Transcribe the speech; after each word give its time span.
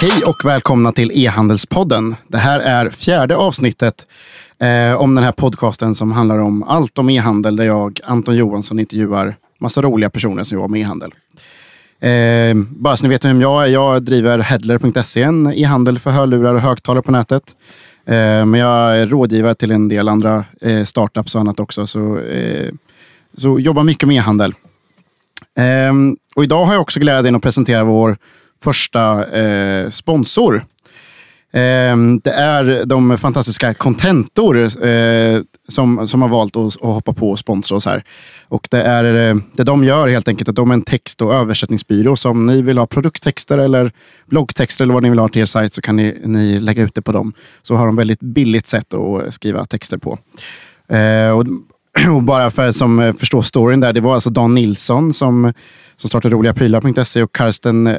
Hej 0.00 0.22
och 0.26 0.44
välkomna 0.44 0.92
till 0.92 1.10
E-handelspodden. 1.14 2.16
Det 2.28 2.38
här 2.38 2.60
är 2.60 2.90
fjärde 2.90 3.36
avsnittet 3.36 4.06
eh, 4.58 5.00
om 5.00 5.14
den 5.14 5.24
här 5.24 5.32
podcasten 5.32 5.94
som 5.94 6.12
handlar 6.12 6.38
om 6.38 6.62
allt 6.62 6.98
om 6.98 7.10
e-handel 7.10 7.56
där 7.56 7.64
jag, 7.64 8.00
Anton 8.04 8.36
Johansson, 8.36 8.78
intervjuar 8.78 9.36
massa 9.60 9.82
roliga 9.82 10.10
personer 10.10 10.44
som 10.44 10.54
jobbar 10.54 10.68
med 10.68 10.80
e-handel. 10.80 11.14
Eh, 12.00 12.66
bara 12.70 12.96
så 12.96 13.02
ni 13.02 13.08
vet 13.08 13.24
vem 13.24 13.40
jag 13.40 13.64
är. 13.64 13.72
Jag 13.72 14.02
driver 14.02 14.38
Headler.se, 14.38 15.22
en 15.22 15.52
e-handel 15.52 15.98
för 15.98 16.10
hörlurar 16.10 16.54
och 16.54 16.60
högtalare 16.60 17.02
på 17.02 17.10
nätet. 17.12 17.42
Eh, 18.06 18.46
men 18.46 18.54
jag 18.54 18.96
är 18.98 19.06
rådgivare 19.06 19.54
till 19.54 19.70
en 19.70 19.88
del 19.88 20.08
andra 20.08 20.44
eh, 20.60 20.84
startups 20.84 21.34
och 21.34 21.40
annat 21.40 21.60
också. 21.60 21.86
Så, 21.86 22.18
eh, 22.18 22.72
så 23.36 23.60
jobbar 23.60 23.84
mycket 23.84 24.08
med 24.08 24.16
e-handel. 24.16 24.54
Ehm, 25.58 26.16
och 26.36 26.44
idag 26.44 26.64
har 26.64 26.72
jag 26.72 26.82
också 26.82 27.00
glädjen 27.00 27.36
att 27.36 27.42
presentera 27.42 27.84
vår 27.84 28.16
första 28.62 29.26
eh, 29.26 29.90
sponsor. 29.90 30.64
Ehm, 31.52 32.20
det 32.24 32.30
är 32.30 32.84
de 32.84 33.18
fantastiska 33.18 33.74
Contentor 33.74 34.84
eh, 34.86 35.40
som, 35.68 36.08
som 36.08 36.22
har 36.22 36.28
valt 36.28 36.56
att, 36.56 36.66
att 36.66 36.80
hoppa 36.80 37.12
på 37.12 37.30
och 37.30 37.38
sponsra 37.38 37.76
oss 37.76 37.86
här. 37.86 38.04
Och 38.48 38.68
det, 38.70 38.82
är, 38.82 39.30
eh, 39.30 39.36
det 39.56 39.62
de 39.62 39.84
gör 39.84 40.08
helt 40.08 40.28
enkelt 40.28 40.48
att 40.48 40.56
de 40.56 40.70
är 40.70 40.74
en 40.74 40.82
text 40.82 41.22
och 41.22 41.34
översättningsbyrå. 41.34 42.16
Så 42.16 42.30
om 42.30 42.46
ni 42.46 42.62
vill 42.62 42.78
ha 42.78 42.86
produkttexter 42.86 43.58
eller 43.58 43.92
bloggtexter 44.26 44.84
eller 44.84 44.94
vad 44.94 45.02
ni 45.02 45.10
vill 45.10 45.18
ha 45.18 45.28
till 45.28 45.42
er 45.42 45.46
sajt 45.46 45.74
så 45.74 45.80
kan 45.80 45.96
ni, 45.96 46.20
ni 46.24 46.60
lägga 46.60 46.82
ut 46.82 46.94
det 46.94 47.02
på 47.02 47.12
dem. 47.12 47.32
Så 47.62 47.74
har 47.74 47.86
de 47.86 47.96
väldigt 47.96 48.20
billigt 48.20 48.66
sätt 48.66 48.94
att 48.94 49.34
skriva 49.34 49.64
texter 49.64 49.98
på. 49.98 50.18
Eh, 50.94 51.30
och, 51.30 51.44
och 52.14 52.22
bara 52.22 52.50
för 52.50 52.72
som 52.72 52.98
eh, 52.98 53.12
förstår 53.12 53.42
storyn 53.42 53.80
där, 53.80 53.92
det 53.92 54.00
var 54.00 54.14
alltså 54.14 54.30
Dan 54.30 54.54
Nilsson 54.54 55.14
som 55.14 55.52
som 55.96 56.08
startade 56.08 56.34
roligaprylar.se 56.34 57.22
och 57.22 57.34
Karsten, 57.34 57.86
eh, 57.86 57.96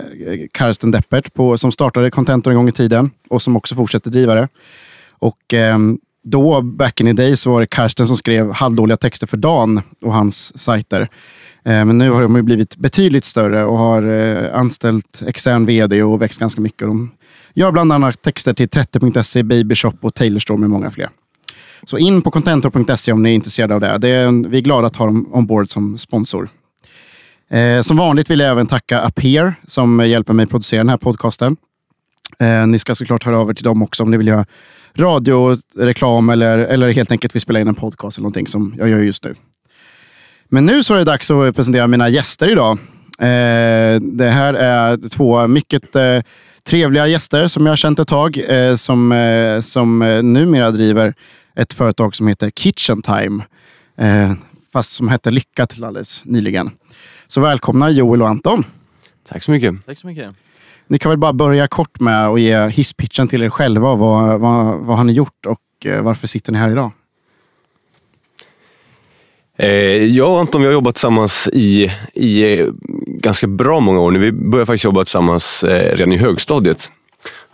Karsten 0.52 0.92
Deppert 0.92 1.34
på, 1.34 1.58
som 1.58 1.72
startade 1.72 2.12
Contentor 2.12 2.52
en 2.52 2.58
gång 2.58 2.70
i 2.70 2.72
tiden 2.72 3.12
och 3.30 3.42
som 3.42 3.56
också 3.56 3.76
fortsätter 3.76 4.10
driva 4.10 4.36
det. 4.36 4.48
Och 5.20 5.54
eh, 5.54 5.78
då, 6.24 6.62
back 6.62 7.02
in 7.02 7.08
the 7.08 7.14
days, 7.14 7.46
var 7.46 7.60
det 7.62 7.68
Karsten 7.68 8.08
som 8.08 8.18
skrev 8.18 8.52
halvdåliga 8.52 8.98
texter 8.98 9.28
för 9.28 9.38
Dan 9.38 9.82
och 10.02 10.14
hans 10.14 10.60
sajter. 10.60 11.02
Eh, 11.66 11.86
men 11.86 11.98
nu 11.98 12.10
har 12.10 12.22
de 12.22 12.46
blivit 12.46 12.78
betydligt 12.78 13.26
större 13.26 13.66
och 13.66 13.78
har 13.78 14.04
eh, 14.04 14.60
anställt 14.60 15.24
extern 15.28 15.66
vd 15.66 16.04
och 16.04 16.22
växt 16.22 16.40
ganska 16.40 16.62
mycket. 16.62 16.88
De 16.88 17.12
gör 17.54 17.72
bland 17.72 17.94
annat 17.94 18.22
texter 18.22 18.54
till 18.54 18.68
30.se, 18.68 19.44
Babyshop 19.44 19.96
och 20.02 20.16
Taylorstorm 20.16 20.60
med 20.60 20.70
många 20.70 20.92
fler. 20.92 21.10
Så 21.84 21.98
in 21.98 22.22
på 22.22 22.32
contentor.se 22.32 23.12
om 23.12 23.24
ni 23.24 23.30
är 23.30 23.34
intresserade 23.34 23.76
av 23.76 23.82
det. 23.82 23.98
det 23.98 24.10
är 24.10 24.50
vi 24.50 24.58
är 24.58 24.62
glada 24.62 24.88
att 24.88 24.96
ha 24.96 25.06
dem 25.06 25.34
ombord 25.34 25.70
som 25.70 25.98
sponsor. 25.98 26.50
Eh, 27.50 27.82
som 27.82 27.98
vanligt 27.98 28.30
vill 28.30 28.40
jag 28.40 28.50
även 28.50 28.68
tacka 28.68 29.02
Appear 29.02 29.56
som 29.68 30.00
hjälper 30.08 30.34
mig 30.34 30.46
producera 30.48 30.80
den 30.80 30.90
här 30.90 30.98
podcasten. 30.98 31.58
Eh, 32.40 32.68
ni 32.68 32.80
ska 32.80 32.96
såklart 32.96 33.24
höra 33.24 33.38
över 33.38 33.54
till 33.54 33.64
dem 33.64 33.84
också 33.84 34.04
om 34.04 34.12
ni 34.12 34.18
vill 34.18 34.28
göra 34.28 34.46
radioreklam 34.96 36.30
eller, 36.30 36.58
eller 36.58 36.92
helt 36.92 37.12
enkelt 37.12 37.36
vill 37.36 37.42
spela 37.42 37.60
in 37.60 37.68
en 37.68 37.76
podcast 37.76 38.18
eller 38.18 38.24
någonting 38.24 38.48
som 38.48 38.76
jag 38.78 38.90
gör 38.90 39.00
just 39.00 39.24
nu. 39.24 39.36
Men 40.50 40.66
nu 40.66 40.84
så 40.84 40.94
är 40.94 40.98
det 40.98 41.04
dags 41.04 41.32
att 41.32 41.56
presentera 41.56 41.88
mina 41.88 42.10
gäster 42.10 42.52
idag. 42.52 42.78
Eh, 43.20 44.02
det 44.02 44.30
här 44.30 44.54
är 44.54 45.10
två 45.10 45.48
mycket 45.48 45.96
eh, 45.96 46.20
trevliga 46.64 47.08
gäster 47.08 47.48
som 47.48 47.66
jag 47.66 47.72
har 47.72 47.78
känt 47.78 48.00
ett 48.00 48.08
tag, 48.08 48.38
eh, 48.48 48.76
som, 48.76 49.12
eh, 49.12 49.60
som 49.60 50.02
eh, 50.02 50.24
numera 50.24 50.72
driver 50.72 51.14
ett 51.60 51.74
företag 51.74 52.16
som 52.16 52.28
heter 52.28 52.50
Kitchen 52.50 53.02
Time. 53.02 53.44
Eh, 53.98 54.32
fast 54.74 54.92
som 54.92 55.08
hette 55.08 55.32
Lycka 55.32 55.66
till 55.66 55.84
alldeles 55.84 56.22
nyligen. 56.26 56.72
Så 57.28 57.42
välkomna 57.42 57.90
Joel 57.90 58.22
och 58.22 58.30
Anton. 58.30 58.64
Tack 59.28 59.44
så 59.44 59.52
mycket. 59.52 59.86
Tack 59.86 59.98
så 59.98 60.08
mycket. 60.08 60.36
Ni 60.88 61.00
kan 61.00 61.10
väl 61.10 61.18
bara 61.18 61.34
börja 61.34 61.68
kort 61.68 62.00
med 62.00 62.28
att 62.28 62.42
ge 62.42 62.68
hisspitchen 62.68 63.28
till 63.28 63.44
er 63.44 63.50
själva. 63.50 63.96
Vad, 63.96 64.40
vad, 64.40 64.80
vad 64.80 64.98
har 64.98 65.04
ni 65.04 65.14
gjort 65.14 65.46
och 65.46 65.86
eh, 65.86 66.02
varför 66.02 66.28
sitter 66.28 66.52
ni 66.52 66.58
här 66.58 66.72
idag? 66.72 66.92
Eh, 69.58 70.06
jag 70.06 70.32
och 70.32 70.40
Anton 70.40 70.62
vi 70.62 70.68
har 70.68 70.74
jobbat 70.74 70.96
tillsammans 70.96 71.50
i, 71.54 71.92
i 72.14 72.66
ganska 73.08 73.48
bra 73.48 73.80
många 73.80 74.00
år 74.00 74.12
nu. 74.12 74.20
Vi 74.20 74.32
började 74.32 74.66
faktiskt 74.66 74.86
jobba 74.86 75.04
tillsammans 75.04 75.64
eh, 75.64 75.96
redan 75.96 76.14
i 76.14 76.18
högstadiet. 76.18 76.92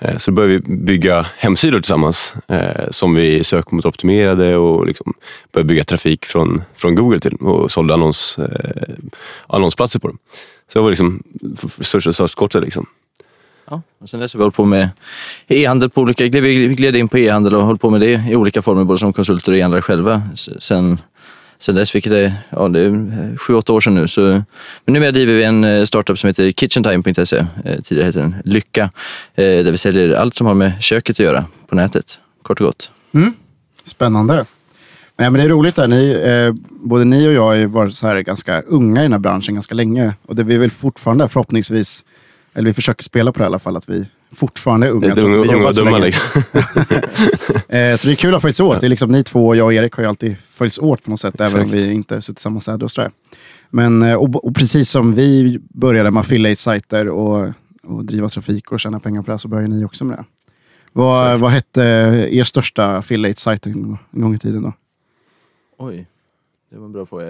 Eh, 0.06 0.18
så 0.18 0.32
då 0.32 0.36
började 0.36 0.54
vi 0.54 0.76
bygga 0.76 1.26
hemsidor 1.38 1.80
tillsammans 1.80 2.36
eh, 2.48 2.90
som 2.90 3.16
vi 3.16 3.44
sökmotoroptimerade 3.44 4.58
och 4.58 4.86
liksom 4.86 5.14
började 5.52 5.68
bygga 5.68 5.84
trafik 5.84 6.26
från, 6.26 6.64
från 6.74 6.96
Google 6.96 7.20
till 7.20 7.36
och 7.36 7.72
sålde 7.72 7.94
annons, 7.94 8.40
eh, 8.40 8.96
annonsplatser 9.48 10.00
på 10.00 10.08
dem. 10.08 10.18
Så 10.68 10.80
det 10.80 10.84
var 10.84 10.90
liksom 10.90 11.24
största 11.80 12.14
startskottet. 12.14 12.64
Liksom. 12.64 12.86
Ja, 13.70 13.82
och 14.02 14.10
sen 14.10 14.20
dess 14.20 14.34
har 14.34 14.38
vi 14.38 14.44
hållit 14.44 14.56
på 14.56 14.66
med 14.66 14.90
e-handel 15.48 15.90
på 15.90 16.02
olika, 16.02 16.24
vi 16.42 16.68
gled 16.68 16.96
in 16.96 17.08
på 17.08 17.18
e-handel 17.18 17.56
och 17.56 17.66
hållit 17.66 17.82
på 17.82 17.90
med 17.90 18.02
det 18.02 18.24
i 18.30 18.36
olika 18.36 18.62
former, 18.62 18.84
både 18.84 19.00
som 19.00 19.14
konsulter 19.14 19.52
och 19.52 19.58
e-handlare 19.58 19.82
själva. 19.82 20.22
Sen 20.60 20.98
sen 21.66 21.76
dess, 21.76 21.96
vilket 21.96 22.12
är, 22.12 22.34
ja, 22.50 22.68
det 22.68 22.80
är 22.80 23.38
sju, 23.38 23.54
åtta 23.54 23.74
år 23.74 23.82
sedan 23.82 23.96
nu. 23.96 24.08
Så, 24.08 24.22
men 24.22 24.44
numera 24.94 25.12
driver 25.12 25.34
vi 25.34 25.44
en 25.44 25.64
eh, 25.64 25.84
startup 25.84 26.20
som 26.20 26.28
heter 26.28 26.52
kitchentime.se. 26.52 27.46
Eh, 27.66 27.80
tidigare 27.84 28.06
hette 28.06 28.20
den 28.20 28.36
Lycka. 28.46 28.84
Eh, 29.36 29.44
där 29.44 29.72
vi 29.72 29.78
säljer 29.78 30.14
allt 30.14 30.36
som 30.36 30.48
har 30.48 30.54
med 30.54 30.84
köket 30.84 31.16
att 31.16 31.20
göra 31.20 31.46
på 31.68 31.76
nätet, 31.76 32.20
kort 32.42 32.62
och 32.62 32.66
gott. 32.66 32.92
Mm. 33.14 33.34
Spännande. 33.86 34.46
Nej, 35.18 35.30
men 35.30 35.34
det 35.34 35.44
är 35.44 35.50
roligt 35.50 35.76
där. 35.76 35.88
Ni, 35.88 36.12
eh, 36.12 36.54
både 36.70 37.06
ni 37.06 37.28
och 37.28 37.34
jag 37.34 37.42
har 37.42 37.66
varit 37.66 37.94
så 37.94 38.08
här 38.08 38.20
ganska 38.20 38.62
unga 38.62 39.02
i 39.02 39.04
den 39.04 39.12
här 39.12 39.20
branschen 39.20 39.54
ganska 39.54 39.76
länge. 39.76 40.14
Och 40.26 40.36
det 40.36 40.44
vi 40.44 40.58
vill 40.58 40.72
fortfarande 40.72 41.28
förhoppningsvis, 41.28 42.06
eller 42.54 42.68
vi 42.68 42.74
försöker 42.74 43.04
spela 43.04 43.32
på 43.32 43.40
det 43.40 43.44
i 43.44 43.46
alla 43.46 43.60
fall, 43.60 43.78
att 43.78 43.90
vi 43.90 44.06
fortfarande 44.32 44.90
unga. 44.90 45.16
Det 45.16 45.22
är 45.22 45.26
unga, 45.26 45.54
unga 45.54 45.68
och 45.68 45.76
dumma 45.76 45.98
liksom. 45.98 46.42
eh, 47.68 47.98
så 47.98 48.08
det 48.08 48.12
är 48.12 48.16
kul 48.16 48.30
att 48.30 48.34
ha 48.34 48.40
följts 48.40 48.60
åt. 48.60 48.82
Det 48.82 48.88
är 48.88 48.90
liksom, 48.90 49.12
ni 49.12 49.24
två, 49.24 49.56
jag 49.56 49.66
och 49.66 49.74
Erik, 49.74 49.94
har 49.94 50.04
ju 50.04 50.10
alltid 50.10 50.38
följts 50.50 50.80
åt 50.80 51.04
på 51.04 51.10
något 51.10 51.20
sätt, 51.20 51.34
Exakt. 51.34 51.54
även 51.54 51.66
om 51.66 51.72
vi 51.72 51.92
inte 51.92 52.22
suttit 52.22 52.40
i 52.40 52.42
samma 52.42 52.62
säde 52.62 52.86
och 52.86 52.92
sådär. 52.92 53.12
Men, 53.70 54.02
eh, 54.02 54.16
och, 54.16 54.46
och, 54.46 54.56
precis 54.56 54.90
som 54.90 55.14
vi 55.16 55.60
började 55.70 56.12
med 56.12 56.22
affiliate-sajter 56.22 57.10
och, 57.10 57.54
och 57.84 58.06
driva 58.06 58.30
trafik 58.30 58.72
och 58.72 58.80
tjäna 58.80 59.00
pengar 59.00 59.22
på 59.22 59.32
det, 59.32 59.40
så 59.40 59.48
började 59.48 59.76
ni 59.76 59.86
också 59.86 60.06
med 60.06 60.18
det. 60.18 60.26
Vad, 60.94 61.40
vad 61.40 61.52
hette 61.52 61.82
er 62.32 62.44
största 62.44 62.98
affiliate-sajt 62.98 63.68
en 63.68 63.98
gång 64.12 64.36
i 64.36 64.38
tiden 64.38 64.64
då? 64.64 64.74
Oj, 65.78 66.08
det 66.72 66.78
var 66.78 66.86
en 66.86 66.92
bra 66.92 67.06
fråga. 67.06 67.26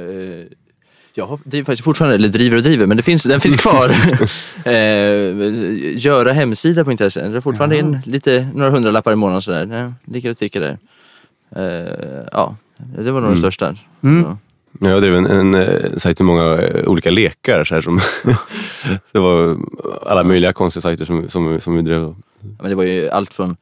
Eh, 1.17 1.25
jag 1.29 1.39
driver 1.43 1.65
faktiskt 1.65 1.83
fortfarande, 1.83 2.15
eller 2.15 2.27
driver 2.27 2.57
och 2.57 2.63
driver, 2.63 2.85
men 2.85 2.97
det 2.97 3.03
finns, 3.03 3.23
den 3.23 3.39
finns 3.39 3.55
kvar. 3.55 3.89
eh, 4.65 5.97
göra 5.97 6.33
hemsida.se, 6.33 7.27
det 7.27 7.37
är 7.37 7.41
fortfarande 7.41 7.77
in 7.77 7.99
lite, 8.05 8.47
några 8.53 8.71
hundralappar 8.71 9.13
i 9.13 9.15
månaden 9.15 9.41
sådär. 9.41 9.65
Det 9.65 9.93
ligger 10.13 10.29
och 10.29 10.37
tickar 10.37 10.59
där. 10.59 10.77
Eh, 11.55 12.25
ja, 12.31 12.55
det 12.77 13.11
var 13.11 13.21
nog 13.21 13.29
mm. 13.29 13.29
den 13.29 13.37
största. 13.37 13.75
Mm. 14.03 14.37
Jag 14.79 15.01
drev 15.01 15.15
en, 15.15 15.25
en, 15.25 15.55
en 15.55 15.99
sajt 15.99 16.19
med 16.19 16.25
många 16.25 16.61
eh, 16.61 16.87
olika 16.87 17.11
lekar. 17.11 17.63
Så 17.63 17.75
här, 17.75 17.81
som 17.81 17.99
det 19.11 19.19
var 19.19 19.57
alla 20.05 20.23
möjliga 20.23 20.53
konstiga 20.53 20.81
sajter 20.81 21.05
som, 21.05 21.29
som, 21.29 21.59
som 21.59 21.75
vi 21.75 21.81
drev. 21.81 22.15
Men 22.59 22.69
det 22.69 22.75
var 22.75 22.83
ju 22.83 23.09
allt 23.09 23.33
från 23.33 23.55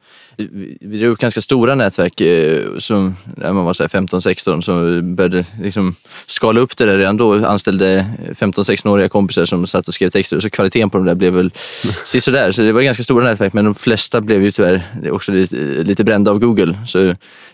vi 0.80 0.98
drog 0.98 1.18
ganska 1.18 1.40
stora 1.40 1.74
nätverk 1.74 2.20
eh, 2.20 2.78
som, 2.78 3.16
när 3.36 3.52
man 3.52 3.64
var 3.64 3.72
15-16 3.72 4.60
som 4.60 5.14
började 5.14 5.44
liksom 5.62 5.94
skala 6.26 6.60
upp 6.60 6.76
det 6.76 6.86
där 6.86 6.98
redan 6.98 7.16
då. 7.16 7.46
Anställde 7.46 8.06
15-16-åriga 8.38 9.08
kompisar 9.08 9.44
som 9.44 9.66
satt 9.66 9.88
och 9.88 9.94
skrev 9.94 10.08
texter. 10.08 10.40
Så 10.40 10.50
kvaliteten 10.50 10.90
på 10.90 10.98
de 10.98 11.06
där 11.06 11.14
blev 11.14 11.32
väl 11.32 11.50
sisådär. 12.04 12.50
Så 12.50 12.62
det 12.62 12.72
var 12.72 12.82
ganska 12.82 13.02
stora 13.02 13.24
nätverk 13.24 13.52
men 13.52 13.64
de 13.64 13.74
flesta 13.74 14.20
blev 14.20 14.42
ju 14.42 14.50
tyvärr 14.50 15.10
också 15.10 15.32
lite, 15.32 15.56
lite 15.56 16.04
brända 16.04 16.30
av 16.30 16.38
Google. 16.38 16.78
Så 16.86 16.98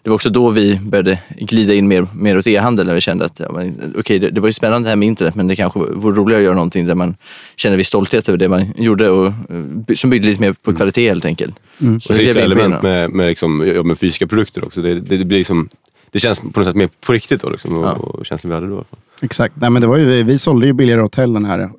det 0.03 0.11
var 0.11 0.15
också 0.15 0.31
då 0.31 0.51
vi 0.51 0.79
började 0.79 1.19
glida 1.39 1.75
in 1.75 1.89
mer, 1.89 2.07
mer 2.15 2.39
åt 2.39 2.47
e-handel 2.47 2.87
när 2.87 2.95
vi 2.95 3.01
kände 3.01 3.25
att 3.25 3.41
ja, 3.41 3.63
okay, 3.95 4.19
det, 4.19 4.31
det 4.31 4.41
var 4.41 4.49
ju 4.49 4.53
spännande 4.53 4.87
det 4.87 4.91
här 4.91 4.97
med 4.97 5.07
internet 5.07 5.35
men 5.35 5.47
det 5.47 5.57
kanske 5.57 5.79
vore 5.79 6.17
roligare 6.17 6.41
att 6.41 6.45
göra 6.45 6.55
någonting 6.55 6.87
där 6.87 6.95
man 6.95 7.17
känner 7.57 7.77
viss 7.77 7.89
stolthet 7.89 8.29
över 8.29 8.39
det 8.39 8.49
man 8.49 8.73
gjorde 8.77 9.11
och 9.11 9.27
eh, 9.27 9.95
som 9.95 10.11
byggde 10.11 10.29
lite 10.29 10.41
mer 10.41 10.53
på 10.53 10.75
kvalitet 10.75 11.09
helt 11.21 11.25
enkelt. 11.25 11.55
Mm. 11.81 12.01
Så, 12.01 12.15
så 12.15 12.23
det 12.23 12.37
element 12.37 12.83
med, 12.83 13.11
med, 13.11 13.27
liksom, 13.27 13.59
med 13.59 13.99
fysiska 13.99 14.27
produkter 14.27 14.65
också. 14.65 14.83
Det, 14.83 15.01
det, 15.01 15.17
det, 15.17 15.25
blir 15.25 15.39
liksom, 15.39 15.69
det 16.11 16.19
känns 16.19 16.41
på 16.41 16.61
något 16.61 16.67
sätt 16.67 16.77
mer 16.77 16.89
på 17.01 17.13
riktigt 17.13 17.43
då, 17.43 17.51
liksom, 17.51 17.75
och, 17.75 17.85
ja. 17.85 17.93
och 17.93 18.27
känslan 18.27 18.49
vi 18.51 18.55
hade 18.55 18.67
då. 18.67 18.85
Exakt. 19.23 19.55
Nej, 19.57 19.71
men 19.71 19.83
det 19.83 19.89
var 19.89 19.97
ju, 19.97 20.05
vi, 20.05 20.23
vi 20.23 20.39
sålde 20.39 20.67
ju 20.67 20.73
billigare 20.73 21.01
hotell, 21.01 21.33
den 21.33 21.45
här 21.45 21.71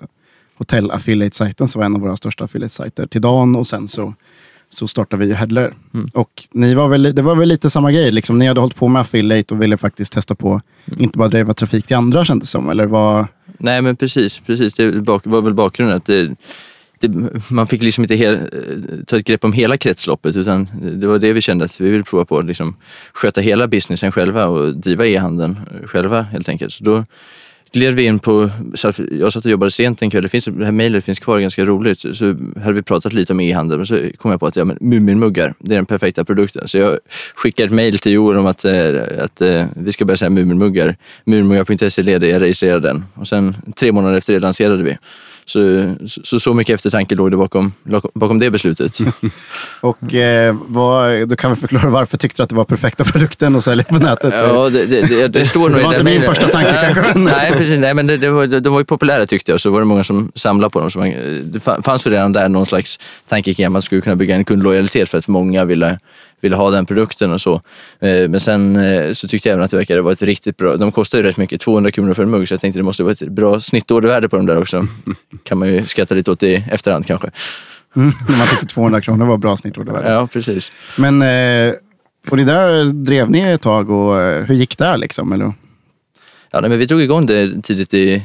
hotell 0.57 0.91
affiliate-sajten 0.91 1.67
som 1.67 1.79
var 1.79 1.85
en 1.85 1.95
av 1.95 2.01
våra 2.01 2.17
största 2.17 2.43
affiliate-sajter 2.43 3.07
till 3.07 3.21
dagen 3.21 3.55
och 3.55 3.67
sen 3.67 3.87
så, 3.87 4.13
så 4.69 4.87
startade 4.87 5.25
vi 5.25 5.33
Headler. 5.33 5.73
Mm. 5.93 6.09
Och 6.13 6.43
ni 6.51 6.75
var 6.75 6.87
väl, 6.87 7.15
det 7.15 7.21
var 7.21 7.35
väl 7.35 7.49
lite 7.49 7.69
samma 7.69 7.91
grej, 7.91 8.11
liksom, 8.11 8.39
ni 8.39 8.47
hade 8.47 8.59
hållit 8.59 8.75
på 8.75 8.87
med 8.87 9.01
affiliate 9.01 9.53
och 9.53 9.61
ville 9.61 9.77
faktiskt 9.77 10.13
testa 10.13 10.35
på, 10.35 10.61
mm. 10.85 11.01
inte 11.01 11.17
bara 11.17 11.27
driva 11.27 11.53
trafik 11.53 11.87
till 11.87 11.97
andra 11.97 12.25
kändes 12.25 12.47
det 12.47 12.51
som, 12.51 12.69
eller 12.69 12.85
vad? 12.85 13.27
Nej 13.57 13.81
men 13.81 13.95
precis, 13.95 14.39
precis. 14.39 14.73
det 14.73 14.91
var 15.23 15.41
väl 15.41 15.53
bakgrunden. 15.53 15.97
att 15.97 16.05
det, 16.05 16.35
man 17.51 17.67
fick 17.67 17.83
liksom 17.83 18.03
inte 18.03 18.15
hel, 18.15 18.33
eh, 18.35 18.39
ta 19.07 19.17
ett 19.17 19.25
grepp 19.25 19.43
om 19.43 19.53
hela 19.53 19.77
kretsloppet 19.77 20.35
utan 20.35 20.67
det 20.99 21.07
var 21.07 21.19
det 21.19 21.33
vi 21.33 21.41
kände 21.41 21.65
att 21.65 21.81
vi 21.81 21.89
ville 21.89 22.03
prova 22.03 22.25
på. 22.25 22.41
Liksom 22.41 22.75
sköta 23.13 23.41
hela 23.41 23.67
businessen 23.67 24.11
själva 24.11 24.45
och 24.45 24.75
driva 24.75 25.05
e-handeln 25.05 25.59
eh, 25.81 25.87
själva 25.87 26.21
helt 26.21 26.49
enkelt. 26.49 26.73
Så 26.73 26.83
då 26.83 27.05
gled 27.73 27.93
vi 27.93 28.03
in 28.03 28.19
på, 28.19 28.49
jag 29.11 29.33
satt 29.33 29.45
och 29.45 29.51
jobbade 29.51 29.71
sent 29.71 30.01
en 30.01 30.09
kväll, 30.09 30.23
det, 30.23 30.29
finns, 30.29 30.45
det 30.45 30.65
här 30.65 30.71
mejlet 30.71 31.05
finns 31.05 31.19
kvar, 31.19 31.39
ganska 31.39 31.65
roligt. 31.65 31.99
Så 31.99 32.25
hade 32.63 32.73
vi 32.73 32.81
pratat 32.81 33.13
lite 33.13 33.33
om 33.33 33.39
e-handel, 33.39 33.77
men 33.77 33.85
så 33.85 33.99
kom 34.17 34.31
jag 34.31 34.39
på 34.39 34.47
att 34.47 34.55
ja, 34.55 34.65
men 34.65 34.77
Muminmuggar, 34.81 35.53
det 35.59 35.73
är 35.73 35.75
den 35.75 35.85
perfekta 35.85 36.25
produkten. 36.25 36.67
Så 36.67 36.77
jag 36.77 36.99
skickade 37.35 37.65
ett 37.65 37.73
mejl 37.73 37.99
till 37.99 38.11
Joel 38.11 38.37
om 38.37 38.45
att, 38.45 38.65
eh, 38.65 38.89
att, 39.19 39.41
att 39.41 39.67
vi 39.75 39.91
ska 39.91 40.05
börja 40.05 40.17
säga 40.17 40.29
Muminmuggar. 40.29 40.95
Muminmuggar.se 41.25 42.01
leder, 42.01 42.27
jag 42.27 42.41
registrerade 42.41 42.87
den. 42.87 43.05
Och 43.13 43.27
sen 43.27 43.55
tre 43.75 43.91
månader 43.91 44.17
efter 44.17 44.33
det 44.33 44.39
lanserade 44.39 44.83
vi. 44.83 44.97
Så, 45.51 45.95
så, 46.23 46.39
så 46.39 46.53
mycket 46.53 46.75
eftertanke 46.75 47.15
låg 47.15 47.31
det 47.31 47.37
bakom, 47.37 47.73
bakom 48.13 48.39
det 48.39 48.49
beslutet. 48.49 48.97
och 49.81 50.13
eh, 50.13 50.55
vad, 50.67 51.29
du 51.29 51.35
kan 51.35 51.51
väl 51.51 51.59
förklara 51.59 51.89
varför 51.89 52.17
tyckte 52.17 52.41
du 52.41 52.43
att 52.43 52.49
det 52.49 52.55
var 52.55 52.65
perfekta 52.65 53.03
produkten 53.03 53.55
att 53.55 53.63
sälja 53.63 53.83
på 53.83 53.95
nätet? 53.95 54.33
Ja, 54.33 54.69
det, 54.69 54.85
det, 54.85 55.01
det, 55.01 55.27
det 55.27 55.45
står 55.45 55.69
nog 55.69 55.71
det 55.79 55.83
var 55.83 55.93
inte 55.93 56.03
min 56.03 56.21
första 56.21 56.47
tanke 56.47 56.93
kanske. 56.93 57.19
nej, 57.19 57.51
precis. 57.51 57.79
Nej, 57.79 57.93
men 57.93 58.07
det, 58.07 58.17
det 58.17 58.31
var, 58.31 58.47
de 58.47 58.73
var 58.73 58.79
ju 58.79 58.85
populära 58.85 59.25
tyckte 59.25 59.51
jag, 59.51 59.61
så 59.61 59.69
var 59.69 59.79
det 59.79 59.85
många 59.85 60.03
som 60.03 60.31
samlade 60.35 60.71
på 60.71 60.79
dem. 60.79 60.91
Så 60.91 60.99
man, 60.99 61.13
det 61.43 61.59
fanns 61.59 62.05
väl 62.05 62.13
redan 62.13 62.33
där 62.33 62.49
någon 62.49 62.65
slags 62.65 62.99
tanke 63.29 63.53
kring 63.53 63.65
att 63.65 63.71
man 63.71 63.81
skulle 63.81 64.01
kunna 64.01 64.15
bygga 64.15 64.35
en 64.35 64.45
kundlojalitet 64.45 65.09
för 65.09 65.17
att 65.17 65.27
många 65.27 65.65
ville 65.65 65.97
ville 66.41 66.55
ha 66.55 66.69
den 66.69 66.85
produkten 66.85 67.31
och 67.31 67.41
så. 67.41 67.53
Eh, 67.99 68.29
men 68.29 68.39
sen 68.39 68.75
eh, 68.75 69.11
så 69.13 69.27
tyckte 69.27 69.49
jag 69.49 69.53
även 69.53 69.65
att 69.65 69.71
det 69.71 69.77
verkade 69.77 70.01
vara 70.01 70.13
ett 70.13 70.21
riktigt 70.21 70.57
bra, 70.57 70.77
de 70.77 70.91
kostar 70.91 71.17
ju 71.17 71.23
rätt 71.23 71.37
mycket, 71.37 71.61
200 71.61 71.91
kronor 71.91 72.13
för 72.13 72.23
en 72.23 72.29
mugg, 72.29 72.47
så 72.47 72.53
jag 72.53 72.61
tänkte 72.61 72.79
det 72.79 72.83
måste 72.83 73.03
vara 73.03 73.11
ett 73.11 73.29
bra 73.29 73.59
snittordervärde 73.59 74.29
på 74.29 74.35
dem 74.35 74.45
där 74.45 74.57
också. 74.57 74.87
kan 75.43 75.57
man 75.57 75.67
ju 75.67 75.85
skratta 75.85 76.15
lite 76.15 76.31
åt 76.31 76.43
i 76.43 76.63
efterhand 76.71 77.05
kanske. 77.05 77.31
Mm, 77.95 78.11
man 78.27 78.47
tyckte 78.47 78.65
200 78.65 79.01
kronor 79.01 79.25
var 79.25 79.37
bra 79.37 79.57
snittordervärde. 79.57 80.09
Ja, 80.09 80.27
precis. 80.27 80.71
Men, 80.97 81.21
eh, 81.21 81.73
och 82.29 82.37
det 82.37 82.43
där 82.43 82.85
drev 82.85 83.31
ni 83.31 83.41
ett 83.41 83.61
tag 83.61 83.89
och 83.89 84.15
hur 84.45 84.55
gick 84.55 84.77
det 84.77 84.97
liksom? 84.97 85.33
Eller? 85.33 85.53
Ja, 86.51 86.61
nej, 86.61 86.69
men 86.69 86.79
vi 86.79 86.85
drog 86.85 87.01
igång 87.01 87.25
det 87.25 87.61
tidigt 87.63 87.93
i, 87.93 88.23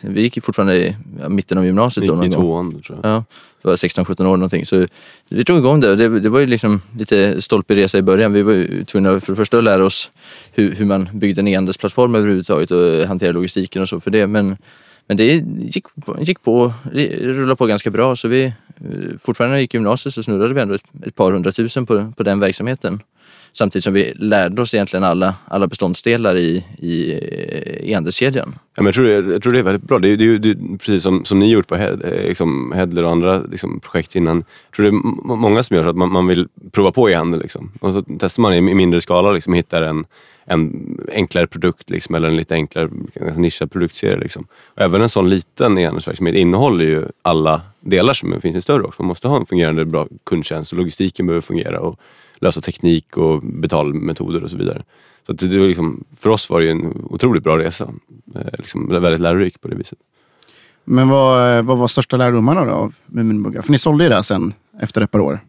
vi 0.00 0.22
gick 0.22 0.44
fortfarande 0.44 0.76
i 0.76 0.96
ja, 1.20 1.28
mitten 1.28 1.58
av 1.58 1.66
gymnasiet. 1.66 2.04
Vi 2.04 2.24
gick 2.24 2.32
i 2.32 2.34
tvåan 2.34 2.82
tror 2.82 2.98
jag. 3.02 3.10
Ja 3.10 3.24
det 3.64 3.68
var 3.68 3.76
16-17 3.76 4.20
år 4.20 4.36
någonting. 4.36 4.66
Så 4.66 4.86
vi 5.28 5.42
drog 5.42 5.58
igång 5.58 5.80
det. 5.80 5.96
det. 5.96 6.20
Det 6.20 6.28
var 6.28 6.40
ju 6.40 6.46
liksom 6.46 6.80
lite 6.98 7.40
stolpig 7.40 7.76
resa 7.76 7.98
i 7.98 8.02
början. 8.02 8.32
Vi 8.32 8.42
var 8.42 8.52
ju 8.52 8.84
tvungna 8.84 9.20
för 9.20 9.32
det 9.32 9.36
första 9.36 9.58
att 9.58 9.64
lära 9.64 9.84
oss 9.84 10.10
hur, 10.52 10.74
hur 10.74 10.84
man 10.84 11.08
byggde 11.12 11.40
en 11.40 11.48
e-handelsplattform 11.48 12.14
överhuvudtaget 12.14 12.70
och 12.70 13.06
hantera 13.08 13.32
logistiken 13.32 13.82
och 13.82 13.88
så 13.88 14.00
för 14.00 14.10
det. 14.10 14.26
Men, 14.26 14.56
men 15.06 15.16
det 15.16 15.44
gick, 15.58 15.84
gick 16.20 16.42
på, 16.42 16.72
rullade 16.92 17.56
på 17.56 17.66
ganska 17.66 17.90
bra. 17.90 18.16
Så 18.16 18.28
vi, 18.28 18.52
fortfarande 19.18 19.52
när 19.52 19.56
vi 19.56 19.62
gick 19.62 19.74
i 19.74 19.76
gymnasiet 19.76 20.14
så 20.14 20.22
snurrade 20.22 20.54
vi 20.54 20.60
ändå 20.60 20.74
ett, 20.74 20.84
ett 21.06 21.14
par 21.14 21.32
hundratusen 21.32 21.86
på, 21.86 22.12
på 22.16 22.22
den 22.22 22.40
verksamheten. 22.40 23.00
Samtidigt 23.56 23.84
som 23.84 23.92
vi 23.92 24.12
lärde 24.16 24.62
oss 24.62 24.74
egentligen 24.74 25.04
alla, 25.04 25.34
alla 25.44 25.66
beståndsdelar 25.66 26.36
i, 26.36 26.64
i 26.78 27.12
e-handelskedjan. 27.90 28.54
Ja, 28.74 28.82
men 28.82 28.86
jag, 28.86 28.94
tror 28.94 29.04
det, 29.06 29.32
jag 29.32 29.42
tror 29.42 29.52
det 29.52 29.58
är 29.58 29.62
väldigt 29.62 29.88
bra. 29.88 29.98
Det 29.98 30.08
är, 30.08 30.16
det 30.16 30.24
är, 30.24 30.38
det 30.38 30.50
är 30.50 30.78
precis 30.78 31.02
som, 31.02 31.24
som 31.24 31.38
ni 31.38 31.50
gjort 31.50 31.66
på 31.66 31.76
Hed, 31.76 32.02
eh, 32.04 32.28
liksom 32.28 32.72
Hedler 32.72 33.02
och 33.02 33.10
andra 33.10 33.42
liksom, 33.42 33.80
projekt 33.80 34.16
innan. 34.16 34.36
Jag 34.36 34.76
tror 34.76 34.84
det 34.84 34.88
är 34.88 35.36
många 35.36 35.62
som 35.62 35.76
gör 35.76 35.84
så 35.84 35.90
att 35.90 35.96
man, 35.96 36.12
man 36.12 36.26
vill 36.26 36.48
prova 36.72 36.92
på 36.92 37.10
i 37.10 37.14
handel. 37.14 37.40
Liksom. 37.40 37.72
Och 37.80 37.92
så 37.92 38.04
testar 38.18 38.42
man 38.42 38.54
i 38.54 38.60
mindre 38.60 39.00
skala 39.00 39.32
liksom, 39.32 39.52
och 39.52 39.56
hittar 39.56 39.82
en, 39.82 40.06
en 40.44 40.98
enklare 41.12 41.46
produkt 41.46 41.90
liksom, 41.90 42.14
eller 42.14 42.28
en 42.28 42.36
lite 42.36 42.54
enklare 42.54 42.88
nischad 43.36 43.72
produktserie. 43.72 44.16
Liksom. 44.16 44.46
Och 44.74 44.82
även 44.82 45.02
en 45.02 45.08
sån 45.08 45.30
liten 45.30 45.78
e-handelsverksamhet 45.78 46.34
innehåller 46.34 46.84
ju 46.84 47.04
alla 47.22 47.60
delar 47.80 48.12
som 48.12 48.40
finns 48.40 48.56
i 48.56 48.62
större 48.62 48.82
också. 48.82 49.02
Man 49.02 49.08
måste 49.08 49.28
ha 49.28 49.36
en 49.36 49.46
fungerande 49.46 49.84
bra 49.84 50.06
kundtjänst 50.24 50.72
och 50.72 50.78
logistiken 50.78 51.26
behöver 51.26 51.42
fungera. 51.42 51.80
Och, 51.80 52.00
lösa 52.40 52.60
teknik 52.60 53.16
och 53.16 53.42
betalmetoder 53.42 54.44
och 54.44 54.50
så 54.50 54.56
vidare. 54.56 54.82
Så 55.26 55.32
det 55.32 55.58
var 55.58 55.66
liksom, 55.66 56.04
för 56.16 56.30
oss 56.30 56.50
var 56.50 56.60
det 56.60 56.70
en 56.70 57.06
otroligt 57.10 57.44
bra 57.44 57.58
resa. 57.58 57.88
Eh, 58.34 58.40
liksom 58.58 58.88
väldigt 58.88 59.20
lärorik 59.20 59.60
på 59.60 59.68
det 59.68 59.76
viset. 59.76 59.98
Men 60.84 61.08
vad, 61.08 61.64
vad 61.64 61.78
var 61.78 61.88
största 61.88 62.16
lärdomarna 62.16 62.64
då 62.64 62.72
av 62.72 62.94
Muminbuggar? 63.06 63.62
För 63.62 63.72
ni 63.72 63.78
sålde 63.78 64.04
ju 64.04 64.10
det 64.10 64.22
sen 64.22 64.54
efter 64.80 65.00
ett 65.00 65.10
par 65.10 65.20
år. 65.20 65.40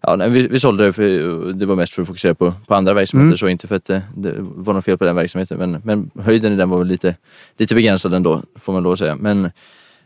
Ja, 0.00 0.16
nej, 0.16 0.30
vi, 0.30 0.48
vi 0.48 0.60
sålde 0.60 0.84
det, 0.84 0.92
för 0.92 1.52
det 1.52 1.66
var 1.66 1.76
mest 1.76 1.94
för 1.94 2.02
att 2.02 2.08
fokusera 2.08 2.34
på, 2.34 2.54
på 2.66 2.74
andra 2.74 2.94
verksamheter, 2.94 3.26
mm. 3.26 3.36
så 3.36 3.48
inte 3.48 3.66
för 3.66 3.76
att 3.76 3.84
det, 3.84 4.02
det, 4.16 4.34
var 4.38 4.74
något 4.74 4.84
fel 4.84 4.98
på 4.98 5.04
den 5.04 5.16
verksamheten. 5.16 5.58
Men, 5.58 5.80
men 5.84 6.10
höjden 6.24 6.52
i 6.52 6.56
den 6.56 6.70
var 6.70 6.78
väl 6.78 6.86
lite, 6.86 7.16
lite 7.56 7.74
begränsad 7.74 8.14
ändå, 8.14 8.42
får 8.54 8.72
man 8.72 8.82
lov 8.82 8.92
att 8.92 8.98
säga. 8.98 9.16
Men, 9.16 9.50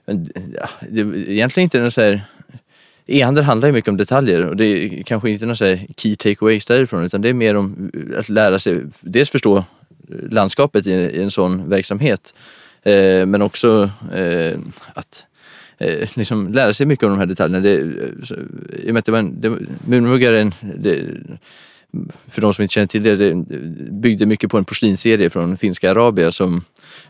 men 0.06 0.28
ja, 0.54 0.68
det, 0.90 1.00
egentligen 1.00 1.64
inte 1.64 1.80
något 1.80 1.94
så 1.94 2.00
här 2.00 2.22
E-handel 3.06 3.44
handlar 3.44 3.68
ju 3.68 3.72
mycket 3.72 3.88
om 3.88 3.96
detaljer 3.96 4.46
och 4.46 4.56
det 4.56 4.64
är 4.64 5.02
kanske 5.02 5.30
inte 5.30 5.46
några 5.46 5.78
key 5.96 6.16
takeaways 6.16 6.66
därifrån 6.66 7.04
utan 7.04 7.22
det 7.22 7.28
är 7.28 7.34
mer 7.34 7.56
om 7.56 7.90
eh, 7.94 8.18
att 8.18 8.28
lära 8.28 8.58
sig, 8.58 8.80
dels 9.02 9.30
förstå 9.30 9.56
eh, 9.56 9.64
landskapet 10.30 10.86
i, 10.86 11.20
en 11.22 11.30
sån 11.30 11.68
verksamhet 11.68 12.34
eh, 12.82 13.26
men 13.26 13.42
också 13.42 13.90
att 14.94 15.26
liksom 16.14 16.52
lära 16.52 16.74
sig 16.74 16.86
mycket 16.86 17.04
om 17.04 17.10
de 17.10 17.18
här 17.18 17.26
detaljerna. 17.26 17.60
Det, 17.60 17.74
I 18.82 18.90
och 18.90 18.94
med 18.94 18.98
att 18.98 19.04
det 19.04 19.12
var 19.12 19.18
en, 19.18 19.40
det, 19.40 19.58
Munmuggaren, 19.86 20.52
det, 20.62 21.04
för 22.28 22.40
de 22.40 22.54
som 22.54 22.62
inte 22.62 22.74
känner 22.74 22.86
till 22.86 23.02
det, 23.02 23.16
det 23.16 23.34
byggde 23.90 24.26
mycket 24.26 24.50
på 24.50 24.58
en 24.58 24.64
porslinsserie 24.64 25.30
från 25.30 25.56
finska 25.56 25.90
Arabia 25.90 26.32
som 26.32 26.64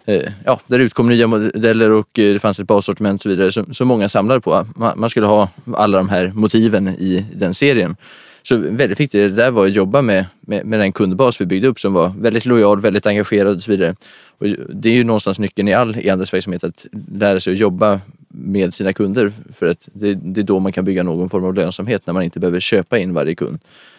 Eh, 0.04 0.32
ja, 0.44 0.60
där 0.66 0.80
utkom 0.80 1.08
nya 1.08 1.26
modeller 1.26 1.90
och 1.90 2.18
eh, 2.18 2.32
det 2.32 2.38
fanns 2.38 2.60
ett 2.60 2.66
bassortiment 2.66 3.20
och 3.20 3.22
så 3.22 3.28
vidare 3.28 3.52
som, 3.52 3.74
som 3.74 3.88
många 3.88 4.08
samlade 4.08 4.40
på. 4.40 4.66
Man, 4.96 5.10
skulle 5.10 5.26
ha 5.26 5.48
alla 5.76 5.98
de 5.98 6.08
här 6.08 6.32
motiven 6.34 6.88
i 6.88 7.26
den 7.34 7.54
serien. 7.54 7.96
Så 8.42 8.56
väldigt 8.56 9.00
viktigt 9.00 9.12
det 9.12 9.42
där 9.42 9.50
var 9.50 9.66
att 9.66 9.72
jobba 9.72 10.02
med, 10.02 10.26
med, 10.40 10.66
med 10.66 10.80
den 10.80 10.92
kundbas 10.92 11.40
vi 11.40 11.46
byggde 11.46 11.68
upp 11.68 11.80
som 11.80 11.92
var 11.92 12.12
väldigt 12.18 12.44
lojal, 12.44 12.80
väldigt 12.80 13.06
engagerad 13.06 13.56
och 13.56 13.62
så 13.62 13.70
vidare. 13.70 13.96
Och 14.38 14.46
det 14.68 14.88
är 14.88 14.94
ju 14.94 15.04
någonstans 15.04 15.38
nyckeln 15.38 15.68
i 15.68 15.74
all 15.74 15.96
e-handelsverksamhet 15.96 16.64
att 16.64 16.86
lära 17.14 17.40
sig 17.40 17.52
att 17.52 17.58
jobba 17.58 18.00
med 18.28 18.74
sina 18.74 18.92
kunder 18.92 19.32
för 19.54 19.70
att 19.70 19.88
det, 19.92 20.14
det, 20.14 20.40
är 20.40 20.44
då 20.44 20.58
man 20.58 20.72
kan 20.72 20.84
bygga 20.84 21.02
någon 21.02 21.28
form 21.28 21.44
av 21.44 21.54
lönsamhet 21.54 22.06
när 22.06 22.14
man 22.14 22.22
inte 22.22 22.40
behöver 22.40 22.60
köpa 22.60 22.98
in 22.98 23.14
varje 23.14 23.34
kund. 23.34 23.58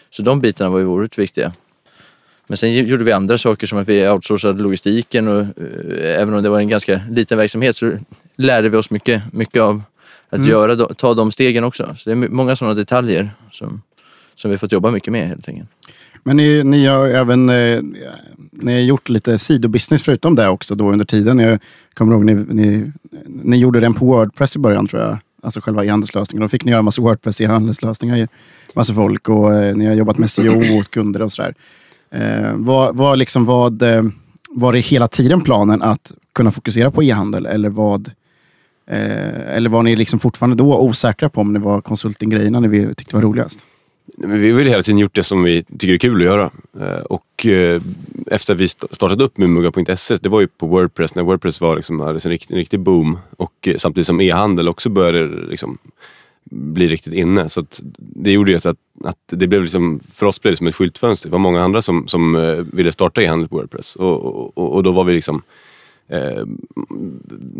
Så 0.09 0.21
de 0.21 0.41
bitarna 0.41 0.69
var 0.69 0.79
ju 0.79 0.85
oerhört 0.85 1.17
viktiga. 1.17 1.51
Men 2.47 2.57
sen 2.57 2.73
gjorde 2.73 3.03
vi 3.03 3.11
andra 3.11 3.37
saker 3.37 3.67
som 3.67 3.77
att 3.77 3.89
vi 3.89 4.09
outsourcade 4.09 4.63
logistiken 4.63 5.27
och 5.27 5.41
eh, 5.41 6.21
även 6.21 6.33
om 6.33 6.43
det 6.43 6.49
var 6.49 6.59
en 6.59 6.69
ganska 6.69 7.01
liten 7.09 7.37
verksamhet 7.37 7.75
så 7.75 7.91
lärde 8.35 8.69
vi 8.69 8.77
oss 8.77 8.89
mycket, 8.89 9.33
mycket 9.33 9.61
av 9.61 9.81
att 10.29 10.37
mm. 10.37 10.49
göra, 10.49 10.93
ta 10.93 11.13
de 11.13 11.31
stegen 11.31 11.63
också. 11.63 11.95
Så 11.97 12.09
det 12.09 12.13
är 12.13 12.29
många 12.29 12.55
sådana 12.55 12.75
detaljer 12.75 13.31
som, 13.51 13.81
som 14.35 14.51
vi 14.51 14.57
fått 14.57 14.71
jobba 14.71 14.91
mycket 14.91 15.11
med 15.11 15.27
helt 15.27 15.47
enkelt. 15.47 15.69
Men 16.23 16.37
ni, 16.37 16.63
ni 16.63 16.85
har 16.85 17.07
även 17.07 17.49
eh, 17.49 17.81
ni 18.51 18.73
har 18.73 18.79
gjort 18.79 19.09
lite 19.09 19.37
sidobusiness 19.37 20.03
förutom 20.03 20.35
det 20.35 20.49
också 20.49 20.75
då 20.75 20.91
under 20.91 21.05
tiden. 21.05 21.39
Jag 21.39 21.59
kommer 21.93 22.13
ihåg 22.13 22.25
ni, 22.25 22.33
ni, 22.33 22.91
ni 23.25 23.57
gjorde 23.57 23.79
den 23.79 23.93
på 23.93 24.05
Wordpress 24.05 24.55
i 24.55 24.59
början 24.59 24.87
tror 24.87 25.01
jag. 25.01 25.17
Alltså 25.43 25.61
själva 25.61 25.85
e-handelslösningen. 25.85 26.41
Då 26.41 26.47
fick 26.47 26.65
ni 26.65 26.71
göra 26.71 26.81
massa 26.81 27.01
Wordpress 27.01 27.41
e-handelslösningar. 27.41 28.27
Massa 28.73 28.93
folk 28.93 29.29
och 29.29 29.55
eh, 29.55 29.75
ni 29.75 29.85
har 29.85 29.93
jobbat 29.93 30.17
med 30.17 30.31
SEO 30.31 30.79
åt 30.79 30.89
kunder 30.91 31.21
och 31.21 31.31
sådär. 31.31 31.53
Eh, 32.13 32.53
var, 32.55 32.93
var, 32.93 33.15
liksom, 33.15 33.45
vad, 33.45 33.81
eh, 33.81 34.03
var 34.49 34.73
det 34.73 34.79
hela 34.79 35.07
tiden 35.07 35.41
planen 35.41 35.81
att 35.81 36.13
kunna 36.33 36.51
fokusera 36.51 36.91
på 36.91 37.03
e-handel 37.03 37.45
eller 37.45 37.69
vad 37.69 38.11
eh, 38.87 39.55
eller 39.55 39.69
var 39.69 39.83
ni 39.83 39.95
liksom 39.95 40.19
fortfarande 40.19 40.55
då 40.55 40.79
osäkra 40.79 41.29
på 41.29 41.41
om 41.41 41.53
det 41.53 41.59
var 41.59 41.81
konsultinggrejerna 41.81 42.59
ni 42.59 42.95
tyckte 42.95 43.15
var 43.15 43.23
roligast? 43.23 43.59
Vi 44.17 44.51
har 44.51 44.57
väl 44.57 44.67
hela 44.67 44.83
tiden 44.83 44.99
gjort 44.99 45.15
det 45.15 45.23
som 45.23 45.43
vi 45.43 45.63
tycker 45.63 45.93
är 45.93 45.97
kul 45.97 46.21
att 46.21 46.25
göra. 46.25 46.51
Eh, 46.79 47.03
och 47.03 47.45
eh, 47.45 47.81
efter 48.27 48.53
att 48.53 48.59
vi 48.59 48.67
startade 48.67 49.23
upp 49.23 49.37
mumugga.se, 49.37 50.15
det 50.15 50.29
var 50.29 50.41
ju 50.41 50.47
på 50.47 50.67
Wordpress, 50.67 51.15
när 51.15 51.23
Wordpress 51.23 51.61
var 51.61 51.75
liksom, 51.75 51.99
hade 51.99 52.19
en 52.25 52.31
riktig, 52.31 52.53
en 52.53 52.57
riktig 52.59 52.79
boom 52.79 53.17
och 53.37 53.69
samtidigt 53.77 54.07
som 54.07 54.21
e-handel 54.21 54.69
också 54.69 54.89
började 54.89 55.47
liksom, 55.49 55.77
bli 56.43 56.87
riktigt 56.87 57.13
inne. 57.13 57.49
Så 57.49 57.65
det 57.97 58.31
gjorde 58.31 58.51
ju 58.51 58.57
att, 58.57 58.65
att 59.03 59.17
det 59.25 59.47
blev 59.47 59.61
liksom, 59.61 59.99
för 59.99 60.25
oss 60.25 60.41
blev 60.41 60.51
det 60.51 60.57
som 60.57 60.67
ett 60.67 60.75
skyltfönster. 60.75 61.29
Det 61.29 61.31
var 61.31 61.39
många 61.39 61.63
andra 61.63 61.81
som, 61.81 62.07
som 62.07 62.35
eh, 62.35 62.57
ville 62.57 62.91
starta 62.91 63.21
e-handel 63.21 63.49
på 63.49 63.55
Wordpress 63.55 63.95
och, 63.95 64.25
och, 64.57 64.73
och, 64.73 64.83
då 64.83 64.91
var 64.91 65.03
vi 65.03 65.13
liksom, 65.13 65.41
eh, 66.07 66.43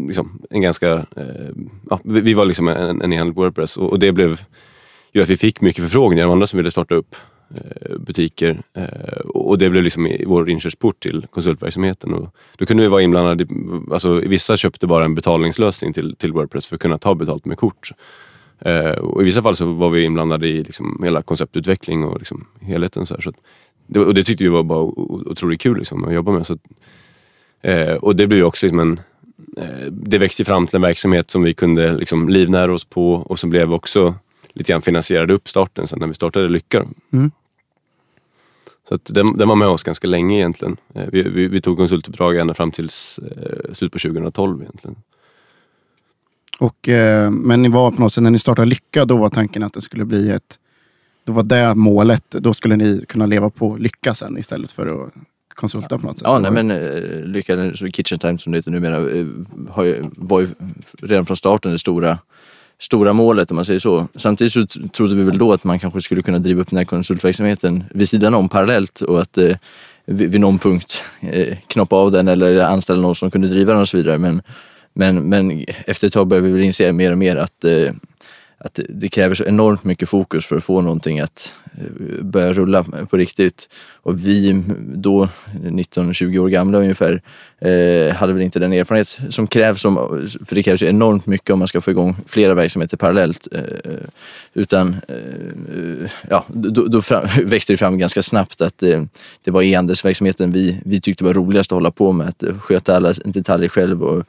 liksom 0.08 0.42
en 0.50 0.62
ganska, 0.62 0.94
eh, 0.94 1.50
ja, 1.90 2.00
vi, 2.04 2.22
vi, 2.22 2.34
var 2.34 2.46
liksom 2.46 2.68
en, 2.68 3.02
en 3.02 3.14
e-handel 3.14 3.36
på 3.36 3.42
Wordpress 3.42 3.78
och, 3.78 3.90
och 3.90 4.00
det 4.00 4.12
blev 4.12 4.42
ju 5.14 5.22
att 5.22 5.30
vi 5.30 5.38
fick 5.38 5.62
mycket 5.62 5.84
förfrågningar 5.84 6.26
av 6.26 6.32
andra 6.32 6.48
som 6.48 6.58
ville 6.58 6.72
starta 6.72 6.96
upp 6.96 7.16
eh, 7.56 7.98
butiker 7.98 8.62
eh, 8.74 9.20
och 9.26 9.58
det 9.58 9.70
blev 9.70 9.84
liksom 9.84 10.18
vår 10.26 10.50
inkörsport 10.50 11.00
till 11.00 11.28
konsultverksamheten. 11.30 12.14
Och 12.14 12.36
då 12.58 12.66
kunde 12.66 12.84
vi 12.84 12.90
vara 12.90 13.02
inblandade, 13.02 13.48
alltså 13.92 14.14
vissa 14.14 14.58
köpte 14.58 14.88
bara 14.88 15.06
en 15.06 15.16
betalningslösning 15.16 15.94
till, 15.94 16.16
till 16.16 16.34
Wordpress 16.34 16.66
för 16.66 16.76
att 16.76 16.82
kunna 16.82 16.98
ta 16.98 17.16
betalt 17.16 17.46
med 17.46 17.58
kort. 17.58 17.92
Eh, 18.60 18.92
och 18.92 19.22
I 19.22 19.26
vissa 19.26 19.42
fall 19.42 19.56
så 19.56 19.66
var 19.66 19.90
vi 19.90 20.04
inblandade 20.04 20.48
i 20.48 20.64
liksom 20.64 21.02
hela 21.04 21.22
konceptutveckling 21.22 22.04
och 22.04 22.18
liksom 22.18 22.46
helheten. 22.62 23.06
Så, 23.06 23.14
här, 23.14 23.22
så 23.22 23.34
det, 23.88 24.00
och 24.00 24.14
det 24.14 24.24
tyckte 24.24 24.44
vi 24.44 24.50
var 24.50 24.64
bara 24.64 24.82
otroligt 24.82 25.62
kul 25.62 25.78
liksom, 25.78 26.06
att 26.06 26.14
jobba 26.14 26.32
med. 26.32 26.48
Så, 26.48 26.58
eh, 27.62 27.96
och 27.96 28.16
det 28.16 28.28
blev 28.28 28.46
också 28.46 28.66
liksom 28.66 28.80
en, 28.80 29.00
eh, 29.58 29.92
det 29.92 30.18
växte 30.18 30.46
fram 30.46 30.68
till 30.68 30.76
en 30.76 30.82
verksamhet 30.82 31.32
som 31.32 31.44
vi 31.44 31.54
kunde 31.54 31.94
liksom 31.94 32.30
livnära 32.30 32.74
oss 32.74 32.86
på 32.86 33.14
och 33.14 33.40
som 33.40 33.50
blev 33.50 33.74
också 33.74 34.16
lite 34.54 34.72
grann 34.72 34.82
finansierade 34.82 35.34
upp 35.34 35.50
starten 35.50 35.88
sen 35.88 36.00
när 36.00 36.08
vi 36.08 36.14
startade 36.14 36.50
Lycka. 36.50 36.86
Mm. 37.14 37.32
Så 38.90 38.96
att 38.96 39.06
den, 39.06 39.38
den 39.38 39.48
var 39.48 39.56
med 39.56 39.68
oss 39.68 39.84
ganska 39.84 40.08
länge 40.08 40.36
egentligen. 40.36 40.78
Vi, 40.88 41.22
vi, 41.22 41.48
vi 41.48 41.62
tog 41.62 41.78
konsultuppdrag 41.78 42.38
ända 42.38 42.54
fram 42.54 42.72
till 42.72 42.86
eh, 42.86 43.74
slutet 43.74 43.92
på 43.92 44.10
2012 44.10 44.62
egentligen. 44.62 44.96
Och, 46.60 46.90
eh, 46.90 47.32
men 47.32 47.62
ni 47.62 47.70
var 47.70 47.92
på 47.92 48.02
något 48.02 48.14
sätt, 48.14 48.24
när 48.24 48.32
ni 48.32 48.40
startade 48.40 48.68
Lycka, 48.68 49.06
då 49.06 49.18
var 49.18 49.30
tanken 49.30 49.64
att 49.64 49.74
det 49.74 49.82
skulle 49.82 50.06
bli 50.06 50.32
ett... 50.32 50.60
Då 51.26 51.34
var 51.34 51.44
det 51.44 51.76
målet. 51.76 52.30
Då 52.30 52.54
skulle 52.54 52.76
ni 52.76 53.06
kunna 53.08 53.26
leva 53.26 53.50
på 53.50 53.78
Lycka 53.78 54.14
sen 54.14 54.38
istället 54.38 54.72
för 54.72 54.88
att 54.88 55.14
konsulta 55.56 55.98
på 55.98 56.08
något 56.08 56.18
sätt. 56.18 56.28
Ja, 56.28 56.40
nej, 56.40 56.52
men 56.52 56.72
eh, 56.72 57.26
Lycka, 57.26 57.54
eller 57.54 57.92
Kitchen 57.92 58.20
Time 58.20 58.38
som 58.38 58.52
det 58.52 58.58
heter 58.58 58.72
numera, 58.72 58.98
eh, 58.98 59.26
har 59.70 59.84
ju, 59.84 60.10
var 60.18 60.42
ju 60.42 60.48
redan 61.02 61.26
från 61.26 61.38
starten 61.38 61.72
det 61.72 61.80
stora, 61.80 62.18
stora 62.80 63.14
målet 63.14 63.52
om 63.52 63.56
man 63.56 63.66
säger 63.66 63.80
så. 63.80 64.08
Samtidigt 64.16 64.54
så 64.54 64.66
trodde 64.66 65.16
vi 65.16 65.24
väl 65.24 65.38
då 65.38 65.54
att 65.54 65.64
man 65.64 65.80
kanske 65.80 66.02
skulle 66.02 66.22
kunna 66.22 66.40
driva 66.40 66.62
upp 66.62 66.70
den 66.70 66.78
här 66.78 66.86
konsultverksamheten 66.86 67.84
vid 67.92 68.10
sidan 68.10 68.34
om 68.34 68.50
parallellt 68.50 69.02
och 69.02 69.22
att 69.22 69.38
eh, 69.38 69.56
vid, 70.06 70.32
vid 70.32 70.42
någon 70.42 70.60
punkt 70.60 71.04
eh, 71.22 71.58
knoppa 71.68 71.96
av 71.96 72.12
den 72.12 72.28
eller 72.28 72.62
anställa 72.62 73.02
någon 73.02 73.16
som 73.16 73.32
kunde 73.32 73.48
driva 73.48 73.72
den 73.72 73.82
och 73.82 73.88
så 73.88 73.98
vidare. 73.98 74.18
Men, 74.18 74.42
men, 74.94 75.30
men 75.30 75.66
efter 75.86 76.08
ett 76.08 76.14
tag 76.14 76.28
började 76.28 76.48
vi 76.48 76.54
väl 76.54 76.64
inse 76.64 76.94
mer 76.94 77.12
och 77.12 77.18
mer 77.18 77.36
att 77.36 77.64
eh, 77.64 77.92
att 78.66 78.80
det- 78.90 79.08
kräver 79.08 79.36
så 79.36 79.44
enormt 79.44 79.84
mycket 79.84 80.10
fokus 80.10 80.46
för 80.46 80.58
att 80.58 80.64
få 80.64 80.82
någonting 80.82 81.20
att 81.20 81.54
eh, 81.78 82.24
börja 82.24 82.54
rulla 82.54 82.84
på 82.84 83.18
riktigt. 83.18 83.70
Och 84.04 84.26
vi 84.28 84.64
då, 84.96 85.30
19-20 85.64 86.38
år 86.38 86.50
gamla 86.50 86.78
ungefär, 86.78 87.22
eh, 87.60 88.16
hade 88.16 88.34
väl 88.34 88.42
inte 88.42 88.60
den 88.60 88.74
erfarenhet 88.74 89.20
som 89.30 89.48
krävs. 89.48 89.82
För 89.82 90.56
det 90.56 90.64
krävs 90.64 90.84
ju 90.84 90.88
enormt 90.88 91.26
mycket 91.26 91.50
om 91.50 91.60
man 91.60 91.68
ska 91.68 91.82
få 91.82 91.92
igång 91.92 92.16
flera 92.28 92.54
verksamheter 92.54 92.98
parallellt. 92.98 93.48
Eh, 93.52 93.62
utan 94.54 94.96
eh, 95.08 96.12
ja, 96.30 96.46
då, 96.48 96.86
då 96.86 97.02
fram, 97.02 97.28
växte 97.46 97.74
det 97.74 97.78
fram 97.78 97.98
ganska 97.98 98.22
snabbt 98.22 98.62
att 98.62 98.84
eh, 98.84 99.04
det 99.44 99.52
var 99.52 99.62
e-handelsverksamheten 99.62 100.52
vi, 100.52 100.82
vi 100.86 101.02
tyckte 101.02 101.24
var 101.24 101.34
roligast 101.34 101.72
att 101.72 101.76
hålla 101.76 101.92
på 101.92 102.12
med. 102.12 102.28
Att 102.28 102.44
sköta 102.60 102.96
alla 102.96 103.14
detaljer 103.26 103.70
själv 103.70 104.04
och 104.04 104.24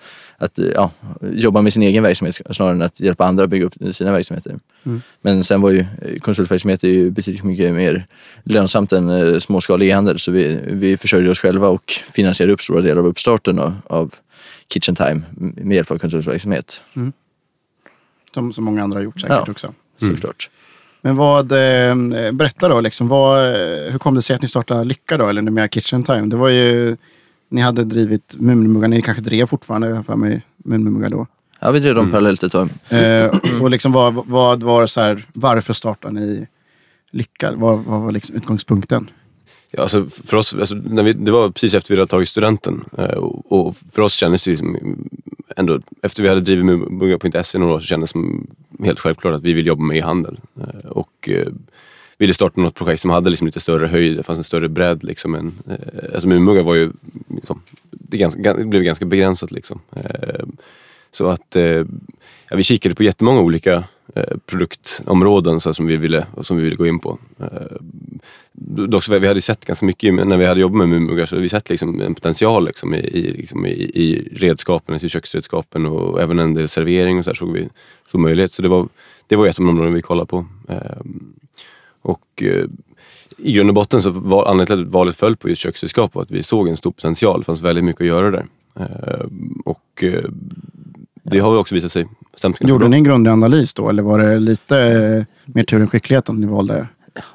att 0.45 0.59
ja, 0.75 0.91
jobba 1.33 1.61
med 1.63 1.73
sin 1.73 1.83
egen 1.83 2.03
verksamhet 2.03 2.41
snarare 2.51 2.75
än 2.75 2.83
att 2.83 3.01
hjälpa 3.01 3.25
andra 3.25 3.45
att 3.45 3.51
bygga 3.51 3.67
upp 3.67 3.75
sina 3.93 4.13
verksamheter. 4.13 4.59
Men 5.23 5.45
sen 5.45 5.61
var 5.61 5.71
ju 5.71 5.85
konsultverksamhet 6.21 6.85
är 6.85 6.89
ju 6.89 7.11
betydligt 7.11 7.45
mycket 7.45 7.75
mer 7.75 8.07
lönsamt 8.45 8.93
än 8.93 9.09
eh, 9.11 9.39
småskalig 9.39 9.89
e-handel 9.89 10.19
så 10.19 10.33
vi, 10.33 10.59
vi 10.67 10.97
försörjde 10.97 11.31
oss 11.31 11.39
själva 11.41 11.69
och 11.69 11.93
finansierade 12.13 12.53
upp 12.53 12.63
stora 12.63 12.81
delar 12.81 13.01
av 13.01 13.07
uppstarten 13.07 13.59
av, 13.59 13.75
av 13.87 14.15
Kitchen 14.73 14.95
Time 14.97 15.23
med 15.37 15.77
hjälp 15.77 15.91
av 15.91 15.99
konsultverksamhet. 15.99 16.83
Som 18.35 18.53
så 18.53 18.61
många 18.61 18.83
andra 18.83 18.99
har 18.99 19.05
gjort 19.05 19.21
säkert 19.21 19.43
Ja. 19.47 19.51
också. 19.51 19.75
Såklart. 20.01 20.51
Men 21.03 21.17
vad, 21.17 21.53
eh, 21.53 22.33
berätta 22.33 22.69
då, 22.69 22.81
liksom, 22.81 23.09
vad, 23.09 23.39
eh, 23.45 23.93
hur 23.93 23.99
kom 23.99 24.15
det 24.15 24.23
sig 24.23 24.37
att 24.37 24.43
ni 24.43 24.49
startade 24.49 24.85
Lycka 24.85 25.17
då, 25.19 25.29
eller 25.29 25.43
numera 25.43 25.69
Kitchen 25.69 26.03
Time? 26.03 26.27
Det 26.27 26.37
var 26.37 26.49
ju, 26.49 26.97
ni 27.55 27.61
hade 27.61 27.85
drivit 27.85 28.37
Muminmuggar, 28.39 28.89
ni 28.89 29.03
kanske 29.03 29.23
drev 29.23 29.47
fortfarande, 29.47 30.03
för 30.03 30.17
mig, 30.17 30.43
Muminmuggar 30.57 31.11
då. 31.11 31.27
Ja, 31.61 31.71
vi 31.71 31.81
drev 31.81 31.95
dem 31.95 32.11
parallellt 32.11 32.43
ett 32.43 32.53
tag. 32.53 32.69
Eh, 32.89 33.61
och 33.63 33.71
liksom 33.71 33.93
vad, 33.93 34.15
vad 34.27 34.63
var 34.63 34.87
så 34.87 35.01
här, 35.01 35.25
varför 35.33 35.73
startade 35.73 36.15
ni 36.15 36.47
Lycka? 37.11 37.53
Vad, 37.53 37.79
vad 37.79 38.01
var 38.01 38.13
liksom 38.13 38.37
utgångspunkten? 38.37 39.11
Ja, 39.71 39.83
alltså 39.83 40.07
för 40.07 40.37
oss, 40.37 40.55
alltså, 40.55 40.75
när 40.75 41.03
vi, 41.03 41.13
det 41.13 41.33
var 41.33 41.51
precis 41.51 41.75
efter 41.75 41.95
vi 41.95 42.01
hade 42.01 42.11
tagit 42.11 42.29
studenten 42.29 42.85
eh, 42.99 43.05
och, 43.05 43.53
och 43.53 43.77
för 43.93 44.03
oss 44.03 44.15
kändes 44.15 44.45
det 44.45 44.51
liksom 44.51 44.97
ändå, 45.57 45.81
efter 46.03 46.23
vi 46.23 46.29
hade 46.29 46.41
drivit 46.41 46.65
mugga.se 46.65 47.59
några 47.59 47.75
år 47.75 47.81
så 47.81 47.87
kändes 47.87 48.11
det 48.11 48.13
som 48.13 48.47
helt 48.85 49.01
självklart 49.01 49.35
att 49.35 49.43
vi 49.43 49.53
vill 49.53 49.67
jobba 49.67 49.83
med 49.83 49.97
e-handel. 49.97 50.39
Eh, 50.61 50.91
och 50.91 51.29
eh, 51.29 51.49
ville 52.19 52.35
starta 52.35 52.61
något 52.61 52.75
projekt 52.75 53.03
som 53.03 53.11
hade 53.11 53.31
liksom 53.31 53.47
lite 53.47 53.61
större 53.61 53.87
höjd, 53.87 54.17
det 54.17 54.23
fanns 54.23 54.39
en 54.39 54.45
större 54.45 54.69
bredd. 54.69 55.05
Liksom, 55.05 55.35
en, 55.35 55.53
eh, 55.69 56.15
alltså 56.15 56.29
Mumugga 56.29 56.63
var 56.63 56.75
ju, 56.75 56.93
liksom, 57.29 57.61
det, 57.91 58.19
ganska, 58.19 58.55
det 58.55 58.65
blev 58.65 58.83
ganska 58.83 59.05
begränsat. 59.05 59.51
Liksom. 59.51 59.81
Eh, 59.97 60.45
så 61.11 61.29
att 61.29 61.57
eh, 61.57 61.85
ja, 62.51 62.57
vi 62.57 62.63
kikade 62.63 62.95
på 62.95 63.03
jättemånga 63.03 63.41
olika 63.41 63.85
eh, 64.15 64.37
produktområden 64.47 65.61
så, 65.61 65.75
som, 65.75 65.87
vi 65.87 65.97
ville, 65.97 66.27
som 66.43 66.57
vi 66.57 66.63
ville 66.63 66.77
gå 66.77 66.87
in 66.87 66.99
på. 66.99 67.19
Eh, 67.41 67.77
dock 68.53 69.05
så 69.05 69.19
vi 69.19 69.29
hade 69.29 69.41
sett 69.41 69.65
ganska 69.65 69.87
mycket 69.87 70.15
när 70.15 70.37
vi 70.37 70.47
hade 70.47 70.61
jobbat 70.61 70.79
med 70.79 70.89
Mumuggar 70.89 71.27
så 71.27 71.35
hade 71.35 71.43
vi 71.43 71.49
sett 71.49 71.71
liksom 71.71 72.01
en 72.01 72.15
potential 72.15 72.67
liksom 72.67 72.95
i, 72.95 72.99
i, 72.99 73.33
liksom 73.33 73.67
i, 73.67 73.71
i 73.71 74.29
redskapen, 74.33 74.97
i 74.97 75.09
köksredskapen 75.09 75.87
och 75.87 76.23
även 76.23 76.39
en 76.39 76.55
del 76.55 76.69
servering 76.69 77.19
och 77.19 77.25
så 77.25 77.31
här 77.31 77.35
såg 77.35 77.53
vi 77.53 77.69
som 78.07 78.23
möjlighet. 78.23 78.53
Så 78.53 78.63
det 78.63 78.69
var, 78.69 78.89
det 79.27 79.37
var 79.37 79.47
ett 79.47 79.59
av 79.59 79.65
de 79.65 79.71
områden 79.71 79.95
vi 79.95 80.03
kollade 80.03 80.27
på. 80.27 80.47
Eh, 80.69 81.01
och 82.05 82.43
eh, 82.43 82.65
i 83.39 83.53
grund 83.53 83.71
och 83.71 83.75
botten 83.75 84.03
så 84.03 84.11
var 84.11 84.47
anledningen 84.47 84.67
till 84.67 84.87
att 84.87 84.93
valet 84.93 85.17
föll 85.17 85.37
på 85.37 85.49
just 85.49 85.63
köksredskap 85.63 86.15
var 86.15 86.23
att 86.23 86.31
vi 86.31 86.43
såg 86.43 86.69
en 86.69 86.77
stor 86.77 86.91
potential. 86.91 87.41
Det 87.41 87.45
fanns 87.45 87.61
väldigt 87.61 87.85
mycket 87.85 88.01
att 88.01 88.07
göra 88.07 88.31
där. 88.31 88.47
Eh, 88.77 89.27
och 89.65 90.05
eh, 90.05 90.25
det 91.23 91.39
har 91.39 91.59
också 91.59 91.75
visat 91.75 91.93
sig 91.93 92.07
stämt 92.35 92.61
Gjorde 92.61 92.79
bra. 92.79 92.89
ni 92.89 92.97
en 92.97 93.05
grundlig 93.05 93.31
analys 93.31 93.75
då, 93.75 93.89
eller 93.89 94.03
var 94.03 94.19
det 94.19 94.39
lite 94.39 94.79
eh, 94.79 95.53
mer 95.53 95.65
tur 95.65 95.81
än 95.81 95.89
skicklighet 95.89 96.29
om 96.29 96.41
ni 96.41 96.47
valde? 96.47 96.89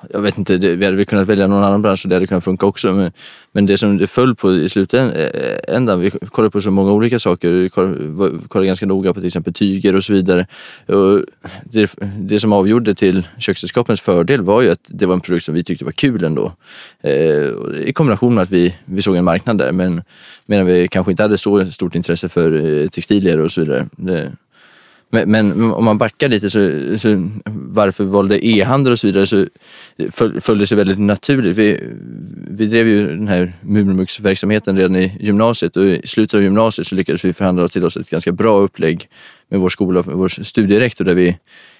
Jag 0.09 0.21
vet 0.21 0.37
inte, 0.37 0.57
det, 0.57 0.75
vi 0.75 0.85
hade 0.85 0.97
väl 0.97 1.05
kunnat 1.05 1.27
välja 1.27 1.47
någon 1.47 1.63
annan 1.63 1.81
bransch 1.81 2.05
och 2.05 2.09
det 2.09 2.15
hade 2.15 2.27
kunnat 2.27 2.43
funka 2.43 2.65
också. 2.65 2.93
Men, 2.93 3.11
men 3.51 3.65
det 3.65 3.77
som 3.77 3.97
det 3.97 4.07
föll 4.07 4.35
på 4.35 4.55
i 4.55 4.69
slutändan, 4.69 5.15
eh, 5.15 5.89
eh, 5.89 5.97
vi 5.97 6.11
kollade 6.11 6.51
på 6.51 6.61
så 6.61 6.71
många 6.71 6.91
olika 6.91 7.19
saker. 7.19 7.51
Vi 7.51 7.69
kollade, 7.69 8.47
kollade 8.47 8.67
ganska 8.67 8.85
noga 8.85 9.13
på 9.13 9.19
till 9.19 9.27
exempel 9.27 9.53
tyger 9.53 9.95
och 9.95 10.03
så 10.03 10.13
vidare. 10.13 10.47
Och 10.85 11.23
det, 11.63 11.95
det 12.17 12.39
som 12.39 12.53
avgjorde 12.53 12.95
till 12.95 13.27
köksredskapens 13.37 14.01
fördel 14.01 14.41
var 14.41 14.61
ju 14.61 14.69
att 14.69 14.83
det 14.87 15.05
var 15.05 15.13
en 15.13 15.21
produkt 15.21 15.45
som 15.45 15.55
vi 15.55 15.63
tyckte 15.63 15.85
var 15.85 15.91
kul 15.91 16.23
ändå. 16.23 16.53
Eh, 17.03 17.49
I 17.85 17.91
kombination 17.95 18.33
med 18.33 18.41
att 18.41 18.51
vi, 18.51 18.75
vi 18.85 19.01
såg 19.01 19.15
en 19.15 19.25
marknad 19.25 19.57
där. 19.57 19.71
Men 19.71 20.01
medan 20.45 20.65
vi 20.65 20.87
kanske 20.87 21.11
inte 21.11 21.23
hade 21.23 21.37
så 21.37 21.71
stort 21.71 21.95
intresse 21.95 22.29
för 22.29 22.81
eh, 22.81 22.87
textilier 22.87 23.41
och 23.41 23.51
så 23.51 23.61
vidare. 23.61 23.87
Det, 23.97 24.31
men, 25.11 25.31
men 25.31 25.71
om 25.71 25.85
man 25.85 25.97
backar 25.97 26.29
lite 26.29 26.49
så, 26.49 26.71
så 26.97 27.29
varför 27.45 28.03
vi 28.03 28.09
valde 28.09 28.47
e-handel 28.47 28.91
och 28.93 28.99
så 28.99 29.07
vidare 29.07 29.27
så 29.27 29.45
föl, 30.09 30.41
följde 30.41 30.63
det 30.63 30.67
sig 30.67 30.77
väldigt 30.77 30.99
naturligt. 30.99 31.57
Vi, 31.57 31.83
vi 32.49 32.65
drev 32.65 32.87
ju 32.87 33.07
den 33.07 33.27
här 33.27 33.53
Murmux-verksamheten 33.61 34.77
redan 34.77 34.95
i 34.95 35.17
gymnasiet 35.19 35.77
och 35.77 35.85
i 35.85 36.01
slutet 36.07 36.33
av 36.33 36.43
gymnasiet 36.43 36.87
så 36.87 36.95
lyckades 36.95 37.25
vi 37.25 37.33
förhandla 37.33 37.67
till 37.67 37.85
oss 37.85 37.97
ett 37.97 38.09
ganska 38.09 38.31
bra 38.31 38.59
upplägg 38.59 39.09
med 39.49 39.59
vår 39.59 39.69
skola, 39.69 40.01
vår 40.01 40.43
studierektor 40.43 41.05
där 41.05 41.13
vi, 41.15 41.37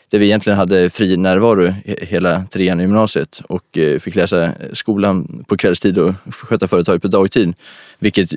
där 0.10 0.20
vi 0.20 0.26
egentligen 0.26 0.58
hade 0.60 0.90
fri 0.90 1.18
närvaro 1.18 1.66
he- 1.68 2.06
hela 2.06 2.44
trean 2.52 2.80
i 2.80 2.84
gymnasiet 2.84 3.42
och 3.50 3.78
eh, 3.78 4.00
fick 4.00 4.16
läsa 4.16 4.52
skolan 4.74 5.46
på 5.48 5.58
kvällstid 5.58 5.98
och 5.98 6.14
sköta 6.30 6.68
företaget 6.68 7.02
på 7.02 7.08
dagtid. 7.08 7.54
Vilket 8.00 8.30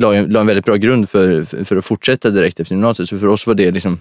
la, 0.00 0.14
en- 0.14 0.26
la 0.32 0.40
en 0.40 0.46
väldigt 0.46 0.64
bra 0.64 0.76
grund 0.76 1.08
för, 1.08 1.44
för, 1.64 1.76
att 1.76 1.84
fortsätta 1.84 2.30
direkt 2.30 2.60
efter 2.60 2.74
gymnasiet. 2.74 3.08
Så 3.08 3.18
för 3.18 3.26
oss 3.26 3.46
var 3.46 3.54
det 3.54 3.70
liksom, 3.70 3.98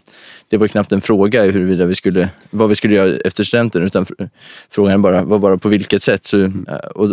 det 0.50 0.58
var 0.58 0.68
knappt 0.68 0.92
en 0.92 1.02
fråga 1.02 1.44
huruvida 1.52 1.86
vi 1.86 1.96
skulle, 1.96 2.30
vad 2.50 2.70
vi 2.70 2.76
skulle 2.76 2.96
göra 2.96 3.18
efter 3.26 3.44
studenten 3.44 3.84
utan 3.84 4.06
fr- 4.06 4.30
frågan 4.72 5.02
bara, 5.02 5.24
var 5.24 5.40
bara 5.40 5.58
på 5.58 5.70
vilket 5.70 6.04
sätt. 6.04 6.26
Så, 6.26 6.42
eh, 6.42 6.50
och, 6.96 7.10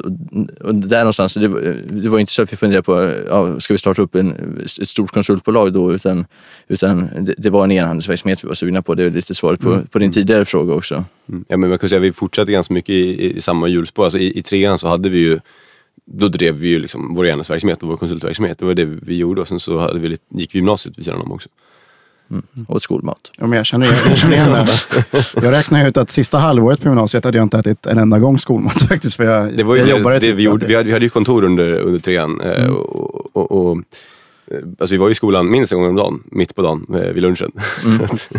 och, 0.61 0.75
där 0.75 0.99
någonstans, 0.99 1.35
det, 1.35 1.49
var- 1.49 1.77
det 1.91 2.09
var 2.09 2.19
inte 2.19 2.33
så 2.33 2.43
att 2.43 2.53
vi 2.53 2.57
funderade 2.57 2.83
på, 2.83 3.13
ja, 3.29 3.61
ska 3.61 3.75
vi 3.75 3.79
starta 3.79 4.03
upp 4.03 4.15
en, 4.15 4.61
ett 4.83 4.89
stort 4.89 5.11
konsultbolag 5.11 5.73
då? 5.73 5.95
Utan, 5.95 6.27
utan 6.69 7.09
det, 7.25 7.35
det 7.39 7.51
var 7.51 7.65
en 7.65 7.71
enhandelsverksamhet 7.73 8.45
vi 8.45 8.49
var 8.49 8.55
sugna 8.55 8.83
på. 8.83 8.95
Det 8.95 9.05
är 9.05 9.11
lite 9.11 9.35
svaret 9.35 9.61
på, 9.61 9.81
på 9.91 9.99
din 9.99 10.06
tidigare 10.13 10.45
fråga 10.45 10.75
också. 10.75 11.05
Mm. 11.29 11.45
Ja, 11.49 11.57
men 11.57 11.71
man 11.71 11.79
kan 11.79 11.89
säga 11.89 11.99
vi 11.99 12.13
fortsatte 12.13 12.53
ganska 12.53 12.75
mycket 12.75 12.91
i, 12.91 13.25
i, 13.27 13.37
i 13.37 13.41
samma 13.41 13.69
hjulspår. 13.69 14.05
Alltså 14.05 14.19
i, 14.19 14.39
I 14.39 14.43
trean 14.43 14.79
så 14.79 14.89
hade 14.89 15.09
vi 15.09 15.19
ju 15.19 15.39
då 16.05 16.29
drev 16.29 16.55
vi 16.55 16.69
ju 16.69 16.79
liksom 16.79 17.15
vår 17.15 17.27
enhetsverksamhet 17.27 17.83
och 17.83 17.89
vår 17.89 17.97
konsultverksamhet. 17.97 18.59
Det 18.59 18.65
var 18.65 18.75
det 18.75 18.85
vi 18.85 19.17
gjorde 19.17 19.41
och 19.41 19.49
sen 19.49 19.61
så 19.61 19.79
hade 19.79 19.99
vi 19.99 20.09
lite, 20.09 20.25
gick 20.29 20.55
vi 20.55 20.59
gymnasiet 20.59 20.99
vid 20.99 21.05
sidan 21.05 21.21
om 21.21 21.33
också. 21.33 21.49
Åt 22.69 22.83
skolmat. 22.83 23.19
Ja, 23.39 23.47
men 23.47 23.57
jag 23.57 23.67
känner 23.67 23.87
igen, 23.87 23.99
jag 24.09 24.19
känner 24.19 24.35
igen 24.37 24.53
det. 24.53 25.25
Jag 25.43 25.53
räknar 25.53 25.89
ut 25.89 25.97
att 25.97 26.11
sista 26.11 26.39
halvåret 26.39 26.81
på 26.83 26.89
gymnasiet 26.89 27.25
hade 27.25 27.39
jag 27.39 27.43
inte 27.45 27.59
ätit 27.59 27.87
en 27.87 27.99
enda 27.99 28.19
gång 28.19 28.39
skolmat 28.39 28.83
faktiskt. 28.89 29.17
För 29.17 29.25
jag, 29.25 29.57
Det 29.57 29.63
var 29.63 29.75
ju 29.75 29.81
jag 29.81 29.89
det, 29.89 29.97
jobbade 29.99 30.17
det 30.17 30.21
typ 30.21 30.37
vi 30.37 30.43
gjorde. 30.43 30.67
Vi 30.67 30.75
hade, 30.75 30.87
vi 30.87 30.93
hade 30.93 31.05
ju 31.07 31.11
kontor 31.11 31.45
under, 31.45 31.73
under 31.73 32.01
trean. 32.01 32.41
eh, 32.41 32.67
Och, 32.67 33.37
och, 33.37 33.53
och, 33.53 33.77
eh, 34.51 34.59
alltså 34.79 34.95
vi 34.95 34.97
var 34.97 35.11
i 35.11 35.15
skolan 35.15 35.51
minst 35.51 35.73
en 35.73 35.79
gång 35.79 35.89
om 35.89 35.97
dagen, 35.97 36.23
mitt 36.31 36.55
på 36.55 36.63
dagen, 36.63 36.87
eh, 36.95 37.13
vid 37.13 37.23
lunchen. 37.23 37.53
Så 37.83 38.39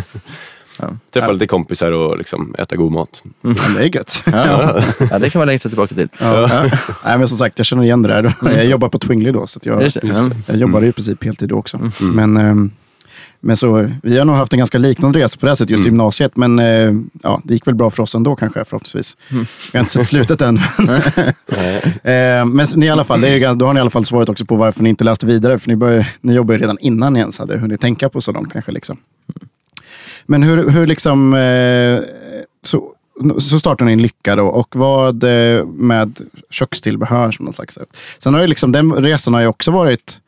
att- 0.78 1.12
Träffa 1.12 1.32
lite 1.32 1.46
kompisar 1.46 1.90
och 1.92 2.18
liksom 2.18 2.54
äta 2.58 2.76
god 2.76 2.92
mat. 2.92 3.22
Ja, 3.42 3.50
det 3.76 3.82
är 3.84 3.96
gött. 3.96 4.22
Ja, 4.26 4.80
ja 5.10 5.18
det 5.18 5.30
kan 5.30 5.38
man 5.38 5.46
längta 5.48 5.68
tillbaka 5.68 5.94
till. 5.94 6.08
Ja. 6.18 6.62
Nej, 7.04 7.18
men 7.18 7.28
som 7.28 7.38
sagt, 7.38 7.58
jag 7.58 7.66
känner 7.66 7.84
igen 7.84 8.02
det 8.02 8.08
där. 8.08 8.34
Jag 8.42 8.64
jobbade 8.66 8.90
på 8.90 8.98
Twingly 8.98 9.30
då, 9.32 9.46
så 9.46 9.58
att 9.58 9.66
jag, 9.66 9.82
Just. 9.82 9.96
Ja. 10.02 10.30
jag 10.46 10.56
jobbade 10.56 10.86
ju 10.86 10.90
i 10.90 10.92
princip 10.92 11.24
heltid 11.24 11.48
då 11.48 11.56
också. 11.56 11.90
Men, 12.00 12.36
ehm, 12.36 12.70
men 13.40 13.56
så, 13.56 13.90
vi 14.02 14.18
har 14.18 14.24
nog 14.24 14.36
haft 14.36 14.52
en 14.52 14.58
ganska 14.58 14.78
liknande 14.78 15.18
resa 15.18 15.38
på 15.40 15.46
det 15.46 15.50
här 15.50 15.54
sättet, 15.56 15.70
just 15.70 15.84
i 15.84 15.88
gymnasiet. 15.88 16.36
Men 16.36 16.58
eh, 16.58 16.92
ja, 17.22 17.40
det 17.44 17.54
gick 17.54 17.66
väl 17.66 17.74
bra 17.74 17.90
för 17.90 18.02
oss 18.02 18.14
ändå 18.14 18.36
kanske, 18.36 18.64
förhoppningsvis. 18.64 19.16
Vi 19.28 19.38
har 19.72 19.80
inte 19.80 19.92
sett 19.92 20.06
slutet 20.06 20.40
än. 20.40 20.60
Eh, 22.02 22.44
men 22.44 22.66
ni, 22.76 22.86
i 22.86 22.90
alla 22.90 23.04
fall, 23.04 23.20
det 23.20 23.28
är, 23.28 23.54
då 23.54 23.66
har 23.66 23.74
ni 23.74 23.78
i 23.78 23.80
alla 23.80 23.90
fall 23.90 24.04
svaret 24.04 24.28
också 24.28 24.44
på 24.44 24.56
varför 24.56 24.82
ni 24.82 24.88
inte 24.88 25.04
läste 25.04 25.26
vidare. 25.26 25.58
För 25.58 25.68
ni, 25.68 25.76
började, 25.76 26.06
ni 26.20 26.34
jobbar 26.34 26.54
ju 26.54 26.60
redan 26.60 26.78
innan 26.80 27.12
ni 27.12 27.18
ens 27.20 27.38
hade 27.38 27.58
hunnit 27.58 27.80
tänka 27.80 28.08
på 28.08 28.20
sådant 28.20 28.52
kanske. 28.52 28.72
Liksom. 28.72 28.96
Men 30.30 30.42
hur, 30.42 30.68
hur 30.68 30.86
liksom, 30.86 31.34
eh, 31.34 32.00
så 32.62 32.94
så 33.38 33.58
startade 33.58 33.84
ni 33.84 33.92
en 33.92 34.02
Lycka 34.02 34.36
då 34.36 34.46
och 34.46 34.76
vad 34.76 35.24
eh, 35.24 35.64
med 35.66 36.20
kökstillbehör 36.50 37.30
som 37.30 37.44
någon 37.44 37.52
slags. 37.52 37.78
Sen 38.18 38.34
har 38.34 38.40
ju 38.40 38.46
liksom, 38.46 38.72
den 38.72 38.92
resan 38.92 39.34
har 39.34 39.40
ju 39.40 39.46
också 39.46 39.70
varit 39.70 40.20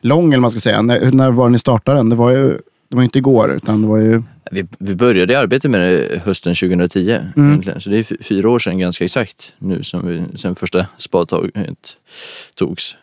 lång, 0.00 0.32
eller 0.32 0.40
man 0.40 0.50
ska 0.50 0.60
säga. 0.60 0.82
När, 0.82 1.12
när 1.12 1.30
var 1.30 1.48
ni 1.48 1.58
startade 1.58 1.98
den? 1.98 2.08
Det 2.08 2.16
var 2.16 2.30
ju 2.30 2.58
det 2.88 2.96
var 2.96 3.02
inte 3.02 3.18
igår, 3.18 3.52
utan 3.52 3.82
det 3.82 3.88
var 3.88 3.98
ju... 3.98 4.22
Vi, 4.50 4.66
vi 4.78 4.94
började 4.94 5.38
arbetet 5.38 5.70
med 5.70 5.80
det 5.80 6.22
hösten 6.24 6.54
2010. 6.54 7.10
Mm. 7.10 7.48
Egentligen. 7.48 7.80
Så 7.80 7.90
det 7.90 7.98
är 7.98 8.22
fyra 8.22 8.50
år 8.50 8.58
sedan 8.58 8.78
ganska 8.78 9.04
exakt 9.04 9.52
nu 9.58 9.82
som 9.82 10.06
vi, 10.06 10.38
sen 10.38 10.54
första 10.54 10.86
spadtaget 10.96 11.96
togs. 12.54 12.96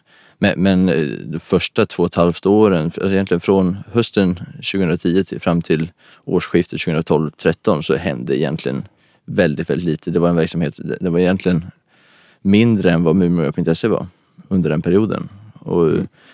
Men, 0.43 0.53
men 0.57 0.89
eh, 0.89 1.05
de 1.05 1.39
första 1.39 1.85
två 1.85 2.03
och 2.03 2.09
ett 2.09 2.15
halvt 2.15 2.45
åren, 2.45 2.85
alltså 2.85 3.11
egentligen 3.13 3.41
från 3.41 3.77
hösten 3.91 4.35
2010 4.35 5.23
till, 5.23 5.39
fram 5.39 5.61
till 5.61 5.91
årsskiftet 6.25 6.79
2012-13 6.79 7.81
så 7.81 7.95
hände 7.95 8.37
egentligen 8.37 8.83
väldigt, 9.25 9.69
väldigt 9.69 9.85
lite. 9.85 10.11
Det 10.11 10.19
var 10.19 10.29
en 10.29 10.35
verksamhet, 10.35 10.79
det 11.01 11.09
var 11.09 11.19
egentligen 11.19 11.65
mindre 12.41 12.91
än 12.91 13.03
vad 13.03 13.15
Mumioja.se 13.15 13.87
var 13.87 14.07
under 14.47 14.69
den 14.69 14.81
perioden. 14.81 15.29
Och 15.59 15.89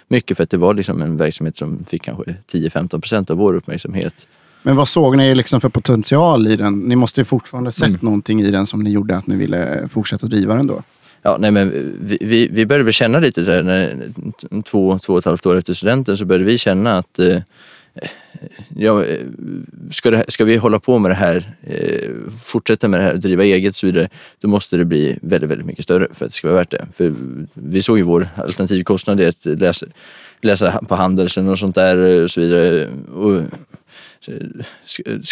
mycket 0.08 0.38
för 0.38 0.44
att 0.44 0.50
det 0.50 0.58
var 0.58 0.74
liksom 0.74 1.02
en 1.02 1.18
verksamhet 1.18 1.58
som 1.58 1.84
fick 1.84 2.04
kanske 2.04 2.36
10-15 2.52 2.88
procent 3.00 3.30
av 3.30 3.38
vår 3.38 3.54
uppmärksamhet. 3.54 4.28
Men 4.64 4.76
vad 4.76 4.88
såg 4.88 5.18
ni 5.18 5.36
liksom 5.36 5.62
för 5.62 5.70
potential 5.70 6.48
i 6.48 6.56
den? 6.56 6.80
Ni 6.80 6.96
måste 6.96 7.22
ju 7.22 7.26
fortfarande 7.26 7.72
sett 7.72 7.88
mm. 7.88 8.00
någonting 8.02 8.42
i 8.42 8.52
den 8.52 8.68
som 8.68 8.84
ni 8.84 8.90
gjorde 8.90 9.18
att 9.18 9.28
ni 9.28 9.36
ville 9.36 9.88
fortsätta 9.88 10.28
driva 10.28 10.56
den 10.56 10.68
då? 10.68 10.84
Ja, 11.28 11.38
nej, 11.40 11.52
men 11.52 11.96
vi, 12.02 12.18
vi, 12.22 12.48
vi 12.48 12.66
började 12.66 12.84
väl 12.84 12.94
känna 12.94 13.20
lite 13.20 13.42
där 13.42 13.64
när, 13.64 14.10
två, 14.62 15.00
två 15.00 15.14
och 15.14 15.20
ett 15.20 15.26
halvt 15.26 15.46
år 15.46 15.58
efter 15.58 15.74
studenten 15.74 16.18
så 16.18 16.26
började 16.26 16.46
vi 16.46 16.58
känna 16.58 16.98
att 16.98 17.20
eh, 17.20 17.36
eh 17.36 18.10
ja, 18.78 19.04
eh, 19.04 19.20
ska, 19.92 20.12
det, 20.12 20.26
ska 20.28 20.46
vi 20.46 20.58
hålla 20.58 20.80
på 20.80 21.00
med 21.00 21.12
det 21.12 21.16
här, 21.16 21.52
eh, 21.64 22.10
fortsätta 22.44 22.88
med 22.88 23.00
det 23.00 23.04
här, 23.04 23.14
driva 23.14 23.44
eget 23.44 23.70
och 23.70 23.76
så 23.76 23.86
vidare, 23.86 24.10
då 24.42 24.48
måste 24.48 24.78
det 24.78 24.86
bli 24.86 25.18
väldigt, 25.22 25.50
väldigt 25.50 25.68
mycket 25.68 25.84
större 25.84 26.08
för 26.14 26.26
att 26.26 26.32
det 26.32 26.36
ska 26.36 26.48
vara 26.48 26.58
värt 26.58 26.72
det. 26.72 26.88
För 26.96 27.14
vi 27.54 27.82
såg 27.82 27.98
ju 27.98 28.04
vår 28.04 28.30
alternativkostnad 28.36 29.22
i 29.22 29.26
att 29.26 29.46
läsa, 29.46 29.86
läsa 30.42 30.82
på 30.88 30.96
Handelsen 30.96 31.50
och 31.50 31.60
sånt 31.60 31.76
där 31.76 31.98
eh, 31.98 32.24
och 32.24 32.32
så 32.32 32.42
vidare. 32.42 32.88
Och, 33.14 33.42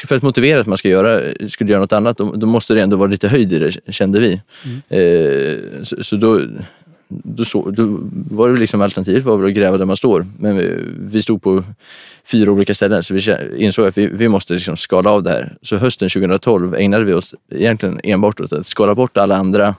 för 0.07 0.15
att 0.15 0.23
motivera 0.23 0.61
att 0.61 0.67
man 0.67 0.77
ska 0.77 0.89
göra, 0.89 1.33
skulle 1.49 1.71
göra 1.71 1.81
något 1.81 1.93
annat, 1.93 2.17
då, 2.17 2.31
då 2.31 2.47
måste 2.47 2.73
det 2.73 2.81
ändå 2.81 2.97
vara 2.97 3.09
lite 3.09 3.27
höjd 3.27 3.51
i 3.53 3.59
det, 3.59 3.93
kände 3.93 4.19
vi. 4.19 4.41
Mm. 4.65 4.81
Eh, 4.89 5.83
så, 5.83 6.03
så 6.03 6.15
då, 6.15 6.41
då, 7.07 7.45
så, 7.45 7.69
då 7.71 7.99
var 8.11 8.49
det 8.49 8.59
liksom 8.59 8.81
alternativet 8.81 9.23
var 9.23 9.37
väl 9.37 9.49
att 9.49 9.55
gräva 9.55 9.77
där 9.77 9.85
man 9.85 9.97
står. 9.97 10.27
Men 10.39 10.57
vi, 10.57 10.79
vi 10.99 11.21
stod 11.21 11.41
på 11.41 11.63
fyra 12.31 12.51
olika 12.51 12.73
ställen 12.73 13.03
så 13.03 13.13
vi 13.13 13.37
insåg 13.57 13.87
att 13.87 13.97
vi, 13.97 14.07
vi 14.07 14.29
måste 14.29 14.53
liksom 14.53 14.77
skala 14.77 15.09
av 15.09 15.23
det 15.23 15.29
här. 15.29 15.57
Så 15.61 15.77
hösten 15.77 16.09
2012 16.09 16.75
ägnade 16.75 17.05
vi 17.05 17.13
oss 17.13 17.33
egentligen 17.51 17.99
enbart 18.03 18.39
åt 18.39 18.53
att 18.53 18.65
skala 18.65 18.95
bort 18.95 19.17
alla 19.17 19.35
andra 19.35 19.75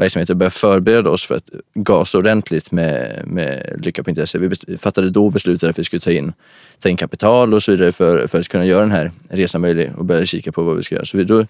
verksamheter 0.00 0.34
och 0.34 0.38
börja 0.38 0.50
förbereda 0.50 1.10
oss 1.10 1.26
för 1.26 1.36
att 1.36 1.50
gasa 1.74 2.18
ordentligt 2.18 2.72
med, 2.72 3.22
med 3.26 3.80
Lycka.se. 3.84 4.38
Vi 4.38 4.78
fattade 4.78 5.10
då 5.10 5.30
beslutet 5.30 5.70
att 5.70 5.78
vi 5.78 5.84
skulle 5.84 6.00
ta 6.00 6.10
in, 6.10 6.32
ta 6.78 6.88
in 6.88 6.96
kapital 6.96 7.54
och 7.54 7.62
så 7.62 7.70
vidare 7.70 7.92
för, 7.92 8.26
för 8.26 8.40
att 8.40 8.48
kunna 8.48 8.66
göra 8.66 8.80
den 8.80 8.90
här 8.90 9.12
resan 9.28 9.60
möjlig 9.60 9.90
och 9.96 10.04
börja 10.04 10.26
kika 10.26 10.52
på 10.52 10.62
vad 10.62 10.76
vi 10.76 10.82
ska 10.82 10.94
göra. 10.94 11.04
Så 11.04 11.16
vi 11.16 11.24
då 11.24 11.46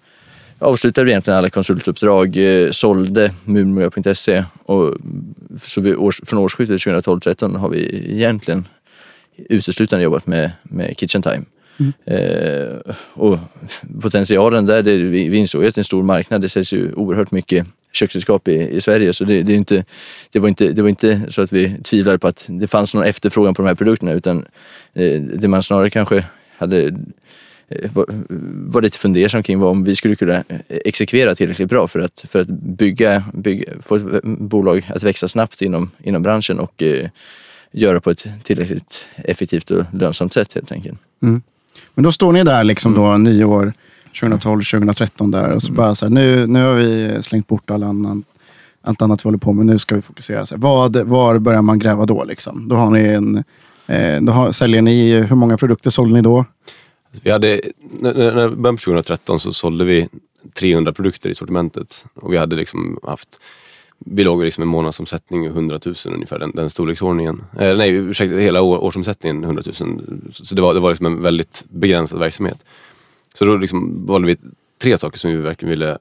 avslutade 0.59 1.05
vi 1.05 1.11
egentligen 1.11 1.37
alla 1.37 1.49
konsultuppdrag, 1.49 2.37
eh, 2.37 2.71
sålde 2.71 3.31
Mumioja.se 3.45 4.43
och 4.65 4.95
så 5.57 5.81
vi, 5.81 5.95
års, 5.95 6.21
från 6.25 6.39
årsskiftet 6.39 6.81
2012-13 6.81 7.57
har 7.57 7.69
vi 7.69 8.05
egentligen 8.15 8.67
uteslutande 9.49 10.03
jobbat 10.03 10.27
med, 10.27 10.51
med 10.63 10.97
Kitchen 10.97 11.21
Time. 11.21 11.43
Mm. 11.79 11.93
Eh, 12.05 12.95
och 13.13 13.37
potentialen 14.01 14.65
där, 14.65 14.81
det, 14.81 14.97
vi, 14.97 15.29
vi 15.29 15.37
insåg 15.37 15.65
att 15.65 15.75
det 15.75 15.77
är 15.77 15.81
en 15.81 15.85
stor 15.85 16.03
marknad. 16.03 16.41
Det 16.41 16.49
säljs 16.49 16.73
ju 16.73 16.93
oerhört 16.93 17.31
mycket 17.31 17.67
köksredskap 17.91 18.47
i, 18.47 18.75
i 18.75 18.81
Sverige. 18.81 19.13
Så 19.13 19.23
det, 19.23 19.43
det, 19.43 19.53
är 19.53 19.57
inte, 19.57 19.85
det, 20.31 20.39
var 20.39 20.49
inte, 20.49 20.71
det 20.71 20.81
var 20.81 20.89
inte 20.89 21.21
så 21.29 21.41
att 21.41 21.53
vi 21.53 21.77
tvivlade 21.83 22.19
på 22.19 22.27
att 22.27 22.45
det 22.49 22.67
fanns 22.67 22.93
någon 22.93 23.03
efterfrågan 23.03 23.53
på 23.53 23.61
de 23.61 23.67
här 23.67 23.75
produkterna 23.75 24.11
utan 24.11 24.45
eh, 24.93 25.21
det 25.21 25.47
man 25.47 25.63
snarare 25.63 25.89
kanske 25.89 26.25
hade 26.57 26.85
eh, 27.69 27.91
var, 27.93 28.05
var 28.71 28.81
lite 28.81 28.97
fundersam 28.97 29.43
kring 29.43 29.59
var 29.59 29.69
om 29.69 29.83
vi 29.83 29.95
skulle 29.95 30.15
kunna 30.15 30.35
eh, 30.35 30.59
exekvera 30.67 31.35
tillräckligt 31.35 31.69
bra 31.69 31.87
för 31.87 31.99
att, 31.99 32.25
för 32.29 32.39
att 32.39 32.47
bygga, 32.47 33.23
bygga, 33.33 33.71
få 33.81 33.95
ett 33.95 34.23
bolag 34.23 34.91
att 34.95 35.03
växa 35.03 35.27
snabbt 35.27 35.61
inom, 35.61 35.91
inom 36.03 36.23
branschen 36.23 36.59
och 36.59 36.83
eh, 36.83 37.09
göra 37.71 38.01
på 38.01 38.11
ett 38.11 38.27
tillräckligt 38.43 39.05
effektivt 39.15 39.71
och 39.71 39.85
lönsamt 39.93 40.33
sätt 40.33 40.53
helt 40.53 40.71
enkelt. 40.71 40.99
Mm. 41.23 41.41
Men 41.93 42.03
då 42.03 42.11
står 42.11 42.31
ni 42.31 42.43
där 42.43 42.63
liksom 42.63 42.93
då 42.93 43.05
mm. 43.05 43.23
nio 43.23 43.43
år, 43.43 43.73
2012, 44.19 44.61
2013 44.63 45.31
där 45.31 45.51
och 45.51 45.63
så 45.63 45.69
mm. 45.69 45.77
bara 45.77 45.95
så 45.95 46.05
här, 46.05 46.09
nu, 46.13 46.47
nu 46.47 46.63
har 46.63 46.73
vi 46.73 47.17
slängt 47.23 47.47
bort 47.47 47.71
all 47.71 47.83
annan, 47.83 48.23
allt 48.81 49.01
annat 49.01 49.25
vi 49.25 49.27
håller 49.27 49.37
på 49.37 49.53
med, 49.53 49.65
nu 49.65 49.79
ska 49.79 49.95
vi 49.95 50.01
fokusera. 50.01 50.45
Så 50.45 50.55
här, 50.55 50.61
vad, 50.61 50.95
var 50.95 51.39
börjar 51.39 51.61
man 51.61 51.79
gräva 51.79 52.05
då? 52.05 52.23
Liksom? 52.23 52.67
Då, 52.67 52.75
har 52.75 52.89
ni 52.89 52.99
en, 52.99 53.43
eh, 53.87 54.21
då 54.21 54.31
har, 54.31 54.51
säljer 54.51 54.81
ni, 54.81 55.13
hur 55.13 55.35
många 55.35 55.57
produkter 55.57 55.89
sålde 55.89 56.13
ni 56.13 56.21
då? 56.21 56.45
Vi 57.23 57.31
hade, 57.31 57.61
när, 57.99 58.13
när 58.13 58.47
vi 58.47 58.55
började 58.55 58.77
2013 58.77 59.39
så 59.39 59.53
sålde 59.53 59.85
vi 59.85 60.07
300 60.59 60.93
produkter 60.93 61.29
i 61.29 61.35
sortimentet 61.35 62.05
och 62.15 62.33
vi 62.33 62.37
hade 62.37 62.55
liksom 62.55 62.99
haft 63.03 63.39
vi 64.05 64.23
låg 64.23 64.43
liksom 64.43 64.61
en 64.61 64.67
månadsomsättning 64.67 65.45
100 65.45 65.79
000 65.85 65.95
ungefär, 66.05 66.39
den, 66.39 66.51
den 66.51 66.69
storleksordningen. 66.69 67.43
Eh, 67.59 67.77
nej, 67.77 67.91
ursäkta, 67.91 68.35
hela 68.35 68.61
år, 68.61 68.83
årsomsättningen 68.83 69.43
100 69.43 69.63
000. 69.81 70.01
Så 70.31 70.55
det 70.55 70.61
var, 70.61 70.73
det 70.73 70.79
var 70.79 70.89
liksom 70.89 71.05
en 71.05 71.21
väldigt 71.21 71.65
begränsad 71.69 72.19
verksamhet. 72.19 72.63
Så 73.33 73.45
då 73.45 73.57
liksom 73.57 74.05
valde 74.05 74.27
vi 74.27 74.37
tre 74.81 74.97
saker 74.97 75.19
som 75.19 75.31
vi 75.31 75.37
verkligen 75.37 75.69
ville 75.69 75.97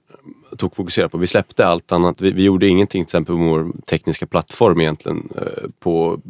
tog 0.56 0.76
fokusera 0.76 1.08
på. 1.08 1.18
Vi 1.18 1.26
släppte 1.26 1.66
allt 1.66 1.92
annat. 1.92 2.20
Vi, 2.20 2.30
vi, 2.30 2.42
gjorde 2.42 2.68
ingenting 2.68 3.04
till 3.04 3.08
exempel 3.08 3.36
på 3.36 3.42
vår 3.42 3.72
tekniska 3.86 4.26
plattform 4.26 4.80
egentligen. 4.80 5.28
Eh, 5.36 5.68
på, 5.78 6.20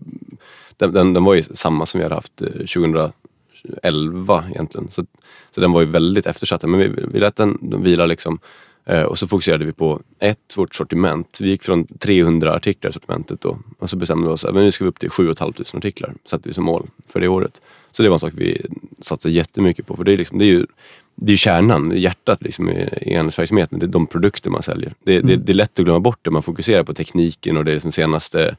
den, 0.77 0.93
den, 0.93 1.13
den, 1.13 1.25
var 1.25 1.35
ju 1.35 1.43
samma 1.43 1.87
som 1.87 1.99
vi 1.99 2.05
hade 2.05 2.15
haft 2.15 2.43
eh, 2.43 2.49
2011 2.49 4.45
egentligen. 4.51 4.91
Så, 4.91 5.07
så 5.51 5.61
den 5.61 5.73
var 5.73 5.81
ju 5.81 5.87
väldigt 5.87 6.27
eftersatt. 6.27 6.63
Men 6.63 6.81
vi, 6.81 6.89
vi 7.13 7.21
lät 7.21 7.37
den 7.37 7.83
vila 7.83 8.07
liksom 8.07 8.41
Eh, 8.85 9.03
och 9.03 9.19
så 9.19 9.29
fokuserade 9.29 9.65
vi 9.65 9.73
på 9.73 10.01
ett, 10.19 10.57
vårt 10.57 10.75
sortiment. 10.75 11.39
Vi 11.41 11.49
gick 11.49 11.63
från 11.63 11.87
300 11.87 12.55
artiklar 12.55 12.91
i 12.91 12.93
sortimentet 12.93 13.41
då 13.41 13.59
och 13.79 13.91
så 13.91 13.97
bestämde 13.97 14.27
vi 14.27 14.33
oss 14.33 14.45
att 14.45 14.55
nu 14.55 14.73
ska 14.73 14.85
vi 14.85 14.91
upp 14.91 14.99
till 14.99 15.11
7 15.11 15.35
500 15.35 15.65
artiklar. 15.75 16.15
satte 16.25 16.49
vi 16.49 16.55
som 16.55 16.65
mål 16.65 16.87
för 17.09 17.21
det 17.21 17.29
året. 17.29 17.63
Så 17.91 18.03
det 18.03 18.09
var 18.09 18.15
en 18.15 18.21
sak 18.21 18.33
vi 18.37 18.67
satsade 19.01 19.35
jättemycket 19.35 19.87
på. 19.87 19.97
För 19.97 20.05
det 20.05 20.13
är, 20.13 20.19
liksom, 20.19 20.39
det 20.39 20.45
är 20.45 20.49
ju 20.51 20.67
det 21.15 21.33
är 21.33 21.37
kärnan, 21.37 21.93
hjärtat 21.97 22.43
liksom 22.43 22.71
i 22.71 22.89
enhetsverksamheten. 23.01 23.79
Det 23.79 23.87
är 23.87 23.89
de 23.89 24.07
produkter 24.07 24.51
man 24.51 24.63
säljer. 24.63 24.95
Det, 25.05 25.17
mm. 25.17 25.27
det, 25.27 25.37
det, 25.37 25.53
är 25.53 25.55
lätt 25.55 25.79
att 25.79 25.85
glömma 25.85 26.01
bort 26.01 26.19
det. 26.23 26.31
Man 26.31 26.43
fokuserar 26.43 26.83
på 26.83 26.95
tekniken 26.95 27.57
och 27.57 27.65
det 27.65 27.73
liksom 27.73 27.93
senaste 27.93 28.57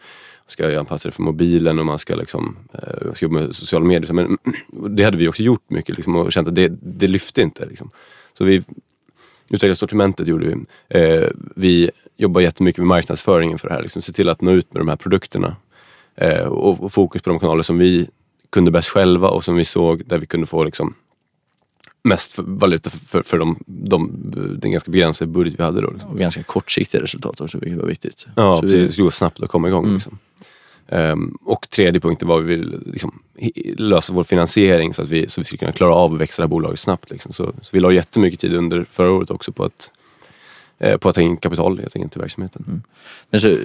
ska 0.47 0.79
anpassa 0.79 1.09
det 1.09 1.15
för 1.15 1.23
mobilen 1.23 1.79
och 1.79 1.85
man 1.85 1.99
ska, 1.99 2.15
liksom, 2.15 2.57
eh, 2.73 3.13
jobba 3.19 3.39
med 3.39 3.55
sociala 3.55 3.85
medier. 3.85 4.13
Men 4.13 4.37
det 4.95 5.03
hade 5.03 5.17
vi 5.17 5.27
också 5.27 5.43
gjort 5.43 5.69
mycket 5.69 5.95
liksom, 5.95 6.15
och 6.15 6.31
känt 6.31 6.47
att 6.47 6.55
det, 6.55 6.71
det 6.81 7.07
lyfte 7.07 7.41
inte. 7.41 7.65
Liksom. 7.65 7.91
Så 8.33 8.43
vi 8.43 8.63
utveckla 9.49 9.75
sortimentet 9.75 10.27
gjorde 10.27 10.45
vi. 10.45 10.55
Eh, 10.99 11.27
vi 11.55 11.91
jobbar 12.17 12.41
jättemycket 12.41 12.79
med 12.79 12.87
marknadsföringen 12.87 13.59
för 13.59 13.67
det 13.67 13.73
här. 13.73 13.81
Liksom, 13.81 14.01
se 14.01 14.13
till 14.13 14.29
att 14.29 14.41
nå 14.41 14.51
ut 14.51 14.73
med 14.73 14.81
de 14.81 14.87
här 14.87 14.95
produkterna. 14.95 15.55
Eh, 16.15 16.45
och, 16.45 16.83
och, 16.83 16.93
fokus 16.93 17.21
på 17.21 17.29
de 17.29 17.39
kanaler 17.39 17.63
som 17.63 17.77
vi 17.77 18.07
kunde 18.51 18.71
bäst 18.71 18.89
själva 18.89 19.27
och 19.27 19.43
som 19.43 19.55
vi 19.55 19.65
såg 19.65 20.05
där 20.05 20.17
vi 20.17 20.25
kunde 20.25 20.47
få 20.47 20.63
liksom, 20.63 20.93
mest 22.03 22.33
för, 22.33 22.43
valuta 22.43 22.89
för, 22.89 22.99
för, 22.99 23.21
för 23.21 23.37
de, 23.37 23.63
de, 23.65 24.11
den 24.61 24.71
ganska 24.71 24.91
begränsade 24.91 25.31
budget 25.31 25.59
vi 25.59 25.63
hade 25.63 25.81
då. 25.81 25.91
Liksom. 25.91 26.11
Och 26.11 26.19
ganska 26.19 26.43
kortsiktiga 26.43 27.01
resultat 27.01 27.41
också, 27.41 27.57
vilket 27.57 27.79
var 27.79 27.87
viktigt. 27.87 28.27
Ja, 28.35 28.55
Så 28.55 28.61
precis. 28.61 28.81
Det 28.81 28.91
skulle 28.91 29.03
gå 29.03 29.11
snabbt 29.11 29.43
att 29.43 29.49
komma 29.49 29.67
igång. 29.67 29.83
Mm. 29.83 29.93
Liksom. 29.93 30.19
Um, 30.87 31.37
och 31.41 31.69
tredje 31.69 32.01
punkten 32.01 32.27
var 32.27 32.39
att 32.39 32.43
vi 32.43 32.55
vill 32.55 32.79
liksom, 32.85 33.19
lösa 33.77 34.13
vår 34.13 34.23
finansiering 34.23 34.93
så 34.93 35.01
att 35.01 35.09
vi, 35.09 35.29
så 35.29 35.41
vi 35.41 35.45
skulle 35.45 35.57
kunna 35.57 35.71
klara 35.71 35.95
av 35.95 36.13
att 36.13 36.19
växa 36.19 36.41
det 36.41 36.43
här 36.45 36.49
bolaget 36.49 36.79
snabbt. 36.79 37.11
Liksom. 37.11 37.33
Så, 37.33 37.43
så 37.61 37.69
vi 37.71 37.79
la 37.79 37.91
jättemycket 37.91 38.39
tid 38.39 38.53
under 38.53 38.85
förra 38.91 39.11
året 39.11 39.31
också 39.31 39.51
på 39.51 39.63
att 39.63 39.91
Eh, 40.83 40.97
på 40.97 41.09
att 41.09 41.15
ta 41.15 41.21
in 41.21 41.37
kapital 41.37 41.79
helt 41.79 41.95
enkelt 41.95 42.11
till 42.11 42.21
verksamheten. 42.21 42.65
Mm. 42.67 42.81
Men 43.29 43.41
så, 43.41 43.57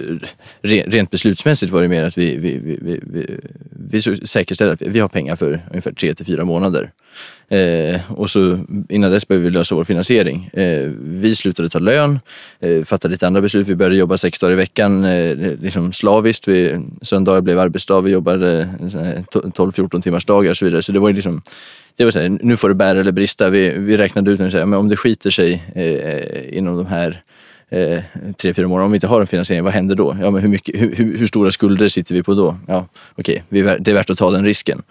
rent 0.61 1.11
beslutsmässigt 1.11 1.71
var 1.71 1.81
det 1.81 1.87
mer 1.87 2.03
att 2.03 2.17
vi, 2.17 2.37
vi, 2.37 2.57
vi, 2.57 2.79
vi, 2.81 2.99
vi, 3.03 3.39
vi 3.69 4.01
säkerställde 4.27 4.73
att 4.73 4.81
vi 4.81 4.99
har 4.99 5.07
pengar 5.07 5.35
för 5.35 5.67
ungefär 5.69 5.91
tre 5.91 6.13
till 6.13 6.25
fyra 6.25 6.45
månader. 6.45 6.91
Eh, 7.49 8.01
och 8.11 8.29
så 8.29 8.59
innan 8.89 9.11
dess 9.11 9.27
behövde 9.27 9.49
vi 9.49 9.53
lösa 9.53 9.75
vår 9.75 9.83
finansiering. 9.83 10.49
Eh, 10.53 10.91
vi 10.99 11.35
slutade 11.35 11.69
ta 11.69 11.79
lön, 11.79 12.19
eh, 12.59 12.83
fattade 12.83 13.11
lite 13.11 13.27
andra 13.27 13.41
beslut. 13.41 13.67
Vi 13.67 13.75
började 13.75 13.95
jobba 13.95 14.17
sex 14.17 14.39
dagar 14.39 14.53
i 14.53 14.55
veckan, 14.55 15.03
eh, 15.03 15.37
liksom 15.61 15.91
slaviskt. 15.91 16.47
Vi, 16.47 16.79
söndagar 17.01 17.41
blev 17.41 17.59
arbetsdag, 17.59 18.01
vi 18.01 18.11
jobbade 18.11 18.69
eh, 18.81 19.23
12-14 19.31 20.01
timmars 20.01 20.25
dagar 20.25 20.49
och 20.49 20.57
så 20.57 20.65
vidare. 20.65 20.81
Så 20.81 20.91
det 20.91 20.99
var 20.99 21.13
liksom 21.13 21.41
det 21.97 22.03
var 22.03 22.11
så 22.11 22.19
här, 22.19 22.37
nu 22.41 22.57
får 22.57 22.69
det 22.69 22.75
bära 22.75 22.99
eller 22.99 23.11
brista. 23.11 23.49
Vi, 23.49 23.77
vi 23.77 23.97
räknade 23.97 24.31
ut 24.31 24.39
att 24.39 24.63
om 24.63 24.89
det 24.89 24.97
skiter 24.97 25.29
sig 25.29 25.63
eh, 25.75 26.57
inom 26.57 26.77
de 26.77 26.85
här 26.85 27.21
eh, 27.69 27.99
tre, 28.37 28.53
fyra 28.53 28.67
månader. 28.67 28.85
Om 28.85 28.91
vi 28.91 28.95
inte 28.95 29.07
har 29.07 29.21
en 29.21 29.27
finansiering, 29.27 29.63
vad 29.63 29.73
händer 29.73 29.95
då? 29.95 30.17
Ja, 30.21 30.31
men 30.31 30.41
hur, 30.41 30.49
mycket, 30.49 30.81
hur, 30.81 31.17
hur, 31.17 31.27
stora 31.27 31.51
skulder 31.51 31.87
sitter 31.87 32.15
vi 32.15 32.23
på 32.23 32.33
då? 32.33 32.57
Ja, 32.67 32.87
okej, 33.15 33.43
okay, 33.49 33.77
det 33.79 33.91
är 33.91 33.95
värt 33.95 34.09
att 34.09 34.17
ta 34.17 34.31
den 34.31 34.45
risken. 34.45 34.81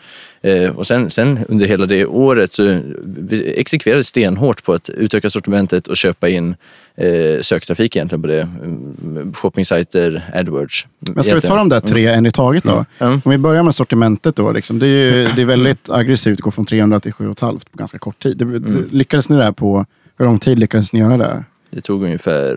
Eh, 0.42 0.70
och 0.70 0.86
sen, 0.86 1.10
sen 1.10 1.38
under 1.48 1.66
hela 1.66 1.86
det 1.86 2.06
året 2.06 2.52
så 2.52 2.80
vi 3.04 3.60
exekverade 3.60 4.04
stenhårt 4.04 4.64
på 4.64 4.72
att 4.72 4.88
utöka 4.88 5.30
sortimentet 5.30 5.88
och 5.88 5.96
köpa 5.96 6.28
in 6.28 6.54
eh, 6.96 7.40
söktrafik 7.40 7.96
egentligen 7.96 8.22
på 8.22 8.28
det. 8.28 8.40
Mm, 8.40 9.32
Shoppingsajter, 9.32 10.30
AdWords. 10.34 10.86
Men 10.98 11.24
ska 11.24 11.34
vi 11.34 11.40
ta 11.40 11.56
de 11.56 11.68
där 11.68 11.80
tre 11.80 12.06
en 12.06 12.26
i 12.26 12.30
taget 12.30 12.64
då? 12.64 12.84
Mm. 12.98 13.20
Om 13.24 13.30
vi 13.30 13.38
börjar 13.38 13.62
med 13.62 13.74
sortimentet 13.74 14.36
då. 14.36 14.52
Liksom. 14.52 14.78
Det, 14.78 14.86
är 14.86 15.14
ju, 15.14 15.28
det 15.36 15.42
är 15.42 15.46
väldigt 15.46 15.90
aggressivt 15.90 16.38
att 16.38 16.40
gå 16.40 16.50
från 16.50 16.66
300 16.66 17.00
till 17.00 17.12
7,5 17.12 17.36
på 17.70 17.78
ganska 17.78 17.98
kort 17.98 18.22
tid. 18.22 18.36
Det, 18.36 18.44
mm. 18.44 18.88
Lyckades 18.90 19.28
ni 19.28 19.36
där 19.36 19.52
på, 19.52 19.86
hur 20.18 20.24
lång 20.24 20.38
tid 20.38 20.58
lyckades 20.58 20.92
ni 20.92 21.00
göra 21.00 21.16
det? 21.16 21.44
Det 21.76 21.82
tog 21.82 22.02
ungefär 22.04 22.56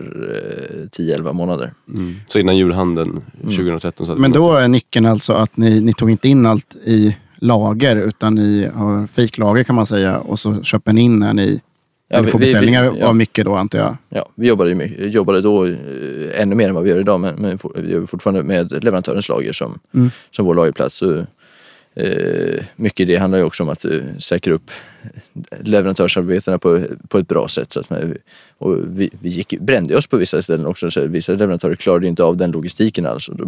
10-11 0.96 1.26
eh, 1.26 1.32
månader. 1.32 1.72
Mm. 1.88 2.14
Så 2.26 2.38
innan 2.38 2.56
julhandeln 2.56 3.20
2013? 3.42 4.06
Så 4.06 4.14
Men 4.16 4.32
då 4.32 4.52
är 4.52 4.68
nyckeln 4.68 5.06
alltså 5.06 5.32
att 5.32 5.56
ni, 5.56 5.80
ni 5.80 5.92
tog 5.92 6.10
inte 6.10 6.28
in 6.28 6.46
allt 6.46 6.76
i 6.84 7.16
lager 7.36 7.96
utan 7.96 8.34
ni 8.34 8.70
har 8.74 9.06
fejklager 9.06 9.64
kan 9.64 9.76
man 9.76 9.86
säga 9.86 10.18
och 10.18 10.38
så 10.38 10.62
köper 10.62 10.92
ni 10.92 11.00
in 11.00 11.18
när 11.18 11.34
ni 11.34 11.60
Ja, 12.08 12.20
vi 12.20 12.30
får 12.30 12.38
beställningar 12.38 12.90
vi, 12.90 13.00
ja. 13.00 13.06
av 13.06 13.16
mycket 13.16 13.44
då 13.44 13.54
antar 13.54 13.78
jag? 13.78 13.96
Ja, 14.08 14.28
vi 14.34 14.48
jobbade, 14.48 14.74
mycket, 14.74 15.12
jobbade 15.14 15.40
då 15.40 15.66
eh, 15.66 15.74
ännu 16.34 16.54
mer 16.54 16.68
än 16.68 16.74
vad 16.74 16.84
vi 16.84 16.90
gör 16.90 17.00
idag 17.00 17.20
men, 17.20 17.34
men 17.34 17.58
vi 17.74 17.92
gör 17.92 18.06
fortfarande 18.06 18.42
med 18.42 18.84
leverantörens 18.84 19.28
lager 19.28 19.52
som, 19.52 19.78
mm. 19.94 20.10
som 20.30 20.46
vår 20.46 20.54
lagerplats. 20.54 20.96
Så, 20.96 21.26
Eh, 21.94 22.64
mycket 22.76 23.06
det 23.06 23.16
handlar 23.16 23.38
ju 23.38 23.44
också 23.44 23.62
om 23.62 23.68
att 23.68 23.84
eh, 23.84 24.00
säkra 24.18 24.54
upp 24.54 24.70
leverantörsarbetena 25.60 26.58
på, 26.58 26.82
på 27.08 27.18
ett 27.18 27.28
bra 27.28 27.48
sätt. 27.48 27.72
Så 27.72 27.80
att 27.80 27.90
man, 27.90 28.14
och 28.58 28.76
vi, 28.86 29.10
vi 29.20 29.28
gick, 29.28 29.60
brände 29.60 29.96
oss 29.96 30.06
på 30.06 30.16
vissa 30.16 30.42
ställen 30.42 30.66
också. 30.66 30.90
Så 30.90 31.06
vissa 31.06 31.32
leverantörer 31.32 31.76
klarade 31.76 32.06
inte 32.06 32.22
av 32.22 32.36
den 32.36 32.50
logistiken 32.50 33.06
alls. 33.06 33.28
Och 33.28 33.36
då, 33.36 33.44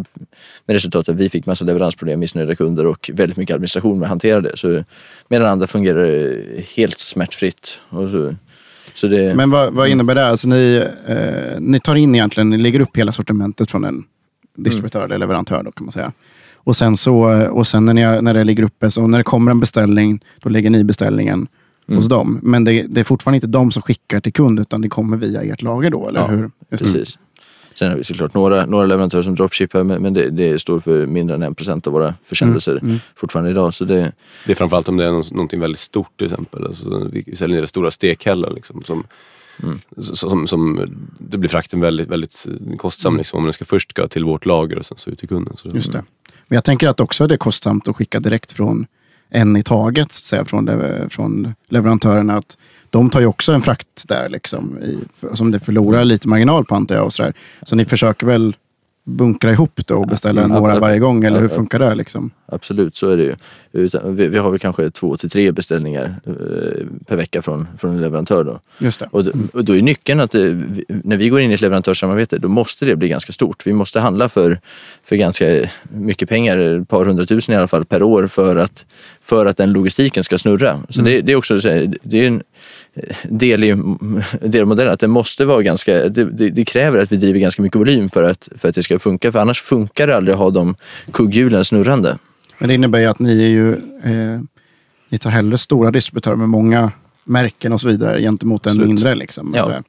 med 0.66 0.74
resultatet 0.74 1.12
att 1.12 1.20
vi 1.20 1.28
fick 1.28 1.46
massa 1.46 1.64
leveransproblem, 1.64 2.20
missnöjda 2.20 2.55
kunder 2.55 2.87
och 2.87 3.11
väldigt 3.14 3.37
mycket 3.37 3.55
administration 3.55 3.98
med 3.98 4.07
att 4.07 4.11
hantera 4.11 4.40
det. 4.40 4.57
Så, 4.57 4.85
medan 5.28 5.48
andra 5.48 5.66
fungerar 5.66 6.05
eh, 6.05 6.64
helt 6.76 6.98
smärtfritt. 6.98 7.81
Och 7.88 8.09
så, 8.09 8.35
så 8.94 9.07
det, 9.07 9.35
Men 9.35 9.50
vad, 9.50 9.72
vad 9.72 9.88
innebär 9.88 10.14
det? 10.14 10.26
Alltså 10.26 10.48
ni, 10.48 10.87
eh, 11.07 11.61
ni 11.61 11.81
tar 11.81 11.94
in 11.94 12.14
egentligen, 12.14 12.50
ni 12.50 12.59
lägger 12.59 12.81
upp 12.81 12.96
hela 12.96 13.12
sortimentet 13.12 13.70
från 13.70 13.85
en 13.85 14.05
distributör 14.57 14.98
mm. 14.98 15.07
eller 15.07 15.18
leverantör 15.18 15.62
då 15.62 15.72
kan 15.72 15.85
man 15.85 15.92
säga. 15.92 16.12
Och 16.64 16.77
sen, 16.77 16.96
så, 16.96 17.46
och 17.51 17.66
sen 17.66 17.85
när, 17.85 17.94
ni, 17.94 18.22
när 18.22 18.35
det 18.35 18.44
ligger 18.44 18.62
uppe, 18.62 18.90
så 18.90 19.07
när 19.07 19.18
det 19.18 19.25
kommer 19.25 19.51
en 19.51 19.61
beställning, 19.61 20.20
då 20.42 20.48
lägger 20.48 20.70
ni 20.70 20.85
beställningen 20.85 21.48
mm. 21.88 21.96
hos 21.96 22.09
dem. 22.09 22.40
Men 22.42 22.64
det, 22.64 22.83
det, 22.83 23.01
är 23.01 23.05
fortfarande 23.05 23.37
inte 23.37 23.46
de 23.46 23.70
som 23.70 23.83
skickar 23.83 24.20
till 24.20 24.33
kund, 24.33 24.61
utan 24.61 24.81
det 24.81 24.88
kommer 24.88 25.16
via 25.16 25.42
ert 25.42 25.62
lager 25.62 25.90
då, 25.90 26.09
eller 26.09 26.20
ja, 26.20 26.27
hur? 26.27 26.51
Precis. 26.70 27.18
Sen 27.75 27.90
har 27.90 27.96
vi 27.96 28.05
såklart 28.05 28.35
några, 28.35 28.66
några 28.66 28.87
leverantörer 28.87 29.22
som 29.22 29.35
dropshippar 29.35 29.85
men 29.85 30.14
det, 30.14 30.31
det 30.31 30.59
står 30.59 30.81
för 30.81 31.07
mindre 31.07 31.37
än 31.37 31.42
en 31.42 31.55
procent 31.55 31.87
av 31.87 31.92
våra 31.92 32.14
försändelser 32.25 32.72
mm, 32.72 32.87
mm. 32.87 32.98
fortfarande 33.14 33.51
idag. 33.51 33.75
Så 33.75 33.85
det... 33.85 34.12
det 34.46 34.53
är 34.53 34.57
framförallt 34.57 34.88
om 34.88 34.96
det 34.96 35.05
är 35.05 35.33
någonting 35.35 35.61
väldigt 35.61 35.81
stort 35.81 36.16
till 36.16 36.27
exempel. 36.27 36.66
Alltså, 36.66 37.09
vi 37.12 37.37
säljer 37.37 37.61
ner 37.61 37.66
stora 37.66 37.90
stekhällar 37.90 38.51
liksom, 38.55 38.83
som, 38.83 39.05
mm. 39.62 39.81
som, 39.98 40.46
som, 40.46 40.87
det 41.18 41.38
blir 41.38 41.48
frakten 41.48 41.81
väldigt, 41.81 42.09
väldigt 42.09 42.46
kostsam 42.79 43.16
liksom, 43.16 43.38
om 43.38 43.44
den 43.44 43.53
ska 43.53 43.64
först 43.64 43.96
gå 43.96 44.09
till 44.09 44.25
vårt 44.25 44.46
lager 44.46 44.79
och 44.79 44.87
sen 44.87 44.98
så 44.98 45.11
ut 45.11 45.18
till 45.18 45.29
kunden. 45.29 45.57
Så, 45.57 45.68
Just 45.75 45.92
det. 45.92 46.05
Men 46.52 46.56
jag 46.56 46.64
tänker 46.64 46.88
att 46.88 47.00
också 47.00 47.26
det 47.26 47.34
är 47.34 47.38
kostsamt 47.38 47.88
att 47.88 47.96
skicka 47.96 48.20
direkt 48.20 48.52
från 48.52 48.86
en 49.30 49.56
i 49.56 49.62
taget, 49.62 50.12
så 50.12 50.20
att 50.20 50.24
säga, 50.24 50.44
från, 50.44 50.70
från 51.10 51.54
leverantörerna. 51.68 52.36
Att 52.36 52.56
de 52.90 53.10
tar 53.10 53.20
ju 53.20 53.26
också 53.26 53.52
en 53.52 53.62
frakt 53.62 54.08
där, 54.08 54.28
liksom, 54.28 54.78
i, 54.78 54.98
som 55.34 55.50
det 55.50 55.60
förlorar 55.60 56.04
lite 56.04 56.28
marginal 56.28 56.64
på 56.64 56.74
antar 56.74 56.94
jag. 56.94 57.04
Och 57.04 57.14
så, 57.14 57.22
där. 57.22 57.34
så 57.62 57.76
ni 57.76 57.84
försöker 57.84 58.26
väl 58.26 58.56
bunkra 59.04 59.50
ihop 59.50 59.80
då 59.86 59.94
och 59.94 60.06
beställa 60.06 60.40
ja, 60.40 60.46
några 60.46 60.78
varje 60.78 60.98
gång? 60.98 61.24
Eller 61.24 61.40
hur 61.40 61.48
funkar 61.48 61.78
det? 61.78 61.94
Liksom? 61.94 62.30
Absolut, 62.46 62.96
så 62.96 63.08
är 63.08 63.16
det 63.16 63.22
ju. 63.22 63.36
Vi, 64.02 64.28
vi 64.28 64.38
har 64.38 64.50
väl 64.50 64.58
kanske 64.58 64.90
två 64.90 65.16
till 65.16 65.30
tre 65.30 65.52
beställningar 65.52 66.20
eh, 66.26 66.86
per 67.06 67.16
vecka 67.16 67.42
från, 67.42 67.68
från 67.78 67.94
en 67.94 68.00
leverantör. 68.00 68.44
Då. 68.44 68.60
Just 68.78 69.00
det. 69.00 69.08
Och, 69.10 69.24
och 69.52 69.64
då 69.64 69.76
är 69.76 69.82
nyckeln 69.82 70.20
att 70.20 70.30
det, 70.30 70.64
när 70.88 71.16
vi 71.16 71.28
går 71.28 71.40
in 71.40 71.50
i 71.50 71.54
ett 71.54 71.60
leverantörssamarbete, 71.60 72.38
då 72.38 72.48
måste 72.48 72.84
det 72.84 72.96
bli 72.96 73.08
ganska 73.08 73.32
stort. 73.32 73.66
Vi 73.66 73.72
måste 73.72 74.00
handla 74.00 74.28
för, 74.28 74.60
för 75.04 75.16
ganska 75.16 75.68
mycket 75.82 76.28
pengar, 76.28 76.58
ett 76.58 76.88
par 76.88 77.04
hundratusen 77.04 77.54
i 77.54 77.58
alla 77.58 77.68
fall 77.68 77.84
per 77.84 78.02
år 78.02 78.26
för 78.26 78.56
att, 78.56 78.86
för 79.22 79.46
att 79.46 79.56
den 79.56 79.72
logistiken 79.72 80.24
ska 80.24 80.38
snurra. 80.38 80.82
Så 80.88 81.00
mm. 81.00 81.12
det, 81.12 81.20
det, 81.20 81.32
är 81.32 81.36
också 81.36 81.56
det 82.02 82.18
är 82.18 82.26
en, 82.26 82.42
del 83.24 83.64
i 83.64 83.68
delmodellen, 84.40 84.92
att 84.92 85.00
det 85.00 85.09
måste 85.09 85.44
vara 85.44 85.62
ganska, 85.62 86.09
det, 86.09 86.24
det, 86.24 86.50
det, 86.50 86.64
kräver 86.64 86.98
att 86.98 87.12
vi 87.12 87.16
driver 87.16 87.40
ganska 87.40 87.62
mycket 87.62 87.81
volym 87.81 88.11
för 88.11 88.22
att, 88.22 88.48
för 88.57 88.68
att 88.68 88.74
det 88.74 88.83
ska 88.83 88.98
funka. 88.98 89.33
För 89.33 89.38
annars 89.38 89.61
funkar 89.61 90.07
det 90.07 90.16
aldrig 90.16 90.33
att 90.33 90.38
ha 90.38 90.50
de 90.50 90.74
kugghjulen 91.12 91.64
snurrande. 91.64 92.18
Men 92.59 92.68
det 92.68 92.74
innebär 92.74 92.98
ju 92.98 93.07
att 93.07 93.18
ni 93.18 93.42
är 93.42 93.48
ju, 93.48 93.72
eh, 94.05 94.40
ni 95.09 95.18
tar 95.18 95.31
hellre 95.31 95.59
stora 95.59 95.90
distributörer 95.90 96.37
med 96.37 96.48
många 96.48 96.92
märken 97.24 97.72
och 97.72 97.81
så 97.81 97.88
vidare 97.88 98.20
gentemot 98.20 98.66
en 98.66 98.78
mindre. 98.78 99.14
Liksom, 99.14 99.52
ja. 99.57 99.83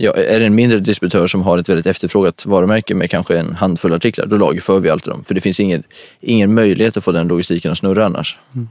Ja, 0.00 0.12
är 0.12 0.40
det 0.40 0.46
en 0.46 0.54
mindre 0.54 0.78
distributör 0.78 1.26
som 1.26 1.42
har 1.42 1.58
ett 1.58 1.68
väldigt 1.68 1.86
efterfrågat 1.86 2.46
varumärke 2.46 2.94
med 2.94 3.10
kanske 3.10 3.38
en 3.38 3.54
handfull 3.54 3.92
artiklar, 3.92 4.26
då 4.26 4.36
lagerför 4.36 4.80
vi 4.80 4.90
alltid 4.90 5.12
dem. 5.12 5.24
För 5.24 5.34
det 5.34 5.40
finns 5.40 5.60
ingen, 5.60 5.82
ingen 6.20 6.54
möjlighet 6.54 6.96
att 6.96 7.04
få 7.04 7.12
den 7.12 7.28
logistiken 7.28 7.72
att 7.72 7.78
snurra 7.78 8.06
annars. 8.06 8.38
Mm. 8.54 8.68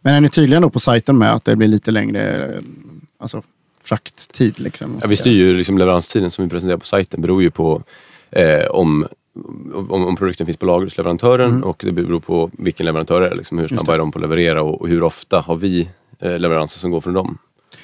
Men 0.00 0.14
är 0.14 0.20
ni 0.20 0.28
tydliga 0.28 0.60
då 0.60 0.70
på 0.70 0.80
sajten 0.80 1.18
med 1.18 1.32
att 1.32 1.44
det 1.44 1.56
blir 1.56 1.68
lite 1.68 1.90
längre 1.90 2.52
alltså, 3.18 3.42
frakttid? 3.84 4.60
Liksom, 4.60 4.98
ja, 5.02 5.08
vi 5.08 5.16
styr 5.16 5.32
ju 5.32 5.54
liksom 5.54 5.78
leveranstiden 5.78 6.30
som 6.30 6.44
vi 6.44 6.50
presenterar 6.50 6.78
på 6.78 6.86
sajten 6.86 7.20
beror 7.20 7.42
ju 7.42 7.50
på 7.50 7.82
eh, 8.30 8.66
om, 8.70 9.06
om, 9.74 10.04
om, 10.04 10.16
produkten 10.16 10.46
finns 10.46 10.58
på 10.58 10.66
lager 10.66 10.86
hos 10.86 10.96
leverantören 10.96 11.50
mm. 11.50 11.64
och 11.64 11.82
det 11.84 11.92
beror 11.92 12.20
på 12.20 12.50
vilken 12.52 12.86
leverantör 12.86 13.20
det 13.20 13.28
är. 13.28 13.34
Liksom, 13.34 13.58
hur 13.58 13.68
snabba 13.68 13.94
är 13.94 13.98
de 13.98 14.12
på 14.12 14.18
att 14.18 14.22
leverera 14.22 14.62
och, 14.62 14.80
och 14.80 14.88
hur 14.88 15.02
ofta 15.02 15.40
har 15.40 15.56
vi 15.56 15.88
eh, 16.18 16.38
leveranser 16.38 16.78
som 16.78 16.90
går 16.90 17.00
från 17.00 17.14
dem. 17.14 17.38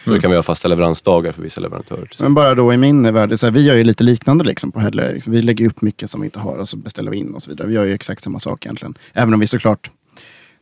Så 0.05 0.11
mm. 0.11 0.19
då 0.19 0.21
kan 0.21 0.31
vi 0.31 0.37
ha 0.37 0.43
fasta 0.43 0.69
leveransdagar 0.69 1.33
för 1.33 1.43
vissa 1.43 1.61
leverantörer. 1.61 2.11
Men 2.21 2.35
bara 2.35 2.55
då 2.55 2.73
i 2.73 2.77
min 2.77 3.15
värld, 3.15 3.39
så 3.39 3.47
här, 3.47 3.53
vi 3.53 3.67
gör 3.67 3.75
ju 3.75 3.85
lite 3.85 4.05
liknande 4.05 4.45
liksom 4.45 4.73
på 4.73 4.81
Hedler. 4.81 5.21
Vi 5.27 5.43
lägger 5.43 5.67
upp 5.67 5.83
mycket 5.83 6.11
som 6.11 6.21
vi 6.21 6.25
inte 6.25 6.39
har 6.39 6.59
och 6.59 6.69
så 6.69 6.77
beställer 6.77 7.11
vi 7.11 7.17
in 7.17 7.35
och 7.35 7.43
så 7.43 7.51
vidare. 7.51 7.69
Vi 7.69 7.75
gör 7.75 7.85
ju 7.85 7.95
exakt 7.95 8.25
samma 8.25 8.41
sak 8.41 8.67
egentligen. 8.67 8.95
Även 9.13 9.35
om 9.35 9.41
vi 9.41 9.47
såklart, 9.47 9.91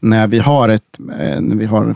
när 0.00 0.26
vi 0.26 0.38
har, 0.38 0.68
ett, 0.68 0.98
eh, 0.98 1.40
när 1.40 1.56
vi 1.56 1.66
har 1.66 1.94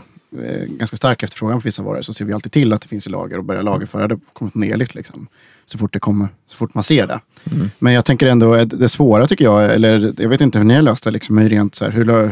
ganska 0.67 0.97
stark 0.97 1.23
efterfrågan 1.23 1.61
på 1.61 1.65
vissa 1.65 1.83
varor 1.83 2.01
så 2.01 2.13
ser 2.13 2.25
vi 2.25 2.33
alltid 2.33 2.51
till 2.51 2.73
att 2.73 2.81
det 2.81 2.87
finns 2.87 3.07
i 3.07 3.09
lager 3.09 3.37
och 3.37 3.43
börjar 3.43 3.63
lagerföra 3.63 4.07
det 4.07 4.19
kontinuerligt. 4.33 4.95
Liksom. 4.95 5.27
Så, 5.65 5.77
fort 5.77 5.93
det 5.93 5.99
kommer, 5.99 6.27
så 6.45 6.57
fort 6.57 6.73
man 6.73 6.83
ser 6.83 7.07
det. 7.07 7.19
Mm. 7.51 7.69
Men 7.79 7.93
jag 7.93 8.05
tänker 8.05 8.27
ändå, 8.27 8.65
det 8.65 8.89
svåra 8.89 9.27
tycker 9.27 9.45
jag, 9.45 9.73
eller 9.73 10.13
jag 10.17 10.29
vet 10.29 10.41
inte 10.41 10.57
hur 10.57 10.65
ni 10.65 10.73
har 10.73 10.81
löst 10.81 11.03
det, 11.03 11.11
liksom, 11.11 11.39
rent 11.39 11.75
så 11.75 11.85
här, 11.85 11.91
hur, 11.91 12.05
hur, 12.05 12.27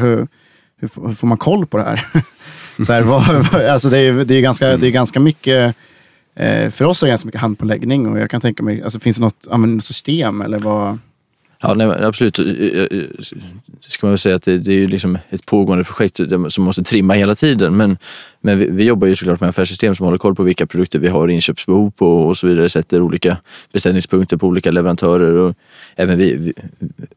hur, 0.76 1.06
hur, 1.06 1.12
får 1.12 1.26
man 1.26 1.38
koll 1.38 1.66
på 1.66 1.76
det 1.76 1.84
här? 1.84 2.06
så 2.84 2.92
här 2.92 3.02
vad, 3.52 3.54
alltså 3.54 3.88
det, 3.88 3.98
är, 3.98 4.24
det, 4.24 4.34
är 4.34 4.40
ganska, 4.40 4.76
det 4.76 4.86
är 4.86 4.90
ganska 4.90 5.20
mycket 5.20 5.76
eh, 6.34 6.70
för 6.70 6.84
oss 6.84 7.02
är 7.02 7.06
det 7.06 7.10
ganska 7.10 7.26
mycket 7.26 7.40
handpåläggning 7.40 8.08
och 8.08 8.18
jag 8.18 8.30
kan 8.30 8.40
tänka 8.40 8.62
mig, 8.62 8.82
alltså, 8.82 9.00
finns 9.00 9.16
det 9.16 9.22
något 9.22 9.46
ja, 9.50 9.80
system 9.80 10.40
eller 10.40 10.58
vad? 10.58 10.98
Ja, 11.66 11.74
nej, 11.74 11.86
absolut. 12.04 12.34
Det 12.34 13.90
ska 13.90 14.06
man 14.06 14.12
väl 14.12 14.18
säga 14.18 14.36
att 14.36 14.42
det, 14.42 14.58
det 14.58 14.72
är 14.72 14.88
liksom 14.88 15.18
ett 15.30 15.46
pågående 15.46 15.84
projekt 15.84 16.20
som 16.48 16.64
måste 16.64 16.82
trimma 16.82 17.14
hela 17.14 17.34
tiden. 17.34 17.76
Men, 17.76 17.98
men 18.44 18.58
vi, 18.58 18.66
vi, 18.70 18.84
jobbar 18.84 19.06
ju 19.06 19.16
såklart 19.16 19.40
med 19.40 19.48
affärssystem 19.48 19.94
som 19.94 20.04
håller 20.04 20.18
koll 20.18 20.34
på 20.34 20.42
vilka 20.42 20.66
produkter 20.66 20.98
vi 20.98 21.08
har 21.08 21.28
inköpsbehov 21.28 21.90
på 21.90 22.26
och 22.26 22.36
så 22.36 22.46
vidare. 22.46 22.68
Sätter 22.68 23.00
olika 23.00 23.36
beställningspunkter 23.72 24.36
på 24.36 24.46
olika 24.46 24.70
leverantörer. 24.70 25.34
Och 25.34 25.54
även 25.96 26.18
vi, 26.18 26.36
vi 26.36 26.52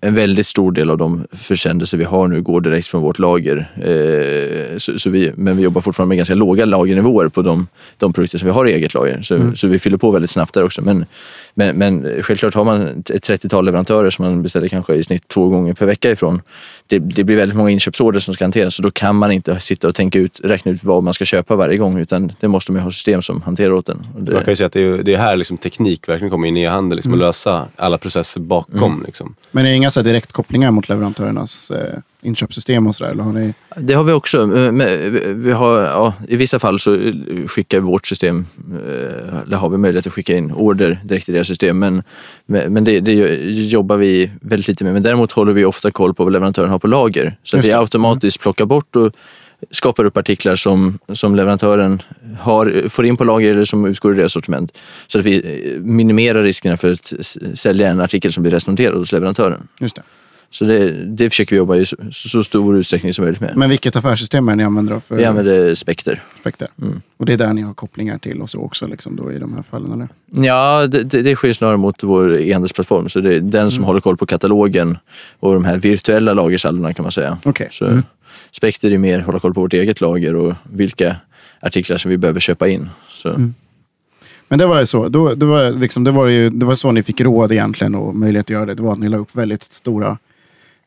en 0.02 0.16
väldigt 0.16 0.48
stor 0.48 0.72
del 0.72 0.90
av 0.90 0.98
de 0.98 1.28
försändelser 1.32 1.98
vi 1.98 2.04
har 2.04 2.28
nu 2.28 2.42
går 2.42 2.62
direkt 2.62 2.88
från 2.88 3.02
vårt 3.02 3.20
lager. 3.20 3.58
Eh, 3.78 4.78
så, 4.78 5.00
så, 5.00 5.10
vi, 5.10 5.32
men 5.36 5.58
vi 5.58 5.64
jobbar 5.64 5.82
fortfarande 5.82 6.10
med 6.10 6.18
ganska 6.18 6.36
låga 6.36 6.66
lagernivåer 6.66 7.28
på 7.28 7.42
de, 7.42 7.68
de 7.98 8.14
produkter 8.14 8.38
som 8.38 8.46
vi 8.46 8.54
har 8.54 8.68
i 8.68 8.74
eget 8.74 8.94
lager. 8.94 9.22
Så, 9.22 9.36
mm. 9.36 9.56
så 9.56 9.68
vi 9.68 9.80
fyller 9.80 9.98
på 9.98 10.12
väldigt 10.12 10.32
snabbt 10.32 10.54
där 10.54 10.64
också. 10.64 10.82
Men, 10.82 11.06
men, 11.54 11.78
men 11.78 12.24
självklart 12.24 12.54
har 12.54 12.66
man 12.66 12.88
ett 12.88 13.30
30-tal 13.30 13.66
leverantörer 13.66 14.10
som 14.10 14.26
man 14.26 14.44
beställer 14.44 14.68
kanske 14.68 14.96
i 14.96 15.04
snitt 15.04 15.28
två 15.28 15.50
gånger 15.50 15.74
per 15.74 15.86
vecka 15.86 16.12
ifrån. 16.12 16.42
Det, 16.88 17.00
det 17.00 17.24
blir 17.24 17.38
väldigt 17.38 17.58
många 17.58 17.70
inköpsorder 17.70 18.20
som 18.20 18.34
ska 18.34 18.44
hanteras 18.44 18.76
så 18.76 18.82
då 18.82 18.92
kan 18.92 19.16
man 19.16 19.32
inte 19.32 19.60
sitta 19.60 19.88
och 19.88 19.96
tänka 19.96 20.20
ut, 20.20 20.40
räkna 20.44 20.72
ut 20.72 20.84
vad 20.84 21.04
man 21.04 21.14
ska 21.18 21.26
köpa 21.26 21.56
varje 21.56 21.78
gång 21.78 22.00
utan 22.00 22.32
det 22.40 22.48
måste 22.48 22.72
man 22.72 22.82
ha 22.82 22.92
system 22.92 23.22
som 23.22 23.42
hanterar 23.42 23.72
åt 23.72 23.90
en. 23.90 24.08
Det... 24.18 24.32
Man 24.32 24.44
kan 24.44 24.52
ju 24.52 24.56
säga 24.56 24.68
att 24.68 24.74
det 24.74 24.82
är, 24.82 25.04
det 25.04 25.14
är 25.14 25.18
här 25.18 25.36
liksom 25.36 25.58
teknik 25.58 26.10
verkligen 26.10 26.30
kommer 26.32 26.48
in 26.48 26.58
i 26.58 26.62
e-handel, 26.62 26.96
liksom, 26.96 27.14
mm. 27.14 27.22
att 27.22 27.28
lösa 27.28 27.68
alla 27.76 27.98
processer 27.98 28.42
bakom. 28.42 28.94
Mm. 28.94 29.04
Liksom. 29.06 29.36
Men 29.52 29.66
det 29.66 29.72
är 29.72 29.74
inga 29.74 29.92
så 29.92 30.02
direktkopplingar 30.02 30.72
mot 30.72 30.90
leverantörernas 30.90 31.72
eh, 31.72 32.00
inköpssystem 32.22 32.88
och 32.88 32.96
sådär? 32.96 33.12
Eller 33.12 33.24
har 33.24 33.34
ni... 33.34 33.54
Det 33.76 33.94
har 33.94 34.04
vi 34.04 34.14
också. 34.14 34.58
Eh, 34.58 34.72
vi 35.34 35.52
har, 35.52 35.82
ja, 35.82 36.14
I 36.28 36.36
vissa 36.36 36.60
fall 36.60 36.80
så 36.80 37.00
skickar 37.48 37.80
vårt 37.80 38.08
system, 38.08 38.46
eh, 38.72 39.40
eller 39.46 39.58
har 39.58 39.70
vi 39.70 39.78
möjlighet 39.78 40.08
att 40.08 40.14
skicka 40.14 40.38
in 40.38 40.52
order 40.52 41.02
direkt 41.04 41.30
i 41.30 41.32
deras 41.32 41.48
system. 41.48 41.80
Men, 41.80 42.04
men 42.46 42.84
det, 42.84 43.00
det 43.00 43.14
jobbar 43.52 43.98
vi 43.98 44.32
väldigt 44.42 44.68
lite 44.68 44.84
med. 44.84 44.94
Men 44.94 45.04
däremot 45.04 45.32
håller 45.32 45.54
vi 45.54 45.66
ofta 45.66 45.92
koll 45.92 46.14
på 46.14 46.24
vad 46.24 46.34
leverantören 46.34 46.70
har 46.70 46.80
på 46.80 46.88
lager. 46.88 47.38
Så 47.44 47.58
vi 47.58 47.74
automatiskt 47.74 48.40
plockar 48.40 48.66
bort 48.66 48.96
och 48.96 49.14
skapar 49.72 50.06
upp 50.06 50.18
artiklar 50.18 50.56
som, 50.56 51.00
som 51.14 51.36
leverantören 51.36 52.02
har, 52.40 52.90
får 52.90 53.06
in 53.06 53.18
på 53.18 53.24
lager 53.24 53.52
eller 53.52 53.66
som 53.66 53.86
utgår 53.86 54.14
i 54.14 54.18
deras 54.18 54.32
sortiment. 54.32 54.78
Så 55.08 55.20
att 55.20 55.26
vi 55.26 55.36
eh, 55.38 55.82
minimerar 55.82 56.44
riskerna 56.44 56.78
för 56.78 56.92
att 56.92 57.14
sälja 57.54 57.90
en 57.90 58.02
artikel 58.02 58.32
som 58.34 58.44
blir 58.44 58.52
restnoterad 58.52 58.98
hos 58.98 59.12
leverantören. 59.12 59.68
Just 59.80 59.96
det. 59.96 60.02
Så 60.50 60.66
det, 60.66 61.06
det 61.06 61.30
försöker 61.30 61.52
vi 61.52 61.58
jobba 61.58 61.76
i 61.76 61.86
så, 61.86 61.96
så 62.12 62.44
stor 62.44 62.78
utsträckning 62.78 63.14
som 63.14 63.24
möjligt 63.24 63.42
med. 63.42 63.54
Men 63.58 63.70
vilket 63.70 63.96
affärssystem 63.96 64.48
är 64.48 64.52
det 64.52 64.56
ni 64.56 64.64
använder 64.64 64.94
då 64.94 65.00
för 65.00 65.16
Vi 65.16 65.26
använder 65.26 65.76
Spekter. 65.76 66.24
Spekter? 66.40 66.68
Mm. 66.82 67.02
Och 67.18 67.26
det 67.26 67.34
är 67.34 67.38
där 67.38 67.54
ni 67.54 67.62
har 67.62 67.74
kopplingar 67.74 68.18
till 68.18 68.42
och 68.42 68.50
så 68.50 68.60
också 68.60 68.88
liksom 68.88 69.16
då 69.16 69.32
i 69.32 69.40
de 69.40 69.54
här 69.54 69.64
fallen 69.72 69.92
eller? 69.92 70.08
Ja, 70.48 70.88
det, 70.88 71.04
det, 71.04 71.22
det 71.22 71.36
sker 71.36 71.54
snarare 71.54 71.78
mot 71.78 72.04
vår 72.04 72.40
e-handelsplattform. 72.40 73.10
Så 73.10 73.20
det 73.20 73.36
är 73.36 73.40
den 73.40 73.72
som 73.72 73.84
håller 73.84 74.00
koll 74.00 74.18
på 74.18 74.26
katalogen 74.26 74.98
och 75.40 75.54
de 75.54 75.66
här 75.66 75.78
virtuella 75.78 76.34
lagersaldona 76.34 76.94
kan 76.94 77.04
man 77.04 77.12
säga. 77.12 77.38
Okej. 77.46 77.68
Så 77.72 77.86
Mm. 77.86 78.04
Spekter 78.52 78.92
är 78.92 78.98
mer 78.98 79.20
hålla 79.20 79.40
koll 79.40 79.54
på 79.54 79.62
vårt 79.62 79.74
eget 79.74 80.02
lager 80.02 80.36
och 80.36 80.54
vilka 80.74 81.16
artiklar 81.60 81.98
som 81.98 82.12
vi 82.12 82.18
behöver 82.18 82.40
köpa 82.40 82.68
in. 82.68 82.90
Så, 83.10 83.30
Mm. 83.30 83.54
Men 84.50 84.60
det 84.60 84.66
var 84.66 84.80
ju 84.80 84.86
så. 84.86 85.10
Då, 85.10 85.36
det, 85.36 85.46
var 85.46 85.72
liksom, 85.72 86.04
det, 86.04 86.12
var 86.12 86.28
ju, 86.28 86.50
det 86.50 86.66
var 86.66 86.76
så 86.76 86.92
ni 86.92 87.04
fick 87.04 87.22
råd 87.22 87.52
egentligen 87.52 87.96
och 87.96 88.16
möjlighet 88.16 88.46
att 88.46 88.50
göra 88.50 88.66
det. 88.66 88.74
Det 88.74 88.84
var 88.84 88.94
att 88.94 89.00
ni 89.00 89.10
la 89.10 89.18
upp 89.18 89.36
väldigt 89.36 89.64
stora 89.64 90.18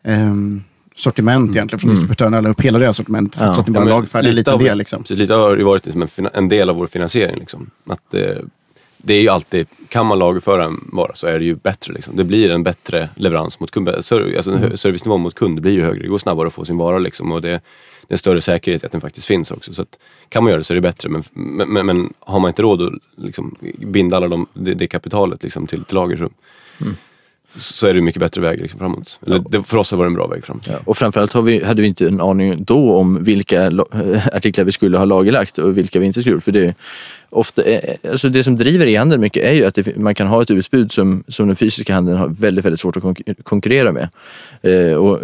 ehm, 0.05 0.63
sortiment 0.97 1.51
egentligen 1.57 1.81
från 1.81 1.91
distributörerna. 1.91 2.41
La 2.41 2.49
upp 2.49 2.61
hela 2.61 2.79
deras 2.79 2.97
sortiment 2.97 3.37
Ja. 3.41 3.55
så 3.55 3.61
att 3.61 3.67
ni 3.67 3.73
bara 3.73 3.85
men 3.85 3.95
lagfärdade 3.95 4.29
en 4.29 4.35
liten 4.35 4.55
av- 4.55 4.61
del. 4.61 4.79
Liksom. 4.79 5.03
Precis, 5.03 5.19
lite 5.19 5.35
har 5.35 5.57
det 5.57 5.65
varit 5.65 5.87
liksom 5.87 6.03
en, 6.17 6.29
en 6.35 6.49
del 6.49 6.71
av 6.71 6.77
vår 6.77 6.87
finansiering. 6.87 7.39
Liksom. 7.39 7.71
Att, 7.89 8.15
eh, 8.15 8.23
det 9.03 9.15
är 9.15 9.21
ju 9.21 9.29
alltid, 9.29 9.67
kan 9.89 10.07
man 10.07 10.19
lagerföra 10.19 10.65
en 10.65 10.89
vara 10.93 11.15
så 11.15 11.27
är 11.27 11.39
det 11.39 11.45
ju 11.45 11.55
bättre. 11.55 11.93
Liksom. 11.93 12.17
Det 12.17 12.25
blir 12.25 12.51
en 12.51 12.63
bättre 12.63 13.09
leverans 13.15 13.61
mot 13.61 13.71
kund. 13.71 13.89
Ser- 14.05 14.37
Alltså, 14.37 14.51
Mm. 14.51 14.65
mm. 14.65 14.77
Servicenivån 14.77 15.21
mot 15.21 15.35
kund 15.35 15.61
blir 15.61 15.73
ju 15.73 15.83
högre. 15.83 16.03
Det 16.03 16.09
går 16.09 16.19
snabbare 16.19 16.47
att 16.47 16.55
få 16.55 16.65
sin 16.65 16.77
vara. 16.77 16.99
Liksom, 16.99 17.33
och 17.33 17.43
det, 17.43 17.49
det 17.49 17.55
är 18.09 18.15
en 18.15 18.19
större 18.19 18.41
säkerhet 18.41 18.85
att 18.85 18.93
den 18.93 19.01
faktiskt 19.01 19.27
finns 19.27 19.51
också. 19.51 19.75
Så 19.75 19.83
att, 19.83 19.99
kan 20.29 20.45
man 20.45 20.51
göra 20.51 20.59
det 20.59 20.65
så 20.65 20.73
är 20.73 20.75
det 20.75 20.81
bättre. 20.81 21.09
Men, 21.09 21.23
men, 21.69 21.87
men, 21.87 22.13
har 22.19 22.41
man 22.41 22.49
inte 22.49 22.63
råd 22.63 22.83
att 22.83 22.93
liksom, 23.25 23.57
binda 23.79 24.17
alla 24.17 24.29
de, 24.29 24.47
det, 24.55 24.75
det 24.75 24.87
kapitalet 24.87 25.43
liksom, 25.43 25.67
till, 25.67 25.85
till 25.85 25.95
lager 25.95 26.17
så, 26.17 26.29
så, 26.79 26.85
så 27.57 27.87
är 27.87 27.95
det 27.95 28.01
mycket 28.01 28.21
bättre 28.21 28.41
väg 28.41 28.61
liksom, 28.61 28.79
framåt. 28.81 29.21
Eller, 29.27 29.43
det, 29.51 29.63
för 29.63 29.77
oss 29.77 29.91
har 29.91 29.97
det 29.97 29.99
varit 29.99 30.09
en 30.11 30.15
bra 30.15 30.27
väg 30.27 30.45
framåt. 30.45 30.67
ja. 30.69 30.75
Och 30.85 30.97
framförallt 30.99 31.33
har 31.33 31.43
vi, 31.43 31.65
hade 31.65 31.83
vi 31.83 31.89
inte 31.89 32.07
en 32.07 32.21
aning 32.21 32.65
då 32.65 32.93
om 32.95 33.25
vilka 33.25 33.71
la- 33.71 33.85
artiklar 34.33 34.65
vi 34.65 34.73
skulle 34.73 34.99
ha 34.99 35.05
lagerlagt 35.05 35.59
och 35.59 35.79
vilka 35.79 35.99
vi 36.01 36.07
inte 36.07 36.21
skulle. 36.21 36.41
För 36.41 36.53
det, 36.53 36.75
ofta, 37.31 37.63
är- 37.63 37.97
alltså 38.11 38.29
det 38.29 38.43
som 38.45 38.57
driver 38.57 38.87
e-handeln 38.87 39.21
mycket 39.21 39.45
är 39.45 39.53
ju 39.53 39.65
att 39.65 39.75
det, 39.75 39.97
man 39.97 40.15
kan 40.15 40.27
ha 40.27 40.43
ett 40.43 40.51
utbud 40.51 40.93
som, 40.93 41.25
som 41.29 41.47
den 41.47 41.57
fysiska 41.57 41.95
handeln 41.95 42.19
har 42.19 42.29
väldigt, 42.29 42.65
väldigt 42.65 42.81
svårt 42.81 42.97
att 42.97 43.03
konkur- 43.03 43.43
konkurrera 43.43 43.93
med. 43.93 44.09
Eh, 44.63 44.95
och, 44.95 45.21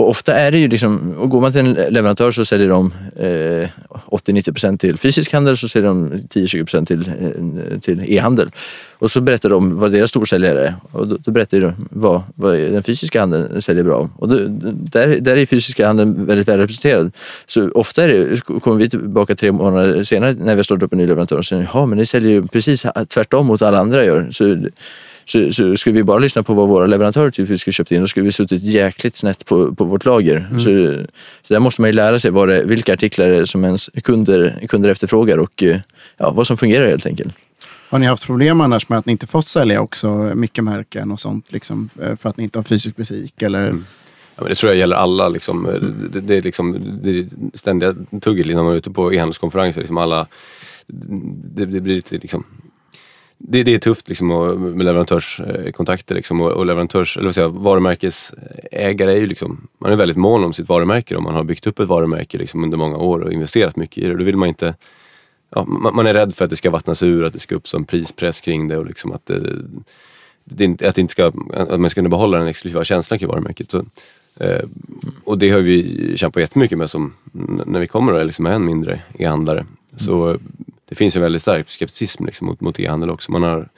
och 0.00 0.08
ofta 0.08 0.34
är 0.34 0.50
det 0.50 0.58
ju 0.58 0.68
liksom, 0.68 1.14
och 1.18 1.30
går 1.30 1.40
man 1.40 1.52
till 1.52 1.60
en 1.60 1.72
leverantör 1.72 2.30
så 2.30 2.44
säljer 2.44 2.68
de 2.68 2.92
eh, 3.16 3.68
80-90% 4.10 4.78
till 4.78 4.98
fysisk 4.98 5.32
handel 5.32 5.56
så 5.56 5.68
säljer 5.68 5.88
de 5.88 6.12
10-20% 6.12 6.86
till, 6.86 7.08
eh, 7.08 7.78
till 7.78 8.04
e-handel. 8.12 8.50
Och 8.98 9.10
så 9.10 9.20
berättar 9.20 9.48
de 9.48 9.76
vad 9.76 9.92
deras 9.92 10.10
storsäljare 10.10 10.66
är 10.66 10.74
och 10.92 11.08
då, 11.08 11.16
då 11.16 11.30
berättar 11.30 11.60
de 11.60 11.72
vad, 11.90 12.22
vad 12.34 12.54
den 12.54 12.82
fysiska 12.82 13.20
handeln 13.20 13.62
säljer 13.62 13.84
bra. 13.84 14.10
Och 14.16 14.28
då, 14.28 14.38
där, 14.72 15.20
där 15.20 15.36
är 15.36 15.46
fysiska 15.46 15.86
handeln 15.86 16.26
väldigt 16.26 16.48
väl 16.48 16.58
representerad. 16.58 17.12
Så 17.46 17.70
ofta 17.70 18.04
är 18.04 18.08
det, 18.08 18.40
kommer 18.60 18.76
vi 18.76 18.90
tillbaka 18.90 19.34
tre 19.34 19.52
månader 19.52 20.02
senare 20.02 20.32
när 20.32 20.54
vi 20.54 20.58
har 20.58 20.62
startat 20.62 20.82
upp 20.82 20.92
en 20.92 20.98
ny 20.98 21.06
leverantör 21.06 21.36
och 21.36 21.44
säger 21.44 21.70
ja 21.74 21.86
men 21.86 21.98
ni 21.98 22.06
säljer 22.06 22.30
ju 22.30 22.46
precis 22.46 22.86
tvärtom 23.08 23.46
mot 23.46 23.62
alla 23.62 23.78
andra 23.78 24.04
gör. 24.04 24.28
Så, 24.30 24.56
så, 25.30 25.52
så 25.52 25.76
skulle 25.76 25.96
vi 25.96 26.02
bara 26.02 26.18
lyssna 26.18 26.42
på 26.42 26.54
vad 26.54 26.68
våra 26.68 26.86
leverantörer 26.86 27.30
tyckte 27.30 27.52
vi 27.52 27.58
skulle 27.58 27.72
köpt 27.72 27.92
in, 27.92 28.00
då 28.00 28.06
skulle 28.06 28.24
vi 28.24 28.32
suttit 28.32 28.62
jäkligt 28.62 29.16
snett 29.16 29.46
på, 29.46 29.74
på 29.74 29.84
vårt 29.84 30.04
lager. 30.04 30.48
Så, 30.52 30.60
så 31.42 31.54
där 31.54 31.60
måste 31.60 31.80
man 31.80 31.88
ju 31.90 31.92
lära 31.92 32.18
sig 32.18 32.30
vad 32.30 32.48
det, 32.48 32.64
vilka 32.64 32.92
artiklar 32.92 33.44
som 33.44 33.64
ens 33.64 33.90
kunder, 34.04 34.66
kunder 34.68 34.90
efterfrågar 34.90 35.38
och 35.38 35.62
eh, 35.62 35.80
ja, 36.16 36.30
vad 36.30 36.46
som 36.46 36.56
fungerar 36.56 36.88
helt 36.88 37.06
enkelt. 37.06 37.34
Har 37.88 37.98
ni 37.98 38.06
haft 38.06 38.26
problem 38.26 38.60
annars 38.60 38.88
med 38.88 38.98
att 38.98 39.06
ni 39.06 39.12
inte 39.12 39.26
fått 39.26 39.48
sälja 39.48 39.80
också 39.80 40.08
mycket 40.34 40.64
märken 40.64 41.12
och 41.12 41.20
sånt? 41.20 41.52
Liksom, 41.52 41.88
eh, 42.02 42.16
för 42.16 42.28
att 42.28 42.36
ni 42.36 42.44
inte 42.44 42.58
har 42.58 42.64
fysisk 42.64 42.96
butik? 42.96 43.42
Eller? 43.42 43.66
Ja, 43.66 44.42
men 44.42 44.48
det 44.48 44.54
tror 44.54 44.72
jag 44.72 44.78
gäller 44.78 44.96
alla. 44.96 45.28
Liksom. 45.28 45.62
Det, 46.12 46.20
det, 46.20 46.34
är 46.34 46.42
liksom, 46.42 46.98
det 47.02 47.10
är 47.10 47.26
ständiga 47.54 47.94
tugget 48.20 48.46
när 48.46 48.62
man 48.62 48.72
är 48.72 48.76
ute 48.76 48.90
på 48.90 49.14
e-handelskonferenser. 49.14 49.80
Liksom 49.80 49.98
alla, 49.98 50.26
det, 50.86 51.66
det 51.66 51.80
blir 51.80 51.94
lite 51.94 52.18
liksom, 52.18 52.44
det, 53.52 53.62
det 53.62 53.74
är 53.74 53.78
tufft 53.78 54.08
liksom, 54.08 54.30
och- 54.30 54.60
med 54.60 54.84
leverantörskontakter. 54.86 56.14
Liksom, 56.14 56.40
och, 56.40 56.50
och 56.50 56.66
leverantörs, 56.66 57.16
eller 57.16 57.24
vad 57.26 57.34
säger, 57.34 57.48
varumärkesägare 57.48 59.12
är 59.12 59.16
ju 59.20 59.26
liksom, 59.26 59.66
man 59.78 59.92
är 59.92 59.96
väldigt 59.96 60.16
mån 60.16 60.44
om 60.44 60.52
sitt 60.52 60.68
varumärke. 60.68 61.16
Om 61.16 61.24
man 61.24 61.34
har 61.34 61.44
byggt 61.44 61.66
upp 61.66 61.78
ett 61.78 61.88
varumärke 61.88 62.38
liksom, 62.38 62.64
under 62.64 62.78
många 62.78 62.96
år 62.96 63.20
och 63.20 63.32
investerat 63.32 63.76
mycket 63.76 63.98
i 63.98 64.06
det. 64.08 64.16
Då 64.16 64.24
vill 64.24 64.36
man 64.36 64.48
inte 64.48 64.74
ja, 65.54 65.64
man, 65.64 65.94
man 65.96 66.06
är 66.06 66.14
rädd 66.14 66.34
för 66.34 66.44
att 66.44 66.50
det 66.50 66.56
ska 66.56 66.70
vattnas 66.70 67.02
ur, 67.02 67.24
att 67.24 67.32
det 67.32 67.38
ska 67.38 67.54
upp 67.54 67.68
som 67.68 67.84
prispress 67.84 68.40
kring 68.40 68.68
det 68.68 68.76
och 68.76 68.86
liksom 68.86 69.12
att, 69.12 69.26
det, 69.26 69.56
det, 70.44 70.64
inte- 70.64 70.88
att, 70.88 70.94
det 70.94 71.00
inte 71.00 71.10
ska, 71.12 71.32
att 71.54 71.80
man 71.80 71.90
ska 71.90 71.98
kunna 71.98 72.08
behålla 72.08 72.38
den 72.38 72.46
exklusiva 72.48 72.84
känslan 72.84 73.18
kring 73.18 73.28
varumärket. 73.28 73.70
Så, 73.70 73.84
eh, 74.40 74.62
och 75.24 75.38
det 75.38 75.50
har 75.50 75.60
vi 75.60 76.12
kämpat 76.16 76.40
jättemycket 76.40 76.78
med 76.78 76.90
som, 76.90 77.12
när 77.66 77.80
vi 77.80 77.86
kommer 77.86 78.12
och 78.12 78.20
är 78.20 78.24
liksom 78.24 78.46
en 78.46 78.64
mindre 78.64 79.00
e-handlare. 79.18 79.66
Så 79.96 80.38
det 80.90 80.96
finns 80.96 81.16
en 81.16 81.22
väldigt 81.22 81.42
stark 81.42 81.70
skepticism 81.70 82.24
liksom, 82.24 82.46
mot, 82.46 82.60
mot 82.60 82.80
e-handel 82.80 83.10
också. 83.10 83.32
Man 83.32 83.42
har 83.42 83.68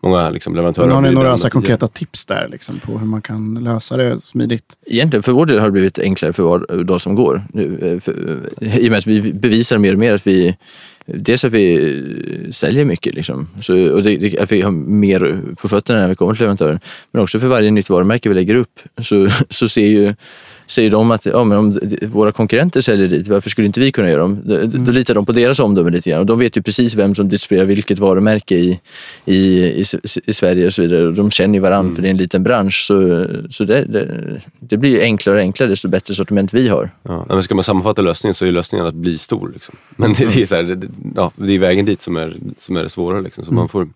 många 0.00 0.30
liksom, 0.30 0.54
leverantörer. 0.54 0.86
Men 0.86 0.94
har 0.94 1.02
ni 1.02 1.10
några 1.10 1.38
så 1.38 1.50
konkreta 1.50 1.86
tips 1.86 2.26
där 2.26 2.48
liksom, 2.48 2.78
på 2.78 2.98
hur 2.98 3.06
man 3.06 3.22
kan 3.22 3.54
lösa 3.54 3.96
det 3.96 4.18
smidigt? 4.18 4.78
Egentligen 4.86 5.22
för 5.22 5.32
vår 5.32 5.46
del 5.46 5.58
har 5.58 5.66
det 5.66 5.72
blivit 5.72 5.98
enklare 5.98 6.32
för 6.32 6.42
var 6.42 6.84
dag 6.84 7.00
som 7.00 7.14
går. 7.14 7.44
Nu, 7.52 7.78
eh, 7.82 8.00
för, 8.00 8.40
eh, 8.60 8.78
I 8.78 8.86
och 8.86 8.90
med 8.90 8.98
att 8.98 9.06
vi 9.06 9.32
bevisar 9.32 9.78
mer 9.78 9.92
och 9.92 9.98
mer 9.98 10.14
att 10.14 10.26
vi 10.26 10.56
Dels 11.06 11.44
att 11.44 11.52
vi 11.52 12.48
säljer 12.50 12.84
mycket 12.84 13.14
liksom. 13.14 13.48
så, 13.60 13.90
och 13.92 14.02
det, 14.02 14.16
det, 14.16 14.38
att 14.38 14.52
vi 14.52 14.62
har 14.62 14.70
mer 14.70 15.42
på 15.60 15.68
fötterna 15.68 16.00
när 16.00 16.08
vi 16.08 16.14
kommer 16.14 16.34
till 16.34 16.40
leverantören. 16.40 16.80
Men 17.12 17.22
också 17.22 17.38
för 17.38 17.46
varje 17.46 17.70
nytt 17.70 17.90
varumärke 17.90 18.28
vi 18.28 18.34
lägger 18.34 18.54
upp 18.54 18.80
så, 19.02 19.28
så 19.50 19.68
ser 19.68 19.86
ju 19.86 20.14
säger 20.66 20.90
de 20.90 21.10
att 21.10 21.26
ja, 21.26 21.44
men 21.44 21.58
om 21.58 21.80
våra 22.02 22.32
konkurrenter 22.32 22.80
säljer 22.80 23.06
dit, 23.06 23.28
varför 23.28 23.50
skulle 23.50 23.66
inte 23.66 23.80
vi 23.80 23.92
kunna 23.92 24.10
göra 24.10 24.20
dem? 24.20 24.40
Då, 24.44 24.66
då 24.66 24.92
litar 24.92 25.14
de 25.14 25.26
på 25.26 25.32
deras 25.32 25.60
omdöme 25.60 25.90
lite 25.90 26.10
grann. 26.10 26.20
Och 26.20 26.26
de 26.26 26.38
vet 26.38 26.56
ju 26.56 26.62
precis 26.62 26.94
vem 26.94 27.14
som 27.14 27.28
distribuerar 27.28 27.66
vilket 27.66 27.98
varumärke 27.98 28.56
i, 28.56 28.80
i, 29.24 29.36
i, 29.36 29.84
i 30.26 30.32
Sverige 30.32 30.66
och 30.66 30.72
så 30.72 30.82
vidare. 30.82 31.06
Och 31.06 31.14
de 31.14 31.30
känner 31.30 31.54
ju 31.54 31.60
varandra 31.60 31.94
för 31.94 32.02
det 32.02 32.08
är 32.08 32.10
en 32.10 32.16
liten 32.16 32.42
bransch. 32.42 32.84
Så, 32.86 33.26
så 33.50 33.64
det, 33.64 33.84
det, 33.84 34.40
det 34.58 34.76
blir 34.76 34.90
ju 34.90 35.00
enklare 35.00 35.36
och 35.36 35.42
enklare 35.42 35.70
desto 35.70 35.88
bättre 35.88 36.14
sortiment 36.14 36.54
vi 36.54 36.68
har. 36.68 36.90
Ja, 37.02 37.26
men 37.28 37.42
ska 37.42 37.54
man 37.54 37.64
sammanfatta 37.64 38.02
lösningen 38.02 38.34
så 38.34 38.46
är 38.46 38.52
lösningen 38.52 38.86
att 38.86 38.94
bli 38.94 39.18
stor. 39.18 39.50
Liksom. 39.54 39.76
Men 39.96 40.12
det, 40.12 40.34
det, 40.34 40.42
är 40.42 40.46
så 40.46 40.54
här, 40.54 40.62
det, 40.62 40.88
ja, 41.16 41.32
det 41.36 41.54
är 41.54 41.58
vägen 41.58 41.84
dit 41.84 42.02
som 42.02 42.16
är, 42.16 42.36
som 42.56 42.76
är 42.76 42.82
det 42.82 42.88
svåra. 42.88 43.20
Liksom. 43.20 43.44
Så 43.44 43.54
man 43.54 43.68
får 43.68 43.88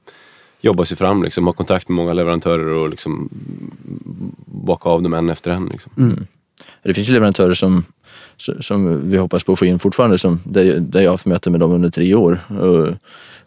jobba 0.61 0.85
sig 0.85 0.97
fram, 0.97 1.23
liksom, 1.23 1.47
ha 1.47 1.53
kontakt 1.53 1.89
med 1.89 1.97
många 1.97 2.13
leverantörer 2.13 2.69
och 2.69 2.89
liksom, 2.89 3.29
baka 4.47 4.89
av 4.89 5.03
dem 5.03 5.15
en 5.15 5.31
efter 5.31 5.51
en. 5.51 5.67
Liksom. 5.67 5.93
Det 6.83 6.95
finns 6.95 7.09
ju 7.09 7.13
leverantörer 7.13 7.55
som, 7.55 7.85
som 8.37 9.11
vi 9.11 9.17
hoppas 9.17 9.45
på 9.45 9.53
att 9.53 9.59
få 9.59 9.67
in 9.67 9.79
fortfarande, 9.79 10.19
som, 10.19 10.41
där, 10.45 10.81
där 10.81 11.01
jag 11.01 11.09
har 11.09 11.15
haft 11.15 11.27
möten 11.27 11.53
med 11.53 11.61
dem 11.61 11.73
under 11.73 11.89
tre 11.89 12.15
år. 12.15 12.41
Och 12.49 12.95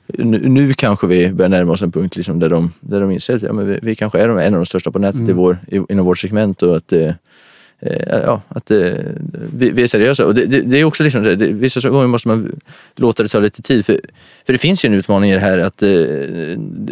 nu, 0.08 0.50
nu 0.50 0.74
kanske 0.74 1.08
vi 1.08 1.34
börjar 1.34 1.50
närma 1.50 1.72
oss 1.72 1.82
en 1.82 1.92
punkt 1.92 2.16
liksom 2.16 2.40
där, 2.40 2.50
de, 2.50 2.72
där 2.80 3.02
de 3.02 3.12
inser 3.12 3.36
att 3.36 3.42
ja, 3.42 3.54
men 3.54 3.68
vi, 3.68 3.80
vi 3.82 3.96
kanske 3.96 4.20
är 4.20 4.30
en 4.30 4.54
av 4.54 4.60
de 4.60 4.66
största 4.66 4.92
på 4.92 5.00
nätet 5.00 5.30
i 5.30 5.32
vår, 5.32 5.58
i, 5.68 5.82
inom 5.90 6.06
vårt 6.06 6.20
segment 6.20 6.64
och 6.64 6.78
att, 6.78 6.94
eh, 6.94 7.14
Eh, 7.82 8.20
ja, 8.26 8.42
att 8.48 8.72
eh, 8.72 8.78
vi, 9.54 9.70
vi 9.70 9.84
är 9.84 9.88
seriösa. 9.88 10.26
Och 10.26 10.34
det, 10.34 10.46
det, 10.46 10.62
det 10.62 10.80
är 10.80 10.84
också 10.84 11.04
liksom, 11.04 11.24
det, 11.24 11.36
vissa 11.36 11.90
gånger 11.90 12.08
måste 12.08 12.28
man 12.28 12.60
låta 12.96 13.24
det 13.24 13.30
ta 13.30 13.40
lite 13.40 13.62
tid. 13.62 13.86
För, 13.86 14.00
för 14.46 14.54
det 14.54 14.60
finns 14.60 14.86
ju 14.86 14.88
en 14.88 14.94
utmaning 14.94 15.32
i 15.32 15.34
det 15.34 15.40
här 15.40 15.58
att 15.60 15.82
eh, 15.82 15.90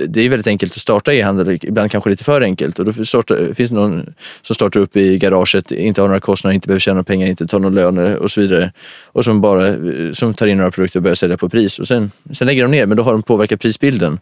det 0.07 0.21
är 0.21 0.29
väldigt 0.29 0.47
enkelt 0.47 0.71
att 0.71 0.81
starta 0.81 1.13
e-handel, 1.13 1.59
ibland 1.61 1.91
kanske 1.91 2.09
lite 2.09 2.23
för 2.23 2.41
enkelt. 2.41 2.79
Och 2.79 2.85
då 2.85 3.05
startar, 3.05 3.53
finns 3.53 3.69
det 3.69 3.75
någon 3.75 4.13
som 4.41 4.55
startar 4.55 4.79
upp 4.79 4.97
i 4.97 5.17
garaget, 5.17 5.71
inte 5.71 6.01
har 6.01 6.07
några 6.07 6.19
kostnader, 6.19 6.55
inte 6.55 6.67
behöver 6.67 6.79
tjäna 6.79 7.03
pengar, 7.03 7.27
inte 7.27 7.47
tar 7.47 7.59
någon 7.59 7.75
lön 7.75 8.17
och 8.17 8.31
så 8.31 8.41
vidare. 8.41 8.71
Och 9.05 9.25
som 9.25 9.41
bara 9.41 9.75
som 10.13 10.33
tar 10.33 10.47
in 10.47 10.57
några 10.57 10.71
produkter 10.71 10.99
och 10.99 11.03
börjar 11.03 11.15
sälja 11.15 11.37
på 11.37 11.49
pris. 11.49 11.79
Och 11.79 11.87
sen, 11.87 12.11
sen 12.31 12.47
lägger 12.47 12.61
de 12.61 12.71
ner, 12.71 12.85
men 12.85 12.97
då 12.97 13.03
har 13.03 13.11
de 13.11 13.23
påverkat 13.23 13.61
prisbilden. 13.61 14.19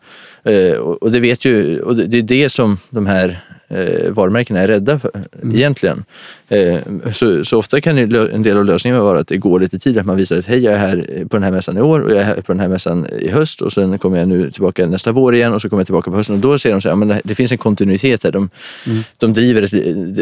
Och, 0.79 1.03
och 1.03 1.11
det 1.11 1.19
vet 1.19 1.45
ju, 1.45 1.81
och 1.81 1.95
det, 1.95 2.05
det 2.05 2.17
är 2.17 2.23
det 2.23 2.49
som 2.49 2.77
de 2.89 3.05
här 3.05 3.39
eh, 3.67 4.11
varumärkena 4.11 4.59
är 4.59 4.67
rädda 4.67 4.99
för 4.99 5.11
egentligen. 5.53 6.03
Eh, 6.49 6.79
så, 7.11 7.43
så 7.45 7.57
ofta 7.57 7.81
kan 7.81 7.97
en 7.97 8.43
del 8.43 8.57
av 8.57 8.65
lösningen 8.65 8.99
vara 9.01 9.19
att 9.19 9.27
det 9.27 9.37
går 9.37 9.59
lite 9.59 9.79
tid, 9.79 9.97
att 9.97 10.05
man 10.05 10.17
visar 10.17 10.37
att 10.37 10.45
hej, 10.45 10.59
jag 10.63 10.73
är 10.73 10.77
här 10.77 11.25
på 11.29 11.35
den 11.35 11.43
här 11.43 11.51
mässan 11.51 11.77
i 11.77 11.81
år 11.81 11.99
och 11.99 12.11
jag 12.11 12.17
är 12.17 12.23
här 12.23 12.35
på 12.35 12.53
den 12.53 12.59
här 12.59 12.67
mässan 12.67 13.07
i 13.19 13.29
höst 13.29 13.61
och 13.61 13.73
sen 13.73 13.97
kommer 13.97 14.17
jag 14.17 14.27
nu 14.27 14.51
tillbaka 14.51 14.85
nästa 14.87 15.11
vår 15.11 15.35
igen 15.35 15.53
och 15.53 15.61
så 15.61 15.69
kommer 15.69 15.81
jag 15.81 15.87
tillbaka 15.87 16.11
på 16.11 16.17
hösten 16.17 16.35
och 16.35 16.41
då 16.41 16.57
ser 16.59 16.71
de 16.71 16.81
så 16.81 16.89
här, 16.89 16.95
men 16.95 17.07
det- 17.07 17.21
det 17.23 17.35
finns 17.35 17.51
en 17.51 17.57
kontinuitet 17.57 18.23
här. 18.23 18.31
De, 18.31 18.49
de, 19.17 19.33
driver 19.33 19.61
ett, 19.63 19.71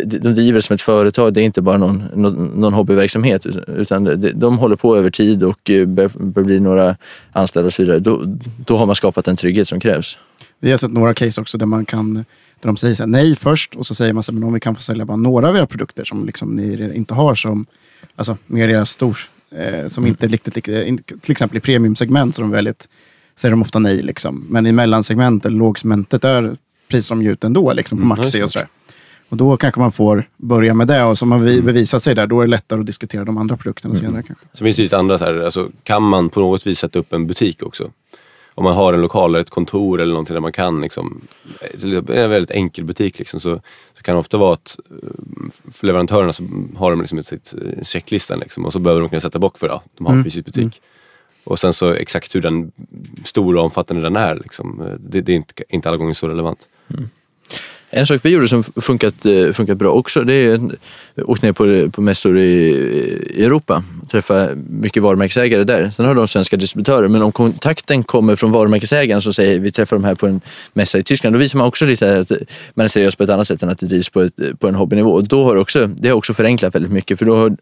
de, 0.10 0.18
de 0.18 0.34
driver 0.34 0.60
som 0.60 0.74
ett 0.74 0.82
företag, 0.82 1.34
det 1.34 1.42
är 1.42 1.46
inte 1.46 1.62
bara 1.62 1.78
någon, 1.78 2.04
någon, 2.16 2.46
någon 2.56 2.74
hobbyverksamhet 2.74 3.46
utan 3.78 4.04
de, 4.04 4.16
de 4.36 4.58
håller 4.58 4.76
på 4.76 4.98
över 4.98 5.10
tid 5.10 5.44
och 5.44 5.70
eh, 5.70 5.86
bör, 5.86 6.10
bör 6.20 6.44
bli 6.44 6.60
några 6.60 6.96
anställda 7.32 7.66
och 7.68 7.74
så 7.74 7.82
vidare. 7.84 8.00
Då, 8.00 8.22
då 8.66 8.78
har 8.78 8.86
man 8.86 8.96
skapat 8.96 9.26
den 9.26 9.36
trygghet 9.36 9.68
som 9.68 9.80
krävs. 9.80 10.18
Vi 10.60 10.72
har 10.72 10.78
sett 10.78 10.92
några 10.92 11.14
case 11.14 11.42
också 11.42 11.58
där 11.58 11.66
man 11.66 11.86
kan 11.86 12.26
där 12.62 12.68
de 12.68 12.78
säger 12.78 12.96
så 12.96 13.04
här, 13.04 13.08
nej 13.08 13.36
först 13.36 13.76
och 13.76 13.86
så 13.86 13.96
säger 13.96 14.14
man 14.14 14.24
så 14.24 14.32
här, 14.32 14.40
men 14.40 14.48
om 14.48 14.54
vi 14.54 14.60
kan 14.60 14.76
få 14.76 14.82
sälja 14.82 15.06
bara 15.06 15.18
några 15.18 15.50
av 15.50 15.56
era 15.58 15.68
produkter 15.68 16.04
som 16.04 16.26
liksom 16.26 16.56
ni 16.56 16.92
inte 16.96 17.14
har 17.14 17.36
som, 17.36 17.66
alltså 18.16 18.38
med 18.46 18.70
era 18.70 18.86
stor, 18.86 19.18
eh, 19.52 19.88
som 19.88 20.08
inte 20.08 20.26
är 20.26 20.30
riktigt, 20.30 20.54
till 21.22 21.32
exempel 21.32 21.58
i 21.58 21.62
premiumsegment 21.62 22.36
så 22.36 22.42
är 22.42 22.44
de 22.44 22.52
väldigt, 22.52 22.90
säger 23.36 23.52
de 23.52 23.62
ofta 23.62 23.80
nej. 23.80 24.02
Liksom. 24.04 24.46
Men 24.50 24.66
i 24.68 24.72
mellansegment 24.72 25.46
eller 25.46 25.58
lågsegmentet 25.58 26.22
där 26.22 26.58
prisar 26.90 27.16
de 27.16 27.24
ju 27.24 27.32
ut 27.32 27.44
ändå 27.44 27.74
liksom, 27.74 27.98
på 27.98 28.04
Mm, 28.06 28.18
Maxi 28.18 28.42
och 28.44 28.52
sådär. 28.52 28.68
Och 29.30 29.38
då 29.38 29.58
kanske 29.58 29.80
man 29.80 29.92
får 29.92 30.30
börja 30.38 30.74
med 30.74 30.88
det 30.88 31.04
och 31.04 31.18
som 31.18 31.30
man 31.30 31.42
vi- 31.46 31.62
bevisat 31.62 32.04
sig 32.04 32.16
där, 32.16 32.28
då 32.28 32.42
är 32.42 32.46
det 32.46 32.52
lättare 32.52 32.80
att 32.80 32.86
diskutera 32.86 33.26
de 33.26 33.38
andra 33.38 33.58
produkterna 33.58 33.96
senare 33.96 34.24
kanske. 34.28 34.46
Så 34.54 34.64
finns 34.64 34.78
det 34.78 34.84
lite 34.84 34.98
andra 34.98 35.18
så 35.18 35.26
här, 35.26 35.40
alltså, 35.40 35.70
kan 35.84 36.04
man 36.04 36.30
på 36.30 36.40
något 36.40 36.68
vis 36.68 36.80
sätta 36.80 37.00
upp 37.00 37.14
en 37.14 37.28
butik 37.28 37.64
också? 37.64 37.92
Om 38.58 38.64
man 38.64 38.76
har 38.76 38.94
en 38.94 39.02
lokal 39.02 39.30
eller 39.30 39.40
ett 39.40 39.50
kontor 39.50 40.02
eller 40.02 40.14
någonting 40.14 40.34
där 40.34 40.42
man 40.42 40.52
kan, 40.52 40.82
liksom, 40.82 41.22
en 42.08 42.30
väldigt 42.30 42.52
enkel 42.52 42.84
butik, 42.84 43.20
liksom, 43.20 43.40
så, 43.40 43.62
så 43.94 44.04
kan 44.04 44.16
det 44.16 44.20
ofta 44.20 44.38
vara 44.38 44.54
att 44.54 44.80
eh, 44.90 45.72
för 45.72 45.88
leverantörerna 45.88 46.34
så 46.34 46.44
har 46.76 46.92
de 46.92 47.00
liksom 47.02 47.24
sitt 47.24 47.54
eh, 47.62 47.84
checklistan 47.84 48.40
liksom, 48.40 48.66
och 48.66 48.74
så 48.74 48.80
behöver 48.80 49.02
de 49.02 49.10
kunna 49.10 49.20
sätta 49.20 49.40
bock 49.40 49.58
för 49.58 49.68
att 49.68 49.72
ja, 49.72 49.92
de 49.98 50.06
har 50.06 50.14
en 50.14 50.24
fysisk 50.24 50.46
butik. 50.46 50.82
Och 51.44 51.60
sen 51.60 51.74
så 51.74 51.94
exakt 51.94 52.36
hur 52.36 52.42
den 52.42 52.72
stora 53.24 53.60
och 53.60 53.66
omfattande 53.66 54.02
den 54.04 54.16
är, 54.16 54.36
liksom, 54.36 54.82
eh, 54.82 54.94
det, 55.00 55.22
det 55.22 55.32
är 55.32 55.36
inte, 55.36 55.64
inte 55.70 55.90
alla 55.90 55.98
gånger 55.98 56.14
så 56.14 56.28
relevant. 56.28 56.70
En 57.90 58.06
sak 58.06 58.20
vi 58.24 58.30
gjorde 58.30 58.48
som 58.48 58.64
funkat, 58.64 59.26
eh, 59.26 59.52
funkat 59.52 59.78
bra 59.78 59.90
också, 59.90 60.24
det 60.24 60.34
är 60.34 60.60
vi 61.16 61.24
åkte 61.24 61.46
ner 61.46 61.54
på, 61.54 61.92
på 61.92 62.02
mässor 62.02 62.38
i, 62.38 62.70
i 63.30 63.46
Europa 63.46 63.84
och 64.02 64.10
träffade 64.10 64.56
mycket 64.70 65.04
varumärkesägare 65.04 65.64
där. 65.64 65.90
Sen 65.90 66.06
har 66.06 66.14
de 66.14 66.28
svenska 66.28 66.58
distributörer, 66.58 67.08
men 67.08 67.22
om 67.22 67.32
kontakten 67.32 68.04
kommer 68.04 68.36
från 68.36 68.52
varumärkesägaren 68.52 69.22
som 69.22 69.34
säger 69.34 69.60
vi 69.60 69.72
träffar 69.72 69.96
de 69.96 70.04
här 70.04 70.16
på 70.16 70.28
en 70.28 70.42
mässa 70.74 71.00
i 71.00 71.04
Tyskland, 71.04 71.36
då 71.36 71.40
visar 71.40 71.58
man 71.58 71.68
också 71.68 71.86
lite 71.86 72.20
att 72.20 72.32
man 72.74 72.84
är 72.84 72.88
seriös 72.88 73.16
på 73.16 73.24
ett 73.24 73.30
annat 73.30 73.48
sätt 73.48 73.64
än 73.64 73.70
att 73.70 73.80
det 73.80 73.86
drivs 73.86 74.10
på, 74.10 74.22
ett, 74.22 74.60
på 74.60 74.68
en 74.68 74.76
hobbynivå. 74.76 75.12
Och 75.12 75.28
då 75.28 75.44
har 75.44 75.56
också, 75.56 75.88
det 75.88 76.10
har 76.10 76.16
också 76.16 76.34
förenklat 76.34 76.76
väldigt 76.76 76.92
mycket, 76.92 77.20
för 77.20 77.26
då 77.26 77.36
har, 77.36 77.58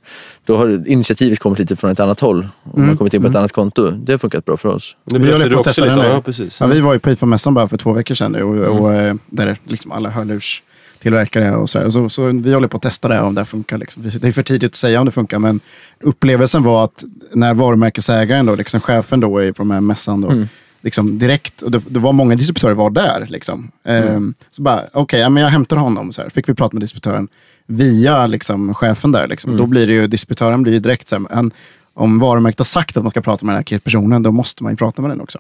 då 0.46 0.58
har 0.58 0.88
initiativet 0.88 1.40
kommit 1.40 1.60
lite 1.60 1.76
från 1.76 1.92
ett 1.92 2.00
annat 2.00 2.20
håll 2.20 2.48
och 2.64 2.80
man 2.80 2.90
har 2.90 2.96
kommit 2.96 3.14
in 3.14 3.22
på 3.22 3.28
ett 3.28 3.36
annat 3.36 3.52
konto. 3.52 3.92
Det 3.92 4.14
har 4.14 4.18
funkat 4.18 4.46
bra 4.46 4.58
för 4.58 4.70
oss. 4.70 4.96
Det 5.06 5.20
Vi 5.20 5.32
håller 5.32 5.50
på 5.50 5.60
att 5.60 5.66
testa 5.66 5.82
lite 5.82 5.96
den 5.96 6.06
nu. 6.06 6.12
Ja, 6.12 6.22
precis. 6.22 6.60
Ja, 6.60 6.68
vi 6.68 6.82
var 6.82 6.94
ju 6.94 7.00
på 7.00 7.10
IFA-mässan 7.10 7.54
bara 7.54 7.68
för 7.68 7.78
två 7.78 7.94
veckor 7.94 8.16
sedan 8.16 8.32
nu 8.32 8.44
och, 8.44 8.80
och 8.80 8.94
eh, 8.94 9.16
där 9.30 9.58
liksom 9.64 9.92
alla 9.92 10.10
hörlurs 10.28 10.64
tillverkare 11.00 11.56
och 11.56 11.70
så, 11.70 11.80
här. 11.80 11.90
så 11.90 12.10
Så 12.10 12.24
vi 12.26 12.54
håller 12.54 12.68
på 12.68 12.78
att 12.78 12.84
testa 12.84 13.08
det 13.08 13.22
om 13.22 13.36
det 13.36 13.42
här 13.42 13.46
funkar. 13.46 13.78
Liksom. 13.78 14.04
Det 14.04 14.28
är 14.28 14.32
för 14.32 14.44
tidigt 14.44 14.72
att 14.72 14.76
säga 14.76 15.00
om 15.00 15.06
det 15.06 15.12
funkar, 15.12 15.40
men 15.40 15.60
upplevelsen 16.00 16.64
var 16.64 16.84
att 16.84 17.04
när 17.34 17.54
varumärkesägaren, 17.54 18.46
då, 18.46 18.56
liksom 18.56 18.82
chefen 18.82 19.20
då, 19.20 19.30
på 19.30 19.54
de 19.54 19.72
här 19.72 19.82
mässan, 19.82 20.22
då, 20.22 20.46
liksom 20.82 21.20
direkt, 21.20 21.62
och 21.62 21.72
det, 21.72 21.82
det 21.88 22.00
var 22.00 22.14
många 22.14 22.36
distributörer 22.36 22.74
var 22.74 22.90
där. 22.90 23.28
Liksom. 23.30 23.72
Ehm, 23.84 24.34
så 24.52 24.62
bara, 24.62 24.84
okej, 24.94 25.20
ja, 25.20 25.30
men 25.30 25.44
jag 25.44 25.50
hämtar 25.50 25.78
honom. 25.78 26.14
Så 26.14 26.22
här. 26.22 26.30
Fick 26.30 26.50
vi 26.50 26.54
prata 26.54 26.74
med 26.74 26.82
distributören 26.82 27.28
via 27.66 28.28
liksom, 28.28 28.74
chefen 28.74 29.12
där. 29.12 29.28
Liksom. 29.28 29.58
Då 29.58 29.66
blir 29.66 29.88
det 29.88 29.94
ju, 29.94 30.08
distributören 30.08 30.64
blir 30.64 30.74
ju 30.74 30.80
direkt 30.80 31.08
så 31.08 31.16
här, 31.16 31.26
han, 31.32 31.52
om 31.94 32.20
varumärket 32.20 32.60
har 32.60 32.66
sagt 32.66 32.98
att 32.98 33.04
man 33.04 33.12
ska 33.12 33.22
prata 33.22 33.46
med 33.46 33.56
den 33.56 33.64
här 33.70 33.80
personen, 33.80 34.24
då 34.24 34.32
måste 34.32 34.64
man 34.64 34.74
ju 34.74 34.78
prata 34.78 35.02
med 35.02 35.12
den 35.12 35.22
också. 35.22 35.40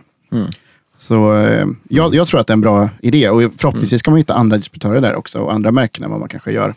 Så 0.98 1.38
eh, 1.38 1.68
jag, 1.90 2.16
jag 2.16 2.28
tror 2.28 2.40
att 2.40 2.48
det 2.48 2.52
är 2.52 2.56
en 2.56 2.62
bra 2.62 2.90
idé 3.02 3.30
och 3.30 3.42
förhoppningsvis 3.58 4.02
kan 4.02 4.12
man 4.12 4.18
hitta 4.18 4.34
andra 4.34 4.58
distributörer 4.58 5.02
där 5.02 5.16
också 5.16 5.40
och 5.40 5.54
andra 5.54 5.72
märken 5.72 6.04
än 6.04 6.12
vad 6.12 6.20
man 6.20 6.30
kanske 6.30 6.52
gör 6.52 6.74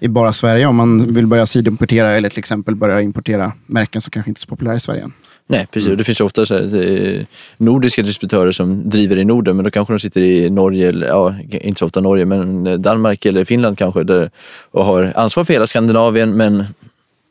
i 0.00 0.08
bara 0.08 0.32
Sverige. 0.32 0.66
Om 0.66 0.76
man 0.76 1.14
vill 1.14 1.26
börja 1.26 1.46
sidimportera 1.46 2.12
eller 2.12 2.28
till 2.28 2.38
exempel 2.38 2.74
börja 2.74 3.00
importera 3.00 3.52
märken 3.66 4.00
som 4.00 4.10
kanske 4.10 4.30
inte 4.30 4.38
är 4.38 4.40
så 4.40 4.48
populära 4.48 4.76
i 4.76 4.80
Sverige. 4.80 5.10
Nej, 5.46 5.66
precis. 5.72 5.88
Och 5.88 5.96
Det 5.96 6.04
finns 6.04 6.20
ofta 6.20 6.46
så 6.46 6.54
här, 6.54 7.18
eh, 7.18 7.24
nordiska 7.56 8.02
distributörer 8.02 8.50
som 8.50 8.90
driver 8.90 9.18
i 9.18 9.24
Norden, 9.24 9.56
men 9.56 9.64
då 9.64 9.70
kanske 9.70 9.94
de 9.94 9.98
sitter 9.98 10.22
i 10.22 10.50
Norge, 10.50 10.88
eller, 10.88 11.06
ja, 11.06 11.34
inte 11.50 11.78
så 11.78 11.86
ofta 11.86 12.00
Norge, 12.00 12.24
men 12.24 12.82
Danmark 12.82 13.26
eller 13.26 13.44
Finland 13.44 13.78
kanske, 13.78 14.04
där, 14.04 14.30
och 14.70 14.84
har 14.84 15.12
ansvar 15.16 15.44
för 15.44 15.52
hela 15.52 15.66
Skandinavien, 15.66 16.36
men 16.36 16.64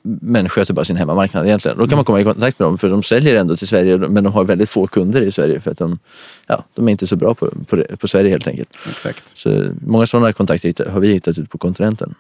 men 0.02 0.50
sköter 0.50 0.74
bara 0.74 0.86
sin 0.86 0.96
hemmamarknad 0.96 1.46
egentligen. 1.46 1.78
Då 1.78 1.88
kan 1.88 1.96
man 1.96 2.06
komma 2.06 2.22
i 2.22 2.24
kontakt 2.24 2.60
med 2.60 2.68
dem, 2.68 2.78
för 2.78 2.90
de 2.90 3.04
säljer 3.04 3.36
ändå 3.36 3.56
till 3.58 3.68
Sverige, 3.68 3.98
men 3.98 4.24
de 4.24 4.34
har 4.34 4.44
väldigt 4.44 4.70
få 4.70 4.88
kunder 4.88 5.22
i 5.22 5.32
Sverige 5.32 5.60
för 5.60 5.72
att 5.72 5.78
de, 5.78 6.00
ja, 6.48 6.64
de 6.74 6.88
är 6.88 6.92
inte 6.92 7.08
så 7.08 7.16
bra 7.16 7.34
på, 7.34 7.52
på, 7.68 7.84
på 8.00 8.08
Sverige 8.08 8.30
helt 8.30 8.48
enkelt. 8.48 8.70
Exakt. 8.90 9.38
Så 9.38 9.66
många 9.86 10.06
sådana 10.06 10.34
kontakter 10.34 10.90
har 10.90 11.00
vi 11.00 11.14
hittat 11.14 11.38
ut 11.38 11.50
på 11.50 11.58
kontinenten. 11.58 12.16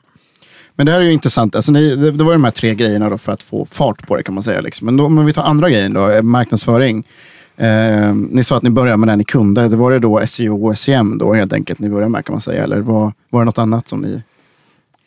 Men 0.75 0.85
det 0.85 0.91
här 0.91 0.99
är 0.99 1.03
ju 1.03 1.13
intressant. 1.13 1.55
Alltså, 1.55 1.71
ni, 1.71 1.95
det, 1.95 2.11
det 2.11 2.23
var 2.23 2.31
de 2.31 2.43
här 2.43 2.51
tre 2.51 2.75
grejerna 2.75 3.17
för 3.17 3.31
att 3.31 3.43
få 3.43 3.65
fart 3.65 4.07
på 4.07 4.17
det 4.17 4.23
kan 4.23 4.33
man 4.33 4.43
säga. 4.43 4.61
Liksom. 4.61 4.85
Men 4.85 4.97
då, 4.97 5.05
om 5.05 5.25
vi 5.25 5.33
tar 5.33 5.43
andra 5.43 5.69
grejen 5.69 5.93
då, 5.93 6.09
eh, 6.09 6.21
marknadsföring. 6.21 7.03
Eh, 7.57 8.13
ni 8.13 8.43
sa 8.43 8.57
att 8.57 8.63
ni 8.63 8.69
började 8.69 8.97
med 8.97 9.07
det 9.07 9.15
ni 9.15 9.23
kunde. 9.23 9.67
Det 9.67 9.75
var 9.75 9.91
det 9.91 9.99
då 9.99 10.27
SEO 10.27 10.67
och 10.67 10.77
SEM 10.77 11.17
då 11.17 11.33
helt 11.33 11.53
enkelt 11.53 11.79
ni 11.79 11.89
började 11.89 12.11
med 12.11 12.25
kan 12.25 12.33
man 12.33 12.41
säga? 12.41 12.63
Eller 12.63 12.79
var, 12.79 13.13
var 13.29 13.41
det 13.41 13.45
något 13.45 13.57
annat 13.57 13.87
som 13.87 14.01
ni... 14.01 14.23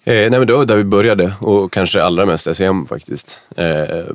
Eh, 0.05 0.31
nej, 0.31 0.31
men 0.31 0.47
det 0.47 0.53
var 0.53 0.65
där 0.65 0.77
vi 0.77 0.85
började 0.85 1.35
och 1.41 1.73
kanske 1.73 2.03
allra 2.03 2.27
mest 2.27 2.57
SEM 2.57 2.87
faktiskt. 2.87 3.39
Eh, 3.57 4.07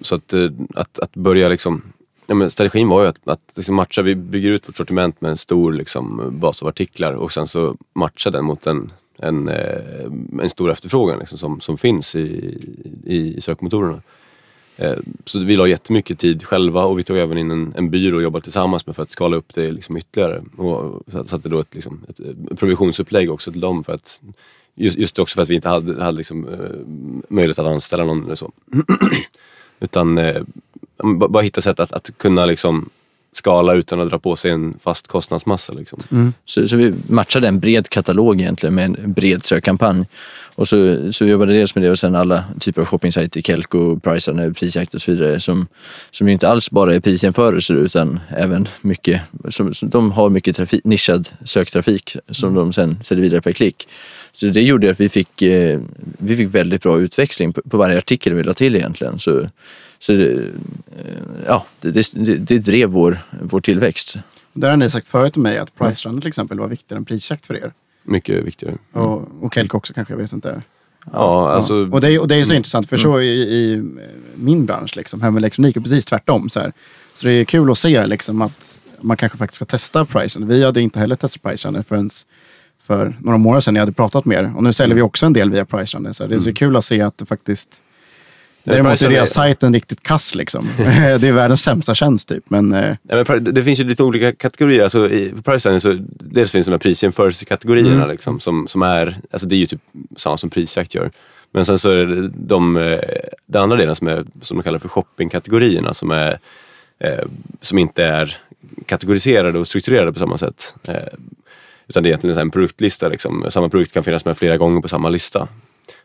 så 0.00 0.14
att, 0.14 0.32
eh, 0.32 0.50
att, 0.74 0.98
att 0.98 1.14
börja 1.14 1.48
liksom... 1.48 1.82
Ja, 2.26 2.34
men 2.34 2.50
strategin 2.50 2.88
var 2.88 3.02
ju 3.02 3.08
att, 3.08 3.28
att 3.28 3.40
liksom 3.54 3.74
matcha, 3.74 4.02
vi 4.02 4.14
bygger 4.14 4.50
ut 4.50 4.68
vårt 4.68 4.76
sortiment 4.76 5.20
med 5.20 5.30
en 5.30 5.36
stor 5.36 5.72
liksom, 5.72 6.30
bas 6.40 6.62
av 6.62 6.68
artiklar 6.68 7.12
och 7.12 7.32
sen 7.32 7.46
så 7.46 7.76
matcha 7.94 8.30
den 8.30 8.44
mot 8.44 8.66
en, 8.66 8.92
en, 9.18 9.48
eh, 9.48 10.04
en 10.42 10.50
stor 10.50 10.70
efterfrågan 10.70 11.18
liksom, 11.18 11.38
som, 11.38 11.60
som 11.60 11.78
finns 11.78 12.14
i, 12.14 12.58
i, 13.04 13.36
i 13.36 13.40
sökmotorerna. 13.40 14.00
Eh, 14.76 14.92
Så 15.24 15.40
vi 15.40 15.56
la 15.56 15.66
jättemycket 15.66 16.18
tid 16.18 16.44
själva 16.44 16.84
och 16.84 16.98
vi 16.98 17.02
tog 17.02 17.18
även 17.18 17.38
in 17.38 17.50
en, 17.50 17.74
en 17.76 17.90
byrå 17.90 18.16
och 18.16 18.22
jobbade 18.22 18.42
tillsammans 18.42 18.86
med 18.86 18.96
för 18.96 19.02
att 19.02 19.10
skala 19.10 19.36
upp 19.36 19.54
det 19.54 19.70
liksom 19.70 19.96
ytterligare. 19.96 20.42
Och 20.56 21.02
satte 21.26 21.48
då 21.48 21.60
ett, 21.60 21.74
liksom, 21.74 22.00
ett 22.08 22.58
provisionsupplägg 22.58 23.30
också 23.30 23.52
till 23.52 23.60
dem 23.60 23.84
för 23.84 23.92
att 23.92 24.22
Just, 24.74 24.98
just 24.98 25.18
också 25.18 25.34
för 25.34 25.42
att 25.42 25.48
vi 25.48 25.54
inte 25.54 25.68
hade, 25.68 26.04
hade 26.04 26.16
liksom, 26.16 26.48
eh, 26.48 26.58
möjlighet 27.28 27.58
att 27.58 27.66
anställa 27.66 28.04
någon 28.04 28.24
eller 28.24 28.34
så. 28.34 28.52
Utan 29.80 30.18
eh, 30.18 30.42
ba- 31.02 31.28
bara 31.28 31.42
hitta 31.42 31.60
sätt 31.60 31.80
att, 31.80 31.92
att 31.92 32.10
kunna 32.18 32.44
liksom 32.46 32.90
skala 33.32 33.74
utan 33.74 34.00
att 34.00 34.10
dra 34.10 34.18
på 34.18 34.36
sig 34.36 34.50
en 34.50 34.74
fast 34.82 35.08
kostnadsmassa. 35.08 35.72
Liksom. 35.72 36.02
Så, 36.44 36.68
så 36.68 36.76
vi 36.76 36.94
matchade 37.08 37.48
en 37.48 37.60
bred 37.60 37.88
katalog 37.88 38.40
egentligen 38.40 38.74
med 38.74 38.84
en 38.84 39.12
bred 39.12 39.44
sökkampanj. 39.44 40.06
Och 40.56 40.68
så, 40.68 41.12
så 41.12 41.24
jobbade 41.26 41.52
dels 41.52 41.74
med 41.74 41.84
det 41.84 41.90
och 41.90 41.98
sen 41.98 42.14
alla 42.14 42.44
typer 42.60 42.80
av 42.80 42.86
shoppingsajter, 42.86 43.42
Kelko, 43.42 43.98
Pricearna, 44.00 44.50
Prisjakt 44.50 44.94
och 44.94 45.00
så 45.02 45.10
vidare. 45.10 45.40
Som, 45.40 45.66
som 46.10 46.26
ju 46.26 46.32
inte 46.32 46.48
alls 46.48 46.70
bara 46.70 46.94
är 46.94 47.00
prisjämförelser 47.00 47.74
utan 47.74 48.20
även 48.36 48.68
mycket, 48.80 49.20
som, 49.48 49.74
som, 49.74 49.90
de 49.90 50.12
har 50.12 50.30
mycket 50.30 50.56
trafik, 50.56 50.84
nischad 50.84 51.28
söktrafik 51.44 52.16
som 52.30 52.54
de 52.54 52.72
sen 52.72 52.98
säljer 53.02 53.22
vidare 53.22 53.40
per 53.40 53.52
klick. 53.52 53.88
Så 54.34 54.46
det 54.46 54.62
gjorde 54.62 54.90
att 54.90 55.00
vi 55.00 55.08
fick, 55.08 55.42
eh, 55.42 55.80
vi 56.18 56.36
fick 56.36 56.54
väldigt 56.54 56.82
bra 56.82 56.98
utväxling 56.98 57.52
på, 57.52 57.62
på 57.62 57.76
varje 57.76 57.98
artikel 57.98 58.34
vi 58.34 58.42
la 58.42 58.54
till 58.54 58.76
egentligen. 58.76 59.18
Så, 59.18 59.48
så 59.98 60.12
det, 60.12 60.32
eh, 60.32 60.40
ja, 61.46 61.66
det, 61.80 62.12
det, 62.14 62.36
det 62.36 62.58
drev 62.58 62.88
vår, 62.88 63.18
vår 63.42 63.60
tillväxt. 63.60 64.16
Där 64.52 64.70
har 64.70 64.76
ni 64.76 64.90
sagt 64.90 65.08
förut 65.08 65.32
till 65.32 65.42
mig 65.42 65.58
att 65.58 65.74
Price 65.74 66.08
Runner 66.08 66.20
till 66.20 66.28
exempel 66.28 66.58
var 66.58 66.68
viktigare 66.68 66.98
än 66.98 67.04
prisjakt 67.04 67.46
för 67.46 67.56
er. 67.56 67.72
Mycket 68.02 68.44
viktigare. 68.44 68.76
Och, 68.92 69.28
och 69.40 69.54
Kelko 69.54 69.76
också 69.76 69.92
kanske, 69.92 70.12
jag 70.14 70.18
vet 70.18 70.32
inte. 70.32 70.62
Ja, 71.12 71.50
alltså, 71.50 71.88
Och, 71.92 72.00
det 72.00 72.12
är, 72.12 72.20
och 72.20 72.28
det 72.28 72.34
är 72.34 72.44
så 72.44 72.54
intressant, 72.54 72.88
för 72.88 72.96
så 72.96 73.20
i, 73.20 73.40
i 73.42 73.82
min 74.34 74.66
bransch, 74.66 74.96
liksom, 74.96 75.22
hem 75.22 75.36
elektronik, 75.36 75.76
är 75.76 75.80
precis 75.80 76.04
tvärtom. 76.04 76.50
Så, 76.50 76.60
här. 76.60 76.72
så 77.14 77.26
det 77.26 77.32
är 77.32 77.44
kul 77.44 77.70
att 77.70 77.78
se 77.78 78.06
liksom, 78.06 78.42
att 78.42 78.80
man 79.00 79.16
kanske 79.16 79.38
faktiskt 79.38 79.56
ska 79.56 79.64
testa 79.64 80.04
pricen. 80.04 80.48
Vi 80.48 80.64
hade 80.64 80.80
inte 80.80 80.98
heller 80.98 81.16
testat 81.16 81.42
pricen 81.42 81.84
förrän 81.84 82.10
för 82.86 83.16
några 83.20 83.38
månader 83.38 83.60
sedan 83.60 83.74
jag 83.74 83.82
hade 83.82 83.92
pratat 83.92 84.24
med 84.24 84.38
er. 84.38 84.52
Och 84.56 84.64
nu 84.64 84.72
säljer 84.72 84.96
vi 84.96 85.02
också 85.02 85.26
en 85.26 85.32
del 85.32 85.50
via 85.50 85.64
pricen. 85.64 86.14
Så 86.14 86.26
det 86.26 86.34
är 86.34 86.40
så 86.40 86.52
kul 86.52 86.76
att 86.76 86.84
se 86.84 87.00
att 87.00 87.18
det 87.18 87.26
faktiskt... 87.26 87.80
Däremot 88.64 89.02
är 89.02 89.10
deras 89.10 89.30
sajten 89.30 89.74
riktigt 89.74 90.02
kass. 90.02 90.34
Liksom. 90.34 90.68
det 90.78 91.28
är 91.28 91.32
världens 91.32 91.62
sämsta 91.62 91.94
tjänst 91.94 92.28
typ. 92.28 92.50
Men 92.50 92.72
eh, 92.72 92.96
Ja, 93.02 93.24
men 93.28 93.54
det 93.54 93.64
finns 93.64 93.80
ju 93.80 93.84
lite 93.84 94.02
olika 94.02 94.32
kategorier. 94.32 94.82
Alltså, 94.82 95.10
i, 95.10 95.32
på 95.36 95.42
Priceline 95.42 95.80
så 95.80 95.98
dels 96.08 96.50
finns 96.50 96.66
de 96.66 96.72
här 96.72 96.78
prisjämförelsekategorierna 96.78 98.06
liksom, 98.06 98.40
som, 98.40 98.68
som 98.68 98.82
är, 98.82 99.16
alltså 99.30 99.46
det 99.46 99.56
är 99.56 99.58
ju 99.58 99.66
typ 99.66 99.80
samma 100.16 100.36
som 100.36 100.50
prisjakt 100.50 100.94
gör. 100.94 101.10
Men 101.54 101.64
sen 101.64 101.78
så 101.78 101.90
är 101.90 101.96
det 101.96 102.28
de, 102.28 102.76
eh, 102.76 102.98
den 103.46 103.62
andra 103.62 103.76
delen 103.76 103.96
som, 103.96 104.08
är, 104.08 104.24
som 104.42 104.56
de 104.56 104.62
kallar 104.62 104.78
för 104.78 104.88
shoppingkategorierna 104.88 105.94
som, 105.94 106.10
är, 106.10 106.38
eh, 106.98 107.24
som 107.60 107.78
inte 107.78 108.04
är 108.04 108.36
kategoriserade 108.86 109.58
och 109.58 109.66
strukturerade 109.66 110.12
på 110.12 110.18
samma 110.18 110.38
sätt. 110.38 110.74
Eh, 110.82 110.94
utan 111.88 112.02
det 112.02 112.06
är 112.06 112.10
egentligen 112.10 112.38
en 112.38 112.50
produktlista. 112.50 113.08
Liksom. 113.08 113.46
Samma 113.50 113.68
produkt 113.68 113.92
kan 113.92 114.04
finnas 114.04 114.24
med 114.24 114.36
flera 114.36 114.56
gånger 114.56 114.80
på 114.80 114.88
samma 114.88 115.08
lista. 115.08 115.48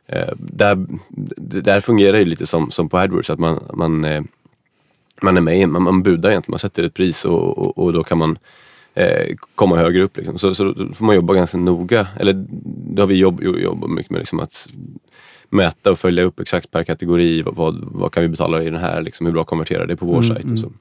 Eh, 0.08 0.34
där, 0.38 0.86
där 1.62 1.80
fungerar 1.80 2.18
det 2.18 2.26
lite 2.26 2.46
som, 2.46 2.72
som 2.72 2.90
på 2.90 2.98
AdWords, 2.98 3.30
att 3.30 3.40
man, 3.40 3.64
man, 3.74 4.06
eh, 4.06 4.22
man 5.22 5.38
är 5.38 5.42
med, 5.42 5.70
man, 5.70 5.82
man 5.82 6.04
budar 6.04 6.30
egentligen, 6.30 6.52
man 6.54 6.60
sätter 6.60 6.84
ett 6.84 6.94
pris 6.94 7.26
och, 7.26 7.58
och, 7.58 7.78
och 7.78 7.94
då 7.94 8.04
kan 8.04 8.18
man 8.18 8.38
eh, 8.94 9.36
komma 9.56 9.76
högre 9.78 10.04
upp. 10.04 10.18
Liksom. 10.18 10.38
Så, 10.38 10.54
så 10.54 10.64
då 10.64 10.94
får 10.94 11.06
man 11.06 11.16
jobba 11.16 11.34
ganska 11.34 11.58
noga, 11.58 12.08
eller 12.20 12.46
då 12.94 13.02
har 13.02 13.08
vi 13.08 13.16
jobb, 13.16 13.40
jo- 13.44 13.58
jobbat 13.60 13.90
mycket 13.90 14.12
med 14.12 14.20
liksom 14.20 14.40
att 14.40 14.70
mäta 15.50 15.92
och 15.92 16.00
följa 16.00 16.24
upp 16.24 16.40
exakt 16.40 16.72
per 16.72 16.84
kategori, 16.84 17.42
vad, 17.42 17.56
vad, 17.56 17.76
vad 17.92 18.12
kan 18.12 18.24
vi 18.24 18.30
betala 18.30 18.64
i 18.64 18.70
den 18.70 18.80
här, 18.80 19.02
liksom, 19.02 19.26
hur 19.26 19.34
bra 19.34 19.44
konverterar 19.44 19.88
det 19.88 19.96
på 19.96 20.06
vår 20.06 20.22
sajt 20.22 20.46
och 20.54 20.60
så. 20.60 20.72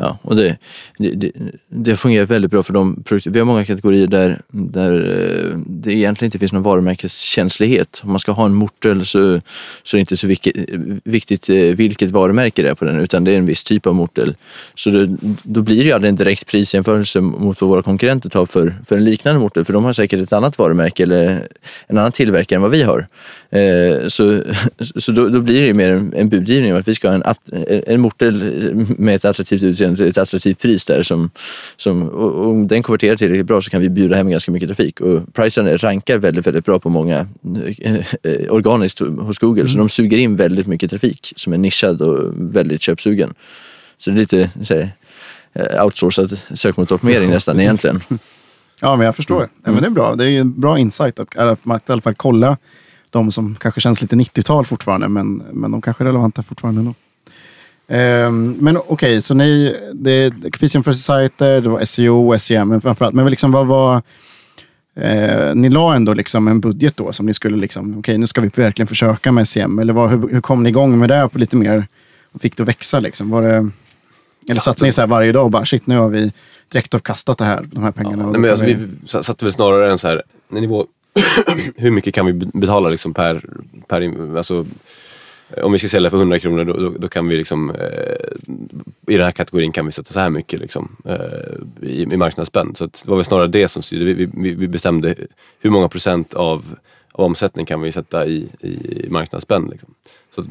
Ja, 0.00 0.18
och 0.22 0.36
det, 0.36 0.56
det, 0.98 1.10
det, 1.10 1.32
det 1.68 1.96
fungerar 1.96 2.26
väldigt 2.26 2.50
bra 2.50 2.62
för 2.62 2.72
de 2.72 3.02
produkter. 3.02 3.30
Vi 3.30 3.38
har 3.38 3.46
många 3.46 3.64
kategorier 3.64 4.06
där, 4.06 4.40
där 4.48 4.92
eh, 4.92 5.58
det 5.66 5.92
egentligen 5.92 6.26
inte 6.26 6.38
finns 6.38 6.52
någon 6.52 6.62
varumärkeskänslighet. 6.62 8.00
Om 8.04 8.10
man 8.10 8.18
ska 8.18 8.32
ha 8.32 8.46
en 8.46 8.54
mortel 8.54 9.04
så, 9.04 9.40
så 9.82 9.96
är 9.96 9.98
det 9.98 10.00
inte 10.00 10.16
så 10.16 10.26
viktigt, 10.26 10.56
viktigt 11.04 11.48
vilket 11.48 12.10
varumärke 12.10 12.62
det 12.62 12.68
är 12.68 12.74
på 12.74 12.84
den, 12.84 13.00
utan 13.00 13.24
det 13.24 13.32
är 13.32 13.38
en 13.38 13.46
viss 13.46 13.64
typ 13.64 13.86
av 13.86 13.94
mortel. 13.94 14.34
Så 14.74 14.90
det, 14.90 15.16
då 15.42 15.62
blir 15.62 15.76
det 15.76 15.84
ju 15.84 15.92
aldrig 15.92 16.08
en 16.08 16.16
direkt 16.16 16.50
prisjämförelse 16.50 17.20
mot 17.20 17.60
vad 17.60 17.70
våra 17.70 17.82
konkurrenter 17.82 18.30
tar 18.30 18.46
för, 18.46 18.76
för 18.86 18.96
en 18.96 19.04
liknande 19.04 19.40
mortel, 19.40 19.64
för 19.64 19.72
de 19.72 19.84
har 19.84 19.92
säkert 19.92 20.20
ett 20.20 20.32
annat 20.32 20.58
varumärke 20.58 21.02
eller 21.02 21.48
en 21.86 21.98
annan 21.98 22.12
tillverkare 22.12 22.56
än 22.56 22.62
vad 22.62 22.70
vi 22.70 22.82
har. 22.82 23.08
Eh, 23.50 24.08
så 24.08 24.42
så 24.96 25.12
då, 25.12 25.28
då 25.28 25.40
blir 25.40 25.62
det 25.62 25.74
mer 25.74 25.92
en, 25.92 26.14
en 26.16 26.28
budgivning 26.28 26.72
att 26.72 26.88
vi 26.88 26.94
ska 26.94 27.08
ha 27.08 27.14
en, 27.14 27.22
en 27.86 28.00
mortel 28.00 28.34
med 28.98 29.14
ett 29.14 29.24
attraktivt 29.24 29.62
utseende, 29.62 29.87
ett 29.92 30.18
attraktivt 30.18 30.58
pris 30.58 30.86
där. 30.86 31.02
Som, 31.02 31.30
som, 31.76 32.02
och 32.02 32.46
om 32.46 32.68
den 32.68 32.82
konverterar 32.82 33.16
tillräckligt 33.16 33.46
bra 33.46 33.60
så 33.60 33.70
kan 33.70 33.80
vi 33.80 33.88
bjuda 33.88 34.16
hem 34.16 34.30
ganska 34.30 34.52
mycket 34.52 34.68
trafik. 34.68 35.00
Och 35.00 35.34
Priceline 35.34 35.78
rankar 35.78 36.18
väldigt, 36.18 36.46
väldigt 36.46 36.64
bra 36.64 36.78
på 36.78 36.90
många 36.90 37.26
eh, 38.22 38.52
organiskt 38.52 38.98
hos 38.98 39.38
Google. 39.38 39.60
Mm. 39.60 39.68
Så 39.68 39.78
de 39.78 39.88
suger 39.88 40.18
in 40.18 40.36
väldigt 40.36 40.66
mycket 40.66 40.90
trafik 40.90 41.32
som 41.36 41.52
är 41.52 41.58
nischad 41.58 42.02
och 42.02 42.32
väldigt 42.34 42.82
köpsugen. 42.82 43.34
Så 43.98 44.10
det 44.10 44.16
är 44.16 44.18
lite 44.18 44.50
så 44.62 44.74
här, 44.74 44.90
eh, 45.52 45.84
outsourcad 45.84 46.40
sökmotoroptimering 46.54 47.30
nästan 47.30 47.60
egentligen. 47.60 48.00
Ja, 48.80 48.96
men 48.96 49.06
jag 49.06 49.16
förstår. 49.16 49.36
Mm. 49.36 49.50
Ja, 49.64 49.72
men 49.72 49.82
det 49.82 49.86
är 49.86 49.90
bra. 49.90 50.14
Det 50.14 50.24
är 50.24 50.40
en 50.40 50.60
bra 50.60 50.78
insight 50.78 51.20
att, 51.20 51.36
att 51.36 51.88
i 51.88 51.92
alla 51.92 52.00
fall 52.00 52.14
kolla 52.14 52.56
de 53.10 53.32
som 53.32 53.54
kanske 53.54 53.80
känns 53.80 54.02
lite 54.02 54.16
90-tal 54.16 54.64
fortfarande, 54.64 55.08
men, 55.08 55.42
men 55.52 55.70
de 55.70 55.82
kanske 55.82 56.04
är 56.04 56.06
relevanta 56.06 56.42
fortfarande 56.42 56.80
ändå. 56.80 56.94
Um, 57.90 58.56
men 58.60 58.76
okej, 58.76 58.86
okay, 58.88 59.22
så 59.22 59.34
ni, 59.34 59.76
det 59.94 60.32
för 60.84 60.92
sajter, 60.92 61.60
det 61.60 61.68
var 61.68 61.84
SEO, 61.84 62.38
SEM, 62.38 62.68
men 62.68 62.80
framförallt, 62.80 63.14
men 63.14 63.30
liksom 63.30 63.52
vad 63.52 63.66
var... 63.66 64.02
Eh, 64.96 65.54
ni 65.54 65.68
la 65.68 65.94
ändå 65.94 66.14
liksom 66.14 66.48
en 66.48 66.60
budget 66.60 66.96
då 66.96 67.12
som 67.12 67.26
ni 67.26 67.34
skulle 67.34 67.56
liksom, 67.56 67.90
okej 67.90 67.98
okay, 67.98 68.18
nu 68.18 68.26
ska 68.26 68.40
vi 68.40 68.48
verkligen 68.48 68.86
försöka 68.86 69.32
med 69.32 69.48
SEM. 69.48 69.78
Eller 69.78 69.92
vad, 69.92 70.10
hur, 70.10 70.28
hur 70.28 70.40
kom 70.40 70.62
ni 70.62 70.68
igång 70.68 70.98
med 70.98 71.08
det 71.08 71.28
på 71.28 71.38
lite 71.38 71.56
mer, 71.56 71.86
och 72.32 72.40
fick 72.40 72.56
det 72.56 72.62
att 72.62 72.68
växa 72.68 73.00
liksom? 73.00 73.30
Var 73.30 73.42
det, 73.42 73.70
eller 74.48 74.60
satt 74.60 74.80
ni 74.80 74.92
så 74.92 75.00
här 75.00 75.08
varje 75.08 75.32
dag 75.32 75.44
och 75.44 75.50
bara, 75.50 75.64
shit 75.64 75.86
nu 75.86 75.96
har 75.96 76.08
vi 76.08 76.32
direkt 76.68 76.94
avkastat 76.94 77.38
det 77.38 77.44
här, 77.44 77.66
de 77.72 77.82
här 77.82 77.92
pengarna? 77.92 78.22
Ja, 78.22 78.30
nej, 78.30 78.40
men 78.40 78.50
alltså, 78.50 78.64
vi... 78.64 78.74
vi 78.74 78.88
satte 79.08 79.44
väl 79.44 79.52
snarare 79.52 79.90
en 79.90 79.98
så 79.98 80.08
här, 80.08 80.22
en 80.52 80.60
nivå 80.60 80.86
hur 81.76 81.90
mycket 81.90 82.14
kan 82.14 82.26
vi 82.26 82.32
betala 82.32 82.88
liksom 82.88 83.14
per, 83.14 83.44
per 83.88 84.36
alltså, 84.36 84.66
om 85.56 85.72
vi 85.72 85.78
ska 85.78 85.88
sälja 85.88 86.10
för 86.10 86.16
100 86.16 86.38
kronor 86.38 86.64
då, 86.64 86.72
då, 86.72 86.90
då 86.90 87.08
kan 87.08 87.28
vi 87.28 87.36
liksom, 87.36 87.70
eh, 87.70 87.86
i 89.06 89.16
den 89.16 89.24
här 89.24 89.30
kategorin 89.30 89.72
kan 89.72 89.86
vi 89.86 89.92
sätta 89.92 90.12
så 90.12 90.20
här 90.20 90.30
mycket 90.30 90.60
liksom, 90.60 90.96
eh, 91.04 91.88
i, 91.88 92.02
i 92.02 92.16
marknadsspänn. 92.16 92.74
Så 92.74 92.86
det 92.86 93.06
var 93.06 93.16
väl 93.16 93.24
snarare 93.24 93.46
det 93.46 93.68
som 93.68 93.82
styrde. 93.82 94.04
Vi, 94.04 94.28
vi, 94.34 94.54
vi 94.54 94.68
bestämde 94.68 95.14
hur 95.60 95.70
många 95.70 95.88
procent 95.88 96.34
av, 96.34 96.76
av 97.12 97.24
omsättning 97.24 97.66
kan 97.66 97.80
vi 97.80 97.92
sätta 97.92 98.26
i, 98.26 98.48
i 98.60 99.06
marknadsspänn. 99.10 99.68
Liksom. 99.70 99.94
Så, 100.30 100.44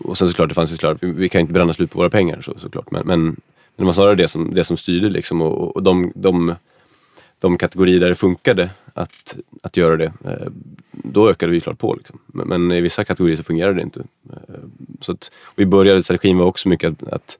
och 0.00 0.18
sen 0.18 0.28
såklart, 0.28 0.48
det 0.48 0.54
fanns 0.54 0.72
ju 0.72 0.74
såklart, 0.74 0.98
vi, 1.00 1.10
vi 1.10 1.28
kan 1.28 1.40
inte 1.40 1.52
bränna 1.52 1.72
slut 1.72 1.90
på 1.90 1.98
våra 1.98 2.10
pengar 2.10 2.40
så, 2.40 2.54
såklart. 2.58 2.90
Men, 2.90 3.06
men, 3.06 3.20
men 3.20 3.36
det 3.76 3.84
var 3.84 3.92
snarare 3.92 4.14
det 4.14 4.28
som, 4.28 4.54
det 4.54 4.64
som 4.64 4.76
styrde 4.76 5.08
liksom, 5.08 5.42
och, 5.42 5.76
och 5.76 5.82
de, 5.82 6.12
de 6.14 6.54
de 7.38 7.58
kategorier 7.58 8.00
där 8.00 8.08
det 8.08 8.14
funkade 8.14 8.70
att, 8.98 9.36
att 9.62 9.76
göra 9.76 9.96
det, 9.96 10.12
eh, 10.24 10.48
då 10.90 11.30
ökade 11.30 11.52
vi 11.52 11.60
klart 11.60 11.78
på. 11.78 11.94
Liksom. 11.94 12.18
Men, 12.26 12.48
men, 12.48 12.72
i 12.72 12.80
vissa 12.80 13.04
kategorier 13.04 13.36
så 13.36 13.42
fungerade 13.42 13.74
det 13.74 13.82
inte. 13.82 14.00
Eh, 14.30 14.54
så 15.00 15.12
att, 15.12 15.32
vi 15.56 15.66
började, 15.66 16.02
strategin 16.02 16.38
var 16.38 16.46
också 16.46 16.68
mycket 16.68 17.02
att, 17.02 17.12
att 17.12 17.38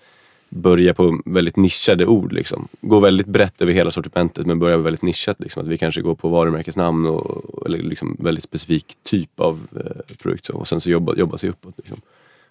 börja 0.49 0.95
på 0.95 1.23
väldigt 1.25 1.57
nischade 1.57 2.07
ord. 2.07 2.33
Liksom. 2.33 2.69
Gå 2.81 3.01
väldigt 3.01 3.27
brett 3.27 3.63
över 3.63 3.73
hela 3.73 3.91
sortimentet 3.91 4.47
men 4.47 4.59
börja 4.59 4.77
väldigt 4.77 5.03
nischat. 5.03 5.41
Liksom. 5.41 5.63
Att 5.63 5.69
vi 5.69 5.79
kanske 5.79 6.01
går 6.01 6.15
på 6.15 6.29
varumärkesnamn 6.29 7.07
och, 7.07 7.67
eller 7.67 7.79
liksom 7.79 8.17
väldigt 8.21 8.45
specifik 8.45 8.87
typ 9.03 9.41
av 9.41 9.67
eh, 9.77 10.17
produkt. 10.17 10.45
Så. 10.45 10.57
Och 10.57 10.69
sen 10.69 10.81
så 10.81 10.91
jobba, 10.91 11.15
jobba 11.17 11.39
sig 11.39 11.51
uppåt. 11.51 11.75
Liksom. 11.77 12.01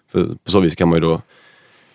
För 0.08 0.36
på 0.44 0.50
så 0.50 0.60
vis 0.60 0.74
kan 0.74 0.88
man 0.88 0.96
ju 0.96 1.00
då 1.00 1.22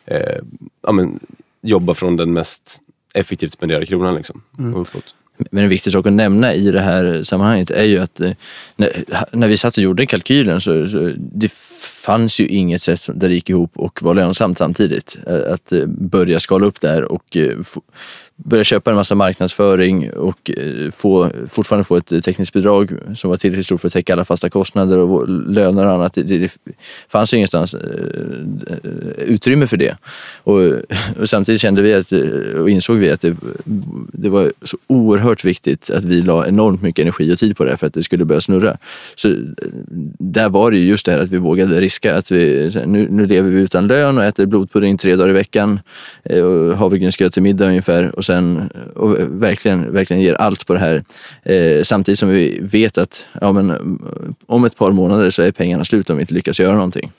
eh, 0.06 0.40
ja, 0.82 0.92
men, 0.92 1.20
jobba 1.62 1.94
från 1.94 2.18
den 2.18 2.34
mest 2.34 2.82
effektivt 3.14 3.54
spenderade 3.54 3.86
kronan 3.86 4.16
liksom, 4.16 4.42
mm. 4.60 4.74
och 4.74 4.82
uppåt. 4.82 5.16
Men 5.52 5.64
en 5.64 5.70
viktig 5.70 5.94
sak 5.94 6.06
att 6.06 6.14
nämna 6.14 6.54
i 6.54 6.72
det 6.72 6.82
här 6.82 7.24
sammanhanget 7.24 7.72
är 7.72 7.84
ju 7.84 8.00
att 8.00 8.20
eh, 8.20 8.32
när, 8.76 8.90
när 9.32 9.48
vi 9.48 9.58
satt 9.58 9.78
och 9.78 9.84
gjorde 9.84 10.06
kalkylen 10.06 10.62
så, 10.62 10.88
så 10.88 11.14
det 11.18 11.52
fanns 12.06 12.40
ju 12.40 12.48
inget 12.48 12.82
sätt 12.82 13.10
där 13.16 13.30
det 13.30 13.36
gick 13.36 13.50
ihop 13.50 13.72
och 13.76 14.04
var 14.04 14.14
lönsamt 14.14 14.58
samtidigt. 14.58 15.18
Eh, 15.28 15.54
att 15.54 15.72
eh, 15.72 15.86
börja 15.86 16.40
skala 16.40 16.66
upp 16.66 16.82
där 16.82 17.04
och 17.04 17.38
börja 18.36 18.64
köpa 18.64 18.90
en 18.90 18.96
massa 18.96 19.16
marknadsföring 19.16 20.12
och 20.12 20.52
eh, 20.58 20.92
få, 20.92 21.32
fortfarande 21.50 21.84
få 21.84 21.98
ett 21.98 22.12
eh, 22.12 22.20
tekniskt 22.20 22.54
bidrag 22.54 22.92
som 23.16 23.30
var 23.30 23.38
tillräckligt 23.38 23.66
stort 23.66 23.82
för 23.82 23.88
att 23.88 23.94
täcka 23.94 24.14
alla 24.14 24.26
fasta 24.26 24.50
kostnader 24.50 24.98
och 24.98 25.30
löner 25.30 25.86
och 25.86 25.92
annat. 25.92 26.14
Det, 26.14 26.24
det 26.24 26.58
fanns 27.10 27.34
ju 27.34 27.38
ingenstans 27.38 27.74
eh, 27.74 27.82
utrymme 29.18 29.68
för 29.68 29.78
det. 29.78 29.98
Och, 30.44 30.60
och, 31.20 31.30
samtidigt 31.30 31.62
kände 31.62 31.82
vi 31.82 31.94
att, 31.94 32.12
och 32.60 32.70
insåg 32.70 32.98
vi 32.98 33.10
att 33.10 33.22
det, 33.22 33.36
det 34.14 34.30
var 34.30 34.52
så 34.62 34.78
oerhört 34.88 35.46
viktigt 35.46 35.90
att 35.90 36.06
vi 36.06 36.22
la 36.22 36.48
enormt 36.48 36.82
mycket 36.82 37.04
energi 37.04 37.34
och 37.34 37.40
tid 37.40 37.58
på 37.58 37.66
det 37.66 37.78
för 37.78 37.88
att 37.88 37.94
det 37.94 38.04
skulle 38.04 38.26
börja 38.26 38.42
snurra. 38.42 38.78
Så 39.16 39.36
där 40.20 40.50
var 40.50 40.72
det 40.72 40.78
just 40.78 41.06
det 41.06 41.12
här 41.12 41.20
att 41.20 41.30
vi 41.30 41.38
vågade 41.38 41.82
riska. 41.82 42.18
Att 42.18 42.32
vi, 42.32 42.72
nu, 42.86 43.08
nu 43.10 43.26
lever 43.26 43.50
vi 43.50 43.60
utan 43.60 43.88
lön 43.88 44.18
och 44.18 44.24
äter 44.24 44.46
blodpudding 44.46 44.98
tre 44.98 45.16
dagar 45.16 45.30
i 45.30 45.34
veckan 45.34 45.80
och 46.24 46.78
havregrynsgröt 46.78 47.34
till 47.34 47.44
middag 47.44 47.68
ungefär 47.68 48.20
och 48.24 48.26
sen 48.26 48.70
och 48.96 49.16
verkligen, 49.20 49.94
verkligen 49.94 50.24
ger 50.24 50.34
allt 50.34 50.68
på 50.68 50.74
det 50.74 50.80
här. 50.80 51.04
Eh, 51.44 51.84
samtidigt 51.84 52.20
som 52.20 52.30
vi 52.30 52.60
vet 52.62 52.98
att 52.98 53.28
ja, 53.42 53.52
men, 53.52 54.00
om 54.46 54.66
ett 54.66 54.78
par 54.78 54.92
månader 54.92 55.30
så 55.30 55.42
är 55.42 55.52
pengarna 55.52 55.86
slut 55.86 56.10
om 56.10 56.18
vi 56.18 56.22
inte 56.22 56.34
lyckas 56.34 56.60
göra 56.60 56.76
någonting. 56.76 57.12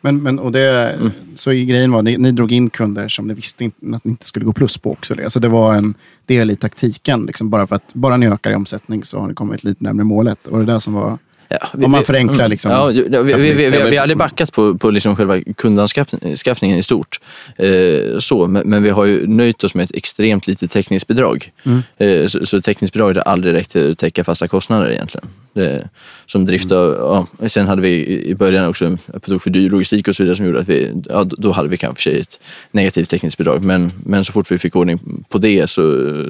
Men, 0.00 0.22
men 0.22 0.38
och 0.38 0.52
det, 0.52 0.90
mm. 0.90 1.10
så 1.34 1.50
grejen 1.50 1.92
var, 1.92 2.02
ni, 2.02 2.18
ni 2.18 2.32
drog 2.32 2.52
in 2.52 2.70
kunder 2.70 3.08
som 3.08 3.28
ni 3.28 3.34
visste 3.34 3.64
att 3.66 4.04
ni 4.04 4.10
inte 4.10 4.26
skulle 4.26 4.44
gå 4.44 4.52
plus 4.52 4.78
på 4.78 4.90
också. 4.90 5.14
Det. 5.14 5.24
Alltså 5.24 5.40
det 5.40 5.48
var 5.48 5.74
en 5.74 5.94
del 6.26 6.50
i 6.50 6.56
taktiken. 6.56 7.22
Liksom 7.22 7.50
bara 7.50 7.66
för 7.66 7.76
att 7.76 7.94
bara 7.94 8.16
ni 8.16 8.26
ökar 8.26 8.50
i 8.50 8.54
omsättning 8.54 9.04
så 9.04 9.18
har 9.18 9.28
ni 9.28 9.34
kommit 9.34 9.64
lite 9.64 9.84
närmare 9.84 10.04
målet. 10.04 10.46
Och 10.46 10.58
det 10.58 10.64
där 10.64 10.78
som 10.78 10.94
var 10.94 11.18
Ja, 11.52 11.68
vi, 11.72 11.84
Om 11.84 11.90
man 11.90 12.04
förenklar 12.04 12.34
mm. 12.34 12.50
liksom. 12.50 12.70
Ja, 12.70 12.86
vi, 12.86 13.02
vi, 13.22 13.52
vi, 13.52 13.70
vi, 13.70 13.96
har 13.96 14.02
aldrig 14.02 14.18
backat 14.18 14.52
på, 14.52 14.78
på 14.78 14.90
liksom 14.90 15.16
själva 15.16 15.40
kundanskaffningen 15.56 16.78
i 16.78 16.82
stort. 16.82 17.20
Eh, 17.56 18.18
så, 18.18 18.46
men, 18.46 18.68
men, 18.68 18.82
vi 18.82 18.90
har 18.90 19.04
ju 19.04 19.26
nöjt 19.26 19.64
oss 19.64 19.74
med 19.74 19.84
ett 19.84 19.96
extremt 19.96 20.46
litet 20.46 20.70
täckningsbidrag. 20.70 21.50
Mm. 21.62 21.82
Eh, 21.98 22.26
så, 22.26 22.46
så 22.46 22.60
täckningsbidraget 22.60 23.16
har 23.16 23.32
aldrig 23.32 23.54
räckt 23.54 23.72
till 23.72 23.90
att 23.90 23.98
täcka 23.98 24.24
fasta 24.24 24.48
kostnader 24.48 24.90
egentligen. 24.90 25.28
Det, 25.52 25.88
som 26.26 26.46
drift 26.46 26.72
av, 26.72 27.16
mm. 27.16 27.26
ja, 27.40 27.48
sen 27.48 27.66
hade 27.66 27.82
vi 27.82 28.22
i 28.24 28.34
början 28.34 28.68
också 28.68 28.98
på 29.22 29.38
för 29.38 29.50
dyr 29.50 29.70
logistik 29.70 30.08
och 30.08 30.16
så 30.16 30.22
vidare 30.22 30.36
som 30.36 30.46
gjorde 30.46 30.60
att 30.60 30.68
vi, 30.68 30.92
ja, 31.08 31.24
då 31.24 31.52
hade 31.52 31.68
vi 31.68 31.76
kanske 31.76 32.10
ett 32.10 32.40
negativt 32.70 33.10
täckningsbidrag. 33.10 33.64
Men, 33.64 33.92
men 34.04 34.24
så 34.24 34.32
fort 34.32 34.50
vi 34.50 34.58
fick 34.58 34.76
ordning 34.76 35.24
på 35.28 35.38
det 35.38 35.70
så, 35.70 35.82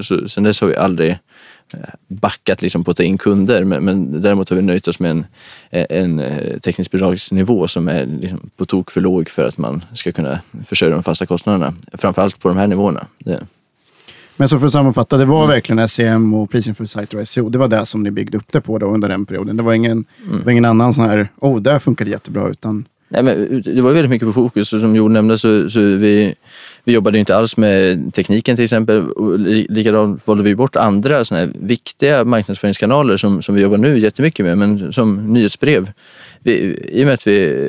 så 0.02 0.28
sen 0.28 0.44
dess 0.44 0.60
har 0.60 0.68
vi 0.68 0.76
aldrig 0.76 1.18
backat 2.08 2.62
liksom 2.62 2.84
på 2.84 2.90
att 2.90 2.96
ta 2.96 3.02
in 3.02 3.18
kunder 3.18 3.64
men, 3.64 3.84
men 3.84 4.20
däremot 4.20 4.48
har 4.48 4.56
vi 4.56 4.62
nöjt 4.62 4.88
oss 4.88 5.00
med 5.00 5.10
en, 5.10 5.26
en 5.70 6.18
eh, 6.18 6.58
teknisk 6.58 6.90
bidragsnivå 6.90 7.68
som 7.68 7.88
är 7.88 8.06
liksom 8.06 8.50
på 8.56 8.64
tok 8.64 8.90
för 8.90 9.00
låg 9.00 9.30
för 9.30 9.44
att 9.44 9.58
man 9.58 9.84
ska 9.92 10.12
kunna 10.12 10.40
försörja 10.64 10.94
de 10.94 11.02
fasta 11.02 11.26
kostnaderna. 11.26 11.74
Framförallt 11.92 12.38
på 12.40 12.48
de 12.48 12.56
här 12.56 12.66
nivåerna. 12.66 13.06
Det. 13.18 13.46
Men 14.36 14.48
så 14.48 14.58
för 14.58 14.66
att 14.66 14.72
sammanfatta, 14.72 15.16
det 15.16 15.24
var 15.24 15.44
mm. 15.44 15.50
verkligen 15.50 15.88
SEM 15.88 16.34
och 16.34 16.50
Prising 16.50 16.74
Site 16.86 17.16
och 17.16 17.28
SEO. 17.28 17.48
Det 17.48 17.58
var 17.58 17.68
det 17.68 17.86
som 17.86 18.02
ni 18.02 18.10
byggde 18.10 18.38
upp 18.38 18.52
det 18.52 18.60
på 18.60 18.78
då 18.78 18.86
under 18.86 19.08
den 19.08 19.26
perioden. 19.26 19.56
Det 19.56 19.62
var 19.62 19.74
ingen, 19.74 20.04
mm. 20.26 20.38
det 20.38 20.44
var 20.44 20.52
ingen 20.52 20.64
annan 20.64 20.94
sån 20.94 21.04
här, 21.04 21.28
oh, 21.40 21.60
det 21.60 21.80
jättebra. 22.10 22.48
Utan... 22.48 22.84
Nej, 23.12 23.22
men 23.22 23.62
det 23.62 23.80
var 23.80 23.92
väldigt 23.92 24.10
mycket 24.10 24.28
på 24.28 24.32
fokus 24.32 24.68
som 24.68 24.96
Jon 24.96 25.12
nämnde 25.12 25.38
så, 25.38 25.70
så 25.70 25.80
vi, 25.80 26.34
vi 26.84 26.92
jobbade 26.92 27.18
inte 27.18 27.36
alls 27.36 27.56
med 27.56 28.14
tekniken 28.14 28.56
till 28.56 28.64
exempel. 28.64 29.04
likadant 29.68 30.26
valde 30.26 30.42
vi 30.42 30.54
bort 30.54 30.76
andra 30.76 31.24
såna 31.24 31.48
viktiga 31.54 32.24
marknadsföringskanaler 32.24 33.16
som, 33.16 33.42
som 33.42 33.54
vi 33.54 33.62
jobbar 33.62 33.78
nu 33.78 33.98
jättemycket 33.98 34.46
med, 34.46 34.58
men 34.58 34.92
som 34.92 35.32
nyhetsbrev. 35.32 35.92
Vi, 36.42 36.52
I 36.88 37.02
och 37.02 37.06
med 37.06 37.14
att 37.14 37.26
vi, 37.26 37.66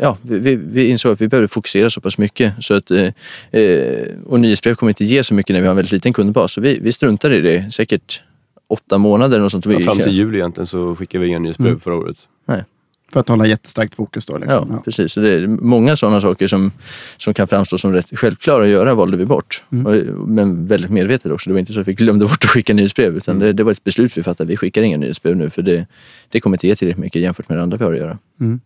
ja, 0.00 0.18
vi, 0.22 0.56
vi 0.56 0.86
insåg 0.86 1.12
att 1.12 1.20
vi 1.20 1.28
behövde 1.28 1.48
fokusera 1.48 1.90
så 1.90 2.00
pass 2.00 2.18
mycket. 2.18 2.54
Så 2.60 2.74
att, 2.74 2.90
eh, 2.90 3.08
eh, 3.50 4.06
och 4.26 4.40
nyhetsbrev 4.40 4.74
kommer 4.74 4.90
inte 4.90 5.04
ge 5.04 5.24
så 5.24 5.34
mycket 5.34 5.54
när 5.54 5.60
vi 5.60 5.66
har 5.66 5.72
en 5.72 5.76
väldigt 5.76 5.92
liten 5.92 6.12
kundbas. 6.12 6.52
Så 6.52 6.60
vi, 6.60 6.78
vi 6.82 6.92
struntade 6.92 7.36
i 7.36 7.40
det 7.40 7.72
säkert 7.74 8.22
åtta 8.68 8.98
månader. 8.98 9.40
Och 9.40 9.50
sånt. 9.50 9.66
Ja, 9.66 9.80
fram 9.80 9.98
till 9.98 10.12
juli 10.12 10.38
egentligen 10.38 10.66
så 10.66 10.96
skickade 10.96 11.24
vi 11.24 11.28
inga 11.28 11.38
nyhetsbrev 11.38 11.68
mm. 11.68 11.80
förra 11.80 11.94
året. 11.94 12.16
Nej. 12.46 12.64
För 13.12 13.20
att 13.20 13.28
hålla 13.28 13.46
jättestarkt 13.46 13.94
fokus 13.94 14.26
då? 14.26 14.38
Liksom. 14.38 14.68
Ja, 14.70 14.82
precis. 14.84 15.12
Så 15.12 15.20
det 15.20 15.30
är 15.30 15.46
många 15.46 15.96
sådana 15.96 16.20
saker 16.20 16.46
som, 16.46 16.72
som 17.16 17.34
kan 17.34 17.48
framstå 17.48 17.78
som 17.78 17.92
rätt 17.92 18.18
självklara 18.18 18.64
att 18.64 18.70
göra 18.70 18.94
valde 18.94 19.16
vi 19.16 19.24
bort. 19.24 19.64
Mm. 19.72 20.04
Men 20.26 20.66
väldigt 20.66 20.90
medvetet 20.90 21.32
också. 21.32 21.50
Det 21.50 21.54
var 21.54 21.60
inte 21.60 21.72
så 21.72 21.80
att 21.80 21.88
vi 21.88 21.94
glömde 21.94 22.24
bort 22.24 22.44
att 22.44 22.50
skicka 22.50 22.74
nyhetsbrev 22.74 23.16
utan 23.16 23.36
mm. 23.36 23.46
det, 23.46 23.52
det, 23.52 23.64
var 23.64 23.72
ett 23.72 23.84
beslut 23.84 24.18
vi 24.18 24.22
fattade. 24.22 24.48
Vi 24.48 24.56
skickar 24.56 24.82
inga 24.82 24.96
nyhetsbrev 24.96 25.36
nu 25.36 25.50
för 25.50 25.62
det, 25.62 25.86
det 26.28 26.40
kommer 26.40 26.56
inte 26.56 26.66
ge 26.66 26.74
tillräckligt 26.74 27.04
mycket 27.04 27.22
jämfört 27.22 27.48
med 27.48 27.58
det 27.58 27.62
andra 27.62 27.76
vi 27.76 27.84
har 27.84 27.92
att 27.92 27.98
göra. 27.98 28.18
Mm. 28.40 28.60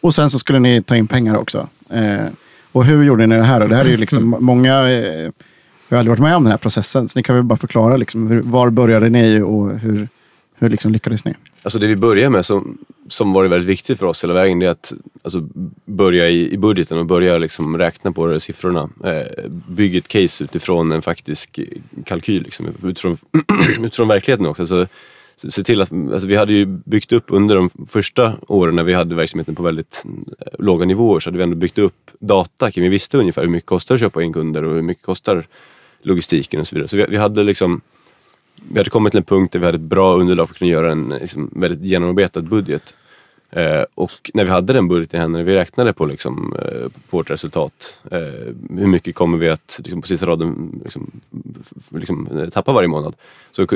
Och 0.00 0.14
sen 0.14 0.30
så 0.30 0.38
skulle 0.38 0.58
ni 0.58 0.82
ta 0.82 0.96
in 0.96 1.06
pengar 1.06 1.36
också. 1.36 1.68
Eh, 1.90 2.26
Och 2.72 2.84
hur 2.84 3.02
gjorde 3.02 3.26
ni 3.26 3.36
det 3.36 3.42
här? 3.42 3.60
då? 3.60 3.66
Det 3.66 3.76
här 3.76 3.84
är 3.84 3.88
ju 3.90 3.96
liksom 3.96 4.36
många, 4.40 4.88
eh, 4.88 5.30
jag 5.88 5.96
har 5.96 5.98
aldrig 5.98 6.10
varit 6.10 6.20
med 6.20 6.36
om 6.36 6.44
den 6.44 6.50
här 6.50 6.58
processen, 6.58 7.08
så 7.08 7.18
ni 7.18 7.22
kan 7.22 7.36
väl 7.36 7.44
bara 7.44 7.56
förklara 7.56 7.96
liksom, 7.96 8.26
hur, 8.26 8.42
var 8.42 8.70
började 8.70 9.08
ni 9.08 9.40
och 9.40 9.78
hur, 9.78 10.08
hur 10.62 10.70
liksom 10.70 10.92
lyckades 10.92 11.24
ni? 11.24 11.34
Alltså 11.62 11.78
det 11.78 11.86
vi 11.86 11.96
börjar 11.96 12.30
med 12.30 12.44
som, 12.44 12.78
som 13.08 13.32
var 13.32 13.44
väldigt 13.44 13.68
viktigt 13.68 13.98
för 13.98 14.06
oss 14.06 14.24
hela 14.24 14.34
vägen 14.34 14.58
det 14.58 14.66
är 14.66 14.70
att 14.70 14.92
alltså, 15.22 15.48
börja 15.84 16.28
i, 16.28 16.52
i 16.52 16.58
budgeten 16.58 16.98
och 16.98 17.06
börja 17.06 17.38
liksom 17.38 17.78
räkna 17.78 18.12
på 18.12 18.26
de 18.26 18.40
siffrorna. 18.40 18.90
Eh, 19.04 19.50
bygga 19.68 19.98
ett 19.98 20.08
case 20.08 20.44
utifrån 20.44 20.92
en 20.92 21.02
faktisk 21.02 21.60
kalkyl, 22.04 22.42
liksom, 22.42 22.66
utifrån, 22.84 23.16
utifrån 23.84 24.08
verkligheten 24.08 24.46
också. 24.46 24.66
Så, 24.66 24.86
se 25.48 25.62
till 25.62 25.82
att, 25.82 25.92
alltså, 25.92 26.26
vi 26.26 26.36
hade 26.36 26.52
ju 26.52 26.66
byggt 26.66 27.12
upp 27.12 27.24
under 27.28 27.54
de 27.54 27.70
första 27.88 28.34
åren 28.48 28.76
när 28.76 28.82
vi 28.82 28.94
hade 28.94 29.14
verksamheten 29.14 29.54
på 29.54 29.62
väldigt 29.62 30.04
eh, 30.38 30.46
låga 30.58 30.84
nivåer 30.84 31.20
så 31.20 31.30
hade 31.30 31.38
vi 31.38 31.44
ändå 31.44 31.56
byggt 31.56 31.78
upp 31.78 32.10
data 32.18 32.70
kring, 32.70 32.84
vi 32.84 32.90
visste 32.90 33.18
ungefär 33.18 33.42
hur 33.42 33.48
mycket 33.48 33.66
kostar 33.66 33.94
att 33.94 34.00
köpa 34.00 34.22
in 34.22 34.32
kunder 34.32 34.64
och 34.64 34.74
hur 34.74 34.82
mycket 34.82 35.04
kostar 35.04 35.46
logistiken 36.02 36.60
och 36.60 36.68
så 36.68 36.74
vidare. 36.74 36.88
Så 36.88 36.96
vi, 36.96 37.06
vi 37.08 37.16
hade 37.16 37.42
liksom 37.42 37.80
vi 38.70 38.78
hade 38.78 38.90
kommit 38.90 39.10
till 39.10 39.18
en 39.18 39.24
punkt 39.24 39.52
där 39.52 39.60
vi 39.60 39.66
hade 39.66 39.76
ett 39.76 39.82
bra 39.82 40.16
underlag 40.16 40.48
för 40.48 40.54
att 40.54 40.58
kunna 40.58 40.70
göra 40.70 40.92
en 40.92 41.14
liksom, 41.20 41.50
väldigt 41.52 41.84
genomarbetad 41.84 42.40
budget. 42.40 42.94
Eh, 43.50 43.84
och 43.94 44.30
när 44.34 44.44
vi 44.44 44.50
hade 44.50 44.72
den 44.72 44.88
budgeten 44.88 45.18
i 45.18 45.20
händerna, 45.20 45.44
vi 45.44 45.54
räknade 45.54 45.92
på, 45.92 46.06
liksom, 46.06 46.56
eh, 46.58 46.88
på 47.10 47.16
vårt 47.16 47.30
resultat. 47.30 47.98
Eh, 48.10 48.18
hur 48.76 48.86
mycket 48.86 49.14
kommer 49.14 49.38
vi 49.38 49.48
att 49.48 49.80
liksom, 49.84 50.00
på 50.00 50.06
sista 50.06 50.26
raden 50.26 50.80
liksom, 50.84 51.10
liksom, 51.90 52.48
tappa 52.52 52.72
varje 52.72 52.88
månad? 52.88 53.14
Så 53.50 53.66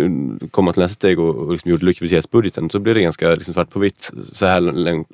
kom 0.50 0.64
man 0.64 0.74
till 0.74 0.82
nästa 0.82 0.94
steg 0.94 1.18
och, 1.18 1.36
och 1.36 1.52
liksom, 1.52 1.70
gjorde 1.70 1.86
likviditetsbudgeten. 1.86 2.70
Så 2.70 2.78
blev 2.78 2.94
det 2.94 3.02
ganska 3.02 3.34
liksom, 3.34 3.54
svart 3.54 3.70
på 3.70 3.78
vitt. 3.78 4.12
Så 4.32 4.46
här 4.46 4.60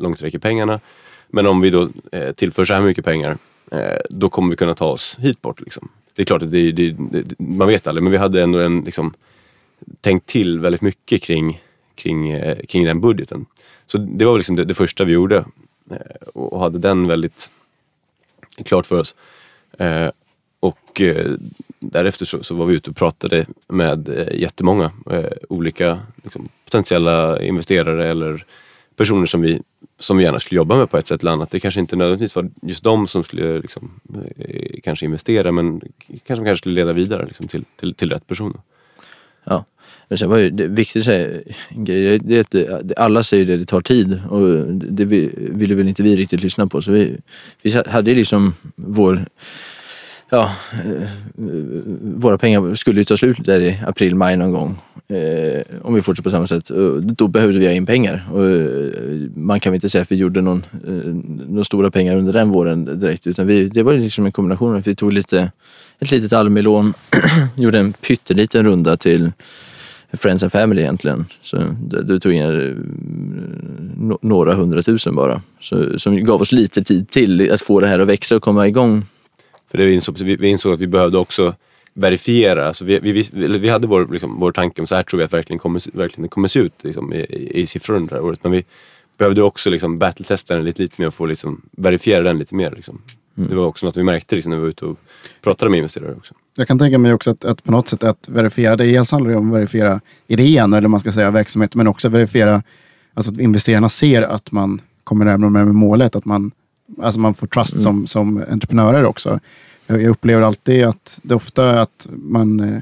långt 0.00 0.22
räcker 0.22 0.38
pengarna. 0.38 0.80
Men 1.28 1.46
om 1.46 1.60
vi 1.60 1.70
då 1.70 1.88
eh, 2.12 2.32
tillför 2.32 2.64
så 2.64 2.74
här 2.74 2.80
mycket 2.80 3.04
pengar, 3.04 3.36
eh, 3.70 4.00
då 4.10 4.28
kommer 4.28 4.50
vi 4.50 4.56
kunna 4.56 4.74
ta 4.74 4.86
oss 4.86 5.16
hit 5.20 5.42
bort. 5.42 5.60
Liksom. 5.60 5.88
Det 6.14 6.22
är 6.22 6.26
klart 6.26 6.40
det, 6.40 6.72
det, 6.72 6.90
det, 6.90 7.38
man 7.38 7.68
vet 7.68 7.86
aldrig, 7.86 8.02
men 8.02 8.12
vi 8.12 8.18
hade 8.18 8.42
ändå 8.42 8.58
en 8.58 8.80
liksom, 8.80 9.14
tänkt 10.00 10.26
till 10.26 10.60
väldigt 10.60 10.80
mycket 10.80 11.22
kring, 11.22 11.62
kring, 11.94 12.30
eh, 12.30 12.58
kring 12.68 12.84
den 12.84 13.00
budgeten. 13.00 13.46
Så 13.86 13.98
det 13.98 14.24
var 14.24 14.36
liksom 14.36 14.56
det, 14.56 14.64
det 14.64 14.74
första 14.74 15.04
vi 15.04 15.12
gjorde 15.12 15.44
eh, 15.90 16.28
och 16.34 16.60
hade 16.60 16.78
den 16.78 17.06
väldigt 17.06 17.50
klart 18.64 18.86
för 18.86 18.98
oss. 18.98 19.14
Eh, 19.78 20.10
och 20.60 21.02
därefter 21.78 22.24
så, 22.24 22.42
så, 22.42 22.54
var 22.54 22.66
vi 22.66 22.74
ute 22.74 22.90
och 22.90 22.96
pratade 22.96 23.46
med 23.68 24.28
jättemånga 24.32 24.90
olika 25.48 26.00
liksom, 26.22 26.48
potentiella 26.64 27.42
investerare 27.42 28.10
eller 28.10 28.44
personer 28.96 29.26
som 29.26 29.40
vi, 29.40 29.62
som 29.98 30.16
vi 30.16 30.24
gärna 30.24 30.40
skulle 30.40 30.56
jobba 30.56 30.76
med 30.76 30.90
på 30.90 30.98
ett 30.98 31.06
sätt 31.06 31.22
eller 31.22 31.32
annat. 31.32 31.50
Det 31.50 31.60
kanske 31.60 31.80
inte 31.80 31.96
nödvändigtvis 31.96 32.36
var 32.36 32.50
just 32.62 32.84
de 32.84 33.06
som 33.06 33.24
skulle 33.24 33.58
liksom, 33.58 33.90
kanske 34.84 35.04
investera 35.04 35.52
men 35.52 35.80
kanske, 36.08 36.44
kanske 36.44 36.56
skulle 36.56 36.74
leda 36.74 36.92
vidare 36.92 37.26
liksom, 37.26 37.48
till, 37.48 37.64
till, 37.76 37.94
till 37.94 38.10
rätt 38.10 38.26
personer. 38.26 38.60
Ja. 39.44 39.64
Men 40.12 40.18
sen 40.18 40.30
var 40.30 40.38
ju 40.38 40.50
det 40.50 40.66
viktigt 40.66 41.00
att 41.00 41.04
säga, 41.04 41.40
det 41.70 42.18
det, 42.50 42.94
alla 42.96 43.22
säger 43.22 43.44
det, 43.44 43.56
det 43.56 43.64
tar 43.64 43.80
tid 43.80 44.20
och 44.28 44.66
det 44.74 45.04
ville 45.04 45.74
väl 45.74 45.88
inte 45.88 46.02
vi 46.02 46.16
riktigt 46.16 46.42
lyssna 46.42 46.66
på. 46.66 46.82
Så 46.82 46.92
vi, 46.92 47.16
vi 47.62 47.82
hade 47.86 48.14
liksom 48.14 48.54
vår 48.76 49.24
ja, 50.30 50.52
eh, 50.72 51.08
våra 52.02 52.38
pengar 52.38 52.74
skulle 52.74 53.00
ju 53.00 53.04
ta 53.04 53.16
slut 53.16 53.44
där 53.44 53.60
i 53.60 53.78
april, 53.86 54.14
maj 54.14 54.36
någon 54.36 54.52
gång. 54.52 54.78
Eh, 55.08 55.62
om 55.82 55.94
vi 55.94 56.02
fortsätter 56.02 56.22
på 56.22 56.30
samma 56.30 56.46
sätt. 56.46 56.70
Då 57.02 57.28
behövde 57.28 57.58
vi 57.58 57.66
ha 57.66 57.72
in 57.72 57.86
pengar. 57.86 58.28
Och 58.32 58.46
eh, 58.46 59.30
man 59.34 59.60
kan 59.60 59.72
väl 59.72 59.76
inte 59.76 59.88
säga 59.88 60.02
att 60.02 60.12
vi 60.12 60.16
gjorde 60.16 60.40
någon, 60.40 60.64
några 61.48 61.64
stora 61.64 61.90
pengar 61.90 62.16
under 62.16 62.32
den 62.32 62.50
våren 62.50 62.98
direkt. 62.98 63.26
Utan 63.26 63.46
vi, 63.46 63.68
det 63.68 63.82
var 63.82 63.94
liksom 63.94 64.26
en 64.26 64.32
kombination. 64.32 64.80
Vi 64.80 64.94
tog 64.94 65.12
lite, 65.12 65.52
ett 65.98 66.10
litet 66.10 66.32
Almi-lån, 66.32 66.94
gjorde 67.56 67.78
en 67.78 67.92
pytteliten 67.92 68.64
runda 68.64 68.96
till 68.96 69.32
Friends 70.12 70.42
and 70.42 70.52
Family 70.52 70.82
egentligen. 70.82 71.26
Så 71.42 71.76
du 71.80 72.18
tog 72.18 72.32
in 72.32 72.42
eh, 72.42 72.76
några 74.22 74.54
hundratusen 74.54 75.14
bara. 75.14 75.42
Så, 75.60 75.98
som 75.98 76.24
gav 76.24 76.40
oss 76.40 76.52
lite 76.52 76.84
tid 76.84 77.10
till 77.10 77.52
att 77.52 77.60
få 77.60 77.80
det 77.80 77.86
här 77.86 77.98
att 77.98 78.08
växa 78.08 78.36
och 78.36 78.42
komma 78.42 78.68
igång. 78.68 79.04
För 79.70 79.78
det 79.78 79.84
vi, 79.84 79.94
insåg, 79.94 80.18
vi 80.18 80.48
insåg 80.48 80.72
att 80.72 80.80
vi 80.80 80.86
behövde 80.86 81.18
också 81.18 81.54
verifiera. 81.94 82.66
Alltså 82.66 82.84
vi, 82.84 82.98
vi, 82.98 83.28
vi 83.58 83.68
hade 83.68 83.86
vår, 83.86 84.08
liksom, 84.12 84.38
vår 84.38 84.52
tanke 84.52 84.80
om 84.80 84.86
så 84.86 84.94
här 84.94 85.02
tror 85.02 85.18
vi 85.18 85.24
att 85.24 85.32
verkligen 85.32 85.58
kommer, 85.58 85.96
verkligen 85.96 86.28
kommer 86.28 86.48
se 86.48 86.60
ut 86.60 86.74
liksom, 86.82 87.14
i, 87.14 87.50
i 87.54 87.66
siffror 87.66 87.96
under 87.96 88.08
det 88.08 88.14
här 88.14 88.24
året. 88.24 88.38
Men 88.42 88.52
vi 88.52 88.64
behövde 89.18 89.42
också 89.42 89.70
liksom, 89.70 89.98
battle-testa 89.98 90.54
den 90.54 90.64
lite, 90.64 90.82
lite 90.82 91.00
mer 91.00 91.06
och 91.08 91.14
få 91.14 91.26
liksom, 91.26 91.62
verifiera 91.70 92.22
den 92.22 92.38
lite 92.38 92.54
mer. 92.54 92.70
Liksom. 92.70 93.02
Mm. 93.36 93.48
Det 93.48 93.56
var 93.56 93.66
också 93.66 93.86
något 93.86 93.96
vi 93.96 94.02
märkte 94.02 94.34
liksom, 94.34 94.50
när 94.50 94.56
vi 94.56 94.62
var 94.62 94.68
ute 94.68 94.84
och 94.84 94.98
pratade 95.42 95.70
med 95.70 95.78
investerare 95.78 96.14
också. 96.14 96.34
Jag 96.56 96.68
kan 96.68 96.78
tänka 96.78 96.98
mig 96.98 97.12
också 97.12 97.30
att, 97.30 97.44
att 97.44 97.64
på 97.64 97.70
något 97.70 97.88
sätt 97.88 98.04
att 98.04 98.28
verifiera, 98.28 98.76
det 98.76 98.84
dels 98.84 99.12
handlar 99.12 99.30
det 99.30 99.36
om 99.36 99.48
att 99.48 99.54
verifiera 99.54 100.00
idén 100.26 100.72
eller 100.72 100.88
man 100.88 101.00
ska 101.00 101.12
säga 101.12 101.30
verksamheten, 101.30 101.78
men 101.78 101.86
också 101.86 102.08
verifiera 102.08 102.62
alltså 103.14 103.32
att 103.32 103.38
investerarna 103.38 103.88
ser 103.88 104.22
att 104.22 104.52
man 104.52 104.80
kommer 105.04 105.24
närmare 105.24 105.46
och 105.46 105.52
närmare 105.52 105.74
målet. 105.74 106.16
Att 106.16 106.24
man, 106.24 106.50
alltså 107.02 107.20
man 107.20 107.34
får 107.34 107.46
trust 107.46 107.72
mm. 107.72 107.82
som, 107.82 108.06
som 108.06 108.44
entreprenörer 108.50 109.04
också. 109.04 109.40
Jag, 109.86 110.02
jag 110.02 110.10
upplever 110.10 110.42
alltid 110.42 110.84
att 110.84 111.20
det 111.22 111.34
är 111.34 111.36
ofta 111.36 111.80
att 111.80 112.08
man 112.10 112.60
eh, 112.60 112.80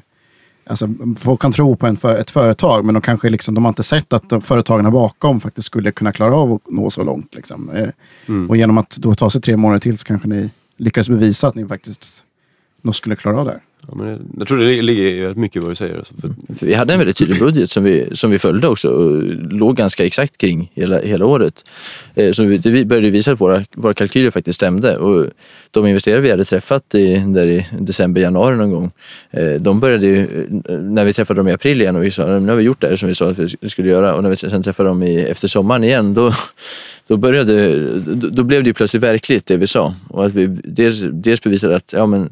Alltså, 0.70 0.88
folk 1.16 1.40
kan 1.40 1.52
tro 1.52 1.76
på 1.76 1.86
en 1.86 1.96
för, 1.96 2.18
ett 2.18 2.30
företag, 2.30 2.84
men 2.84 2.94
de 2.94 3.00
kanske 3.00 3.30
liksom, 3.30 3.54
de 3.54 3.64
har 3.64 3.68
inte 3.68 3.82
sett 3.82 4.12
att 4.12 4.28
de, 4.28 4.42
företagen 4.42 4.92
bakom 4.92 5.40
faktiskt 5.40 5.66
skulle 5.66 5.92
kunna 5.92 6.12
klara 6.12 6.34
av 6.34 6.52
att 6.52 6.60
nå 6.68 6.90
så 6.90 7.04
långt. 7.04 7.34
Liksom. 7.34 7.70
Eh, 7.70 7.88
mm. 8.28 8.50
Och 8.50 8.56
genom 8.56 8.78
att 8.78 8.96
då 8.96 9.14
ta 9.14 9.30
sig 9.30 9.40
tre 9.40 9.56
månader 9.56 9.80
till 9.80 9.98
så 9.98 10.04
kanske 10.04 10.28
ni 10.28 10.50
lyckades 10.76 11.08
bevisa 11.08 11.48
att 11.48 11.54
ni 11.54 11.66
faktiskt 11.66 12.24
nog 12.82 12.94
skulle 12.94 13.16
klara 13.16 13.38
av 13.38 13.44
det 13.44 13.50
här. 13.50 13.60
Ja, 13.88 13.94
men 13.96 14.34
jag 14.38 14.48
tror 14.48 14.58
det 14.58 14.82
ligger 14.82 15.34
mycket 15.34 15.56
i 15.56 15.60
vad 15.60 15.70
du 15.70 15.74
säger. 15.74 15.98
Alltså 15.98 16.14
för... 16.14 16.30
för 16.58 16.66
vi 16.66 16.74
hade 16.74 16.92
en 16.92 16.98
väldigt 16.98 17.16
tydlig 17.16 17.38
budget 17.38 17.70
som 17.70 17.84
vi, 17.84 18.08
som 18.12 18.30
vi 18.30 18.38
följde 18.38 18.68
också 18.68 18.88
och 18.88 19.22
låg 19.52 19.76
ganska 19.76 20.06
exakt 20.06 20.38
kring 20.38 20.70
hela, 20.74 21.00
hela 21.00 21.26
året. 21.26 21.70
Eh, 22.14 22.32
så 22.32 22.44
vi, 22.44 22.56
vi 22.56 22.84
började 22.84 23.10
visa 23.10 23.32
att 23.32 23.40
våra, 23.40 23.64
våra 23.74 23.94
kalkyler 23.94 24.30
faktiskt 24.30 24.56
stämde. 24.56 24.96
Och 24.96 25.26
de 25.70 25.86
investerare 25.86 26.20
vi 26.20 26.30
hade 26.30 26.44
träffat 26.44 26.94
i, 26.94 27.16
där 27.16 27.46
i 27.46 27.66
december, 27.80 28.20
januari 28.20 28.56
någon 28.56 28.70
gång, 28.70 28.90
eh, 29.30 29.52
de 29.52 29.80
började 29.80 30.06
ju, 30.06 30.46
när 30.68 31.04
vi 31.04 31.12
träffade 31.12 31.40
dem 31.40 31.48
i 31.48 31.52
april 31.52 31.80
igen 31.80 31.96
och 31.96 32.04
vi 32.04 32.10
sa 32.10 32.38
nu 32.38 32.48
har 32.48 32.56
vi 32.56 32.62
gjort 32.62 32.80
det 32.80 32.88
här 32.88 32.96
som 32.96 33.08
vi 33.08 33.14
sa 33.14 33.30
att 33.30 33.38
vi 33.60 33.68
skulle 33.68 33.90
göra 33.90 34.14
och 34.14 34.22
när 34.22 34.30
vi 34.30 34.36
sen 34.36 34.62
träffade 34.62 34.88
dem 34.88 35.02
i, 35.02 35.20
efter 35.20 35.48
sommaren 35.48 35.84
igen 35.84 36.14
då, 36.14 36.34
då, 37.06 37.16
började, 37.16 37.80
då, 37.98 38.28
då 38.28 38.42
blev 38.42 38.64
det 38.64 38.74
plötsligt 38.74 39.02
verkligt 39.02 39.46
det 39.46 39.56
vi 39.56 39.66
sa. 39.66 39.94
Och 40.08 40.26
att 40.26 40.34
vi 40.34 40.46
dels, 40.46 41.00
dels 41.12 41.42
bevisade 41.42 41.76
att 41.76 41.92
ja, 41.96 42.06
men, 42.06 42.30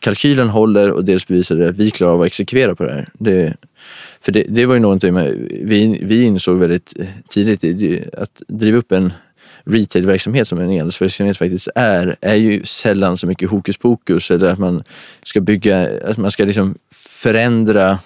kalkylen 0.00 0.48
håller 0.48 0.90
och 0.90 1.04
dels 1.04 1.26
bevisar 1.26 1.56
det 1.56 1.68
att 1.68 1.76
vi 1.76 1.90
klarar 1.90 2.12
av 2.12 2.20
att 2.20 2.26
exekvera 2.26 2.74
på 2.74 2.84
det 2.84 2.92
här. 2.92 3.08
Det, 3.12 3.54
för 4.20 4.32
det, 4.32 4.46
det 4.48 4.66
var 4.66 4.74
ju 4.74 4.80
någonting 4.80 5.14
med, 5.14 5.34
vi, 5.62 6.00
vi 6.02 6.22
insåg 6.22 6.58
väldigt 6.58 6.94
eh, 6.98 7.06
tidigt 7.28 8.14
att 8.14 8.42
driva 8.48 8.78
upp 8.78 8.92
en 8.92 9.12
retailverksamhet 9.64 10.48
som 10.48 10.58
en 10.58 10.70
e-handelsverksamhet 10.70 11.36
faktiskt 11.36 11.68
är, 11.74 12.16
är 12.20 12.34
ju 12.34 12.64
sällan 12.64 13.16
så 13.16 13.26
mycket 13.26 13.50
hokus 13.50 13.76
pokus 13.76 14.30
eller 14.30 14.52
att 14.52 14.58
man 14.58 14.84
ska 15.22 15.40
bygga, 15.40 15.88
att 16.04 16.16
man 16.16 16.30
ska 16.30 16.44
liksom 16.44 16.74
förändra 16.92 17.98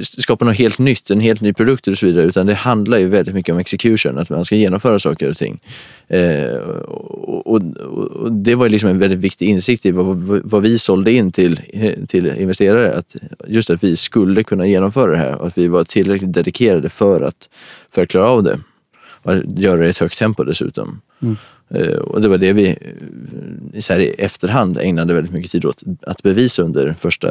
skapa 0.00 0.44
något 0.44 0.58
helt 0.58 0.78
nytt, 0.78 1.10
en 1.10 1.20
helt 1.20 1.40
ny 1.40 1.52
produkt 1.52 1.88
och 1.88 1.98
så 1.98 2.06
vidare. 2.06 2.24
Utan 2.24 2.46
det 2.46 2.54
handlar 2.54 2.98
ju 2.98 3.08
väldigt 3.08 3.34
mycket 3.34 3.52
om 3.52 3.58
execution, 3.58 4.18
att 4.18 4.30
man 4.30 4.44
ska 4.44 4.56
genomföra 4.56 4.98
saker 4.98 5.30
och 5.30 5.36
ting. 5.36 5.60
Eh, 6.08 6.54
och, 6.54 7.46
och, 7.46 7.62
och, 7.76 8.32
det 8.32 8.54
var 8.54 8.68
liksom 8.68 8.90
en 8.90 8.98
väldigt 8.98 9.18
viktig 9.18 9.48
insikt 9.48 9.86
i 9.86 9.90
vad, 9.90 10.16
vad, 10.44 10.62
vi 10.62 10.78
sålde 10.78 11.12
in 11.12 11.32
till, 11.32 11.60
till 12.08 12.26
investerare. 12.26 12.94
Att 12.94 13.16
just 13.46 13.70
att 13.70 13.84
vi 13.84 13.96
skulle 13.96 14.42
kunna 14.42 14.66
genomföra 14.66 15.10
det 15.10 15.18
här 15.18 15.34
och 15.34 15.46
att 15.46 15.58
vi 15.58 15.68
var 15.68 15.84
tillräckligt 15.84 16.32
dedikerade 16.32 16.88
för 16.88 17.20
att, 17.20 17.48
för 17.90 18.02
att 18.02 18.08
klara 18.08 18.28
av 18.28 18.42
det. 18.42 18.60
Och 19.06 19.32
göra 19.56 19.80
det 19.80 19.86
i 19.86 19.90
ett 19.90 19.98
högt 19.98 20.18
tempo 20.18 20.44
dessutom. 20.44 21.00
Mm. 21.22 21.36
Eh, 21.70 21.96
och 21.96 22.20
det 22.20 22.28
var 22.28 22.38
det 22.38 22.52
vi 22.52 22.68
eh, 22.68 23.80
så 23.80 23.92
här, 23.92 24.00
i 24.00 24.08
efterhand 24.08 24.78
ägnade 24.78 25.14
väldigt 25.14 25.32
mycket 25.32 25.50
tid 25.50 25.64
åt 25.64 25.82
att 26.02 26.22
bevisa 26.22 26.62
under 26.62 26.94
första 26.98 27.28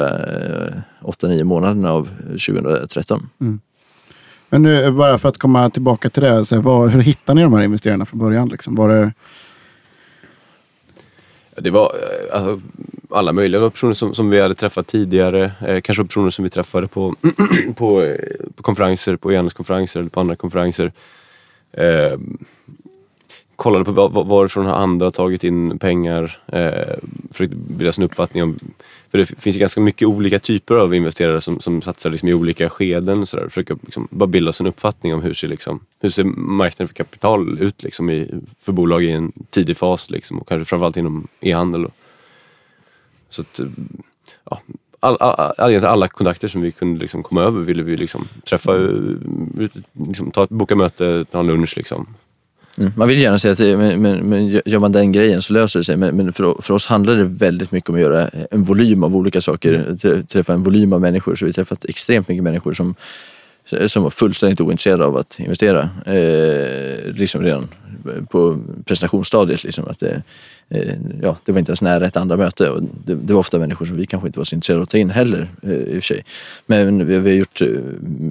8-9 1.01 1.39
eh, 1.39 1.43
månaderna 1.43 1.91
av 1.91 2.09
2013. 2.27 3.29
Mm. 3.41 3.59
Men 4.49 4.63
nu, 4.63 4.91
bara 4.91 5.17
för 5.17 5.29
att 5.29 5.37
komma 5.37 5.69
tillbaka 5.69 6.09
till 6.09 6.23
det, 6.23 6.45
så 6.45 6.55
här, 6.55 6.61
vad, 6.61 6.89
hur 6.89 7.01
hittade 7.01 7.35
ni 7.35 7.43
de 7.43 7.53
här 7.53 7.63
investerarna 7.63 8.05
från 8.05 8.19
början? 8.19 8.49
Liksom? 8.49 8.75
Var 8.75 8.89
det... 8.89 9.13
Det 11.55 11.69
var 11.69 11.91
alltså, 12.31 12.61
alla 13.09 13.33
möjliga 13.33 13.69
personer 13.69 13.93
som, 13.93 14.15
som 14.15 14.29
vi 14.29 14.41
hade 14.41 14.55
träffat 14.55 14.87
tidigare. 14.87 15.51
Eh, 15.67 15.81
kanske 15.81 16.03
personer 16.03 16.29
som 16.29 16.43
vi 16.43 16.49
träffade 16.49 16.87
på, 16.87 17.15
på, 17.75 18.15
på 18.55 18.63
konferenser, 18.63 19.15
på 19.15 19.31
e-handelskonferenser 19.31 19.99
eller 19.99 20.09
på 20.09 20.19
andra 20.19 20.35
konferenser. 20.35 20.91
Eh, 21.71 22.19
kollade 23.63 23.85
på 23.85 24.23
varifrån 24.23 24.65
har 24.65 24.73
andra 24.73 25.11
tagit 25.11 25.43
in 25.43 25.79
pengar. 25.79 26.37
Eh, 26.47 26.95
försökte 27.31 27.55
bilda 27.55 27.91
sig 27.91 28.01
en 28.01 28.09
uppfattning 28.09 28.43
om 28.43 28.59
För 29.11 29.17
det 29.17 29.25
finns 29.25 29.55
ju 29.55 29.59
ganska 29.59 29.81
mycket 29.81 30.07
olika 30.07 30.39
typer 30.39 30.75
av 30.75 30.95
investerare 30.95 31.41
som, 31.41 31.59
som 31.59 31.81
satsar 31.81 32.09
liksom 32.09 32.29
i 32.29 32.33
olika 32.33 32.69
skeden. 32.69 33.25
Så 33.25 33.37
där, 33.37 33.47
försöker 33.47 33.77
liksom 33.81 34.07
bara 34.11 34.27
bilda 34.27 34.51
sig 34.51 34.63
en 34.63 34.67
uppfattning 34.67 35.13
om 35.13 35.21
hur 35.21 35.33
ser, 35.33 35.47
liksom, 35.47 35.79
hur 36.01 36.09
ser 36.09 36.23
marknaden 36.23 36.87
för 36.87 36.95
kapital 36.95 37.59
ut 37.59 37.83
liksom 37.83 38.09
i, 38.09 38.31
för 38.59 38.71
bolag 38.71 39.03
i 39.03 39.11
en 39.11 39.31
tidig 39.49 39.77
fas. 39.77 40.09
Liksom, 40.09 40.39
och 40.39 40.47
kanske 40.47 40.65
framförallt 40.65 40.97
inom 40.97 41.27
e-handel. 41.39 41.87
Så 43.29 43.41
att, 43.41 43.59
eh, 43.59 43.67
ja, 44.49 44.61
all, 44.99 45.17
all, 45.19 45.53
all, 45.57 45.85
alla 45.85 46.07
kontakter 46.07 46.47
som 46.47 46.61
vi 46.61 46.71
kunde 46.71 46.99
liksom 46.99 47.23
komma 47.23 47.41
över 47.41 47.61
ville 47.61 47.83
vi 47.83 47.97
liksom 47.97 48.27
träffa, 48.49 48.75
eh, 48.75 49.69
liksom, 50.07 50.31
ta, 50.31 50.47
boka 50.49 50.75
möte, 50.75 51.25
ta 51.31 51.39
en 51.39 51.47
lunch. 51.47 51.77
Liksom. 51.77 52.07
Mm. 52.77 52.93
Man 52.95 53.07
vill 53.07 53.21
gärna 53.21 53.37
säga 53.37 53.51
att 53.51 53.79
men, 53.79 54.01
men, 54.01 54.29
men 54.29 54.61
gör 54.65 54.79
man 54.79 54.91
den 54.91 55.11
grejen 55.11 55.41
så 55.41 55.53
löser 55.53 55.79
det 55.79 55.83
sig. 55.83 55.97
Men, 55.97 56.15
men 56.15 56.33
för, 56.33 56.61
för, 56.61 56.73
oss 56.73 56.85
handlar 56.85 57.15
det 57.15 57.23
väldigt 57.23 57.71
mycket 57.71 57.89
om 57.89 57.95
att 57.95 58.01
göra 58.01 58.29
en 58.51 58.63
volym 58.63 59.03
av 59.03 59.15
olika 59.15 59.41
saker. 59.41 59.97
Träffa 60.23 60.53
en 60.53 60.63
volym 60.63 60.93
av 60.93 61.01
människor. 61.01 61.35
Så 61.35 61.45
vi 61.45 61.49
har 61.49 61.53
träffat 61.53 61.85
extremt 61.85 62.27
mycket 62.27 62.43
människor 62.43 62.73
som, 62.73 62.95
som 63.87 64.03
var 64.03 64.09
fullständigt 64.09 64.61
ointresserade 64.61 65.05
av 65.05 65.17
att 65.17 65.39
investera. 65.39 65.89
Eh, 66.05 67.13
liksom 67.13 67.41
redan 67.41 67.67
på 68.29 68.59
presentationsstadiet. 68.85 69.63
Liksom, 69.63 69.87
att 69.87 69.99
det, 69.99 70.23
eh, 70.69 70.95
ja, 71.21 71.37
det 71.45 71.51
var 71.51 71.59
inte 71.59 71.69
ens 71.69 71.81
nära 71.81 72.05
ett 72.05 72.17
andra 72.17 72.37
möte. 72.37 72.69
Och 72.69 72.81
det, 73.05 73.15
det, 73.15 73.33
var 73.33 73.39
ofta 73.39 73.59
människor 73.59 73.85
som 73.85 73.97
vi 73.97 74.05
kanske 74.05 74.27
inte 74.27 74.39
var 74.39 74.43
så 74.43 74.55
intresserade 74.55 74.79
av 74.79 74.83
att 74.83 74.89
ta 74.89 74.97
in 74.97 75.09
heller 75.09 75.49
eh, 75.61 75.71
i 75.71 75.99
och 75.99 76.03
för 76.03 76.13
sig. 76.13 76.25
Men 76.65 77.07
vi, 77.07 77.19
vi 77.19 77.29
har 77.29 77.37
gjort 77.37 77.61
eh, 77.61 77.67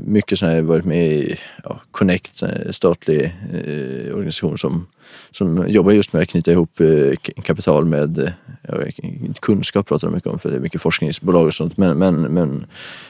mycket 0.06 0.38
sådana 0.38 0.54
här, 0.54 0.62
varit 0.62 0.84
med 0.84 1.12
i 1.12 1.36
ja, 1.64 1.80
Connect, 1.90 2.42
statlig 2.70 3.24
eh, 3.52 4.14
organisation 4.14 4.58
som 4.58 4.86
som 5.30 5.68
jobbar 5.68 5.92
just 5.92 6.12
med 6.12 6.22
att 6.22 6.28
knyta 6.28 6.52
ihop 6.52 6.80
eh, 6.80 7.16
kapital 7.42 7.84
med 7.84 8.32
ja, 8.68 8.74
kunskap 9.40 9.86
pratar 9.86 10.08
de 10.08 10.14
mycket 10.14 10.30
om 10.32 10.38
för 10.38 10.50
det 10.50 10.56
är 10.56 10.60
mycket 10.60 10.82
forskningsbolag 10.82 11.46
och 11.46 11.54
sånt. 11.54 11.76
Men, 11.76 11.98
men, 11.98 12.20
men 12.20 12.66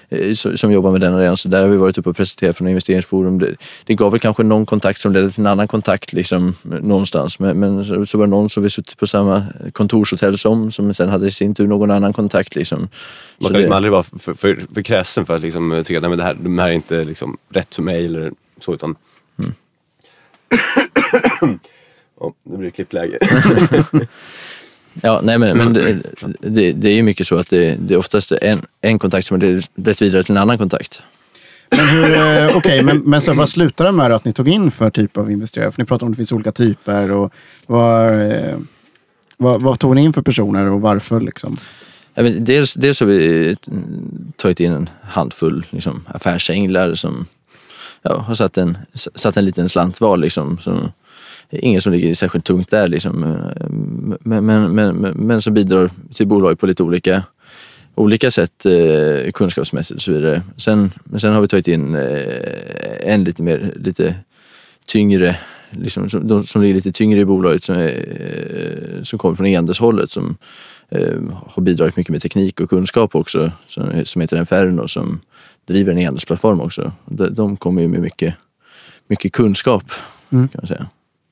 eh, 0.09 0.35
som 0.35 0.73
jobbar 0.73 0.93
med 0.93 1.01
den 1.01 1.15
arenan. 1.15 1.37
Så 1.37 1.49
där 1.49 1.63
har 1.63 1.69
vi 1.69 1.77
varit 1.77 1.99
uppe 1.99 2.11
och 2.11 2.17
presenterat 2.17 2.57
från 2.57 2.69
investeringsforum. 2.69 3.39
Det, 3.39 3.57
det 3.85 3.95
gav 3.95 4.13
väl 4.13 4.21
kanske 4.21 4.43
någon 4.43 4.67
kontakt 4.67 5.01
som 5.01 5.13
ledde 5.13 5.31
till 5.31 5.41
en 5.41 5.47
annan 5.47 5.69
kontakt 5.69 6.13
liksom, 6.13 6.41
någonstans. 6.62 7.38
Men, 7.38 7.61
men 7.61 8.07
så 8.07 8.18
var 8.18 8.26
det 8.26 8.30
någon 8.30 8.49
som 8.49 8.62
vi 8.62 8.70
suttit 8.70 8.99
på 8.99 9.07
samma 9.07 9.47
kontorshotell 9.72 10.38
som, 10.38 10.70
som 10.70 10.95
sen 10.95 11.09
hade 11.09 11.26
i 11.26 11.30
sin 11.30 11.55
tur 11.55 11.66
någon 11.66 11.90
annan 11.90 12.12
kontakt. 12.12 12.55
Liksom. 12.55 12.78
Man 13.38 13.51
kan 13.51 13.57
liksom 13.57 13.72
aldrig 13.72 13.93
vara 13.93 14.03
för, 14.03 14.34
för, 14.34 14.61
för 14.74 14.82
kräsen 14.82 15.26
för 15.26 15.36
att 15.36 15.43
liksom, 15.43 15.82
tycka 15.86 16.07
att 16.07 16.18
det, 16.18 16.22
här, 16.22 16.34
det 16.34 16.62
här 16.62 16.68
är 16.68 16.72
inte 16.72 17.05
liksom, 17.05 17.36
rätt 17.49 17.74
för 17.74 17.82
mig 17.82 18.05
eller 18.07 18.32
så. 18.61 18.74
Utan... 18.74 18.97
Mm. 19.38 19.53
Oh, 22.22 22.32
nu 22.43 22.57
blir 22.57 22.66
det 22.66 22.70
klippläge. 22.70 23.18
ja, 25.03 25.20
nej 25.22 25.38
men, 25.38 25.59
men 25.59 25.72
det, 25.72 26.03
det, 26.40 26.72
det, 26.72 26.88
är 26.88 26.95
ju 26.95 27.03
mycket 27.03 27.26
så 27.26 27.36
att 27.36 27.49
det, 27.49 27.76
det 27.80 27.95
är 27.95 27.99
oftast 27.99 28.32
en, 28.32 28.66
en 28.80 28.99
kontakt 28.99 29.26
som 29.26 29.40
har 29.40 29.62
lett 29.80 30.03
vidare 30.03 30.22
till 30.22 30.36
en 30.36 30.43
annan 30.43 30.59
kontakt. 30.59 31.03
Men, 31.77 31.87
hur, 31.87 32.14
eh, 32.14 32.57
okay, 32.57 32.83
men, 32.83 32.99
men 32.99 33.20
så 33.20 33.35
vad 33.35 33.49
slutade 33.49 33.89
det 33.89 33.93
med 33.93 34.12
att 34.12 34.25
ni 34.25 34.33
tog 34.33 34.49
in 34.49 34.70
för 34.70 34.91
typ 34.91 35.16
av 35.16 35.31
investerare? 35.31 35.73
För 35.73 35.83
ni 35.83 35.87
pratar 35.87 36.07
om 36.07 36.12
att 36.12 36.16
det 36.16 36.16
finns 36.16 36.33
olika 36.33 36.53
typer. 36.53 37.11
Och 37.11 37.33
vad, 37.66 38.33
eh, 38.33 38.59
vad, 39.37 39.62
vad 39.62 39.79
tog 39.79 39.95
ni 39.95 40.03
in 40.03 40.12
för 40.12 40.23
personer 40.23 40.66
och 40.66 40.81
varför? 40.81 41.20
Liksom? 41.20 41.57
Ja, 42.14 42.23
men 42.23 42.45
dels, 42.45 42.75
dels 42.75 43.01
har 43.01 43.07
vi 43.07 43.51
eh, 43.51 43.57
tagit 44.37 44.61
in 44.61 44.73
en 44.73 44.89
handfull 45.03 45.66
liksom, 45.70 46.05
affärsänglar 46.09 46.95
som 46.95 47.27
ja, 48.03 48.18
har 48.18 48.35
satt 48.35 48.59
en, 48.59 48.79
satt 48.95 49.37
en 49.37 49.45
liten 49.45 49.68
slant 49.68 50.01
var. 50.01 50.16
Liksom, 50.16 50.59
som, 50.59 50.93
ingen 51.51 51.81
som 51.81 51.93
ligger 51.93 52.14
särskilt 52.14 52.45
tungt 52.45 52.70
där 52.70 52.89
liksom. 52.89 53.25
Eh, 53.25 53.66
men, 54.20 54.47
men, 54.47 54.75
men, 54.75 54.97
men 55.01 55.43
som 55.43 55.55
bidrar 55.55 55.91
till 56.14 56.27
bolaget 56.27 56.61
på 56.61 56.66
lite 56.66 56.83
olika, 56.83 57.23
olika 57.95 58.30
sätt 58.30 58.66
eh, 58.66 59.30
kunskapsmässigt 59.32 59.97
och 59.97 60.03
så 60.03 60.12
vidare. 60.12 60.43
Sen, 60.57 60.90
men 61.05 61.20
sen 61.20 61.32
har 61.32 61.40
vi 61.40 61.49
tagit 61.49 61.68
in 61.68 61.95
eh, 61.95 63.12
en 63.12 63.24
lite 63.24 63.43
mer, 63.43 63.74
lite 63.76 64.14
tyngre 64.86 65.36
Liksom, 65.74 66.09
som, 66.09 66.28
de 66.28 66.47
som 66.47 66.62
ligger 66.62 66.74
lite 66.74 66.93
tyngre 66.93 67.20
i 67.20 67.24
bolaget 67.24 67.62
som, 67.62 67.76
är, 67.76 69.01
som 69.03 69.18
kommer 69.18 69.34
från 69.34 69.47
e-handelshållet 69.47 70.11
som 70.11 70.36
eh, 70.88 71.20
har 71.47 71.62
bidragit 71.62 71.97
mycket 71.97 72.11
med 72.11 72.22
teknik 72.22 72.61
och 72.61 72.70
kunskap 72.70 73.14
också 73.14 73.53
som, 73.66 74.05
som 74.05 74.20
heter 74.20 74.36
Inferno 74.36 74.88
som 74.88 75.20
driver 75.66 75.93
en 75.93 75.99
e-handelsplattform 75.99 76.61
också. 76.61 76.93
De, 77.05 77.34
de 77.34 77.57
kommer 77.57 77.82
ju 77.82 77.88
med 77.88 78.01
mycket, 78.01 78.34
mycket 79.09 79.32
kunskap 79.32 79.84
mm. 80.30 80.49
kan 80.49 80.61
man 80.62 80.66
säga. 80.68 80.86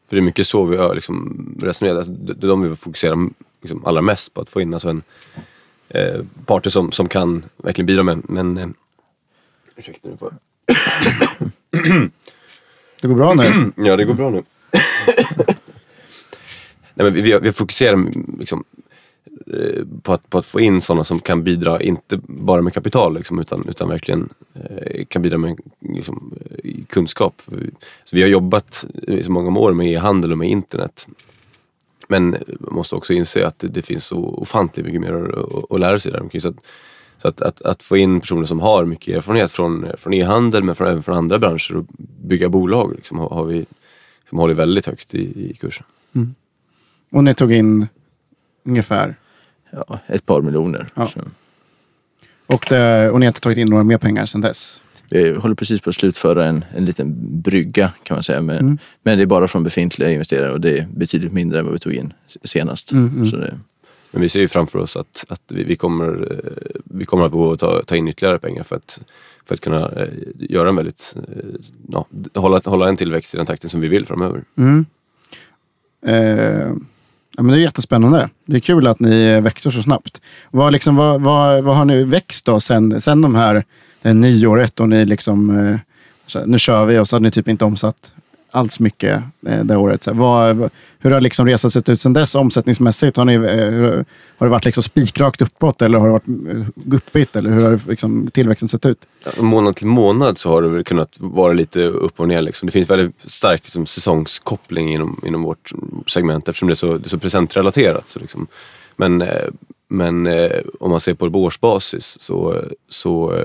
För 0.09 0.17
det 0.17 0.21
är 0.21 0.25
mycket 0.25 0.47
så 0.47 0.65
vi 0.65 0.77
har 0.77 0.95
liksom 0.95 1.47
resonerat. 1.63 2.07
Det 2.09 2.45
är 2.45 2.49
de 2.49 2.63
vi 2.63 2.77
fokuserar 2.77 3.29
liksom 3.63 3.85
allra 3.85 4.03
mest 4.03 4.35
på. 4.35 4.41
Att 4.41 4.51
få 4.51 4.61
in 4.61 4.75
alltså 4.75 4.89
en 4.89 5.03
eh, 5.91 6.21
parter 6.47 6.71
som, 6.71 6.93
som 6.93 7.09
kan 7.09 7.45
verkligen 7.57 7.87
bidra 7.87 8.03
med. 8.03 8.23
Men, 8.29 8.59
eh, 8.59 8.69
ursäkta 9.77 10.09
nu 10.09 10.17
får 10.17 10.35
Det 13.01 13.09
går 13.09 13.15
bra 13.15 13.35
nu? 13.35 13.73
ja, 13.87 13.97
det 13.97 14.05
går 14.05 14.15
bra 14.15 14.31
nu. 14.31 14.43
Nej, 16.95 17.05
men 17.05 17.15
vi, 17.15 17.21
vi, 17.21 17.39
vi 17.39 17.53
fokuserar 17.53 18.13
liksom, 18.39 18.65
Eh, 19.53 19.85
på 20.03 20.13
att, 20.13 20.31
på 20.31 20.39
att 20.39 20.47
få 20.47 20.61
in 20.61 20.81
sådana 20.81 21.05
som 21.05 21.21
kan 21.21 21.45
bidra, 21.45 21.83
inte 21.83 22.21
bara 22.27 22.63
med 22.63 22.75
kapital 22.75 23.15
liksom, 23.15 23.39
utan, 23.39 23.69
utan 23.69 23.89
verkligen 23.89 24.29
eh, 24.55 25.05
kan 25.09 25.23
bidra 25.23 25.39
med 25.39 25.59
liksom, 25.81 26.35
kunskap. 26.89 27.43
Så 28.05 28.17
vi 28.17 28.23
har 28.23 28.29
jobbat 28.29 28.85
i 29.03 29.23
så 29.23 29.31
många 29.31 29.61
år 29.61 29.73
med 29.73 29.93
e-handel 29.93 30.33
och 30.33 30.39
med 30.39 30.51
internet. 30.51 31.07
Men 32.11 32.31
man 32.61 32.75
måste 32.75 32.95
också 32.95 33.13
inse 33.13 33.47
att 33.47 33.59
det, 33.59 33.69
det 33.69 33.83
finns 33.83 34.05
så 34.05 34.19
ofantligt 34.19 34.87
mycket 34.87 35.01
mer 35.01 35.13
att, 35.13 35.73
att 35.73 35.81
lära 35.81 35.99
sig 35.99 36.13
där 36.13 36.21
omkring. 36.21 36.41
Så, 36.41 36.49
att, 36.49 36.57
så 37.19 37.29
att, 37.29 37.41
att, 37.41 37.63
att, 37.63 37.83
få 37.83 37.97
in 37.97 38.21
personer 38.21 38.45
som 38.45 38.61
har 38.61 38.85
mycket 38.85 39.17
erfarenhet 39.17 39.53
från, 39.53 39.87
från 39.99 40.15
e-handel 40.15 40.63
men 40.63 40.75
från, 40.75 40.89
även 40.89 41.03
från 41.03 41.17
andra 41.17 41.39
branscher 41.39 41.77
och 41.77 41.85
bygga 42.25 42.49
bolag 42.49 42.93
liksom, 42.97 43.19
har, 43.19 43.29
har 43.29 43.45
vi 43.45 43.67
som 44.29 44.39
håller 44.39 44.55
väldigt 44.55 44.87
högt 44.87 45.15
i, 45.15 45.51
i 45.51 45.55
kursen. 45.55 45.87
Mm. 46.15 46.35
Och 47.11 47.25
ni 47.25 47.35
tog 47.35 47.53
in 47.53 47.87
ungefär? 48.65 49.17
ja, 49.71 49.99
ett 50.07 50.27
par 50.27 50.41
miljoner. 50.43 50.87
Ja. 50.95 51.09
Och, 52.47 52.67
det, 52.69 53.11
och 53.11 53.21
ni 53.21 53.27
har 53.27 53.31
inte 53.31 53.41
tagit 53.41 53.59
in 53.59 53.69
några 53.69 53.83
mer 53.83 53.99
pengar 53.99 54.27
sedan 54.27 54.41
dess? 54.41 54.83
Vi 55.11 55.31
håller 55.31 55.55
precis 55.55 55.81
på 55.81 55.91
att 55.91 55.97
slutföra 55.97 56.47
en, 56.47 56.65
en 56.77 56.85
liten 56.85 57.17
brygga 57.41 57.93
kan 58.03 58.15
man 58.15 58.23
säga. 58.23 58.43
Men, 58.43 58.59
mm. 58.59 58.79
men 59.03 59.19
det 59.19 59.25
är 59.25 59.27
bara 59.27 59.49
från 59.49 59.65
befintliga 59.65 60.11
investerare 60.11 60.53
och 60.53 60.61
det 60.61 60.79
är 60.79 60.89
betydligt 60.95 61.33
mindre 61.33 61.59
än 61.59 61.65
vad 61.65 61.73
vi 61.73 61.79
tog 61.79 61.93
in 61.93 62.13
senast. 62.45 62.93
Mm, 62.93 63.09
mm. 63.09 63.27
Så 63.27 63.37
det... 63.37 63.59
Men 64.11 64.23
vi 64.23 64.29
ser 64.29 64.41
ju 64.41 64.49
framför 64.49 64.79
oss 64.79 64.97
att, 64.97 65.25
att 65.29 65.43
vi, 65.49 65.65
vi, 65.65 65.77
kommer, 65.77 66.33
eh, 66.33 66.81
vi 66.85 67.05
kommer 67.05 67.25
att 67.25 67.33
behöva 67.33 67.57
ta, 67.57 67.83
ta 67.83 67.97
in 67.97 68.09
ytterligare 68.09 68.39
pengar 68.39 68.63
för 68.63 68.77
att, 68.77 69.01
för 69.45 69.55
att 69.55 69.61
kunna 69.61 69.89
eh, 69.89 70.09
göra 70.39 70.69
en 70.69 70.77
väldigt, 70.77 71.17
eh, 71.17 71.45
ja, 71.89 72.07
hålla, 72.35 72.61
hålla 72.65 72.89
en 72.89 72.97
tillväxt 72.97 73.35
i 73.35 73.37
den 73.37 73.47
takten 73.47 73.71
som 73.71 73.81
vi 73.81 73.89
vill 73.89 74.07
framöver. 74.07 74.45
Mm. 74.57 74.87
Eh, 76.07 76.73
Ja, 77.37 77.43
men 77.43 77.53
det 77.53 77.61
är 77.61 77.63
jättespännande. 77.63 78.29
Det 78.45 78.57
är 78.57 78.61
kul 78.61 78.87
att 78.87 79.01
ni 79.01 79.41
växer 79.41 79.71
så 79.71 79.83
snabbt. 79.83 80.21
Vad, 80.51 80.73
liksom, 80.73 80.97
vad, 80.97 81.21
vad, 81.21 81.65
vad 81.65 81.77
har 81.77 81.85
ni 81.85 82.05
växt 82.05 82.47
då 82.47 82.61
sen, 82.61 83.01
sen 83.01 83.23
de 83.23 83.35
här 83.35 83.65
Eh, 84.03 84.09
det 84.09 84.15
nyåret 84.15 84.81
och 84.81 84.89
ni 84.89 85.05
liksom, 85.05 85.59
eh, 86.35 86.43
nu 86.47 86.59
kör 86.59 86.87
vi 86.87 86.99
och 86.99 87.09
så 87.09 87.17
hade 87.17 87.23
ni 87.23 87.31
typ 87.31 87.49
inte 87.49 87.65
omsatt 87.65 88.15
alls 88.53 88.81
mycket 88.81 89.23
eh, 89.47 89.65
det 89.65 89.77
året. 89.77 90.03
Så 90.03 90.15
vad, 90.15 90.71
hur 90.99 91.11
har 91.11 91.21
liksom 91.21 91.47
resan 91.47 91.71
sett 91.71 91.89
ut 91.89 92.01
sen 92.01 92.13
dess 92.13 92.35
omsättningsmässigt? 92.35 93.17
Har, 93.17 93.25
ni, 93.25 93.37
har 94.39 94.47
det 94.47 94.51
varit 94.51 94.65
liksom 94.65 94.83
spikrakt 94.83 95.43
uppåt 95.43 95.83
eller 95.83 95.99
har 95.99 96.07
det 96.07 96.13
varit 96.13 96.67
guppigt? 96.75 97.37
Eller 97.37 97.51
hur 97.51 97.65
har 97.65 97.81
liksom 97.89 98.31
tillväxten 98.31 98.69
sett 98.69 98.87
ut? 98.87 99.07
Månad 99.39 99.77
till 99.77 99.87
månad 99.87 100.39
så 100.39 100.49
har 100.49 100.63
det 100.63 100.69
väl 100.69 100.85
kunnat 100.85 101.15
vara 101.19 101.53
lite 101.53 101.85
upp 101.85 102.21
och 102.21 102.29
ner. 102.29 102.43
Liksom. 102.43 102.67
Det 102.67 102.73
finns 102.73 102.91
väldigt 102.91 103.31
stark 103.31 103.61
liksom, 103.61 103.87
säsongskoppling 103.87 104.95
inom, 104.95 105.21
inom 105.27 105.43
vårt 105.43 105.73
segment 106.07 106.49
eftersom 106.49 106.69
det 106.69 106.73
är 106.73 106.75
så, 106.75 106.99
det 106.99 107.07
är 107.07 107.09
så 107.09 107.19
presentrelaterat. 107.19 108.09
Så 108.09 108.19
liksom. 108.19 108.47
Men, 108.97 109.25
men 109.91 110.27
eh, 110.27 110.61
om 110.81 110.91
man 110.91 111.01
ser 111.01 111.15
på 111.15 111.27
årsbasis 111.27 112.21
så, 112.21 112.65
så, 112.89 113.45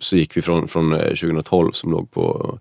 så 0.00 0.16
gick 0.16 0.36
vi 0.36 0.42
från, 0.42 0.68
från 0.68 0.92
eh, 0.92 1.08
2012 1.08 1.72
som 1.72 1.90
låg 1.90 2.10
på 2.10 2.58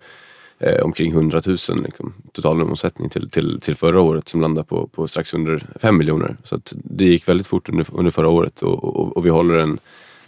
eh, 0.60 0.84
omkring 0.84 1.12
100 1.12 1.42
000 1.46 1.58
liksom, 1.84 2.14
totalomsättning 2.32 3.10
till, 3.10 3.30
till, 3.30 3.60
till 3.62 3.76
förra 3.76 4.02
året 4.02 4.30
som 4.30 4.42
landade 4.42 4.68
på, 4.68 4.88
på 4.88 5.08
strax 5.08 5.34
under 5.34 5.68
5 5.80 5.98
miljoner. 5.98 6.38
Så 6.44 6.60
det 6.74 7.06
gick 7.06 7.28
väldigt 7.28 7.48
fort 7.48 7.70
under, 7.70 7.86
under 7.92 8.12
förra 8.12 8.30
året 8.30 8.62
och, 8.62 8.84
och, 8.84 9.18
och 9.18 9.26
vi 9.26 9.30
håller 9.30 9.58
en 9.58 9.78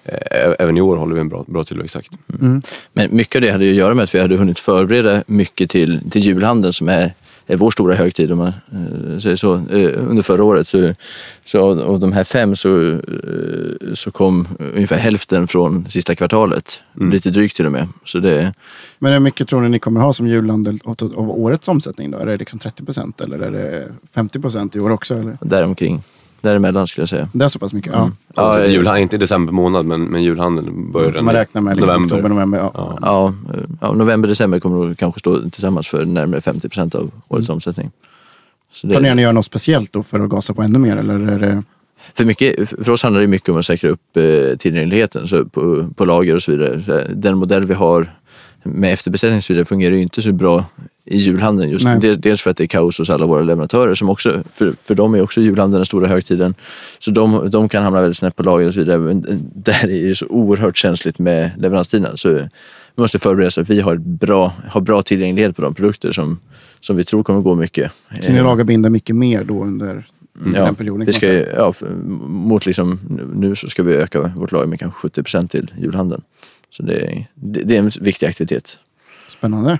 eh, 0.03 0.53
Även 0.59 0.77
i 0.77 0.81
år 0.81 0.97
håller 0.97 1.15
vi 1.15 1.21
en 1.21 1.29
bra, 1.29 1.45
bra 1.47 1.63
tillväxttakt. 1.63 2.17
Mm. 2.29 2.45
mm. 2.45 2.61
Men 2.93 3.15
mycket 3.15 3.35
av 3.35 3.41
det 3.41 3.51
hade 3.51 3.65
ju 3.65 3.71
att 3.71 3.77
göra 3.77 3.93
med 3.93 4.03
att 4.03 4.15
vi 4.15 4.19
hade 4.19 4.35
hunnit 4.35 4.59
förbereda 4.59 5.23
mycket 5.27 5.69
till, 5.69 6.09
till 6.11 6.21
julhandeln 6.21 6.73
som 6.73 6.89
är 6.89 7.13
vår 7.55 7.71
stora 7.71 7.95
högtid 7.95 8.31
om 8.31 8.37
man 8.37 8.47
eh, 8.47 9.19
säger 9.19 9.35
så. 9.35 9.53
Eh, 9.53 10.09
under 10.09 10.23
förra 10.23 10.43
året 10.43 10.67
så, 10.67 10.93
så 11.45 11.81
av 11.81 11.99
de 11.99 12.11
här 12.11 12.23
fem 12.23 12.55
så, 12.55 12.91
eh, 12.91 12.99
så 13.93 14.11
kom 14.11 14.47
ungefär 14.73 14.97
hälften 14.97 15.47
från 15.47 15.89
sista 15.89 16.15
kvartalet. 16.15 16.81
Mm. 16.97 17.11
Lite 17.11 17.29
drygt 17.29 17.55
till 17.55 17.65
och 17.65 17.71
med. 17.71 17.87
Så 18.05 18.19
det, 18.19 18.53
Men 18.99 19.13
hur 19.13 19.19
mycket 19.19 19.47
tror 19.47 19.61
ni 19.61 19.69
ni 19.69 19.79
kommer 19.79 20.01
ha 20.01 20.13
som 20.13 20.27
julhandel 20.27 20.79
av 20.85 21.31
årets 21.31 21.67
omsättning? 21.67 22.11
Då? 22.11 22.17
Är 22.17 22.25
det 22.25 22.37
liksom 22.37 22.59
30 22.59 22.85
procent 22.85 23.21
eller 23.21 23.39
är 23.39 23.51
det 23.51 23.87
50 24.13 24.39
procent 24.39 24.75
i 24.75 24.79
år 24.79 24.91
också? 24.91 25.15
Eller? 25.15 25.37
Däromkring. 25.41 26.03
Däremellan 26.41 26.87
skulle 26.87 27.01
jag 27.01 27.09
säga. 27.09 27.29
Det 27.33 27.45
är 27.45 27.49
så 27.49 27.59
pass 27.59 27.73
mycket? 27.73 27.93
Ja. 27.95 28.11
Ja, 28.35 28.65
julhandel, 28.65 29.01
inte 29.01 29.17
december 29.17 29.53
månad, 29.53 29.85
men, 29.85 30.01
men 30.03 30.23
julhandeln 30.23 30.91
börjar 30.91 31.07
redan 31.11 31.25
Man 31.25 31.35
i 31.35 31.37
räknar 31.37 31.61
med 31.61 31.77
liksom 31.77 31.93
november. 31.93 32.15
oktober, 32.15 32.29
november. 32.29 32.57
Ja. 32.59 32.71
Ja. 32.75 32.97
Ja, 33.01 33.33
eh, 33.53 33.59
ja, 33.81 33.93
november, 33.93 34.27
december 34.29 34.59
kommer 34.59 34.85
nog 34.85 34.97
kanske 34.97 35.19
stå 35.19 35.41
tillsammans 35.49 35.87
för 35.87 36.05
närmare 36.05 36.41
50 36.41 36.69
procent 36.69 36.95
av 36.95 37.11
årets 37.27 37.49
omsättning. 37.49 37.91
Så 38.73 38.87
det- 38.87 38.93
Planerar 38.93 39.15
ni 39.15 39.21
göra 39.21 39.31
något 39.31 39.45
speciellt 39.45 39.93
då 39.93 40.03
för 40.03 40.19
att 40.19 40.29
gasa 40.29 40.53
på 40.53 40.61
ännu 40.61 40.79
mer? 40.79 40.97
Eller 40.97 41.13
är 41.31 41.39
det... 41.39 41.63
För, 42.13 42.25
mycket, 42.25 42.69
för 42.69 42.89
oss 42.89 43.03
handlar 43.03 43.21
det 43.21 43.27
mycket 43.27 43.49
om 43.49 43.57
att 43.57 43.65
säkra 43.65 43.89
upp 43.89 44.17
eh, 44.17 44.57
tillgängligheten 44.57 45.27
så 45.27 45.45
på, 45.45 45.89
på 45.95 46.05
lager 46.05 46.35
och 46.35 46.41
så 46.41 46.51
vidare. 46.51 47.07
Den 47.15 47.37
modell 47.37 47.65
vi 47.65 47.73
har 47.73 48.13
med 48.67 48.93
efterbeställning 48.93 49.37
och 49.37 49.43
så 49.43 49.53
vidare 49.53 49.65
fungerar 49.65 49.95
ju 49.95 50.01
inte 50.01 50.21
så 50.21 50.31
bra 50.31 50.65
i 51.05 51.17
julhandeln. 51.17 51.71
Just 51.71 51.85
dels, 52.01 52.17
dels 52.17 52.41
för 52.41 52.49
att 52.49 52.57
det 52.57 52.63
är 52.63 52.67
kaos 52.67 52.97
hos 52.97 53.09
alla 53.09 53.25
våra 53.25 53.41
leverantörer 53.41 53.95
som 53.95 54.09
också, 54.09 54.43
för, 54.53 54.73
för 54.83 54.95
dem 54.95 55.15
är 55.15 55.21
också 55.21 55.41
julhandeln 55.41 55.79
den 55.79 55.85
stora 55.85 56.07
högtiden. 56.07 56.55
Så 56.99 57.11
de, 57.11 57.49
de 57.49 57.69
kan 57.69 57.83
hamna 57.83 58.01
väldigt 58.01 58.17
snett 58.17 58.35
på 58.35 58.43
lager 58.43 58.67
och 58.67 58.73
så 58.73 58.79
vidare. 58.79 58.97
Men 58.97 59.25
där 59.55 59.89
är 59.89 60.07
det 60.07 60.15
så 60.15 60.25
oerhört 60.25 60.77
känsligt 60.77 61.19
med 61.19 61.51
leveranstiderna. 61.57 62.17
Så 62.17 62.29
vi 62.29 63.01
måste 63.01 63.19
förbereda 63.19 63.47
oss 63.47 63.57
att 63.57 63.69
vi 63.69 63.81
har, 63.81 63.95
bra, 63.95 64.53
har 64.69 64.81
bra 64.81 65.01
tillgänglighet 65.01 65.55
på 65.55 65.61
de 65.61 65.75
produkter 65.75 66.11
som, 66.11 66.39
som 66.79 66.95
vi 66.95 67.03
tror 67.03 67.23
kommer 67.23 67.41
gå 67.41 67.55
mycket. 67.55 67.91
Så 68.21 68.31
ni 68.31 68.41
lagar 68.41 68.63
binder 68.63 68.89
mycket 68.89 69.15
mer 69.15 69.43
då 69.43 69.63
under 69.63 70.05
Ja, 70.53 70.65
den 70.65 70.75
perioden? 70.75 71.05
vi 71.05 71.13
ska, 71.13 71.27
ja, 71.33 71.73
mot 72.27 72.65
liksom, 72.65 72.99
nu 73.35 73.55
så 73.55 73.67
ska 73.67 73.83
vi 73.83 73.95
öka 73.95 74.31
vårt 74.35 74.51
lager 74.51 74.67
med 74.67 74.79
kanske 74.79 74.99
70 74.99 75.23
procent 75.23 75.51
till 75.51 75.71
julhandeln. 75.81 76.21
Så 76.71 76.83
det, 76.83 76.93
är- 76.95 77.27
det, 77.35 77.63
det 77.63 77.75
är 77.75 77.79
en 77.79 77.91
viktig 78.01 78.25
aktivitet. 78.27 78.79
Spännande. 79.29 79.79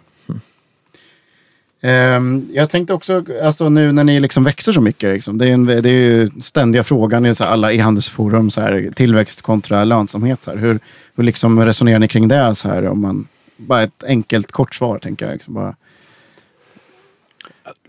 Ehm, 1.81 2.49
jag 2.53 2.69
tänkte 2.69 2.93
också, 2.93 3.25
alltså 3.43 3.69
nu 3.69 3.91
när 3.91 4.03
ni 4.03 4.19
liksom 4.19 4.43
växer 4.43 4.71
så 4.71 4.81
mycket, 4.81 5.13
liksom, 5.13 5.37
det, 5.37 5.47
är 5.49 5.53
en, 5.53 5.65
det 5.65 5.73
är 5.73 5.87
ju 5.87 6.29
ständiga 6.41 6.83
frågan 6.83 7.25
i 7.25 7.35
så 7.35 7.43
här, 7.43 7.51
alla 7.51 7.73
e-handelsforum, 7.73 8.49
så 8.49 8.61
här, 8.61 8.91
tillväxt 8.95 9.41
kontra 9.41 9.83
lönsamhet. 9.83 10.43
Så 10.43 10.51
här. 10.51 10.57
Hur, 10.57 10.79
hur 11.15 11.23
liksom 11.23 11.65
resonerar 11.65 11.99
ni 11.99 12.07
kring 12.07 12.27
det? 12.27 12.55
Så 12.55 12.67
här, 12.67 12.87
om 12.87 13.01
man, 13.01 13.27
bara 13.57 13.83
ett 13.83 14.03
enkelt 14.03 14.51
kort 14.51 14.75
svar, 14.75 14.99
tänker 14.99 15.25
jag. 15.25 15.33
Liksom, 15.33 15.53
bara. 15.53 15.75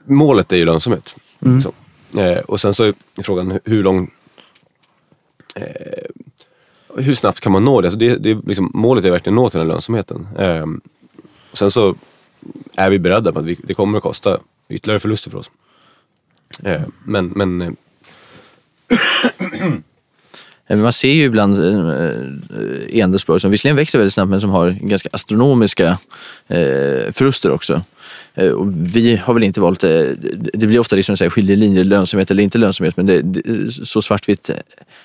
Målet 0.04 0.52
är 0.52 0.56
ju 0.56 0.64
lönsamhet. 0.64 1.16
Mm. 1.44 1.60
Så. 1.62 1.72
Eh, 2.20 2.38
och 2.38 2.60
sen 2.60 2.74
så 2.74 2.84
är 2.84 2.94
frågan 3.22 3.52
hu- 3.52 3.60
hur 3.64 3.82
lång... 3.82 4.10
Eh, 5.56 5.62
hur 6.98 7.14
snabbt 7.14 7.40
kan 7.40 7.52
man 7.52 7.64
nå 7.64 7.80
det? 7.80 7.86
Alltså 7.86 7.98
det, 7.98 8.16
det 8.16 8.34
liksom, 8.46 8.70
målet 8.74 9.04
är 9.04 9.10
verkligen 9.10 9.38
att 9.38 9.42
nå 9.42 9.50
till 9.50 9.58
den 9.58 9.68
lönsamheten. 9.68 10.28
Eh, 10.38 10.66
sen 11.52 11.70
så 11.70 11.94
är 12.74 12.90
vi 12.90 12.98
beredda 12.98 13.32
på 13.32 13.38
att 13.38 13.44
vi, 13.44 13.56
det 13.62 13.74
kommer 13.74 13.98
att 13.98 14.02
kosta 14.02 14.38
ytterligare 14.68 14.98
förluster 14.98 15.30
för 15.30 15.38
oss. 15.38 15.50
Eh, 16.62 16.82
men 17.04 17.32
men 17.34 17.62
eh, 17.62 17.70
Man 20.76 20.92
ser 20.92 21.12
ju 21.12 21.24
ibland 21.24 21.58
eh, 21.58 22.98
e-handelsbolag 22.98 23.40
som 23.40 23.50
visserligen 23.50 23.76
växer 23.76 23.98
väldigt 23.98 24.12
snabbt 24.12 24.30
men 24.30 24.40
som 24.40 24.50
har 24.50 24.70
ganska 24.70 25.08
astronomiska 25.12 25.98
eh, 26.48 27.12
förluster 27.12 27.50
också. 27.50 27.82
Eh, 28.34 28.50
och 28.50 28.66
vi 28.94 29.16
har 29.16 29.34
väl 29.34 29.42
inte 29.42 29.60
valt, 29.60 29.84
eh, 29.84 29.90
det 30.52 30.66
blir 30.66 30.78
ofta 30.78 30.96
liksom 30.96 31.16
så 31.16 31.24
här 31.24 31.30
skiljelinjer, 31.30 31.84
lönsamhet 31.84 32.30
eller 32.30 32.42
inte 32.42 32.58
lönsamhet, 32.58 32.96
men 32.96 33.06
det, 33.06 33.22
det, 33.22 33.70
så 33.70 34.02
svartvitt, 34.02 34.50
eh, 34.50 34.56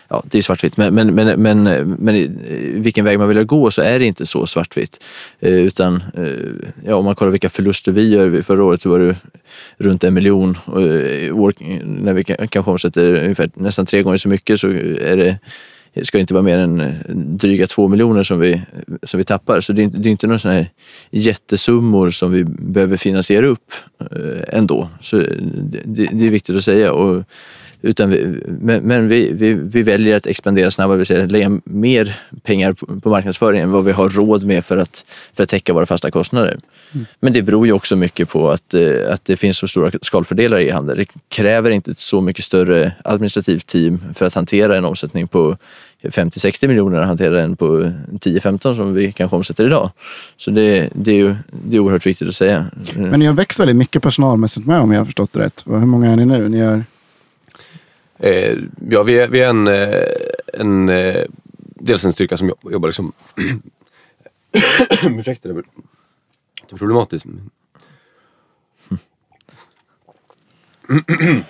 ja 0.08 0.24
det 0.26 0.38
är 0.38 0.42
svartvitt, 0.42 0.78
men, 0.78 0.96
men, 0.96 1.16
men, 1.16 1.42
men, 1.42 1.64
men 2.00 2.38
vilken 2.84 3.06
väg 3.06 3.20
man 3.20 3.28
vill 3.28 3.44
gå 3.44 3.72
så 3.72 3.82
är 3.82 4.00
det 4.00 4.06
inte 4.06 4.26
så 4.26 4.46
svartvitt. 4.46 5.04
Utan 5.40 6.04
ja, 6.86 6.96
om 6.96 7.06
man 7.06 7.16
kollar 7.16 7.32
vilka 7.32 7.50
förluster 7.50 7.92
vi 7.92 8.10
gör, 8.10 8.42
förra 8.42 8.64
året 8.64 8.86
var 8.86 9.00
det 9.00 9.16
runt 9.78 10.04
en 10.04 10.14
miljon 10.14 10.58
och 10.66 10.82
i 10.82 11.32
år 11.32 11.54
när 11.86 12.14
vi 12.14 12.24
kanske 12.24 12.72
omsätter 12.72 13.24
ungefär 13.24 13.50
nästan 13.54 13.86
tre 13.86 14.04
gånger 14.04 14.18
så 14.18 14.30
mycket 14.30 14.60
så 14.60 14.68
är 14.68 15.18
det 15.18 15.38
ska 16.02 16.20
inte 16.20 16.34
vara 16.34 16.44
mer 16.44 16.58
än 16.58 16.80
eh, 16.80 16.94
dryga 17.16 17.68
två 17.68 17.88
miljoner 17.88 18.24
som 18.24 18.40
vi, 18.40 18.62
som 19.04 19.18
vi 19.18 19.24
tappar. 19.24 19.62
Så 19.62 19.74
det 19.74 19.82
är, 19.82 19.84
inte- 19.84 19.98
det 19.98 20.10
är 20.10 20.12
inte 20.12 20.28
några 20.28 20.40
sådana 20.40 20.58
här 20.58 20.70
jättesummor 21.12 22.10
som 22.10 22.32
vi 22.32 22.44
behöver 22.44 22.98
finansiera 22.98 23.46
upp 23.46 23.72
eh, 24.00 24.58
ändå. 24.58 24.90
Så 25.00 25.18
det, 25.18 25.80
det 25.86 26.10
det 26.14 26.26
är 26.26 26.30
viktigt 26.30 26.56
att 26.56 26.64
säga. 26.64 26.94
Och, 26.94 27.24
utan 27.86 28.10
vi, 28.10 28.42
men 28.48 28.84
men 28.84 29.08
vi, 29.08 29.32
vi, 29.34 29.54
vi 29.54 29.82
väljer 29.82 30.18
att 30.18 30.26
expandera 30.26 30.72
snabbare, 30.72 30.96
det 30.96 30.98
vill 30.98 31.06
säga 31.06 31.26
lägga 31.26 31.60
mer 31.64 32.20
pengar 32.44 32.74
på, 32.74 33.00
på 33.00 33.10
marknadsföring 33.10 33.62
än 33.62 33.72
vad 33.72 33.86
vi 33.86 33.92
har 33.92 34.10
råd 34.10 34.44
med 34.44 34.66
för 34.66 34.78
att, 34.78 35.06
för 35.34 35.44
att 35.44 35.50
täcka 35.50 35.74
våra 35.74 35.86
fasta 35.86 36.12
kostnader. 36.12 36.60
Men 37.20 37.34
det 37.34 37.42
beror 37.42 37.66
ju 37.66 37.74
också 37.74 37.96
mycket 37.96 38.30
på 38.30 38.50
att, 38.50 38.74
eh, 38.74 39.14
att 39.14 39.26
det 39.26 39.38
finns 39.38 39.58
så 39.58 39.68
stora 39.68 39.92
skalfördelar 40.02 40.60
i 40.60 40.70
handel. 40.70 40.98
Det 40.98 41.08
kräver 41.30 41.72
inte 41.72 41.92
ett 41.92 42.00
så 42.00 42.22
mycket 42.22 42.46
större 42.46 42.92
administrativt 43.04 43.68
team 43.68 44.04
för 44.14 44.26
att 44.26 44.34
hantera 44.34 44.78
en 44.78 44.86
omsättning 44.86 45.28
på 45.28 45.58
50-60 46.04 46.68
miljoner 46.68 47.00
och 47.00 47.06
hantera 47.06 47.36
den 47.36 47.56
på 47.56 47.66
10-15 48.12 48.76
som 48.76 48.94
vi 48.94 49.12
kanske 49.12 49.36
omsätter 49.36 49.66
idag. 49.66 49.92
Så 50.38 50.52
det, 50.52 50.90
det, 50.96 51.12
är 51.12 51.16
ju 51.16 51.36
det 51.50 51.78
är 51.78 51.80
oerhört 51.80 52.06
viktigt 52.06 52.28
att 52.28 52.36
säga. 52.36 52.66
Men 52.96 53.20
ni 53.20 53.26
har 53.26 53.34
växt 53.34 53.60
väldigt 53.60 53.76
mycket 53.76 54.04
personalmässigt 54.04 54.68
med 54.68 54.80
om 54.80 54.92
jag 54.92 55.00
har 55.00 55.06
förstått 55.06 55.34
det 55.34 55.40
rätt. 55.40 55.64
Hur 55.66 55.78
många 55.78 56.12
är 56.12 56.16
ni 56.16 56.26
nu? 56.26 56.50
Ni 56.50 56.60
är... 56.60 56.84
Eh, 58.24 58.58
ja, 58.90 59.04
vi 59.04 59.20
är, 59.20 59.28
vi 59.28 59.40
är 59.42 59.50
en, 59.50 59.68
eh, 59.68 60.04
en, 60.54 60.90
eh, 60.90 61.26
dels 61.60 62.06
en 62.06 62.14
styrka 62.14 62.38
som 62.38 62.50
jobb- 62.50 62.72
jobbar 62.72 62.88
liksom... 62.90 63.12
Ursäkta, 65.20 65.50
det 65.50 65.60
är 66.72 66.78
problematiskt. 66.78 67.26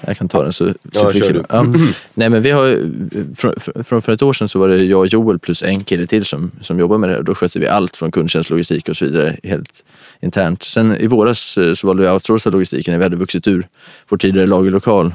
Jag 0.01 0.17
kan 0.17 0.27
ta 0.29 0.43
den 0.43 0.53
så, 0.53 0.65
så 0.67 0.73
Ja, 0.91 1.13
kör 1.13 1.33
du. 1.33 1.43
ja. 1.49 1.65
Nej, 2.13 2.29
men 2.29 2.41
vi 2.41 2.51
har, 2.51 2.89
från, 3.35 3.83
från 3.83 4.01
för 4.01 4.11
ett 4.11 4.21
år 4.21 4.33
sedan 4.33 4.49
så 4.49 4.59
var 4.59 4.69
det 4.69 4.83
jag 4.83 4.99
och 4.99 5.07
Joel 5.07 5.39
plus 5.39 5.63
en 5.63 5.83
kille 5.83 6.07
till 6.07 6.25
som, 6.25 6.51
som 6.61 6.79
jobbar 6.79 6.97
med 6.97 7.09
det. 7.09 7.21
Då 7.23 7.35
skötte 7.35 7.59
vi 7.59 7.67
allt 7.67 7.95
från 7.95 8.11
kundtjänst, 8.11 8.49
logistik 8.49 8.89
och 8.89 8.95
så 8.97 9.05
vidare 9.05 9.37
helt 9.43 9.83
internt. 10.21 10.63
Sen 10.63 10.97
i 10.97 11.07
våras 11.07 11.57
så 11.75 11.87
valde 11.87 12.01
vi 12.03 12.07
att 12.09 12.13
outsourca 12.13 12.49
logistiken 12.49 12.91
när 12.91 12.97
vi 12.97 13.03
hade 13.03 13.15
vuxit 13.15 13.47
ur 13.47 13.67
vår 14.09 14.17
tidigare 14.17 14.47
lagerlokal. 14.47 15.13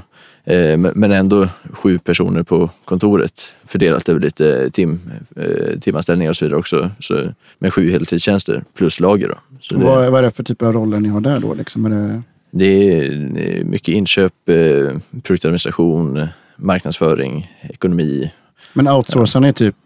Eh, 0.48 0.78
men- 0.78 1.12
ändå 1.12 1.48
sju 1.72 1.98
personer 1.98 2.42
på 2.42 2.70
kontoret 2.84 3.56
fördelat 3.66 4.08
över 4.08 4.20
lite 4.20 4.70
tim, 4.70 5.00
eh, 5.36 5.78
timanställningar 5.80 6.30
och 6.30 6.36
så 6.36 6.44
vidare 6.44 6.58
också. 6.58 6.90
Så, 7.00 7.32
med 7.58 7.72
sju 7.72 7.90
heltidstjänster 7.90 8.64
plus 8.74 9.00
lager. 9.00 9.28
Då. 9.28 9.34
Så 9.60 9.74
det, 9.76 9.84
Vad, 9.84 10.10
vad 10.10 10.18
är 10.18 10.22
det 10.22 10.30
för 10.30 10.44
typer 10.44 10.66
av 10.66 10.72
roller 10.72 11.00
ni 11.00 11.08
har 11.08 11.20
där 11.20 11.40
då? 11.40 11.54
Liksom? 11.54 11.86
Är 11.86 11.90
det... 11.90 12.22
det 12.50 12.98
är 12.98 13.64
mycket 13.64 13.88
inköp, 13.88 14.48
eh, 14.48 14.98
produktadministration, 15.22 16.26
marknadsföring, 16.56 17.52
ekonomi. 17.62 18.32
Men 18.72 18.88
outsourcar 18.88 19.40
ni 19.40 19.52
typ 19.52 19.76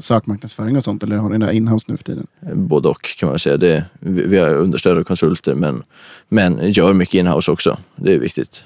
sökmarknadsföring 0.00 0.76
och 0.76 0.84
sånt? 0.84 1.02
Eller 1.02 1.16
har 1.16 1.28
ni 1.30 1.46
det 1.46 1.54
inhouse 1.56 1.86
nu 1.88 1.96
för 1.96 2.04
tiden? 2.04 2.26
Både 2.54 2.88
och 2.88 3.02
kan 3.18 3.28
man 3.28 3.38
säga. 3.38 3.56
Det, 3.56 3.84
vi 4.00 4.26
vi 4.26 4.38
har 4.38 4.54
understöd 4.54 4.98
och 4.98 5.06
konsulter 5.06 5.54
men, 5.54 5.82
men 6.28 6.70
gör 6.72 6.92
mycket 6.92 7.14
inhouse 7.14 7.50
också. 7.50 7.78
Det 7.96 8.14
är 8.14 8.18
viktigt. 8.18 8.64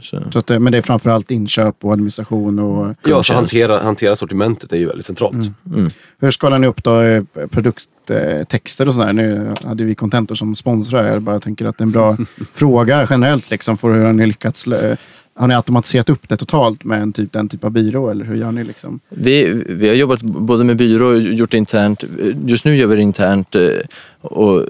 Så, 0.00 0.22
Så 0.30 0.38
att, 0.38 0.48
men 0.48 0.72
det 0.72 0.78
är 0.78 0.82
framförallt 0.82 1.30
inköp 1.30 1.84
och 1.84 1.92
administration. 1.92 2.58
Och, 2.58 2.94
Ja, 3.04 3.22
så 3.22 3.34
hantera, 3.34 3.78
hantera 3.78 4.16
sortimentet 4.16 4.72
är 4.72 4.76
ju 4.76 4.86
väldigt 4.86 5.06
centralt. 5.06 5.34
mm. 5.66 5.90
hur 6.20 6.30
skalar 6.30 6.58
ni 6.58 6.66
upp 6.66 6.84
då 6.84 7.00
eh, 7.00 7.22
produkttexter 7.50 8.88
och 8.88 8.94
sådär? 8.94 9.12
Nu 9.12 9.54
hade 9.64 9.84
vi 9.84 9.94
Contentor 9.94 10.34
som 10.34 10.54
sponsrar. 10.54 11.04
Jag 11.04 11.22
bara 11.22 11.40
tänker 11.40 11.66
att 11.66 11.78
det 11.78 11.82
är 11.82 11.86
en 11.86 11.92
bra 11.92 12.16
fråga 12.54 13.06
generellt. 13.10 13.50
Liksom, 13.50 13.78
för 13.78 13.92
hur 13.92 14.04
har 14.04 14.12
ni 14.12 14.26
lyckats? 14.26 14.66
Har 15.38 15.48
ni 15.48 15.54
automatiserat 15.54 16.10
upp 16.10 16.28
det 16.28 16.36
totalt 16.36 16.84
med 16.84 17.02
en 17.02 17.12
typ, 17.12 17.32
den 17.32 17.48
typ 17.48 17.64
av 17.64 17.70
byrå? 17.70 18.10
Eller 18.10 18.24
hur 18.24 18.36
gör 18.36 18.52
ni? 18.52 18.64
Liksom? 18.64 19.00
Vi, 19.08 19.62
vi 19.66 19.88
har 19.88 19.94
jobbat 19.94 20.22
både 20.22 20.64
med 20.64 20.76
byrå 20.76 21.06
och 21.06 21.20
gjort 21.20 21.50
det 21.50 21.56
internt. 21.56 22.04
Just 22.46 22.64
nu 22.64 22.76
gör 22.76 22.86
vi 22.86 22.96
det 22.96 23.02
internt. 23.02 23.54
Eh, 23.54 23.68
och 24.20 24.64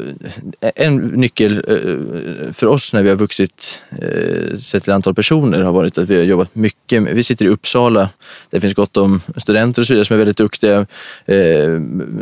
en 0.74 0.96
nyckel 0.96 1.52
eh, 1.68 2.52
för 2.52 2.66
oss 2.66 2.92
när 2.92 3.02
vi 3.02 3.08
har 3.08 3.16
vuxit 3.16 3.78
eh, 4.02 4.56
sett 4.56 4.84
till 4.84 4.92
antal 4.92 5.14
personer 5.14 5.62
har 5.62 5.72
varit 5.72 5.98
att 5.98 6.08
vi 6.08 6.16
har 6.16 6.24
jobbat 6.24 6.54
mycket 6.54 7.02
med, 7.02 7.14
Vi 7.14 7.22
sitter 7.22 7.44
i 7.44 7.48
Uppsala. 7.48 8.08
Det 8.50 8.60
finns 8.60 8.74
gott 8.74 8.96
om 8.96 9.20
studenter 9.36 9.82
och 9.82 9.86
så 9.86 9.94
vidare 9.94 10.04
som 10.04 10.14
är 10.14 10.18
väldigt 10.18 10.36
duktiga. 10.36 10.86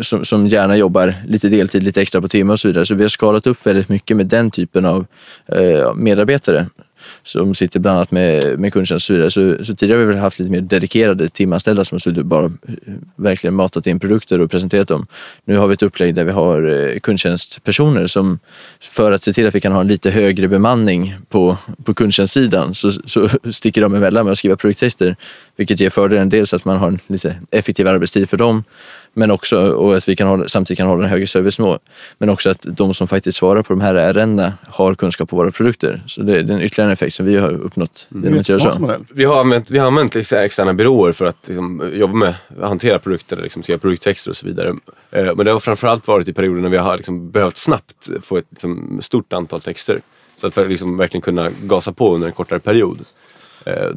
Som, 0.00 0.24
som 0.24 0.46
gärna 0.46 0.76
jobbar 0.76 1.14
lite 1.26 1.48
deltid, 1.48 1.82
lite 1.82 2.02
extra 2.02 2.20
på 2.20 2.28
timmar 2.28 2.52
och 2.52 2.60
så 2.60 2.68
vidare. 2.68 2.86
Så 2.86 2.94
vi 2.94 3.04
har 3.04 3.08
skalat 3.08 3.46
upp 3.46 3.66
väldigt 3.66 3.88
mycket 3.88 4.16
med 4.16 4.26
den 4.26 4.50
typen 4.50 4.84
av 4.84 5.06
medarbetare 5.96 6.66
som 7.22 7.54
sitter 7.54 7.80
bland 7.80 7.96
annat 7.96 8.10
med, 8.10 8.58
med 8.58 8.72
kundtjänst 8.72 9.02
och 9.02 9.06
så 9.06 9.12
vidare. 9.12 9.30
Så, 9.30 9.64
så 9.64 9.74
tidigare 9.74 10.00
har 10.00 10.06
vi 10.06 10.12
väl 10.12 10.22
haft 10.22 10.38
lite 10.38 10.50
mer 10.50 10.60
dedikerade 10.60 11.28
timanställda 11.28 11.84
som 11.84 11.98
har 12.04 12.22
bara 12.22 12.44
eh, 12.44 12.50
verkligen 13.16 13.54
matat 13.54 13.86
in 13.86 14.00
produkter 14.00 14.40
och 14.40 14.50
presenterat 14.50 14.88
dem. 14.88 15.06
Nu 15.44 15.56
har 15.56 15.66
vi 15.66 15.74
ett 15.74 15.82
upplägg 15.82 16.14
där 16.14 16.24
vi 16.24 16.32
har 16.32 16.90
eh, 16.92 16.98
kundtjänstpersoner 16.98 18.06
som 18.06 18.38
för 18.80 19.12
att 19.12 19.22
se 19.22 19.32
till 19.32 19.46
att 19.46 19.54
vi 19.54 19.60
kan 19.60 19.72
ha 19.72 19.80
en 19.80 19.88
lite 19.88 20.10
högre 20.10 20.48
bemanning 20.48 21.14
på, 21.28 21.56
på 21.84 21.94
kundtjänstsidan 21.94 22.74
så, 22.74 22.90
så 22.90 23.28
sticker 23.50 23.80
de 23.80 23.94
emellan 23.94 24.24
med 24.24 24.32
att 24.32 24.38
skriva 24.38 24.56
produkttester 24.56 25.16
vilket 25.56 25.80
ger 25.80 25.90
fördelen 25.90 26.28
dels 26.28 26.54
att 26.54 26.64
man 26.64 26.76
har 26.76 26.88
en 26.88 26.98
lite 27.06 27.36
effektiv 27.50 27.88
arbetstid 27.88 28.28
för 28.28 28.36
dem 28.36 28.64
men 29.18 29.30
också, 29.30 29.70
och 29.70 29.96
att 29.96 30.08
vi 30.08 30.16
kan 30.16 30.28
hålla, 30.28 30.48
samtidigt 30.48 30.78
kan 30.78 30.86
hålla 30.86 31.04
en 31.04 31.10
högre 31.10 31.26
servicenivå. 31.26 31.78
Men 32.18 32.30
också 32.30 32.50
att 32.50 32.66
de 32.68 32.94
som 32.94 33.08
faktiskt 33.08 33.38
svarar 33.38 33.62
på 33.62 33.72
de 33.72 33.80
här 33.80 33.94
ärendena 33.94 34.52
har 34.68 34.94
kunskap 34.94 35.28
på 35.28 35.36
våra 35.36 35.50
produkter. 35.50 36.02
Så 36.06 36.22
det, 36.22 36.42
det 36.42 36.52
är 36.52 36.56
en 36.56 36.62
ytterligare 36.62 36.92
effekt 36.92 37.14
som 37.14 37.26
vi 37.26 37.36
har 37.36 37.52
uppnått 37.52 38.06
Det 38.08 38.18
är 38.18 38.22
genom 38.22 38.40
att 38.40 38.48
göra 38.48 38.60
så. 38.60 38.96
Vi 39.14 39.24
har 39.24 39.40
använt, 39.40 39.70
vi 39.70 39.78
har 39.78 39.86
använt 39.86 40.14
liksom 40.14 40.38
externa 40.38 40.74
byråer 40.74 41.12
för 41.12 41.24
att 41.24 41.36
liksom, 41.48 41.90
jobba 41.92 42.14
med 42.14 42.34
att 42.60 42.68
hantera 42.68 42.98
produkter, 42.98 43.36
liksom, 43.36 43.62
skriva 43.62 43.78
produkttexter 43.78 44.30
och 44.30 44.36
så 44.36 44.46
vidare. 44.46 44.68
Eh, 45.10 45.34
Men 45.36 45.46
det 45.46 45.52
har 45.52 45.60
framförallt 45.60 46.08
varit 46.08 46.28
i 46.28 46.32
perioder 46.32 46.62
när 46.62 46.68
vi 46.68 46.76
har 46.76 46.96
liksom, 46.96 47.30
behövt 47.30 47.56
snabbt 47.56 48.08
få 48.22 48.36
ett 48.36 48.46
liksom, 48.50 48.98
stort 49.02 49.32
antal 49.32 49.60
texter. 49.60 50.00
Så 50.40 50.46
att 50.46 50.54
för 50.54 50.62
att 50.62 50.68
liksom, 50.68 50.96
verkligen 50.96 51.22
kunna 51.22 51.50
gasa 51.62 51.92
på 51.92 52.14
under 52.14 52.26
en 52.26 52.32
kortare 52.32 52.60
period. 52.60 52.98
Eh, 53.66 53.90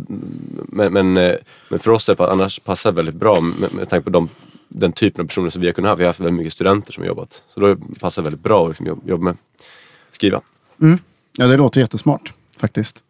Men, 0.71 0.93
men, 0.93 1.17
eh, 1.17 1.35
men 1.69 1.79
för 1.79 1.91
oss 1.91 2.09
är 2.09 2.15
det 2.15 2.31
annars 2.31 2.59
passar 2.59 2.91
väldigt 2.91 3.15
bra 3.15 3.41
med, 3.41 3.73
med 3.73 3.89
tanke 3.89 4.03
på 4.03 4.09
de, 4.09 4.29
den 4.69 4.91
typen 4.91 5.21
av 5.23 5.27
personer 5.27 5.49
som 5.49 5.61
vi 5.61 5.67
har 5.67 5.73
kunnat 5.73 5.89
ha. 5.89 5.95
Vi 5.95 6.03
har 6.03 6.09
haft 6.09 6.19
väldigt 6.19 6.33
mycket 6.33 6.53
studenter 6.53 6.93
som 6.93 7.01
har 7.03 7.07
jobbat. 7.07 7.43
Så 7.47 7.59
då 7.59 7.75
passar 7.99 8.21
det 8.21 8.23
väldigt 8.23 8.43
bra 8.43 8.63
att 8.63 8.69
liksom, 8.69 8.85
jobb- 8.85 9.09
jobba 9.09 9.23
med 9.23 9.37
skriva. 10.11 10.41
Ja, 11.37 11.47
det 11.47 11.57
låter 11.57 11.81
jättesmart 11.81 12.33
faktiskt. 12.57 13.03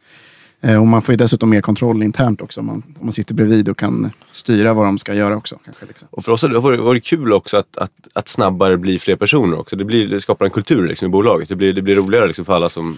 Eh, 0.62 0.80
och 0.82 0.88
man 0.88 1.02
får 1.02 1.14
ju 1.14 1.18
dessutom 1.18 1.50
mer 1.50 1.62
kontroll 1.62 2.04
internt 2.04 2.42
också. 2.42 2.60
Om 2.60 2.66
man, 2.66 2.84
om 3.00 3.06
man 3.06 3.14
sitter 3.14 3.34
bredvid 3.34 3.70
och 3.70 3.78
kan 3.78 4.12
styra 4.32 4.74
vad 4.74 4.86
de 4.86 4.98
ska 4.98 5.14
göra 5.14 5.38
också. 5.38 5.60
Kanske, 5.66 5.86
liksom. 5.86 6.08
Och 6.12 6.26
för 6.26 6.32
oss 6.32 6.42
har 6.42 6.50
det 6.50 6.60
varit, 6.60 7.04
kul 7.06 7.34
också 7.34 7.58
att, 7.58 7.78
att, 7.78 7.92
att 8.14 8.28
snabbare 8.30 8.78
bli 8.78 9.00
fler 9.00 9.16
personer 9.16 9.60
också. 9.60 9.76
Det, 9.76 9.86
blir, 9.86 10.08
det 10.08 10.22
skapar 10.22 10.46
en 10.46 10.52
kultur 10.52 10.88
liksom 10.88 11.06
i 11.06 11.10
bolaget. 11.10 11.50
Det 11.50 11.56
blir, 11.56 11.74
det 11.74 11.82
blir 11.82 11.96
roligare 11.96 12.28
liksom 12.28 12.46
för 12.46 12.54
alla 12.54 12.70
som, 12.70 12.98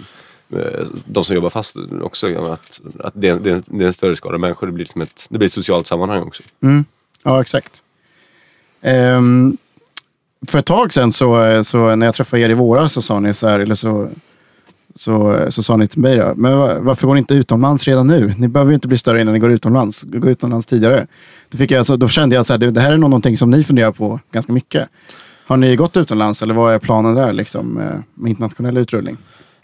eh, 0.49 0.87
de 1.05 1.25
som 1.25 1.35
jobbar 1.35 1.49
fast 1.49 1.75
också. 2.01 2.27
Att, 2.51 2.81
att 2.99 3.13
det, 3.15 3.27
är, 3.27 3.39
det 3.39 3.83
är 3.83 3.87
en 3.87 3.93
större 3.93 4.15
skara 4.15 4.37
människor. 4.37 4.67
Det 4.67 4.73
blir, 4.73 4.85
liksom 4.85 5.01
ett, 5.01 5.27
det 5.29 5.37
blir 5.37 5.45
ett 5.45 5.53
socialt 5.53 5.87
sammanhang 5.87 6.21
också. 6.23 6.43
Mm. 6.63 6.85
Ja, 7.23 7.41
exakt. 7.41 7.83
Um, 8.83 9.57
för 10.47 10.59
ett 10.59 10.65
tag 10.65 10.93
sedan 10.93 11.11
så, 11.11 11.61
så 11.63 11.95
när 11.95 12.05
jag 12.05 12.15
träffade 12.15 12.43
er 12.43 12.49
i 12.49 12.53
våras 12.53 12.93
så 12.93 13.01
sa 13.01 13.19
ni 13.19 13.33
så 13.33 13.47
här, 13.47 13.59
eller 13.59 13.75
så, 13.75 14.09
så, 14.95 15.45
så 15.49 15.63
sa 15.63 15.77
ni 15.77 15.87
till 15.87 16.01
mig 16.01 16.17
då, 16.17 16.33
men 16.35 16.85
varför 16.85 17.07
går 17.07 17.13
ni 17.13 17.19
inte 17.19 17.33
utomlands 17.33 17.87
redan 17.87 18.07
nu? 18.07 18.33
Ni 18.37 18.47
behöver 18.47 18.71
ju 18.71 18.75
inte 18.75 18.87
bli 18.87 18.97
större 18.97 19.21
innan 19.21 19.33
ni 19.33 19.39
går 19.39 19.51
utomlands. 19.51 20.03
Gå 20.03 20.29
utomlands 20.29 20.65
tidigare. 20.65 21.07
Då, 21.49 21.57
fick 21.57 21.71
jag, 21.71 21.85
så, 21.85 21.95
då 21.95 22.07
kände 22.07 22.35
jag 22.35 22.45
så 22.45 22.53
här, 22.53 22.57
det, 22.57 22.71
det 22.71 22.81
här 22.81 22.93
är 22.93 22.97
någonting 22.97 23.37
som 23.37 23.49
ni 23.49 23.63
funderar 23.63 23.91
på 23.91 24.19
ganska 24.31 24.53
mycket. 24.53 24.89
Har 25.45 25.57
ni 25.57 25.75
gått 25.75 25.97
utomlands 25.97 26.41
eller 26.41 26.53
vad 26.53 26.73
är 26.73 26.79
planen 26.79 27.15
där 27.15 27.33
liksom, 27.33 27.77
eh, 27.77 27.83
med, 28.13 28.29
internationell 28.29 28.77
utrullning? 28.77 29.17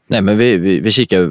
Nej, 0.07 0.21
men 0.21 0.37
vi, 0.37 0.57
vi, 0.57 0.79
vi 0.79 0.91
kikar 0.91 1.29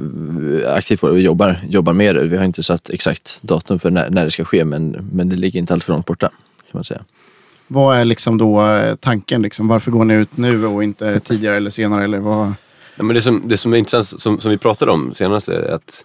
aktivt 0.77 1.01
på 1.01 1.09
det. 1.09 1.15
Vi 1.15 1.23
jobbar, 1.23 1.61
jobbar 1.69 1.93
med 1.93 2.15
det. 2.15 2.25
Vi 2.25 2.37
har 2.37 2.45
inte 2.45 2.63
satt 2.63 2.91
exakt 2.91 3.39
datum 3.43 3.79
för 3.79 3.91
när, 3.91 4.11
när 4.11 4.25
det 4.25 4.31
ska 4.31 4.45
ske, 4.45 4.65
men, 4.65 5.09
men 5.13 5.29
det 5.29 5.37
ligger 5.37 5.61
inte 5.61 5.73
allt 5.73 5.85
för 5.85 5.93
långt 5.93 6.07
borta. 6.07 6.29
kan 6.29 6.71
man 6.73 6.85
säga. 6.85 7.05
Vad 7.67 7.97
är 7.97 8.05
liksom 8.05 8.39
då 8.39 8.67
eh, 8.67 8.95
tanken? 8.95 9.43
Liksom? 9.43 9.69
Varför 9.69 9.91
går 9.91 10.05
ni 10.05 10.15
ut 10.15 10.37
nu 10.37 10.67
och 10.67 10.85
inte 10.85 11.21
tidigare 11.21 11.57
eller 11.57 11.71
senare? 11.71 12.05
Eller 12.05 12.19
vad? 12.19 12.55
Ja, 12.97 13.03
men 13.03 13.15
det, 13.15 13.21
som, 13.21 13.43
det 13.45 13.57
som 13.57 13.73
är 13.73 13.77
intressant, 13.77 14.21
som, 14.21 14.41
som 14.41 14.51
vi 14.51 14.59
pratade 14.59 14.93
om 14.93 15.15
senast, 15.15 15.49
är 15.49 15.75
att 15.75 16.05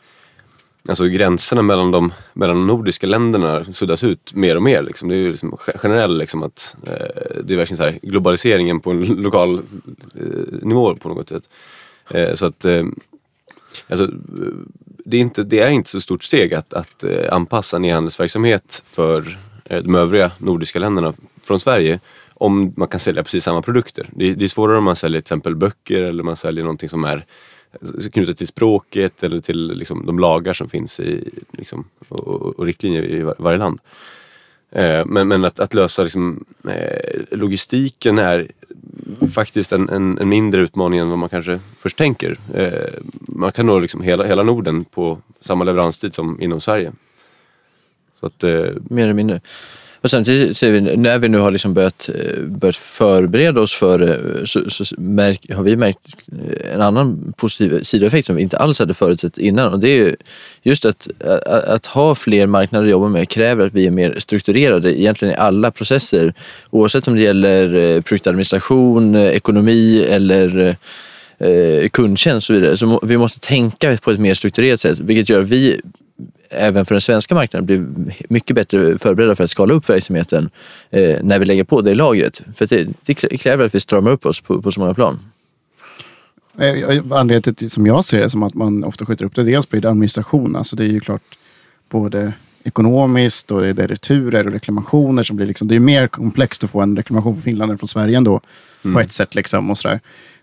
alltså, 0.88 1.06
gränserna 1.06 1.62
mellan 1.62 1.92
de, 1.92 2.14
mellan 2.34 2.56
de 2.56 2.68
nordiska 2.68 3.08
länderna 3.08 3.64
suddas 3.74 4.04
ut 4.04 4.34
mer 4.34 4.56
och 4.56 4.64
mer. 4.64 4.82
Liksom. 4.82 5.10
Det 5.10 5.16
är 5.16 5.20
ju 5.20 5.32
liksom 5.32 5.58
generellt 5.84 6.18
liksom, 6.18 6.44
att 6.44 6.76
eh, 6.88 7.44
det 7.44 7.54
är 7.54 7.58
verkligen 7.58 7.78
så 7.78 7.84
här, 7.84 8.00
globaliseringen 8.02 8.80
på 8.80 8.92
en 8.92 9.04
lokal 9.04 9.54
eh, 9.56 9.62
nivå 10.62 10.96
på 10.96 11.10
något 11.10 11.30
sätt. 11.30 11.50
Eh, 12.10 12.34
så 12.34 12.46
att 12.46 12.66
eh, 12.66 12.84
alltså, 13.90 14.10
det, 15.06 15.18
är 15.18 15.22
inte, 15.22 15.44
det 15.44 15.60
är 15.60 15.72
inte 15.72 15.90
så 15.90 16.02
stort 16.02 16.24
steg 16.24 16.54
att, 16.54 16.74
att 16.74 17.04
eh, 17.04 17.34
anpassa 17.34 17.78
en 17.78 17.86
e-handelsverksamhet 17.86 18.84
för 18.86 19.38
Eh, 19.72 19.84
de 19.84 19.96
övriga 19.96 20.32
nordiska 20.38 20.80
länderna 20.80 21.14
från 21.44 21.60
Sverige 21.60 22.00
om 22.34 22.74
man 22.78 22.88
kan 22.88 23.00
sälja 23.00 23.24
precis 23.24 23.44
samma 23.44 23.62
produkter. 23.62 24.10
Det 24.12 24.30
är, 24.30 24.36
det 24.36 24.46
är 24.46 24.50
svårare 24.50 24.78
om 24.78 24.84
man 24.84 24.96
säljer 24.96 25.22
till 25.22 25.26
exempel 25.26 25.56
böcker 25.56 26.02
eller 26.02 26.24
man 26.24 26.36
säljer 26.36 26.64
någonting 26.64 26.90
som 26.90 27.04
är 27.04 27.26
knutet 28.14 28.38
till 28.38 28.48
språket 28.48 29.24
eller 29.24 29.40
till 29.40 29.68
liksom, 29.68 30.06
de 30.06 30.20
lagar 30.20 30.54
som 30.54 30.70
finns 30.70 31.00
i, 31.00 31.30
liksom, 31.52 31.84
och, 32.08 32.28
och, 32.28 32.60
och 32.60 32.66
riktlinjer 32.66 33.04
i 33.04 33.22
var- 33.22 33.36
varje 33.38 33.58
land. 33.58 33.80
Eh, 34.72 35.06
men, 35.06 35.28
men 35.28 35.46
att, 35.46 35.60
att 35.60 35.74
lösa 35.74 36.04
liksom, 36.04 36.46
eh, 36.68 37.38
logistiken 37.38 38.20
är 38.20 38.52
faktiskt 39.34 39.72
en, 39.72 39.90
en, 39.90 40.18
en 40.18 40.30
mindre 40.30 40.62
utmaning 40.62 41.00
än 41.00 41.10
vad 41.10 41.18
man 41.20 41.30
kanske 41.30 41.60
först 41.78 41.98
tänker. 41.98 42.38
Eh, 42.54 43.00
man 43.14 43.52
kan 43.52 43.66
nå 43.66 43.80
liksom 43.80 44.02
hela, 44.02 44.24
hela 44.24 44.44
Norden 44.44 44.84
på 44.86 45.18
samma 45.42 45.64
leveranstid 45.64 46.14
som 46.14 46.42
inom 46.42 46.62
Sverige. 46.62 46.92
Så 48.22 48.28
att, 48.28 48.44
eh, 48.44 48.66
Mer 48.90 49.04
eller 49.04 49.14
mindre. 49.14 49.42
Och 50.04 50.10
samtidigt 50.10 50.58
ser 50.58 50.72
vi, 50.72 50.82
när 50.82 51.18
vi 51.18 51.30
nu 51.30 51.38
har 51.38 51.52
liksom 51.52 51.74
börjat, 51.74 52.10
eh, 52.16 52.44
börjat 52.44 52.76
förbereda 52.76 53.62
oss 53.62 53.74
för 53.74 54.00
det, 54.00 54.48
så, 54.48 54.70
så 54.70 54.96
märk, 54.98 55.52
har 55.52 55.64
vi 55.64 55.76
märkt 55.76 56.00
en 56.74 56.82
annan 56.82 57.34
positiv 57.38 57.84
sidoeffekt 57.84 58.26
som 58.26 58.36
vi 58.36 58.42
inte 58.42 58.58
alls 58.58 58.80
hade 58.80 58.94
förutsett 58.94 59.38
innan. 59.38 59.74
Och 59.74 59.80
det 59.80 59.90
är 59.90 60.16
just 60.64 60.86
att, 60.86 61.08
att, 61.26 61.48
att 61.48 61.86
ha 61.86 62.16
fler 62.16 62.48
marknader 62.48 62.86
att 62.86 62.92
jobba 62.92 63.10
med 63.10 63.30
kräver 63.30 63.66
att 63.66 63.74
vi 63.74 63.88
är 63.88 63.92
mer 63.92 64.20
strukturerade 64.20 65.02
egentligen 65.02 65.34
i 65.34 65.38
alla 65.38 65.72
processer. 65.72 66.34
Oavsett 66.70 67.08
om 67.08 67.16
det 67.16 67.22
gäller 67.22 67.76
eh, 67.76 68.02
produktadministration, 68.02 69.16
ekonomi 69.16 70.04
eller 70.10 70.76
eh, 71.40 71.90
kundtjänst 71.90 72.36
och 72.36 72.44
så 72.44 72.54
vidare. 72.54 72.78
Så 72.78 73.00
vi 73.04 73.18
måste 73.18 73.40
tänka 73.40 73.98
på 73.98 74.12
ett 74.12 74.20
mer 74.20 74.34
strukturerat 74.34 74.80
sätt, 74.80 75.00
vilket 75.00 75.30
gör 75.30 75.42
att 75.42 75.50
vi 75.50 75.82
även 76.52 76.86
för 76.86 76.96
den 76.96 77.02
svenska 77.02 77.36
marknaden 77.36 77.66
blir 77.66 78.14
mycket 78.30 78.56
bättre 78.56 78.98
förberedda 78.98 79.36
för 79.36 79.44
att 79.44 79.50
skala 79.50 79.74
upp 79.74 79.90
verksamheten 79.90 80.50
eh, 80.90 81.18
när 81.24 81.40
vi 81.40 81.46
lägger 81.46 81.64
på 81.64 81.82
det 81.82 81.94
lagret. 81.94 82.42
För 82.56 82.68
det, 82.68 82.88
det 83.06 83.14
kräver 83.14 83.66
att 83.66 83.76
vi 83.76 83.80
stramar 83.80 84.12
upp 84.12 84.26
oss 84.26 84.42
på, 84.42 84.62
på 84.62 84.72
så 84.72 84.80
många 84.80 84.94
plan. 84.94 85.20
Eh, 86.60 87.02
Anledningen 87.12 87.42
till, 87.42 87.70
som 87.70 87.88
jag 87.88 88.06
ser 88.06 88.20
det 88.20 88.30
som 88.30 88.44
att 88.44 88.54
man 88.54 88.84
ofta 88.84 89.06
skjuter 89.06 89.26
upp 89.26 89.36
det, 89.36 89.44
dels 89.44 89.70
blir 89.70 89.82
det 89.82 89.90
administration. 89.90 90.56
Alltså 90.56 90.76
det 90.76 90.84
är 90.84 90.90
ju 90.90 91.00
klart 91.00 91.38
både 91.90 92.34
ekonomiskt 92.64 93.52
och 93.52 93.62
det 93.62 93.84
är 93.84 93.88
returer 93.88 94.48
och 94.48 94.54
reklamationer 94.54 95.24
som 95.24 95.36
blir 95.36 95.48
liksom, 95.48 95.68
det 95.68 95.76
är 95.76 95.80
mer 95.80 96.08
komplext 96.08 96.64
att 96.64 96.70
få 96.70 96.82
en 96.82 96.98
reklamation 96.98 97.34
från 97.34 97.42
Finland 97.42 97.72
än 97.72 97.78
från 97.78 97.88
Sverige 97.88 98.18
ändå. 98.18 98.42
På 98.94 99.00
ett 99.00 99.12
sätt 99.12 99.36
liksom 99.36 99.70
och 99.70 99.78
sådär. 99.78 100.00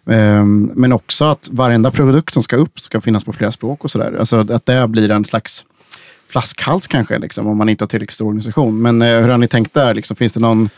Ehm, 0.07 0.73
men 0.75 0.93
också 0.93 1.25
att 1.25 1.49
varenda 1.53 1.91
produkt 1.91 2.35
som 2.35 2.43
ska 2.43 2.57
upp 2.57 2.81
ska 2.81 3.01
finnas 3.01 3.25
på 3.25 3.33
flera 3.33 3.53
språk 3.53 3.85
och 3.85 3.91
sådär. 3.91 4.17
Alltså 4.19 4.53
att 4.53 4.67
det 4.67 4.89
blir 4.89 5.11
en 5.11 5.25
slags 5.25 5.65
flaskhals 6.29 6.87
kanske, 6.87 7.19
liksom, 7.19 7.47
om 7.47 7.59
man 7.59 7.69
inte 7.69 7.85
har 7.85 7.89
tillräckligt 7.89 8.15
stor 8.15 8.27
organisation. 8.27 8.83
Men 8.83 9.03
eh, 9.03 9.21
hur 9.21 9.29
har 9.29 9.39
ni 9.39 9.49
tänkt 9.49 9.75
där? 9.75 9.95
Liksom, 9.95 10.17
finns 10.17 10.33
det 10.33 10.41
någon, 10.41 10.71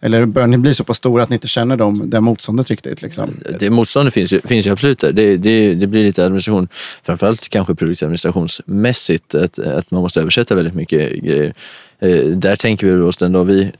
eller 0.00 0.26
börjar 0.26 0.48
ni 0.48 0.58
bli 0.58 0.74
så 0.74 0.84
pass 0.84 0.96
stora 0.96 1.22
att 1.22 1.28
ni 1.28 1.34
inte 1.34 1.48
känner 1.48 1.76
dem, 1.76 2.10
det 2.10 2.20
motståndet 2.20 2.70
riktigt? 2.70 3.02
Liksom? 3.02 3.30
Det 3.60 3.70
motståndet 3.70 4.14
finns 4.14 4.32
ju, 4.32 4.40
finns 4.40 4.66
ju 4.66 4.70
absolut 4.70 4.98
där. 4.98 5.12
Det, 5.12 5.36
det, 5.36 5.74
det 5.74 5.86
blir 5.86 6.04
lite 6.04 6.24
administration, 6.24 6.68
framförallt 7.02 7.48
kanske 7.48 7.74
produktadministrationsmässigt, 7.74 9.34
att, 9.34 9.58
att 9.58 9.90
man 9.90 10.02
måste 10.02 10.20
översätta 10.20 10.54
väldigt 10.54 10.74
mycket 10.74 11.12
grejer. 11.12 11.54
Eh, 12.00 12.26
där 12.26 12.56
tänker 12.56 12.86
vi 12.86 13.02
oss 13.02 13.16
den 13.16 13.32
dag 13.32 13.44
vi 13.44 13.72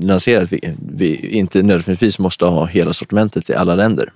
lanserar 0.00 0.42
att 0.42 0.52
vi, 0.52 0.74
vi 0.96 1.16
inte 1.16 1.62
nödvändigtvis 1.62 2.18
måste 2.18 2.44
ha 2.44 2.66
hela 2.66 2.92
sortimentet 2.92 3.50
i 3.50 3.54
alla 3.54 3.74
länder. 3.74 4.12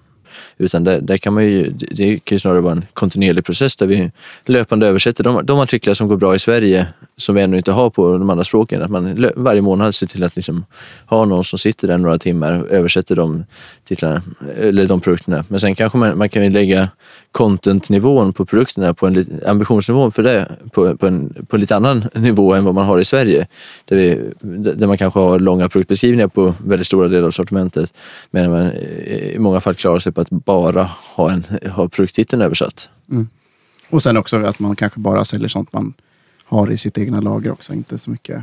Utan 0.58 0.84
där, 0.84 1.00
där 1.00 1.16
kan 1.16 1.34
man 1.34 1.44
ju, 1.44 1.70
det 1.70 1.86
det 1.94 2.18
kan 2.18 2.34
ju 2.34 2.38
snarare 2.38 2.60
vara 2.60 2.72
en 2.72 2.84
kontinuerlig 2.92 3.44
process 3.44 3.76
där 3.76 3.86
vi 3.86 4.10
löpande 4.46 4.86
översätter. 4.86 5.24
De, 5.24 5.46
de 5.46 5.58
artiklar 5.58 5.94
som 5.94 6.08
går 6.08 6.16
bra 6.16 6.34
i 6.34 6.38
Sverige 6.38 6.86
som 7.16 7.34
vi 7.34 7.42
ännu 7.42 7.56
inte 7.56 7.72
har 7.72 7.90
på 7.90 8.18
de 8.18 8.30
andra 8.30 8.44
språken. 8.44 8.82
Att 8.82 8.90
man 8.90 9.30
varje 9.36 9.60
månad 9.60 9.94
ser 9.94 10.06
till 10.06 10.24
att 10.24 10.36
liksom 10.36 10.64
ha 11.06 11.24
någon 11.24 11.44
som 11.44 11.58
sitter 11.58 11.88
där 11.88 11.98
några 11.98 12.18
timmar 12.18 12.62
och 12.62 12.68
översätter 12.70 13.16
de 13.16 13.44
titlarna, 13.84 14.22
eller 14.58 14.86
de 14.86 15.00
produkterna. 15.00 15.44
Men 15.48 15.60
sen 15.60 15.74
kanske 15.74 15.98
man, 15.98 16.18
man 16.18 16.28
kan 16.28 16.44
ju 16.44 16.50
lägga 16.50 16.88
content-nivån 17.32 18.32
på 18.32 18.44
produkterna 18.44 18.94
på 18.94 19.06
en 19.06 19.40
ambitionsnivån 19.46 20.12
för 20.12 20.22
det 20.22 20.48
på, 20.72 20.96
på, 20.96 21.06
en, 21.06 21.46
på 21.48 21.56
en 21.56 21.60
lite 21.60 21.76
annan 21.76 22.04
nivå 22.14 22.54
än 22.54 22.64
vad 22.64 22.74
man 22.74 22.86
har 22.86 22.98
i 22.98 23.04
Sverige. 23.04 23.46
Där, 23.84 23.96
vi, 23.96 24.32
där 24.72 24.86
man 24.86 24.98
kanske 24.98 25.20
har 25.20 25.38
långa 25.38 25.68
produktbeskrivningar 25.68 26.28
på 26.28 26.54
väldigt 26.64 26.86
stora 26.86 27.08
delar 27.08 27.26
av 27.26 27.30
sortimentet. 27.30 27.94
Medan 28.30 28.50
man 28.50 28.62
eh, 28.62 29.34
i 29.34 29.38
många 29.38 29.60
fall 29.60 29.74
klarar 29.74 29.98
sig 29.98 30.12
på 30.12 30.20
att 30.20 30.30
bara 30.30 30.90
ha, 31.14 31.30
en, 31.30 31.44
ha 31.70 31.88
produkttiteln 31.88 32.42
översatt. 32.42 32.88
Mm. 33.10 33.28
Och 33.90 34.02
sen 34.02 34.16
också 34.16 34.36
att 34.36 34.58
man 34.58 34.76
kanske 34.76 35.00
bara 35.00 35.24
säljer 35.24 35.48
sånt 35.48 35.72
man 35.72 35.94
har 36.54 36.70
i 36.70 36.76
sitt 36.76 36.98
egna 36.98 37.20
lager 37.20 37.52
också. 37.52 37.72
Inte 37.72 37.98
så 37.98 38.10
mycket 38.10 38.42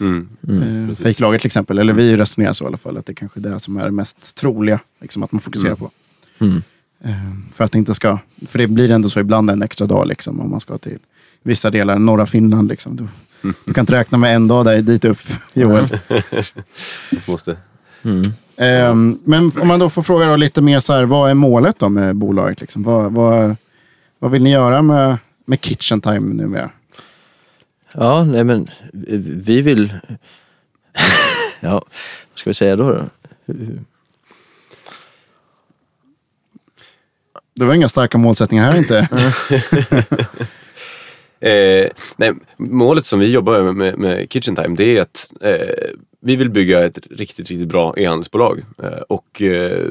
mm. 0.00 0.28
eh, 0.48 0.96
fejklager 0.96 1.38
till 1.38 1.46
exempel. 1.46 1.78
Eller 1.78 1.92
vi 1.92 2.16
resonerar 2.16 2.52
så 2.52 2.64
i 2.64 2.66
alla 2.66 2.76
fall. 2.76 2.96
Att 2.96 3.06
det 3.06 3.14
kanske 3.14 3.40
är 3.40 3.42
det 3.42 3.60
som 3.60 3.76
är 3.76 3.84
det 3.84 3.90
mest 3.90 4.36
troliga. 4.36 4.80
Liksom, 5.00 5.22
att 5.22 5.32
man 5.32 5.40
fokuserar 5.40 5.74
på. 5.74 5.90
Mm. 6.38 6.62
Eh, 7.04 7.12
för 7.52 7.64
att 7.64 7.72
det 7.72 7.78
inte 7.78 7.94
ska... 7.94 8.18
För 8.46 8.58
det 8.58 8.66
blir 8.66 8.90
ändå 8.90 9.10
så 9.10 9.20
ibland 9.20 9.50
en 9.50 9.62
extra 9.62 9.86
dag 9.86 10.06
liksom, 10.06 10.40
om 10.40 10.50
man 10.50 10.60
ska 10.60 10.78
till 10.78 10.98
vissa 11.42 11.70
delar, 11.70 11.98
norra 11.98 12.26
Finland. 12.26 12.68
Liksom. 12.68 12.96
Du, 12.96 13.06
du 13.64 13.74
kan 13.74 13.82
inte 13.82 13.92
räkna 13.92 14.18
med 14.18 14.36
en 14.36 14.48
dag 14.48 14.64
där, 14.64 14.80
dit 14.80 15.04
upp, 15.04 15.20
Joel. 15.54 15.98
Måste. 17.26 17.56
Mm. 18.04 18.32
Ehm, 18.56 19.18
men 19.24 19.52
om 19.60 19.68
man 19.68 19.80
då 19.80 19.90
får 19.90 20.02
fråga 20.02 20.26
då 20.26 20.36
lite 20.36 20.62
mer 20.62 20.80
så 20.80 20.92
här, 20.92 21.04
vad 21.04 21.30
är 21.30 21.34
målet 21.34 21.78
då 21.78 21.88
med 21.88 22.16
bolaget? 22.16 22.60
Liksom? 22.60 22.82
Vad, 22.82 23.12
vad, 23.12 23.56
vad 24.18 24.30
vill 24.30 24.42
ni 24.42 24.50
göra 24.50 24.82
med, 24.82 25.18
med 25.44 25.60
Kitchen 25.60 26.00
Time 26.00 26.34
numera? 26.34 26.70
Ja, 27.94 28.24
nej 28.24 28.44
men 28.44 28.68
vi 29.44 29.60
vill... 29.60 29.94
Ja, 31.64 31.72
vad 32.30 32.38
ska 32.38 32.50
vi 32.50 32.54
säga 32.54 32.76
då? 32.76 32.92
då? 32.92 33.08
Det 37.54 37.64
var 37.64 37.74
inga 37.74 37.88
starka 37.88 38.18
målsättningar 38.18 38.72
här 38.72 38.78
inte. 38.78 39.08
Eh, 41.42 41.88
nej, 42.16 42.32
målet 42.56 43.06
som 43.06 43.20
vi 43.20 43.32
jobbar 43.32 43.62
med, 43.62 43.74
med, 43.74 43.98
med 43.98 44.32
Kitchen 44.32 44.56
Time 44.56 44.76
det 44.76 44.96
är 44.96 45.02
att 45.02 45.32
eh, 45.40 45.94
vi 46.20 46.36
vill 46.36 46.50
bygga 46.50 46.84
ett 46.84 46.98
riktigt, 47.10 47.50
riktigt 47.50 47.68
bra 47.68 47.94
e-handelsbolag. 47.96 48.64
Eh, 48.82 48.88
och 49.08 49.42
eh, 49.42 49.86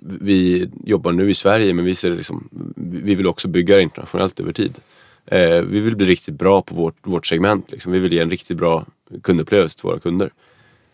vi 0.00 0.70
jobbar 0.84 1.12
nu 1.12 1.30
i 1.30 1.34
Sverige 1.34 1.74
men 1.74 1.84
vi, 1.84 1.94
ser 1.94 2.10
liksom, 2.10 2.48
vi 2.76 3.14
vill 3.14 3.26
också 3.26 3.48
bygga 3.48 3.76
det 3.76 3.82
internationellt 3.82 4.40
över 4.40 4.52
tid. 4.52 4.78
Eh, 5.26 5.62
vi 5.62 5.80
vill 5.80 5.96
bli 5.96 6.06
riktigt 6.06 6.34
bra 6.34 6.62
på 6.62 6.74
vårt, 6.74 7.06
vårt 7.06 7.26
segment. 7.26 7.70
Liksom. 7.70 7.92
Vi 7.92 7.98
vill 7.98 8.12
ge 8.12 8.20
en 8.20 8.30
riktigt 8.30 8.56
bra 8.56 8.86
kundupplevelse 9.22 9.76
till 9.76 9.88
våra 9.88 10.00
kunder. 10.00 10.30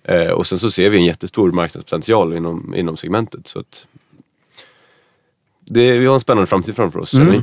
Eh, 0.04 0.30
och 0.30 0.46
sen 0.46 0.58
så 0.58 0.70
ser 0.70 0.90
vi 0.90 0.98
en 0.98 1.04
jättestor 1.04 1.52
marknadspotential 1.52 2.34
inom, 2.34 2.74
inom 2.74 2.96
segmentet. 2.96 3.46
Så 3.48 3.60
att 3.60 3.86
det, 5.60 5.98
vi 5.98 6.06
har 6.06 6.14
en 6.14 6.20
spännande 6.20 6.46
framtid 6.46 6.76
framför 6.76 7.00
oss. 7.00 7.14
Mm. 7.14 7.30
vi. 7.30 7.42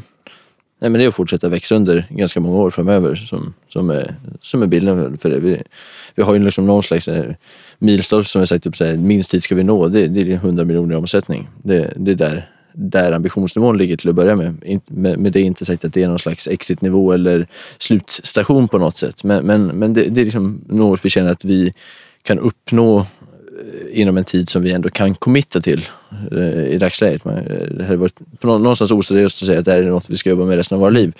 Nej, 0.80 0.90
men 0.90 0.94
det 0.94 1.04
är 1.04 1.08
att 1.08 1.16
fortsätta 1.16 1.50
växa 1.50 1.76
under 1.76 2.08
ganska 2.10 2.40
många 2.40 2.58
år 2.58 2.70
framöver 2.70 3.16
som, 3.16 3.54
som, 3.68 3.90
är, 3.90 4.16
som 4.40 4.64
är 4.64 4.68
bilden 4.68 5.18
för 5.18 5.30
det. 5.30 5.40
Vi, 5.40 5.64
vi 6.16 6.24
har 6.24 6.34
ju 6.34 6.44
liksom 6.44 6.66
någon 6.66 6.84
slags 6.84 7.08
eh, 7.08 7.34
milstolpe 7.80 8.30
som 8.30 8.42
vi 8.42 8.48
sagt 8.48 8.66
upp 8.66 8.76
så 8.76 8.86
här, 8.86 8.98
minst 8.98 9.32
tid 9.32 9.44
ska 9.44 9.56
vi 9.56 9.64
nå. 9.64 9.88
Det, 9.88 10.08
det 10.08 10.22
är 10.22 10.36
100 10.36 10.66
miljoner 10.66 10.96
i 10.96 10.98
omsättning. 10.98 11.50
Det, 11.64 11.94
det 11.96 12.12
är 12.12 12.16
där, 12.16 12.50
där 12.80 13.12
ambitionsnivån 13.12 13.78
ligger 13.78 13.98
till 13.98 14.10
att 14.10 14.16
börja 14.16 14.36
med. 14.36 14.80
Med, 14.88 15.32
det 15.32 15.40
är 15.40 15.44
inte 15.44 15.66
sagt 15.66 15.86
att 15.86 15.94
det 15.94 16.04
är 16.04 16.08
någon 16.08 16.20
slags 16.20 16.48
exitnivå 16.48 17.12
eller 17.12 17.48
slutstation 17.78 18.68
på 18.68 18.78
något 18.78 18.98
sätt. 18.98 19.24
Men, 19.24 19.46
men, 19.46 19.66
men 19.68 19.94
det, 19.94 20.04
det 20.04 20.22
är 20.22 20.26
liksom 20.26 20.62
något 20.70 21.06
vi 21.06 21.10
känner 21.10 21.32
att 21.32 21.46
vi 21.46 21.74
kan 22.24 22.40
uppnå 22.40 23.06
inom 23.92 24.18
en 24.18 24.24
tid 24.24 24.50
som 24.50 24.62
vi 24.62 24.72
ändå 24.72 24.90
kan 24.90 25.16
committa 25.16 25.62
till 25.62 25.86
eh, 26.32 26.66
i 26.68 26.78
dagsläget. 26.78 27.26
Eh, 27.26 27.34
det 27.72 27.84
hade 27.84 27.98
varit 27.98 28.16
någonstans 28.42 28.92
oseriöst 28.92 29.42
att 29.42 29.48
säga 29.48 29.60
att 29.60 29.66
det 29.66 29.72
här 29.72 29.80
är 29.80 29.90
något 29.90 30.10
vi 30.10 30.18
ska 30.18 30.30
jobba 30.30 30.46
med 30.46 30.56
resten 30.56 30.76
av 30.76 30.80
våra 30.80 30.90
liv. 30.90 31.14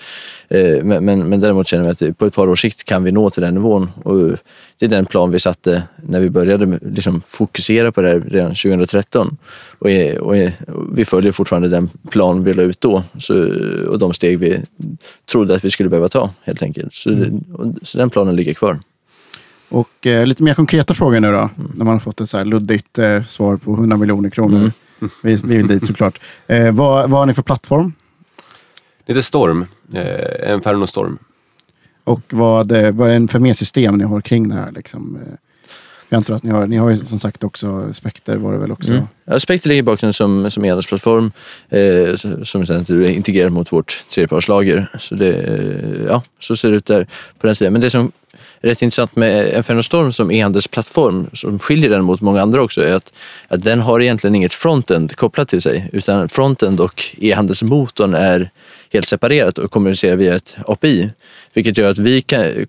Eh, 0.48 0.84
Men, 0.84 1.04
men, 1.04 1.28
men 1.28 1.40
däremot 1.40 1.66
känner 1.66 1.84
vi 1.84 2.08
att 2.10 2.18
på 2.18 2.26
ett 2.26 2.34
par 2.34 2.48
års 2.48 2.60
sikt 2.60 2.84
kan 2.84 3.04
vi 3.04 3.12
nå 3.12 3.30
till 3.30 3.42
den 3.42 3.54
nivån. 3.54 3.90
Och 4.04 4.38
det 4.78 4.86
är 4.86 4.88
den 4.88 5.06
plan 5.06 5.30
vi 5.30 5.38
satte 5.38 5.82
när 5.96 6.20
vi 6.20 6.30
började 6.30 6.78
liksom 6.82 7.20
fokusera 7.20 7.92
på 7.92 8.02
det 8.02 8.08
här 8.08 8.20
redan 8.20 8.54
2013. 8.54 9.36
Och, 9.78 9.90
och, 10.20 10.34
vi 10.92 11.04
följer 11.04 11.32
fortfarande 11.32 11.68
den 11.68 11.90
plan 12.10 12.44
vi 12.44 12.54
la 12.54 12.62
ut 12.62 12.80
då 12.80 13.02
så, 13.18 13.34
och 13.88 13.98
de 13.98 14.12
steg 14.12 14.38
vi 14.38 14.60
trodde 15.32 15.54
att 15.54 15.64
vi 15.64 15.70
skulle 15.70 15.88
behöva 15.88 16.08
ta 16.08 16.30
helt 16.42 16.62
enkelt. 16.62 16.94
Så, 16.94 17.10
och, 17.52 17.66
så 17.82 17.98
den 17.98 18.10
planen 18.10 18.36
ligger 18.36 18.54
kvar. 18.54 18.80
Och 19.68 20.06
eh, 20.06 20.26
lite 20.26 20.42
mer 20.42 20.54
konkreta 20.54 20.94
frågor 20.94 21.20
nu 21.20 21.32
då. 21.32 21.50
När 21.74 21.84
man 21.84 21.94
har 21.94 21.98
fått 22.00 22.20
ett 22.20 22.28
så 22.30 22.38
här 22.38 22.44
luddigt 22.44 22.98
eh, 22.98 23.22
svar 23.22 23.56
på 23.56 23.72
100 23.72 23.96
miljoner 23.96 24.30
kronor. 24.30 24.72
Vi, 25.22 25.34
vi 25.36 25.56
vill 25.56 25.66
dit 25.66 25.86
såklart. 25.86 26.20
Eh, 26.46 26.72
vad, 26.72 27.10
vad 27.10 27.18
har 27.20 27.26
ni 27.26 27.34
för 27.34 27.42
plattform? 27.42 27.92
Det 29.06 29.12
heter 29.12 29.22
Storm, 29.22 29.66
eh, 29.94 30.50
en 30.50 30.60
Ferno 30.60 30.86
Storm. 30.86 31.18
Och 32.04 32.20
vad, 32.30 32.72
eh, 32.72 32.90
vad 32.92 33.10
är 33.10 33.20
det 33.20 33.28
för 33.28 33.38
mer 33.38 33.54
system 33.54 33.94
ni 33.98 34.04
har 34.04 34.20
kring 34.20 34.48
det 34.48 34.54
här? 34.54 34.72
Liksom? 34.72 35.16
Eh, 35.16 35.32
Jag 36.08 36.16
antar 36.16 36.34
att 36.34 36.42
ni 36.42 36.50
har, 36.50 36.66
ni 36.66 36.76
har 36.76 36.90
ju 36.90 36.96
som 36.96 37.18
sagt 37.18 37.44
också 37.44 37.92
Spekter 37.92 38.36
var 38.36 38.52
det 38.52 38.58
väl 38.58 38.72
också. 38.72 38.92
Mm. 38.92 39.04
Ja, 39.24 39.40
Spectre 39.40 39.68
ligger 39.68 39.78
i 39.78 39.82
bakgrunden 39.82 40.12
som, 40.12 40.50
som 40.50 40.64
e-handelsplattform 40.64 41.32
eh, 41.68 42.14
som- 42.44 42.66
sen 42.66 42.80
är 43.02 43.08
integrerad 43.08 43.52
mot 43.52 43.72
vårt 43.72 44.04
tredjepartslager. 44.14 44.90
Så, 44.98 45.14
det, 45.14 45.32
eh, 45.32 46.04
ja, 46.08 46.22
så 46.38 46.56
ser 46.56 46.70
det 46.70 46.76
ut 46.76 46.86
där 46.86 47.06
på 47.38 47.46
den 47.46 47.56
sidan. 47.56 47.72
Men 47.72 47.82
det 47.82 47.90
som 47.90 48.12
rätt 48.60 48.82
intressant 48.82 49.16
med 49.16 49.56
Inferno 49.56 49.82
Storm 49.82 50.12
som 50.12 50.30
e-handelsplattform, 50.30 51.30
som 51.32 51.58
skiljer 51.58 51.90
den 51.90 52.04
mot 52.04 52.20
många 52.20 52.42
andra 52.42 52.62
också, 52.62 52.80
är 52.80 52.94
att, 52.94 53.12
att 53.48 53.64
den 53.64 53.80
har 53.80 54.00
egentligen 54.00 54.34
inget 54.34 54.52
frontend 54.52 55.16
kopplat 55.16 55.48
till 55.48 55.60
sig. 55.60 55.90
Utan 55.92 56.28
frontend 56.28 56.80
och 56.80 57.04
e-handelsmotorn 57.20 58.14
är 58.14 58.50
helt 58.92 59.08
separerat 59.08 59.58
och 59.58 59.70
kommunicerar 59.70 60.16
via 60.16 60.34
ett 60.34 60.56
API. 60.66 61.10
Vilket 61.58 61.78
gör 61.78 61.90
att 61.90 61.98
vi 61.98 62.20
kan, 62.22 62.66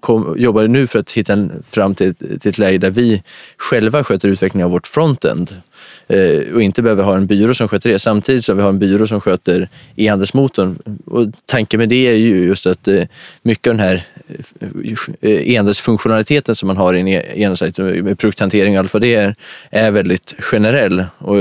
kom, 0.00 0.34
jobbar 0.38 0.68
nu 0.68 0.86
för 0.86 0.98
att 0.98 1.12
hitta 1.12 1.48
fram 1.70 1.94
till, 1.94 2.10
ett- 2.10 2.18
till 2.42 2.48
ett 2.48 2.58
läge 2.58 2.78
där 2.78 2.90
vi 2.90 3.22
själva 3.56 4.04
sköter 4.04 4.28
utvecklingen 4.28 4.64
av 4.64 4.70
vårt 4.72 4.86
frontend 4.86 5.54
eh, 6.08 6.54
och 6.54 6.62
inte 6.62 6.82
behöver 6.82 7.02
ha 7.02 7.16
en 7.16 7.26
byrå 7.26 7.54
som 7.54 7.68
sköter 7.68 7.90
det. 7.90 7.98
Samtidigt 7.98 8.44
som 8.44 8.56
vi 8.56 8.62
har 8.62 8.68
en 8.70 8.78
byrå 8.78 9.06
som 9.06 9.20
sköter 9.20 9.68
e-handelsmotorn. 9.96 10.78
Och 11.04 11.26
tanken 11.46 11.78
med 11.80 11.88
det 11.88 12.08
är 12.08 12.14
ju 12.16 12.46
just 12.46 12.66
att 12.66 12.88
eh, 12.88 13.02
mycket 13.42 13.70
av 13.70 13.76
den 13.76 13.86
här 13.86 14.02
eh, 15.20 15.30
e-handelsfunktionaliteten 15.30 16.54
som 16.54 16.66
man 16.66 16.76
har 16.76 16.94
i 16.94 17.00
en 17.00 17.08
e-handelssajt, 17.08 17.78
med 17.78 18.18
produkthantering 18.18 18.74
och 18.74 18.78
allt 18.80 18.92
vad 18.92 19.02
det 19.02 19.14
är, 19.14 19.34
är 19.70 19.90
väldigt 19.90 20.34
generell. 20.38 21.04
Och 21.18 21.36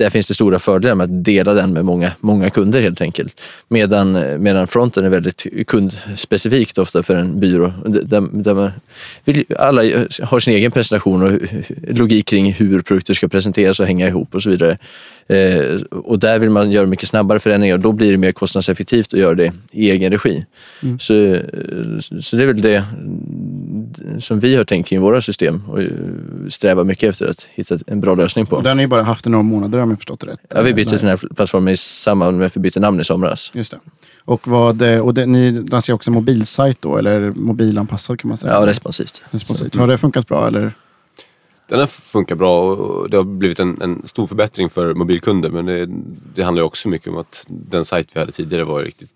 där 0.00 0.10
finns 0.10 0.28
det 0.28 0.34
stora 0.34 0.58
fördelar 0.58 0.94
med 0.94 1.04
att 1.04 1.24
dela 1.24 1.54
den 1.54 1.72
med 1.72 1.84
många, 1.84 2.12
många 2.20 2.50
kunder 2.50 2.82
helt 2.82 3.00
enkelt. 3.00 3.40
Medan, 3.68 4.42
medan 4.42 4.66
fronten 4.66 5.04
är 5.04 5.08
väldigt 5.08 5.46
kundspecifikt 5.66 6.78
ofta 6.78 7.02
för 7.02 7.14
en 7.14 7.40
byrå. 7.40 7.72
Där, 7.86 8.42
där 8.42 8.54
man 8.54 8.70
vill, 9.24 9.44
alla 9.58 9.82
har 10.22 10.40
sin 10.40 10.54
egen 10.54 10.72
presentation 10.72 11.22
och 11.22 11.40
logik 11.88 12.26
kring 12.26 12.52
hur 12.52 12.82
produkter 12.82 13.14
ska 13.14 13.28
presenteras 13.28 13.80
och 13.80 13.86
hänga 13.86 14.08
ihop 14.08 14.34
och 14.34 14.42
så 14.42 14.50
vidare. 14.50 14.78
Eh, 15.28 15.80
och 15.90 16.18
där 16.18 16.38
vill 16.38 16.50
man 16.50 16.70
göra 16.70 16.86
mycket 16.86 17.08
snabbare 17.08 17.38
förändringar 17.38 17.74
och 17.74 17.82
då 17.82 17.92
blir 17.92 18.12
det 18.12 18.18
mer 18.18 18.32
kostnadseffektivt 18.32 19.14
att 19.14 19.20
göra 19.20 19.34
det 19.34 19.52
i 19.72 19.90
egen 19.90 20.12
regi. 20.12 20.44
Så, 20.98 21.14
eh, 21.14 21.40
så 22.20 22.36
det 22.36 22.42
är 22.42 22.46
väl 22.46 22.60
det 22.60 22.84
som 24.18 24.40
vi 24.40 24.56
har 24.56 24.64
tänkt 24.64 24.88
kring 24.88 25.00
våra 25.00 25.20
system 25.20 25.62
och 25.68 25.82
eh, 25.82 25.88
strävar 26.48 26.84
mycket 26.84 27.08
efter 27.08 27.26
att 27.26 27.48
hitta 27.54 27.78
en 27.86 28.00
bra 28.00 28.14
lösning 28.14 28.46
på. 28.46 28.56
Och 28.56 28.62
den 28.62 28.70
har 28.70 28.76
ni 28.76 28.86
bara 28.86 29.02
haft 29.02 29.26
i 29.26 29.30
några 29.30 29.42
månader 29.42 29.78
om 29.78 29.90
jag 29.90 29.98
förstått 29.98 30.20
det 30.20 30.26
rätt. 30.26 30.40
Ja, 30.54 30.62
vi 30.62 30.74
bytte 30.74 30.90
till 30.90 30.98
den 30.98 31.08
här 31.08 31.34
plattformen 31.34 31.72
i 31.72 31.76
samband 31.76 32.38
med 32.38 32.46
att 32.46 32.56
vi 32.56 32.60
bytte 32.60 32.80
namn 32.80 33.00
i 33.00 33.04
somras. 33.04 33.50
Just 33.54 33.70
det. 33.70 33.78
Och, 34.24 34.48
vad, 34.48 34.82
eh, 34.82 35.00
och 35.00 35.14
det, 35.14 35.26
ni 35.26 35.52
lanserar 35.52 35.94
också 35.94 36.10
mobilsajt 36.10 36.82
då, 36.82 36.96
eller 36.96 37.30
mobilanpassad 37.30 38.20
kan 38.20 38.28
man 38.28 38.38
säga? 38.38 38.52
Ja, 38.52 38.66
responsivt. 38.66 39.22
Responsivt. 39.30 39.76
Har 39.76 39.86
det 39.86 39.98
funkat 39.98 40.28
bra 40.28 40.46
eller? 40.46 40.72
Den 41.68 41.80
har 41.80 41.86
funkat 41.86 42.38
bra 42.38 42.62
och 42.62 43.10
det 43.10 43.16
har 43.16 43.24
blivit 43.24 43.60
en, 43.60 43.82
en 43.82 44.02
stor 44.04 44.26
förbättring 44.26 44.68
för 44.68 44.94
mobilkunder. 44.94 45.50
Men 45.50 45.66
det, 45.66 45.88
det 46.34 46.42
handlar 46.42 46.62
ju 46.62 46.66
också 46.66 46.88
mycket 46.88 47.08
om 47.08 47.18
att 47.18 47.46
den 47.48 47.84
sajt 47.84 48.08
vi 48.14 48.20
hade 48.20 48.32
tidigare 48.32 48.64
var 48.64 48.82
riktigt 48.82 49.10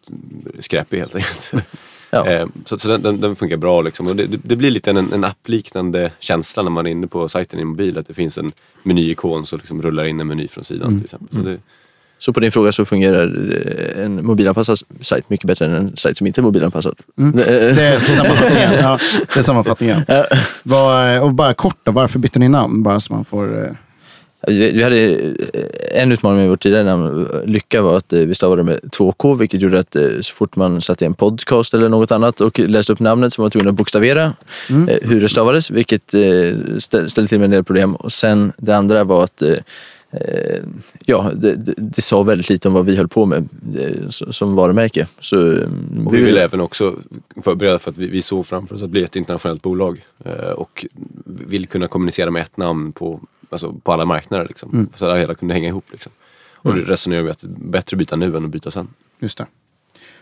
skräpig 0.59 0.99
helt 0.99 1.15
enkelt. 1.15 1.53
Ja. 2.15 2.27
Eh, 2.27 2.47
Så, 2.65 2.79
så 2.79 2.89
den, 2.89 3.03
den, 3.03 3.21
den 3.21 3.37
funkar 3.37 3.57
bra 3.57 3.83
liksom. 3.83 4.07
Och 4.07 4.17
det, 4.17 4.27
det- 4.27 4.57
blir 4.57 4.71
lite 4.71 4.91
en, 4.91 5.13
en 5.13 5.25
appliknande 5.25 6.11
känsla 6.19 6.63
när 6.63 6.71
man 6.71 6.87
är 6.87 6.91
inne 6.91 7.07
på 7.07 7.29
sajten 7.29 7.61
i 7.61 7.65
mobil. 7.65 7.99
Att 7.99 8.09
det 8.09 8.15
finns 8.15 8.39
en 8.39 8.53
menyikon 8.83 9.47
som 9.47 9.59
liksom 9.59 9.83
rullar 9.83 10.05
in 10.05 10.21
en 10.21 10.27
meny 10.27 10.49
från 10.49 10.65
sidan 10.65 10.97
till 10.97 11.05
exempel. 11.05 11.29
Så 11.39 11.43
det, 11.43 11.57
Så 12.19 12.33
på 12.33 12.41
din 12.41 12.53
fråga 12.53 12.73
så 12.73 12.85
fungerar 12.85 13.53
eh, 13.97 14.05
en 14.05 14.27
mobilanpassad 14.27 14.79
sajt 15.01 15.31
mycket 15.31 15.47
bättre 15.47 15.67
än 15.67 15.75
en 15.75 15.97
sajt 15.97 16.17
som 16.17 16.27
inte 16.27 16.41
är 16.41 16.43
mobilanpassad. 16.43 16.95
Mm. 17.19 17.39
Eh, 17.39 17.45
Det 17.47 17.83
är 17.83 17.99
sammanfattningen. 17.99 18.73
Ja, 18.81 18.99
det 19.35 19.41
är 19.41 19.43
sammanfattningen. 19.43 20.03
Vad, 20.63 21.21
och 21.21 21.35
bara 21.35 21.55
kort 21.55 21.79
då, 21.83 21.93
varför 21.93 22.19
bytte 22.19 22.39
ni 22.39 22.49
namn? 22.49 22.83
Bara 22.83 23.01
så 23.01 23.13
man 23.13 23.25
får... 23.25 23.77
Vi 24.49 24.83
hade 24.83 24.97
eh, 25.11 26.03
en 26.03 26.13
utmaning 26.13 26.41
med 26.41 26.49
vårt 26.49 26.63
tidigare 26.63 26.85
namn, 26.85 27.29
Lycka, 27.45 27.83
var 27.83 27.97
att 27.97 28.13
eh, 28.13 28.21
vi 28.21 28.35
stavade 28.35 28.63
med 28.63 28.81
2K, 28.81 29.39
vilket 29.39 29.61
gjorde 29.63 29.79
att 29.79 29.97
eh, 29.97 30.09
så 30.21 30.35
fort 30.35 30.57
man 30.57 30.81
satte 30.81 31.05
i 31.05 31.07
en 31.07 31.15
podcast 31.15 31.75
eller 31.75 31.89
något 31.89 32.13
annat 32.13 32.41
och 32.41 32.59
läste 32.59 32.93
upp 32.93 33.01
namnet 33.01 33.33
så 33.33 33.43
var 33.43 33.45
man 33.45 33.51
tvungen 33.51 33.69
att 33.69 33.75
bokstavera 33.75 34.25
eh, 34.69 34.99
hur 35.03 35.21
det 35.21 35.29
stavades, 35.29 35.71
vilket 35.71 36.13
stä- 36.15 37.09
ställde 37.09 37.29
till 37.29 37.39
med 37.39 37.45
en 37.45 37.51
del 37.51 37.65
problem. 37.65 37.95
Och 37.95 38.13
sen 38.13 38.53
det 38.57 38.77
andra 38.77 39.05
var 39.05 39.25
att 39.25 39.43
ja, 41.05 41.31
det, 41.35 41.55
det, 41.55 41.75
det 41.77 42.03
sa 42.03 42.23
väldigt 42.23 42.49
lite 42.49 42.69
om 42.69 42.75
vad 42.75 42.85
vi 42.87 42.97
höll 42.97 43.09
på 43.09 43.27
med 43.27 43.49
som 44.11 44.55
varumärke. 44.55 45.07
Så, 45.21 45.37
Och 46.07 46.15
vi 46.15 46.23
vill 46.23 46.37
även 46.37 46.61
också 46.61 46.95
förbereda 47.45 47.79
för 47.79 47.91
att 47.91 47.99
vi, 47.99 48.07
vi 48.07 48.23
såg 48.23 48.47
framför 48.47 48.75
oss 48.75 48.83
att 48.83 48.91
bli 48.91 49.03
ett 49.03 49.17
internationellt 49.17 49.63
bolag 49.63 50.05
och 50.57 50.87
vill 51.25 51.67
kunna 51.67 51.89
kommunicera 51.89 52.31
med 52.31 52.43
ett 52.43 52.57
namn 52.57 52.93
på, 52.93 53.21
alltså 53.51 53.73
på 53.73 53.93
alla 53.93 54.05
marknader. 54.05 54.47
Liksom, 54.49 54.89
Så 54.95 55.07
att 55.07 55.19
hela 55.19 55.35
kunde 55.35 55.55
hänga 55.55 55.69
ihop. 55.69 55.85
Liksom. 55.93 56.13
Och 56.57 56.75
det 56.75 56.81
resonerar 56.83 57.23
vi 57.23 57.31
att 57.31 57.41
det 57.41 57.47
är 57.47 57.71
bättre 57.71 57.95
att 57.95 57.99
byta 57.99 58.17
nu 58.17 58.37
än 58.37 58.45
att 58.45 58.51
byta 58.51 58.71
sen. 58.71 58.89
Just 59.21 59.39
det. 59.39 59.47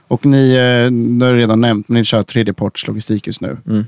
Och 0.08 0.26
ni, 0.26 0.50
eh, 0.50 0.92
det 1.18 1.24
har 1.24 1.32
jag 1.32 1.38
redan 1.38 1.60
nämnt, 1.60 1.88
men 1.88 1.98
ni 1.98 2.04
kör 2.04 2.22
tredjeparts 2.22 2.86
logistik 2.86 3.26
just 3.26 3.40
nu. 3.40 3.56
Mm. 3.66 3.84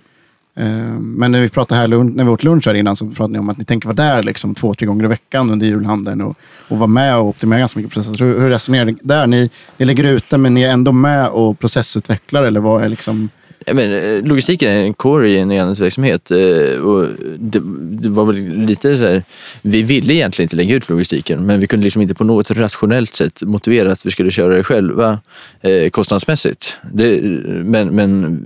Eh, 0.56 0.98
Men 1.00 1.32
när 1.32 1.40
vi 1.40 1.48
pratade 1.48 1.80
här 1.80 1.88
när 1.88 2.24
vi 2.24 2.30
åt 2.30 2.44
lunch 2.44 2.66
här 2.66 2.74
innan 2.74 2.96
så 2.96 3.06
pratade 3.06 3.32
ni 3.32 3.38
om 3.38 3.48
att 3.48 3.58
ni 3.58 3.64
tänker 3.64 3.88
vara 3.88 3.96
där 3.96 4.22
liksom 4.22 4.54
två, 4.54 4.74
tre 4.74 4.86
gånger 4.86 5.04
i 5.04 5.08
veckan 5.08 5.50
under 5.50 5.66
julhandeln 5.66 6.20
och, 6.20 6.36
och 6.68 6.78
vara 6.78 6.86
med 6.86 7.16
och 7.18 7.28
optimera 7.28 7.58
ganska 7.58 7.78
mycket 7.78 7.92
processer. 7.92 8.24
Hur, 8.24 8.40
hur 8.40 8.48
resonerar 8.48 8.84
ni 8.84 8.96
där? 9.02 9.26
Ni, 9.26 9.50
ni 9.76 9.86
lägger 9.86 10.04
ut 10.04 10.30
det 10.30 10.38
men 10.38 10.54
ni 10.54 10.62
är 10.62 10.72
ändå 10.72 10.92
med 10.92 11.28
och 11.28 11.58
processutvecklar 11.58 12.42
eller 12.42 12.60
vad 12.60 12.82
är 12.84 12.88
liksom... 12.88 13.28
Men, 13.72 13.92
eh, 13.92 14.22
logistiken 14.22 14.68
är 14.68 14.82
en 14.82 14.94
core 14.94 15.28
i 15.28 15.38
en 15.38 15.50
e-handelsverksamhet. 15.50 16.30
Eh, 16.30 16.80
och 16.80 17.08
det, 17.38 17.60
det 18.02 18.08
var 18.08 18.24
väl 18.24 18.66
lite 18.66 18.96
så 18.96 19.06
här, 19.06 19.22
vi 19.62 19.82
ville 19.82 20.14
egentligen 20.14 20.46
inte 20.46 20.56
lägga 20.56 20.74
ut 20.74 20.88
logistiken 20.88 21.46
men 21.46 21.60
vi 21.60 21.66
kunde 21.66 21.84
liksom 21.84 22.02
inte 22.02 22.14
på 22.14 22.24
något 22.24 22.50
rationellt 22.50 23.14
sätt 23.14 23.42
motivera 23.42 23.92
att 23.92 24.06
vi 24.06 24.10
skulle 24.10 24.30
köra 24.30 24.56
det 24.56 24.64
själva 24.64 25.20
eh, 25.60 25.90
kostnadsmässigt. 25.90 26.76
Det, 26.92 27.20
men, 27.64 27.88
men 27.88 28.42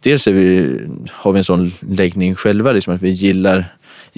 dels 0.00 0.28
är 0.28 0.32
vi, 0.32 0.78
har 1.10 1.32
vi 1.32 1.38
en 1.38 1.44
sån 1.44 1.72
läggning 1.80 2.34
själva, 2.34 2.72
liksom 2.72 2.94
att 2.94 3.02
vi 3.02 3.10
gillar 3.10 3.64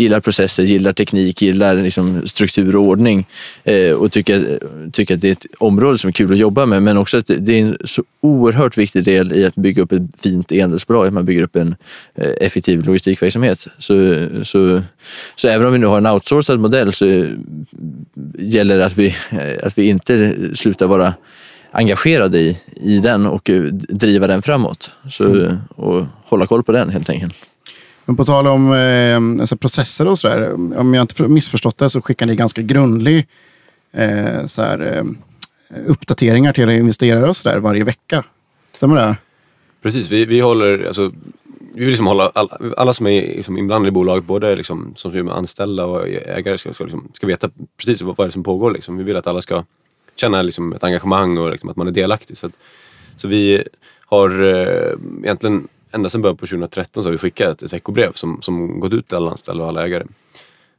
gillar 0.01 0.21
processer, 0.21 0.63
gillar 0.63 0.93
teknik, 0.93 1.43
gillar 1.43 1.75
liksom 1.75 2.27
struktur 2.27 2.77
och 2.77 2.83
ordning 2.87 3.27
eh, 3.65 3.93
och 3.93 4.13
tycker, 4.13 4.61
tycker 4.93 5.15
att 5.15 5.21
det 5.21 5.29
är 5.29 5.33
ett 5.33 5.47
område 5.59 5.99
som 5.99 6.09
är 6.09 6.13
kul 6.13 6.33
att 6.33 6.39
jobba 6.39 6.67
med. 6.67 6.83
Men 6.83 6.97
också 6.97 7.19
att 7.19 7.27
det 7.39 7.53
är 7.53 7.63
en 7.63 7.79
så 7.85 8.05
oerhört 8.21 8.77
viktig 8.77 9.05
del 9.05 9.33
i 9.33 9.45
att 9.45 9.55
bygga 9.55 9.83
upp 9.83 9.93
ett 9.93 10.21
fint 10.23 10.53
e-handelsbolag, 10.53 11.07
att 11.07 11.13
man 11.13 11.25
bygger 11.25 11.43
upp 11.43 11.57
en 11.57 11.75
eh, 12.15 12.33
effektiv 12.41 12.85
logistikverksamhet. 12.85 13.67
Så, 13.79 14.27
så, 14.43 14.83
så 15.35 15.49
även 15.49 15.67
om 15.67 15.73
vi 15.73 15.79
nu 15.79 15.87
har 15.87 15.99
en 15.99 16.07
outsourcad 16.07 16.61
modell 16.61 16.93
så 16.93 17.27
gäller 18.39 18.79
det 18.79 18.87
att 18.87 18.99
vi, 18.99 19.17
eh, 19.31 19.67
att 19.67 19.79
vi 19.79 19.89
inte 19.89 20.35
slutar 20.55 20.87
vara 20.87 21.15
engagerade 21.73 22.39
i, 22.39 22.59
i 22.83 22.99
den 22.99 23.27
och 23.27 23.51
eh, 23.51 23.63
driva 23.73 24.27
den 24.27 24.43
framåt. 24.43 24.91
Så, 25.11 25.57
och 25.69 26.07
hålla 26.25 26.47
koll 26.47 26.63
på 26.63 26.73
den 26.73 26.91
helt 26.91 27.11
enkelt. 27.11 27.35
Men 28.11 28.17
på 28.17 28.25
tal 28.25 28.47
om 28.47 28.73
eh, 28.73 29.41
alltså 29.41 29.57
processer 29.57 30.07
och 30.07 30.19
sådär. 30.19 30.53
Om 30.53 30.95
jag 30.95 31.03
inte 31.03 31.23
missförstått 31.23 31.79
det 31.79 31.91
så 31.91 32.03
skickar 32.03 32.27
ni 32.27 32.37
ganska 32.37 32.63
grundlig 32.63 33.27
eh, 33.93 34.47
så 34.47 34.63
här, 34.63 34.97
eh, 34.97 35.05
uppdateringar 35.87 36.53
till 36.53 36.71
investerare 36.71 37.29
och 37.29 37.37
sådär 37.37 37.59
varje 37.59 37.85
vecka. 37.85 38.25
Stämmer 38.73 38.97
det? 38.97 39.17
Precis, 39.83 40.11
vi, 40.11 40.25
vi 40.25 40.41
håller, 40.41 40.87
alltså, 40.87 41.13
vi 41.75 41.81
vill 41.81 41.89
liksom 41.89 42.07
hålla 42.07 42.31
alla, 42.35 42.59
alla 42.77 42.93
som 42.93 43.07
är 43.07 43.21
liksom 43.21 43.59
inblandade 43.59 43.89
i 43.89 43.93
bolaget, 43.93 44.25
både 44.25 44.57
liksom, 44.57 44.93
som 44.95 45.29
är 45.29 45.33
anställda 45.33 45.87
och 45.87 46.09
ägare, 46.09 46.59
ska, 46.59 46.73
ska, 46.73 46.85
liksom, 46.85 47.09
ska 47.13 47.27
veta 47.27 47.51
precis 47.77 48.03
vad, 48.03 48.17
vad 48.17 48.27
det 48.27 48.31
är 48.31 48.33
som 48.33 48.43
pågår. 48.43 48.71
Liksom. 48.71 48.97
Vi 48.97 49.05
vill 49.05 49.17
att 49.17 49.27
alla 49.27 49.41
ska 49.41 49.65
känna 50.17 50.43
liksom, 50.43 50.73
ett 50.73 50.85
engagemang 50.85 51.39
och 51.39 51.51
liksom, 51.51 51.71
att 51.71 51.77
man 51.77 51.87
är 51.87 51.93
delaktig. 51.93 52.37
Så, 52.37 52.47
att, 52.47 52.53
så 53.17 53.29
vi 53.29 53.65
har 54.07 54.43
eh, 54.43 54.99
egentligen 55.23 55.69
ända 55.93 56.09
sedan 56.09 56.23
början 56.23 56.37
på 56.37 56.47
2013 56.47 57.03
så 57.03 57.09
har 57.09 57.13
vi 57.13 57.19
skickat 57.19 57.63
ett 57.63 57.73
veckobrev 57.73 58.13
som, 58.13 58.43
som 58.43 58.81
gått 58.81 58.93
ut 58.93 59.09
till 59.09 59.17
alla 59.17 59.31
anställda 59.31 59.63
och 59.63 59.69
alla 59.69 59.85
ägare. 59.85 60.05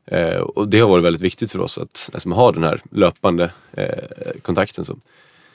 Eh, 0.05 0.39
och 0.39 0.67
det 0.67 0.79
har 0.79 0.89
varit 0.89 1.05
väldigt 1.05 1.21
viktigt 1.21 1.51
för 1.51 1.59
oss 1.59 1.77
att 1.77 2.09
liksom, 2.13 2.31
ha 2.31 2.51
den 2.51 2.63
här 2.63 2.81
löpande 2.91 3.51
eh, 3.71 3.87
kontakten. 4.41 4.85
Så. 4.85 4.97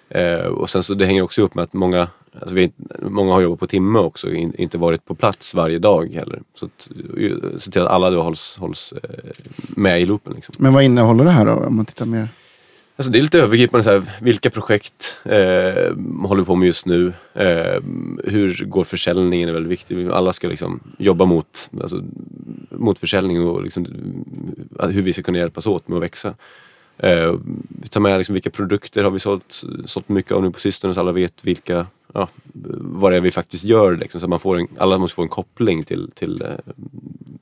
Eh, 0.09 0.47
och 0.47 0.71
sen 0.71 0.83
så 0.83 0.95
det 0.95 1.07
hänger 1.07 1.23
också 1.23 1.43
upp 1.43 1.55
med 1.55 1.63
att 1.63 1.73
många, 1.73 2.09
alltså 2.41 2.55
vi, 2.55 2.73
många 3.03 3.33
har 3.33 3.41
jobbat 3.41 3.61
på 3.61 3.67
timme 3.67 3.99
också, 3.99 4.33
in, 4.33 4.55
inte 4.59 4.79
varit 4.79 5.05
på 5.05 5.15
plats 5.15 5.55
varje 5.55 5.79
dag 5.79 6.15
heller. 6.15 6.43
Så 6.55 6.67
att, 6.67 6.91
se 7.59 7.71
till 7.71 7.83
att 7.83 7.89
alla 7.89 8.11
då 8.11 8.23
hålls, 8.23 8.57
hålls 8.61 8.93
eh, 8.93 9.31
med 9.69 10.01
i 10.01 10.07
loopen. 10.07 10.33
Liksom. 10.33 10.55
Men 10.59 10.73
vad 10.73 10.83
innehåller 10.83 11.25
det 11.25 11.31
här 11.31 11.47
då? 11.47 11.53
Om 11.53 11.77
man 11.77 11.85
tittar 11.85 12.07
mer. 12.07 12.29
Alltså 12.99 13.11
det 13.11 13.19
är 13.19 13.23
lite 13.23 13.39
övergripande, 13.39 13.85
så 13.85 13.91
här, 13.91 14.03
vilka 14.21 14.51
projekt 14.51 15.19
eh, 15.25 15.95
håller 16.25 16.37
vi 16.37 16.45
på 16.45 16.57
med 16.57 16.67
just 16.67 16.87
nu? 16.87 17.13
Eh, 17.35 17.83
hur 18.25 18.65
går 18.65 18.85
försäljningen? 18.85 19.49
är 19.49 19.53
väldigt 19.53 19.73
viktigt. 19.73 20.11
Alla 20.11 20.33
ska 20.33 20.49
liksom 20.49 20.81
jobba 20.99 21.25
mot, 21.25 21.71
alltså, 21.83 22.05
mot 22.71 22.99
försäljning 22.99 23.47
och 23.47 23.63
liksom, 23.63 23.87
eh, 24.81 24.89
hur 24.89 25.03
vi 25.03 25.13
ska 25.13 25.23
kunna 25.23 25.39
hjälpas 25.39 25.67
åt 25.67 25.89
med 25.89 25.97
att 25.97 26.03
växa. 26.03 26.35
Eh, 26.99 27.35
vi 27.69 27.89
tar 27.89 28.01
med 28.01 28.19
liksom, 28.19 28.33
vilka 28.33 28.51
produkter 28.51 29.05
har 29.05 29.11
vi 29.11 29.19
sålt, 29.19 29.63
sålt 29.85 30.09
mycket 30.09 30.33
av 30.33 30.43
nu 30.43 30.51
på 30.51 30.61
sistone 30.61 30.95
så 30.95 31.01
alla 31.01 31.13
vet 31.13 31.45
vilka, 31.45 31.87
ja, 32.17 32.29
vad 32.81 33.13
det 33.13 33.17
är 33.17 33.21
vi 33.21 33.31
faktiskt 33.31 33.65
gör. 33.65 33.97
Liksom, 33.97 34.21
så 34.21 34.29
man 34.29 34.41
får 34.41 34.59
en, 34.59 34.69
alla 34.79 34.99
måste 34.99 35.15
få 35.15 35.23
en 35.23 35.29
koppling 35.29 35.85
till, 35.85 36.11
till, 36.15 36.43
eh, 36.43 36.49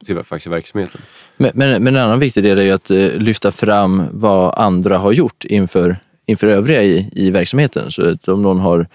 till 0.07 0.23
faktiskt 0.23 0.47
verksamheten. 0.47 1.01
Men, 1.37 1.51
men, 1.55 1.83
men 1.83 1.97
en 1.97 2.03
annan 2.03 2.19
viktig 2.19 2.43
del 2.43 2.59
är 2.59 2.63
ju 2.63 2.71
att 2.71 2.91
eh, 2.91 3.13
lyfta 3.13 3.53
fram 3.53 4.03
vad 4.13 4.55
andra 4.59 4.99
har 4.99 5.13
gjort 5.13 5.45
inför, 5.45 5.97
inför 6.27 6.47
övriga 6.47 6.83
i, 6.83 7.11
i 7.13 7.31
verksamheten. 7.31 7.91
Så 7.91 8.11
att 8.11 8.29
om 8.29 8.43
någon 8.43 8.59
har 8.59 8.89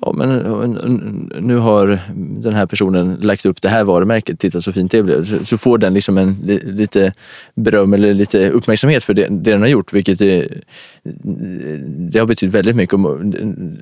Ja, 0.00 0.12
men 0.12 0.28
nu 1.40 1.56
har 1.56 2.00
den 2.42 2.54
här 2.54 2.66
personen 2.66 3.16
lagt 3.20 3.46
upp 3.46 3.62
det 3.62 3.68
här 3.68 3.84
varumärket, 3.84 4.38
titta 4.38 4.60
så 4.60 4.72
fint 4.72 4.92
det 4.92 5.02
blev. 5.02 5.44
Så 5.44 5.58
får 5.58 5.78
den 5.78 5.94
liksom 5.94 6.18
en 6.18 6.36
lite 6.64 7.12
beröm 7.54 7.94
eller 7.94 8.14
lite 8.14 8.50
uppmärksamhet 8.50 9.04
för 9.04 9.14
det, 9.14 9.26
det 9.30 9.50
den 9.50 9.60
har 9.60 9.68
gjort, 9.68 9.92
vilket 9.92 10.18
det, 10.18 10.48
det 12.12 12.18
har 12.18 12.26
betytt 12.26 12.54
väldigt 12.54 12.76
mycket. 12.76 12.98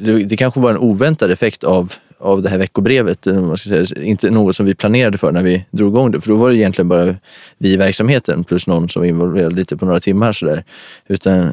Det, 0.04 0.24
det 0.24 0.36
kanske 0.36 0.61
var 0.61 0.70
en 0.70 0.78
oväntad 0.78 1.30
effekt 1.30 1.64
av 1.64 1.92
av 2.26 2.42
det 2.42 2.48
här 2.48 2.58
veckobrevet. 2.58 3.26
Man 3.26 3.56
ska 3.56 3.68
säga, 3.68 4.02
inte 4.02 4.30
något 4.30 4.56
som 4.56 4.66
vi 4.66 4.74
planerade 4.74 5.18
för 5.18 5.32
när 5.32 5.42
vi 5.42 5.64
drog 5.70 5.92
igång 5.92 6.10
det, 6.10 6.20
för 6.20 6.28
då 6.28 6.36
var 6.36 6.50
det 6.50 6.56
egentligen 6.56 6.88
bara 6.88 7.14
vi 7.58 7.72
i 7.72 7.76
verksamheten 7.76 8.44
plus 8.44 8.66
någon 8.66 8.88
som 8.88 9.02
var 9.02 9.06
involverad 9.06 9.52
lite 9.52 9.76
på 9.76 9.86
några 9.86 10.00
timmar. 10.00 10.32
Så 10.32 10.46
där. 10.46 10.64
Utan 11.06 11.38
eh, 11.38 11.52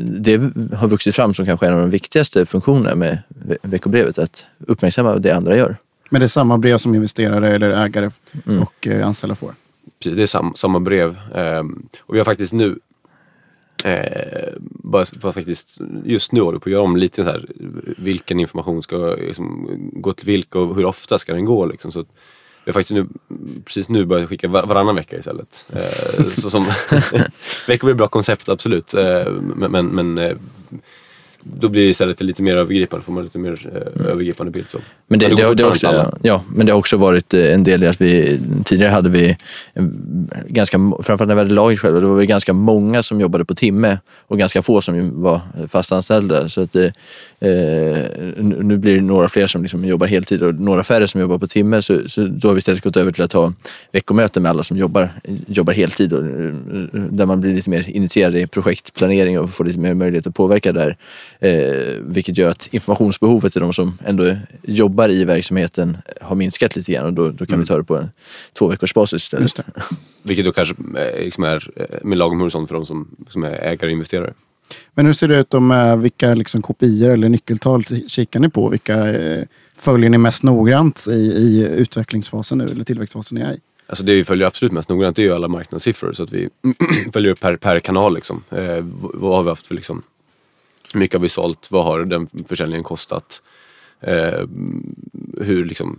det 0.00 0.36
har 0.76 0.88
vuxit 0.88 1.14
fram 1.14 1.34
som 1.34 1.46
kanske 1.46 1.66
en 1.66 1.74
av 1.74 1.80
de 1.80 1.90
viktigaste 1.90 2.46
funktionerna 2.46 2.94
med 2.94 3.18
veckobrevet, 3.62 4.18
att 4.18 4.46
uppmärksamma 4.66 5.16
det 5.16 5.30
andra 5.30 5.56
gör. 5.56 5.76
Men 6.10 6.20
det 6.20 6.24
är 6.24 6.28
samma 6.28 6.58
brev 6.58 6.78
som 6.78 6.94
investerare 6.94 7.54
eller 7.54 7.70
ägare 7.70 8.10
mm. 8.46 8.62
och 8.62 8.86
eh, 8.86 9.06
anställda 9.06 9.34
får? 9.34 9.54
Precis, 9.98 10.16
det 10.16 10.22
är 10.22 10.26
sam, 10.26 10.52
samma 10.54 10.80
brev. 10.80 11.16
Ehm, 11.34 11.88
och 12.00 12.14
vi 12.14 12.18
har 12.18 12.24
faktiskt 12.24 12.52
nu 12.52 12.76
Eh, 13.84 14.52
bara, 14.60 15.04
bara, 15.22 15.32
faktiskt, 15.32 15.78
just 16.04 16.32
nu 16.32 16.40
håller 16.40 16.58
vi 16.58 16.60
på 16.60 16.68
att 16.68 16.72
göra 16.72 16.82
om 16.82 16.96
lite 16.96 17.24
så 17.24 17.30
här, 17.30 17.46
vilken 17.98 18.40
information 18.40 18.82
ska 18.82 18.96
liksom, 18.96 19.68
gå 19.92 20.12
till 20.12 20.26
vilka 20.26 20.58
och 20.58 20.76
hur 20.76 20.84
ofta 20.84 21.18
ska 21.18 21.34
den 21.34 21.44
gå. 21.44 21.66
Liksom. 21.66 21.92
Så 21.92 22.00
vi 22.64 22.72
har 22.72 22.72
faktiskt 22.72 22.90
nu, 22.90 23.06
precis 23.64 23.88
nu 23.88 24.04
börjat 24.04 24.28
skicka 24.28 24.48
var, 24.48 24.66
varannan 24.66 24.94
vecka 24.94 25.18
istället. 25.18 25.66
Eh, 25.72 26.24
så 26.32 26.50
som, 26.50 26.64
veckor 27.66 27.86
blir 27.86 27.90
ett 27.90 27.96
bra 27.96 28.08
koncept, 28.08 28.48
absolut. 28.48 28.94
Eh, 28.94 29.30
men, 29.32 29.70
men, 29.70 29.86
men 29.86 30.18
eh, 30.18 30.36
då 31.54 31.68
blir 31.68 31.82
det 31.82 31.88
istället 31.88 32.22
lite 32.22 32.42
mer 32.42 32.56
övergripande, 32.56 33.04
får 33.04 33.12
man 33.12 33.24
lite 33.24 33.38
mer 33.38 33.68
eh, 33.74 34.00
mm. 34.00 34.06
övergripande 34.06 34.52
bild. 34.52 34.66
Så. 34.68 34.78
Men 35.06 35.18
det, 35.18 35.28
det, 35.28 35.34
det, 35.34 35.54
det 35.54 35.64
också, 35.64 36.12
ja, 36.22 36.42
men 36.54 36.66
det 36.66 36.72
har 36.72 36.78
också 36.78 36.96
varit 36.96 37.34
eh, 37.34 37.54
en 37.54 37.64
del 37.64 37.84
i 37.84 37.86
att 37.86 38.00
vi 38.00 38.40
tidigare 38.64 38.90
hade 38.90 39.08
vi 39.08 39.36
ganska, 40.46 40.78
framförallt 40.78 41.28
när 41.28 41.34
vi 41.34 41.40
hade 41.40 41.54
laget 41.54 41.78
själva, 41.78 42.00
det 42.00 42.06
var 42.06 42.16
vi 42.16 42.26
ganska 42.26 42.52
många 42.52 43.02
som 43.02 43.20
jobbade 43.20 43.44
på 43.44 43.54
timme 43.54 43.98
och 44.26 44.38
ganska 44.38 44.62
få 44.62 44.80
som 44.80 45.22
var 45.22 45.40
fastanställda. 45.68 46.48
Så 46.48 46.62
att 46.62 46.72
det, 46.72 46.86
eh, 47.40 48.44
nu 48.44 48.76
blir 48.76 48.94
det 48.94 49.00
några 49.00 49.28
fler 49.28 49.46
som 49.46 49.62
liksom 49.62 49.84
jobbar 49.84 50.06
heltid 50.06 50.42
och 50.42 50.54
några 50.54 50.84
färre 50.84 51.08
som 51.08 51.20
jobbar 51.20 51.38
på 51.38 51.46
timme. 51.46 51.82
Så, 51.82 52.08
så 52.08 52.24
då 52.24 52.48
har 52.48 52.54
vi 52.54 52.58
istället 52.58 52.82
gått 52.82 52.96
över 52.96 53.12
till 53.12 53.22
att 53.22 53.32
ha 53.32 53.52
veckomöten 53.92 54.42
med 54.42 54.50
alla 54.50 54.62
som 54.62 54.76
jobbar, 54.76 55.10
jobbar 55.46 55.72
heltid 55.72 56.12
och, 56.12 56.24
eh, 56.24 57.02
där 57.10 57.26
man 57.26 57.40
blir 57.40 57.54
lite 57.54 57.70
mer 57.70 57.90
initierad 57.90 58.36
i 58.36 58.46
projektplanering 58.46 59.38
och 59.38 59.50
får 59.50 59.64
lite 59.64 59.78
mer 59.78 59.94
möjlighet 59.94 60.26
att 60.26 60.34
påverka 60.34 60.72
där. 60.72 60.96
Eh, 61.40 62.00
vilket 62.00 62.38
gör 62.38 62.50
att 62.50 62.68
informationsbehovet 62.70 63.56
i 63.56 63.60
de 63.60 63.72
som 63.72 63.98
ändå 64.04 64.36
jobbar 64.62 65.08
i 65.08 65.24
verksamheten 65.24 65.98
har 66.20 66.36
minskat 66.36 66.76
lite 66.76 66.92
grann 66.92 67.06
och 67.06 67.12
då, 67.12 67.30
då 67.30 67.46
kan 67.46 67.54
mm. 67.54 67.60
vi 67.60 67.66
ta 67.66 67.76
det 67.76 67.84
på 67.84 67.96
en 67.96 68.10
två 68.58 68.68
veckors 68.68 68.94
basis 68.94 69.22
istället. 69.22 69.66
Vilket 70.22 70.44
då 70.44 70.52
kanske 70.52 70.74
eh, 70.98 71.24
liksom 71.24 71.44
är 71.44 71.70
eh, 71.76 71.84
med 72.02 72.18
lagom 72.18 72.40
horisont 72.40 72.68
för 72.68 72.74
de 72.74 72.86
som, 72.86 73.16
som 73.28 73.44
är 73.44 73.50
ägare 73.50 73.86
och 73.86 73.92
investerare. 73.92 74.34
Men 74.94 75.06
hur 75.06 75.12
ser 75.12 75.28
det 75.28 75.38
ut 75.38 75.54
om 75.54 75.98
vilka 76.02 76.34
liksom 76.34 76.62
kopior 76.62 77.10
eller 77.10 77.28
nyckeltal 77.28 77.84
kikar 77.84 78.40
ni 78.40 78.48
på? 78.48 78.68
Vilka 78.68 79.08
eh, 79.08 79.44
följer 79.76 80.10
ni 80.10 80.18
mest 80.18 80.42
noggrant 80.42 81.06
i, 81.08 81.12
i 81.12 81.68
utvecklingsfasen 81.76 82.58
nu 82.58 82.64
eller 82.64 82.84
tillväxtfasen 82.84 83.38
ni 83.38 83.44
är 83.44 83.52
i? 83.52 83.60
Alltså 83.86 84.04
det 84.04 84.14
vi 84.14 84.24
följer 84.24 84.46
absolut 84.46 84.72
mest 84.72 84.88
noggrant 84.88 85.18
är 85.18 85.22
ju 85.22 85.34
alla 85.34 85.48
marknadssiffror 85.48 86.12
så 86.12 86.22
att 86.22 86.32
vi 86.32 86.48
följer 87.12 87.32
upp 87.32 87.40
per, 87.40 87.56
per 87.56 87.80
kanal. 87.80 88.14
Liksom. 88.14 88.42
Eh, 88.50 88.84
vad 88.90 89.36
har 89.36 89.42
vi 89.42 89.48
haft 89.48 89.66
för 89.66 89.74
liksom, 89.74 90.02
hur 90.92 91.00
mycket 91.00 91.14
har 91.14 91.22
vi 91.22 91.28
sålt? 91.28 91.70
Vad 91.70 91.84
har 91.84 92.04
den 92.04 92.28
försäljningen 92.48 92.84
kostat? 92.84 93.42
Eh, 94.00 94.44
hur 95.40 95.64
liksom, 95.64 95.96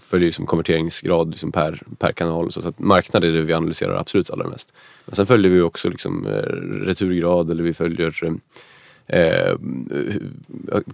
följer 0.00 0.26
liksom 0.26 0.46
konverteringsgrad 0.46 1.30
liksom 1.30 1.52
per, 1.52 1.82
per 1.98 2.12
kanal. 2.12 2.52
Så 2.52 2.68
att 2.68 2.78
marknad 2.78 3.24
är 3.24 3.32
det 3.32 3.40
vi 3.40 3.52
analyserar 3.52 4.00
absolut 4.00 4.30
allra 4.30 4.48
mest. 4.48 4.72
Men 5.04 5.14
sen 5.14 5.26
följer 5.26 5.52
vi 5.52 5.60
också 5.60 5.88
liksom, 5.88 6.26
eh, 6.26 6.30
returgrad 6.86 7.50
eller 7.50 7.62
vi 7.62 7.74
följer 7.74 8.24
eh, 9.06 9.18
eh, 9.18 9.56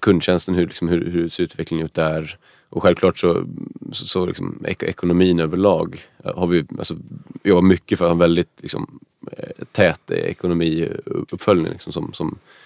kundtjänsten, 0.01 0.55
hur, 0.55 0.67
liksom, 0.67 0.89
hur, 0.89 1.11
hur 1.11 1.29
ser 1.29 1.43
utvecklingen 1.43 1.87
ut 1.87 1.95
där? 1.95 2.39
Och 2.69 2.83
självklart 2.83 3.19
så, 3.19 3.45
så, 3.93 4.07
så 4.07 4.27
liksom, 4.27 4.65
ek 4.65 4.83
ekonomin 4.83 5.41
överlag 5.41 6.01
eh, 6.25 6.39
har 6.39 6.47
vi 6.47 6.65
alltså, 6.79 6.97
jobbat 7.43 7.65
mycket 7.65 7.99
för 7.99 8.05
att 8.05 8.09
ha 8.09 8.15
en 8.15 8.19
väldigt 8.19 8.59
liksom, 8.61 9.01
eh, 9.33 9.65
tät 9.73 10.11
ekonomiuppföljning 10.11 11.73
liksom, 11.73 11.93
som, 11.93 12.13
som 12.13 12.29
Eh, 12.29 12.62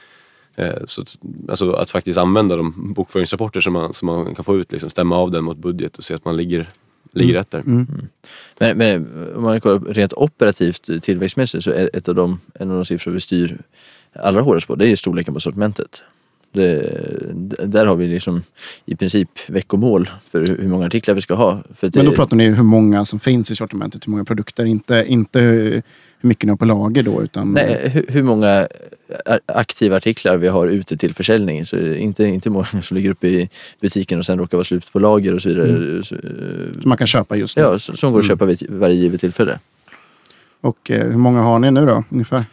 så 0.87 1.03
att, 1.03 1.17
alltså 1.49 1.73
att 1.73 1.91
faktiskt 1.91 2.19
använda 2.19 2.57
de 2.57 2.93
bokföringsrapporter 2.95 3.61
som 3.61 3.73
man, 3.73 3.95
som 3.95 4.07
man 4.07 4.35
kan 4.35 4.45
få 4.45 4.57
ut, 4.57 4.73
liksom, 4.73 4.91
stämma 4.91 5.17
av 5.17 5.31
den 5.31 5.45
mot 5.45 5.59
budget 5.59 5.97
och 5.97 6.05
se 6.05 6.15
att 6.15 6.25
man 6.25 6.37
ligger, 6.37 6.71
ligger 7.13 7.31
mm. 7.31 7.39
rätt 7.39 7.51
där. 7.51 7.61
Mm. 7.61 7.87
Mm. 7.91 8.09
Men, 8.59 8.78
men, 8.78 9.09
om 9.37 9.43
man 9.43 9.61
kollar 9.61 9.81
rent 9.81 10.12
operativt 10.12 11.03
tillväxtmässigt 11.03 11.65
så 11.65 11.70
är 11.70 11.91
ett 11.93 12.09
av 12.09 12.15
de, 12.15 12.41
en 12.55 12.70
av 12.70 12.77
de 12.77 12.85
siffror 12.85 13.12
vi 13.12 13.20
styr 13.20 13.59
allra 14.23 14.41
hårdast 14.41 14.66
på 14.66 14.74
det 14.74 14.89
är 14.89 14.97
storleken 14.97 15.35
på 15.35 15.41
sortimentet. 15.41 16.03
Det, 16.53 17.66
där 17.66 17.87
har 17.87 17.97
vi 17.97 18.07
liksom 18.07 18.43
i 18.87 18.97
princip 18.97 19.28
veckomål 19.47 20.11
för 20.28 20.47
hur 20.47 20.69
många 20.69 20.87
artiklar 20.87 21.15
vi 21.15 21.20
ska 21.20 21.35
ha. 21.35 21.62
För 21.74 21.87
att 21.87 21.95
Men 21.95 22.05
då 22.05 22.11
det- 22.11 22.16
pratar 22.16 22.37
ni 22.37 22.49
hur 22.49 22.62
många 22.62 23.05
som 23.05 23.20
finns 23.20 23.51
i 23.51 23.57
sortimentet, 23.57 24.07
hur 24.07 24.11
många 24.11 24.24
produkter. 24.24 24.65
Inte, 24.65 25.05
inte 25.09 25.83
mycket 26.27 26.51
har 26.51 26.57
på 26.57 26.65
lager 26.65 27.03
då. 27.03 27.23
Utan, 27.23 27.53
Nej, 27.53 27.89
hur, 27.89 28.07
hur 28.09 28.23
många 28.23 28.69
a- 29.27 29.39
aktiva 29.47 29.97
artiklar 29.97 30.36
vi 30.36 30.48
har 30.48 30.66
ute 30.66 30.97
till 30.97 31.15
försäljning. 31.15 31.66
Så 31.66 31.77
inte, 31.78 32.24
inte 32.24 32.51
många 32.51 32.66
som 32.82 32.97
ligger 32.97 33.11
uppe 33.11 33.28
i 33.28 33.48
butiken 33.81 34.19
och 34.19 34.27
sen 34.27 34.39
råkar 34.39 34.57
vara 34.57 34.65
slut 34.65 34.93
på 34.93 34.98
lager 34.98 35.35
och 35.35 35.43
så 35.43 35.48
vidare. 35.48 36.03
Så, 36.03 36.16
Som 36.81 36.89
man 36.89 36.98
kan 36.98 37.07
köpa 37.07 37.36
just 37.36 37.57
nu. 37.57 37.62
Ja, 37.62 37.78
som 37.78 38.12
går 38.12 38.20
att 38.20 38.27
köpa 38.27 38.44
vid 38.44 38.66
varje 38.70 38.94
givet 38.94 39.20
tillfälle. 39.20 39.59
Och 40.61 40.90
eh, 40.90 41.07
hur 41.11 41.19
många 41.19 41.40
har 41.43 41.59
ni 41.59 41.70
nu 41.70 41.86
då, 41.86 42.05
ungefär? 42.11 42.44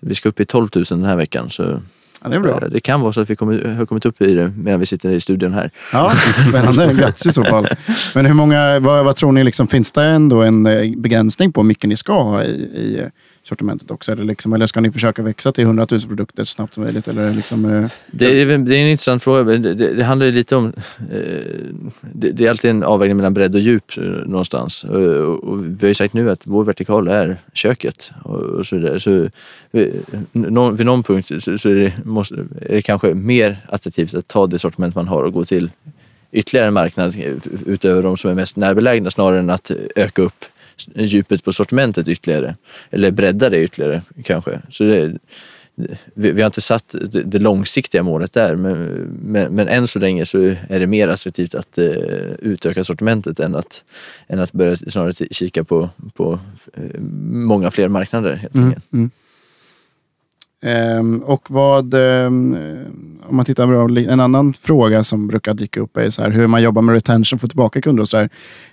Vi 0.00 0.14
ska 0.14 0.28
upp 0.28 0.40
i 0.40 0.44
12 0.44 0.68
000 0.74 0.84
den 0.88 1.04
här 1.04 1.16
veckan. 1.16 1.50
Så 1.50 1.80
Ja, 2.22 2.28
det 2.28 2.36
är 2.36 2.40
bra. 2.40 2.60
det 2.60 2.80
kan 2.80 3.00
vara 3.00 3.12
så 3.12 3.20
att 3.20 3.30
vi 3.30 3.36
kommer, 3.36 3.74
har 3.74 3.86
kommit 3.86 4.06
upp 4.06 4.22
i 4.22 4.34
det 4.34 4.52
medan 4.56 4.80
vi 4.80 4.86
sitter 4.86 5.10
i 5.10 5.20
studion 5.20 5.52
här. 5.54 5.70
Ja, 5.92 6.12
spännande. 6.48 6.94
Grattis 6.94 7.26
i 7.26 7.32
så 7.32 7.44
fall. 7.44 7.68
Men 8.14 8.26
hur 8.26 8.34
många, 8.34 8.78
vad, 8.78 9.04
vad 9.04 9.16
tror 9.16 9.32
ni, 9.32 9.44
liksom, 9.44 9.68
finns 9.68 9.92
det 9.92 10.04
ändå 10.04 10.42
en 10.42 10.66
eh, 10.66 10.96
begränsning 10.96 11.52
på 11.52 11.60
hur 11.60 11.68
mycket 11.68 11.88
ni 11.88 11.96
ska 11.96 12.22
ha 12.22 12.42
i, 12.42 12.50
i 12.50 13.10
sortimentet 13.50 13.90
också? 13.90 14.12
Eller, 14.12 14.24
liksom, 14.24 14.52
eller 14.52 14.66
ska 14.66 14.80
ni 14.80 14.92
försöka 14.92 15.22
växa 15.22 15.52
till 15.52 15.64
100 15.64 15.86
000 15.90 16.00
produkter 16.00 16.44
så 16.44 16.52
snabbt 16.52 16.74
som 16.74 16.82
möjligt? 16.84 17.08
Eller 17.08 17.32
liksom, 17.32 17.64
eh, 17.64 17.90
Det 18.10 18.26
är, 18.26 18.46
det 18.46 18.76
är 18.76 18.82
en 18.82 18.88
intressant 18.88 19.22
fråga. 19.22 19.42
Det, 19.42 19.74
det, 19.74 19.94
det 19.94 20.04
handlar 20.04 20.26
ju 20.26 20.32
lite 20.32 20.56
om... 20.56 20.72
Eh, 21.12 21.20
det, 22.12 22.32
det 22.32 22.46
är 22.46 22.50
alltid 22.50 22.70
en 22.70 22.82
avvägning 22.82 23.16
mellan 23.16 23.34
bredd 23.34 23.54
och 23.54 23.60
djup 23.60 23.96
eh, 23.96 24.02
någonstans. 24.04 24.84
Eh, 24.84 24.90
och, 24.92 25.44
och, 25.44 25.64
vi 25.64 25.78
har 25.80 25.88
ju 25.88 25.94
sagt 25.94 26.14
nu 26.14 26.30
att 26.30 26.46
vår 26.46 26.64
vertikal 26.64 27.08
är 27.08 27.36
köket 27.52 28.12
och, 28.24 28.40
och 28.40 28.66
så 28.66 28.76
vidare. 28.76 29.00
Så 29.00 29.22
eh, 29.22 29.30
vid, 29.70 30.02
någon, 30.32 30.76
vid 30.76 30.86
någon 30.86 31.02
punkt 31.02 31.30
så, 31.38 31.58
så 31.58 31.68
är, 31.68 31.74
det, 31.74 31.92
måste, 32.04 32.34
är 32.60 32.74
det 32.74 32.82
kanske 32.82 33.14
mer 33.14 33.64
attraktivt 33.68 34.14
att 34.14 34.28
ta 34.28 34.46
det 34.46 34.58
sortiment 34.58 34.94
man 34.94 35.08
har 35.08 35.22
och 35.22 35.32
gå 35.32 35.44
till 35.44 35.70
ytterligare 36.32 36.66
en 36.66 36.74
marknad 36.74 37.14
eh, 37.18 37.32
utöver 37.66 38.02
de 38.02 38.16
som 38.16 38.30
är 38.30 38.34
mest 38.34 38.56
närbelägna 38.56 39.10
snarare 39.10 39.38
än 39.38 39.50
att 39.50 39.70
öka 39.96 40.22
upp 40.22 40.44
djupet 40.94 41.44
på 41.44 41.52
sortimentet 41.52 42.08
ytterligare. 42.08 42.56
Eller 42.90 43.10
bredda 43.10 43.50
det 43.50 43.62
ytterligare 43.62 44.02
kanske. 44.24 44.60
Så 44.68 44.84
det, 44.84 45.18
vi, 46.14 46.32
vi 46.32 46.42
har 46.42 46.46
inte 46.46 46.60
satt 46.60 46.94
det, 47.10 47.22
det 47.22 47.38
långsiktiga 47.38 48.02
målet 48.02 48.32
där 48.32 48.56
men, 48.56 48.76
men, 49.22 49.54
men 49.54 49.68
än 49.68 49.88
så 49.88 49.98
länge 49.98 50.26
så 50.26 50.38
är 50.68 50.80
det 50.80 50.86
mer 50.86 51.08
attraktivt 51.08 51.54
att 51.54 51.78
eh, 51.78 51.86
utöka 52.38 52.84
sortimentet 52.84 53.40
än 53.40 53.54
att, 53.54 53.84
än 54.28 54.38
att 54.38 54.52
börja 54.52 54.76
snarare 54.76 55.26
kika 55.30 55.64
på, 55.64 55.90
på 56.14 56.40
eh, 56.72 57.00
många 57.22 57.70
fler 57.70 57.88
marknader. 57.88 58.36
Helt 58.36 58.54
mm, 58.54 58.74
mm. 58.92 59.10
Ehm, 60.62 61.22
och 61.22 61.50
vad, 61.50 61.94
ehm, 61.94 62.56
om 63.28 63.36
man 63.36 63.44
tittar 63.44 63.66
på 63.66 64.10
en 64.12 64.20
annan 64.20 64.52
fråga 64.52 65.04
som 65.04 65.26
brukar 65.26 65.54
dyka 65.54 65.80
upp 65.80 65.96
är 65.96 66.10
så 66.10 66.22
här, 66.22 66.30
hur 66.30 66.46
man 66.46 66.62
jobbar 66.62 66.82
med 66.82 66.92
retention, 66.92 67.38
få 67.38 67.48
tillbaka 67.48 67.80
kunder 67.80 68.02
och 68.02 68.08
så 68.08 68.16
där. 68.16 68.28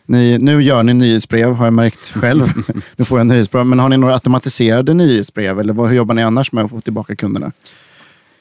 Ni, 0.05 0.37
nu 0.37 0.63
gör 0.63 0.83
ni 0.83 0.93
nyhetsbrev, 0.93 1.53
har 1.53 1.65
jag 1.65 1.73
märkt 1.73 2.11
själv. 2.11 2.43
nu 2.95 3.05
får 3.05 3.19
jag 3.19 3.27
nyhetsbrev. 3.27 3.65
Men 3.65 3.79
har 3.79 3.89
ni 3.89 3.97
några 3.97 4.13
automatiserade 4.13 4.93
nyhetsbrev 4.93 5.59
eller 5.59 5.73
vad, 5.73 5.89
hur 5.89 5.97
jobbar 5.97 6.15
ni 6.15 6.23
annars 6.23 6.51
med 6.51 6.65
att 6.65 6.71
få 6.71 6.81
tillbaka 6.81 7.15
kunderna? 7.15 7.51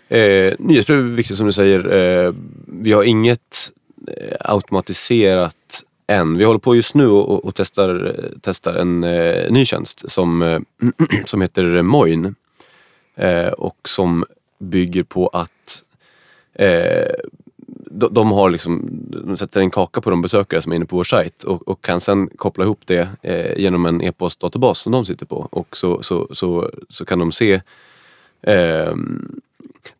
Eh, 0.09 0.55
nyhetsbrev 0.59 0.99
är 0.99 1.03
viktigt 1.03 1.37
som 1.37 1.47
du 1.47 1.53
säger. 1.53 1.93
Eh, 2.27 2.35
vi 2.67 2.93
har 2.93 3.03
inget 3.03 3.73
eh, 4.09 4.37
automatiserat 4.41 5.55
än. 6.07 6.39
Vi 6.39 6.45
håller 6.45 6.59
på 6.59 6.77
just 6.77 6.95
nu 6.95 7.07
och, 7.07 7.45
och 7.45 7.55
testar, 7.55 8.07
eh, 8.07 8.31
testar 8.43 8.75
en 8.75 9.05
eh, 9.05 9.51
ny 9.51 9.65
tjänst 9.65 10.11
som, 10.11 10.43
eh, 10.43 10.61
som 11.25 11.41
heter 11.41 11.83
Moin. 11.83 12.35
Eh, 13.17 13.49
och 13.49 13.77
som 13.85 14.25
bygger 14.59 15.03
på 15.03 15.29
att 15.29 15.85
eh, 16.55 17.15
de, 17.91 18.15
de 18.15 18.33
har 18.33 18.51
liksom, 18.51 18.89
de 19.27 19.37
sätter 19.37 19.61
en 19.61 19.71
kaka 19.71 20.01
på 20.01 20.11
de 20.11 20.23
besökare 20.23 20.63
som 20.63 20.73
är 20.73 20.77
inne 20.77 20.87
på 20.87 20.97
vår 20.97 21.05
sajt 21.05 21.43
och, 21.43 21.69
och 21.69 21.85
kan 21.85 22.01
sen 22.01 22.29
koppla 22.37 22.65
ihop 22.65 22.81
det 22.85 23.09
eh, 23.23 23.59
genom 23.59 23.87
en 23.87 24.03
e-postdatabas 24.03 24.79
som 24.79 24.93
de 24.93 25.07
sitter 25.07 25.27
på. 25.27 25.49
Och 25.51 25.77
så, 25.77 26.03
så, 26.03 26.29
så, 26.31 26.71
så 26.89 27.05
kan 27.05 27.19
de 27.19 27.33
se 27.33 27.61
ehm, 28.43 29.41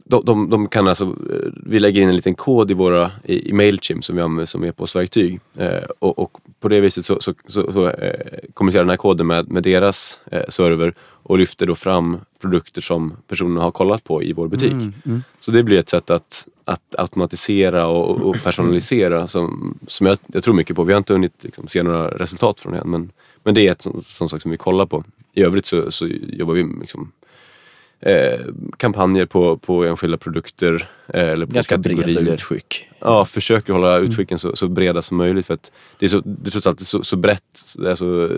de, 0.09 0.25
de, 0.25 0.51
de 0.51 0.69
kan 0.69 0.89
alltså, 0.89 1.05
eh, 1.05 1.53
vi 1.53 1.81
lägger 1.81 2.03
in 2.03 2.09
en 2.09 2.17
liten 2.17 2.35
kod 2.35 2.71
i 2.71 2.75
våra 2.75 3.11
i, 3.25 3.49
i 3.49 3.53
Mailchimp 3.53 4.05
som 4.05 4.17
vi 4.17 4.23
använder 4.23 4.45
som 4.45 4.65
e-postverktyg. 4.65 5.41
Eh, 5.57 5.85
och, 5.99 6.19
och 6.19 6.39
på 6.61 6.69
det 6.69 6.81
viset 6.81 7.05
så, 7.05 7.21
så, 7.21 7.35
så, 7.47 7.73
så 7.73 7.89
eh, 7.89 8.39
kommunicerar 8.55 8.85
den 8.85 8.91
här 8.91 8.97
koden 8.97 9.27
med, 9.27 9.51
med 9.51 9.63
deras 9.63 10.21
eh, 10.31 10.43
server 10.49 10.95
och 11.01 11.39
lyfter 11.39 11.67
då 11.67 11.75
fram 11.75 12.19
produkter 12.41 12.81
som 12.81 13.17
personerna 13.29 13.61
har 13.63 13.71
kollat 13.71 14.05
på 14.05 14.23
i 14.23 14.33
vår 14.33 14.49
butik. 14.49 14.73
Så 15.41 15.51
det 15.51 15.63
blir 15.63 15.79
ett 15.79 15.89
sätt 15.89 16.11
att, 16.11 16.49
att 16.65 16.95
automatisera 16.99 17.87
och, 17.87 18.21
och 18.21 18.37
personalisera 18.45 19.27
som, 19.27 19.79
som 19.87 20.07
jag, 20.07 20.19
jag 20.27 20.45
tror 20.45 20.55
mycket 20.55 20.77
på. 20.77 20.85
Vi 20.85 20.93
har 20.93 20.99
inte 20.99 21.13
hunnit 21.13 21.33
liksom, 21.41 21.69
se 21.69 21.83
några 21.83 22.09
resultat 22.09 22.61
från 22.61 22.73
det 22.73 22.79
än 22.79 22.91
men, 22.91 23.11
men 23.43 23.55
det 23.55 23.69
är 23.69 23.73
ett 23.73 23.83
sånt, 23.83 24.07
sånt 24.07 24.31
sak 24.31 24.43
som 24.43 24.51
vi 24.51 24.57
kollar 24.57 24.87
på. 24.87 25.05
I 25.33 25.43
övrigt 25.43 25.67
så, 25.67 25.91
så 25.91 26.07
jobbar 26.29 26.55
vi 26.55 26.63
liksom, 26.81 27.13
eh, 28.01 28.41
kampanjer 28.77 29.27
på, 29.27 29.57
på 29.57 29.85
enskilda 29.85 30.17
produkter. 30.17 30.89
Eh, 31.15 31.21
eller 31.29 31.47
på 31.47 31.53
Ganska 31.53 31.79
breda 31.79 32.03
kategorier. 32.03 32.35
utskick. 32.35 32.89
Ja, 33.01 33.25
försöker 33.25 33.73
hålla 33.73 33.99
utskicken 33.99 34.39
så, 34.39 34.57
så 34.57 34.69
breda 34.69 35.03
som 35.03 35.17
möjligt. 35.17 35.47
För 35.47 35.55
att 35.55 35.73
det 35.99 36.07
är, 36.07 36.11
så, 36.11 36.21
det 36.25 36.49
är 36.49 36.51
trots 36.51 36.67
allt 36.67 36.81
så, 36.81 37.03
så 37.05 37.17
brett. 37.17 37.75
Det 37.79 37.91
är 37.91 37.95
så, 37.95 38.25
eh, 38.25 38.31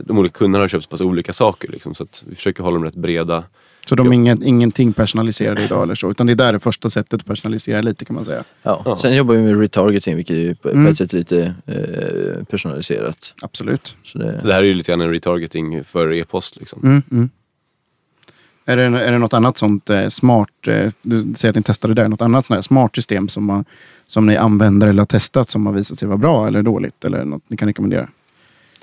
de 0.00 0.18
olika 0.18 0.32
kunderna 0.38 0.62
har 0.62 0.68
köpt 0.68 0.84
så 0.84 0.90
pass 0.90 1.00
olika 1.00 1.32
saker. 1.32 1.68
Liksom, 1.68 1.94
så 1.94 2.02
att 2.04 2.24
vi 2.28 2.34
försöker 2.34 2.62
hålla 2.62 2.74
dem 2.74 2.84
rätt 2.84 2.94
breda. 2.94 3.44
Så 3.88 3.94
de 3.94 4.06
är 4.08 4.12
ingen, 4.12 4.42
ingenting 4.42 4.92
personaliserade 4.92 5.62
idag 5.64 5.82
eller 5.82 5.94
så, 5.94 6.10
utan 6.10 6.26
det 6.26 6.32
är 6.32 6.34
där 6.34 6.52
det 6.52 6.58
första 6.58 6.90
sättet 6.90 7.14
att 7.20 7.26
personalisera 7.26 7.80
lite 7.82 8.04
kan 8.04 8.14
man 8.16 8.24
säga. 8.24 8.44
Ja. 8.62 8.82
Ja. 8.84 8.96
Sen 8.96 9.16
jobbar 9.16 9.34
vi 9.34 9.40
med 9.42 9.60
retargeting 9.60 10.16
vilket 10.16 10.36
är 10.36 10.54
på, 10.54 10.68
Mm. 10.70 10.86
ett 10.86 10.98
sätt 10.98 11.12
lite 11.12 11.54
eh, 11.66 12.44
personaliserat. 12.44 13.34
Absolut. 13.42 13.96
Så 14.02 14.18
det, 14.18 14.40
Så 14.40 14.46
det 14.46 14.52
här 14.52 14.60
är 14.62 14.66
ju 14.66 14.74
lite 14.74 14.92
grann 14.92 15.00
en 15.00 15.10
retargeting 15.10 15.84
för 15.84 16.12
e-post. 16.12 16.56
Liksom. 16.56 16.80
Mm, 16.84 17.02
mm. 17.12 17.30
Är, 18.68 18.76
det, 18.76 18.82
är 18.82 19.12
det 19.12 19.18
något 19.18 19.32
annat 19.32 19.58
sånt 19.58 19.90
eh, 19.90 20.08
smart, 20.08 20.48
eh, 20.66 20.92
du 21.02 21.34
säger 21.36 21.50
att 21.50 21.56
ni 21.56 21.62
testade 21.62 21.94
det 21.94 22.02
där, 22.02 22.08
något 22.08 22.22
annat 22.22 22.46
sånt 22.46 22.64
smart 22.64 22.94
system 22.94 23.28
som, 23.28 23.44
man, 23.44 23.64
som 24.06 24.26
ni 24.26 24.36
använder 24.36 24.86
eller 24.86 25.00
har 25.00 25.06
testat 25.06 25.50
som 25.50 25.66
har 25.66 25.72
visat 25.72 25.98
sig 25.98 26.08
vara 26.08 26.18
bra 26.18 26.46
eller 26.46 26.62
dåligt 26.62 27.04
eller 27.04 27.24
något 27.24 27.42
ni 27.48 27.56
kan 27.56 27.68
rekommendera? 27.68 28.08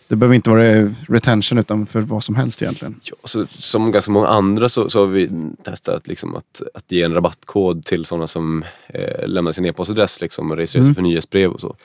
Det 0.07 0.15
behöver 0.15 0.35
inte 0.35 0.49
vara 0.49 0.65
eh, 0.67 0.89
retention 1.07 1.57
utan 1.57 1.85
för 1.85 2.01
vad 2.01 2.23
som 2.23 2.35
helst 2.35 2.61
egentligen. 2.61 2.95
Ja, 3.03 3.15
så, 3.23 3.45
som 3.49 3.91
ganska 3.91 4.11
många 4.11 4.27
andra 4.27 4.69
så, 4.69 4.89
så 4.89 4.99
har 4.99 5.07
vi 5.07 5.29
testat 5.63 6.07
liksom 6.07 6.35
att, 6.35 6.61
att 6.73 6.91
ge 6.91 7.01
en 7.01 7.13
rabattkod 7.13 7.85
till 7.85 8.05
sådana 8.05 8.27
som 8.27 8.63
eh, 8.87 9.27
lämnar 9.27 9.51
sin 9.51 9.65
e-postadress 9.65 10.21
liksom, 10.21 10.51
och 10.51 10.57
registrerar 10.57 10.83
sig 10.83 10.87
Mm. 10.87 10.95
för 10.95 11.01
nyhetsbrev 11.01 11.51
och 11.51 11.61
så. 11.61 11.75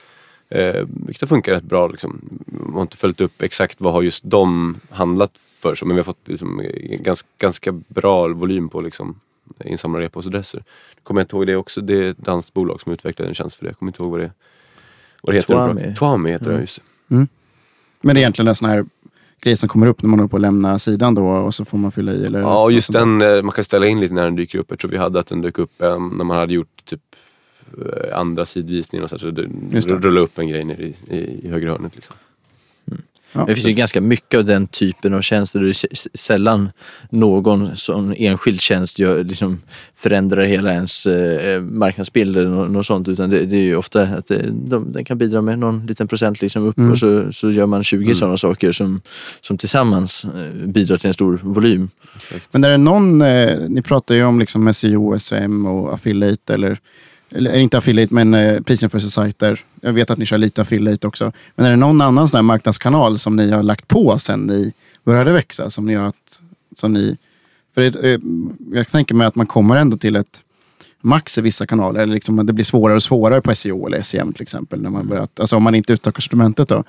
Eh, 0.50 0.86
vilket 1.06 1.20
har 1.20 1.28
funkat 1.28 1.56
rätt 1.56 1.62
bra. 1.64 1.88
Liksom. 1.88 2.20
Man 2.46 2.74
har 2.74 2.82
inte 2.82 2.96
följt 2.96 3.20
upp 3.20 3.42
exakt 3.42 3.80
vad 3.80 3.92
har 3.92 4.02
just 4.02 4.22
de 4.24 4.76
handlat 4.90 5.30
för, 5.58 5.74
så, 5.74 5.86
men 5.86 5.96
vi 5.96 6.00
har 6.00 6.04
fått 6.04 6.28
liksom, 6.28 6.62
ganska, 6.90 7.28
ganska 7.38 7.72
bra 7.72 8.28
volym 8.28 8.68
på 8.68 8.80
liksom, 8.80 9.20
insamlade 9.64 10.04
e-postadresser. 10.04 10.64
Kommer 11.02 11.20
jag 11.20 11.24
inte 11.24 11.36
ihåg 11.36 11.46
det 11.46 11.56
också. 11.56 11.80
Det 11.80 11.94
är 11.94 12.10
ett 12.10 12.18
danskt 12.18 12.54
bolag 12.54 12.80
som 12.80 12.92
utvecklade 12.92 13.28
en 13.28 13.34
tjänst 13.34 13.56
för 13.56 13.64
det. 13.64 13.68
Jag 13.70 13.78
kommer 13.78 13.90
inte 13.92 14.02
ihåg 14.02 14.10
vad 14.10 14.20
det, 14.20 14.30
vad 15.22 15.34
det 15.34 15.38
heter. 15.38 15.54
Twami. 15.54 15.94
Twami 15.94 16.30
heter 16.30 16.44
det, 16.44 16.50
Mm. 16.50 16.60
just 16.60 16.76
det. 17.08 17.26
Men 18.00 18.14
det 18.14 18.20
är 18.20 18.22
egentligen 18.22 18.48
en 18.48 18.54
sån 18.54 18.68
här 18.68 18.86
grej 19.40 19.56
som 19.56 19.68
kommer 19.68 19.86
upp 19.86 20.02
när 20.02 20.08
man 20.10 20.18
håller 20.18 20.28
på 20.28 20.36
att 20.36 20.40
lämna 20.42 20.78
sidan 20.78 21.14
då 21.14 21.26
och 21.26 21.54
så 21.54 21.64
får 21.64 21.78
man 21.78 21.92
fylla 21.92 22.12
i. 22.12 22.24
Eller 22.26 22.40
Ja, 22.40 22.70
just 22.70 22.92
den, 22.92 23.22
eh, 23.22 23.42
man 23.42 23.52
kan 23.52 23.64
ställa 23.64 23.86
in 23.86 24.00
lite 24.00 24.14
när 24.14 24.24
den 24.24 24.36
dyker 24.36 24.58
upp. 24.58 24.66
Jag 24.70 24.78
tror 24.78 24.90
vi 24.90 24.96
hade 24.96 25.18
att 25.18 25.26
den 25.26 25.40
dök 25.42 25.58
upp 25.58 25.82
eh, 25.82 26.00
när 26.00 26.24
man 26.24 26.36
hade 26.36 26.54
gjort 26.54 26.84
typ 26.84 27.00
eh, 27.78 28.18
andra 28.18 28.44
sidvisningen 28.44 29.04
och 29.04 29.10
så, 29.10 29.18
så 29.18 29.30
det, 29.30 29.46
det. 29.70 29.80
rulla 29.90 30.20
upp 30.20 30.38
en 30.38 30.48
grej 30.48 30.64
nere 30.64 30.82
i, 30.82 30.94
i, 31.10 31.40
i 31.46 31.48
högra 31.48 31.70
hörnet. 31.70 31.94
Liksom. 31.94 32.16
Ja. 33.32 33.44
det 33.46 33.54
finns 33.54 33.66
ju 33.66 33.72
ganska 33.72 34.00
mycket 34.00 34.38
av 34.38 34.44
den 34.44 34.66
typen 34.66 35.14
av 35.14 35.20
tjänster. 35.22 35.60
Det 35.60 35.68
är 35.68 36.16
sällan 36.18 36.70
någon 37.10 37.76
sån 37.76 38.14
enskild 38.16 38.60
tjänst 38.60 38.98
gör, 38.98 39.24
liksom, 39.24 39.60
förändrar 39.96 40.44
hela 40.44 40.72
ens 40.72 41.06
eh, 41.06 41.60
marknadsbild 41.62 42.36
eller 42.36 42.48
nå- 42.50 42.64
något 42.66 42.86
sånt. 42.86 43.08
Utan 43.08 43.30
det, 43.30 43.44
det 43.44 43.56
är 43.56 43.62
ju 43.62 43.76
ofta 43.76 44.02
att 44.02 44.26
det, 44.26 44.50
de, 44.50 44.92
den 44.92 45.04
kan 45.04 45.18
bidra 45.18 45.40
med 45.42 45.58
någon 45.58 45.86
liten 45.86 46.08
procent 46.08 46.40
liksom 46.42 46.62
upp 46.66 46.78
Mm. 46.78 46.90
och 46.90 46.98
så, 46.98 47.32
så 47.32 47.50
gör 47.50 47.66
man 47.66 47.84
20 47.84 48.02
Mm. 48.04 48.14
sådana 48.14 48.36
saker 48.36 48.72
som, 48.72 49.00
som 49.40 49.58
tillsammans 49.58 50.24
eh, 50.24 50.66
bidrar 50.66 50.96
till 50.96 51.06
en 51.08 51.14
stor 51.14 51.40
volym. 51.42 51.88
Men 52.52 52.64
är 52.64 52.68
det 52.70 52.76
någon, 52.76 53.22
eh, 53.22 53.58
ni 53.68 53.82
pratar 53.82 54.14
ju 54.14 54.24
om 54.24 54.38
liksom 54.40 54.74
SEO, 54.74 55.18
SEM 55.18 55.66
och 55.66 55.94
affiliate 55.94 56.54
eller, 56.54 56.78
eller 57.30 57.58
inte 57.58 57.78
affiliate 57.78 58.14
men 58.14 58.34
eh, 58.34 58.60
prisinfluencer-sajter. 58.60 59.60
Jag 59.80 59.92
vet 59.92 60.10
att 60.10 60.18
ni 60.18 60.26
kör 60.26 60.38
lite 60.38 60.62
affiliate 60.62 61.06
också. 61.06 61.32
Men 61.56 61.66
är 61.66 61.70
det 61.70 61.76
någon 61.76 62.00
annan 62.00 62.28
sån 62.28 62.38
här 62.38 62.42
marknadskanal 62.42 63.18
som 63.18 63.36
ni 63.36 63.50
har 63.50 63.62
lagt 63.62 63.88
på 63.88 64.18
sen 64.18 64.40
ni 64.40 64.72
började 65.04 65.32
växa 65.32 65.70
som 65.70 65.86
ni 65.86 65.92
gör 65.92 66.04
att, 66.04 66.42
som 66.76 66.92
ni, 66.92 67.16
för 67.74 67.80
det, 67.80 68.12
eh, 68.14 68.20
jag 68.72 68.88
tänker 68.88 69.14
mig 69.14 69.26
att 69.26 69.34
man 69.34 69.46
kommer 69.46 69.76
ändå 69.76 69.96
till 69.96 70.16
ett 70.16 70.42
max 71.00 71.38
i 71.38 71.40
vissa 71.40 71.66
kanaler. 71.66 72.00
Eller 72.00 72.14
liksom 72.14 72.46
det 72.46 72.52
blir 72.52 72.64
svårare 72.64 72.96
och 72.96 73.02
svårare 73.02 73.40
på 73.40 73.54
SEO 73.54 73.86
eller 73.86 74.02
SEM 74.02 74.32
till 74.32 74.42
exempel. 74.42 74.82
När 74.82 74.90
man 74.90 75.08
börjar, 75.08 75.28
alltså 75.40 75.56
om 75.56 75.62
man 75.62 75.74
inte 75.74 75.92
utökar 75.92 76.20
sortimentet 76.20 76.68
då. 76.68 76.84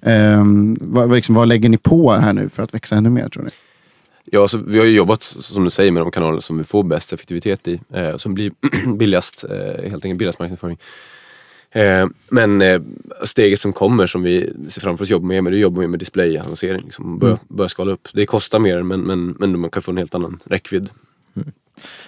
Um, 0.00 0.78
vad 0.80 1.12
liksom, 1.12 1.34
vad 1.34 1.48
lägger 1.48 1.68
ni 1.68 1.78
på 1.78 2.12
här 2.12 2.32
nu 2.32 2.48
för 2.48 2.62
att 2.62 2.74
växa 2.74 2.96
ännu 2.96 3.10
mer 3.10 3.28
tror 3.28 3.42
ni? 3.42 3.50
Ja, 4.34 4.48
så 4.48 4.58
vi 4.58 4.78
har 4.78 4.86
ju 4.86 4.92
jobbat 4.92 5.22
som 5.22 5.64
du 5.64 5.70
säger 5.70 5.92
med 5.92 6.02
de 6.02 6.10
kanaler 6.10 6.40
som 6.40 6.58
vi 6.58 6.64
får 6.64 6.82
bäst 6.84 7.12
effektivitet 7.12 7.68
i. 7.68 7.80
Eh, 7.94 8.16
som 8.16 8.34
blir 8.34 8.52
billigast, 8.96 9.44
eh, 9.44 9.90
helt 9.90 10.04
enkelt 10.04 10.18
billigast 10.18 10.38
marknadsföring. 10.38 10.78
Eh, 11.70 12.06
men 12.30 12.62
eh, 12.62 12.80
steget 13.22 13.60
som 13.60 13.72
kommer 13.72 14.06
som 14.06 14.22
vi 14.22 14.52
ser 14.68 14.80
framför 14.80 15.04
oss 15.04 15.10
jobba 15.10 15.26
med, 15.26 15.52
det 15.52 15.58
jobbar 15.58 15.80
vi 15.80 15.88
med 15.88 15.98
displayannonsering. 15.98 16.84
Liksom, 16.84 17.18
börja, 17.18 17.32
Mm. 17.34 17.56
börja 17.56 17.68
skala 17.68 17.92
upp. 17.92 18.08
Det 18.14 18.26
kostar 18.26 18.58
mer 18.58 18.82
men, 18.82 19.00
men, 19.00 19.36
men 19.38 19.60
man 19.60 19.70
kan 19.70 19.82
få 19.82 19.90
en 19.90 19.98
helt 19.98 20.14
annan 20.14 20.38
räckvidd. 20.44 20.88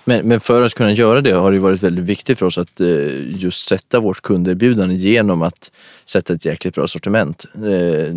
Men, 0.05 0.28
men 0.28 0.41
för 0.41 0.62
att 0.62 0.74
kunna 0.74 0.93
göra 0.93 1.20
det 1.20 1.32
har 1.32 1.53
det 1.53 1.59
varit 1.59 1.82
väldigt 1.82 2.05
viktigt 2.05 2.39
för 2.39 2.47
oss 2.47 2.59
att 2.59 2.81
eh, 2.81 2.89
just 3.36 3.66
sätta 3.66 4.01
vårt 4.01 4.20
kunderbjudande 4.20 4.95
genom 4.95 5.43
att 5.43 5.70
sätta 6.05 6.32
ett 6.32 6.45
jäkligt 6.45 6.74
bra 6.74 6.86
sortiment 6.86 7.45
eh, 7.55 8.15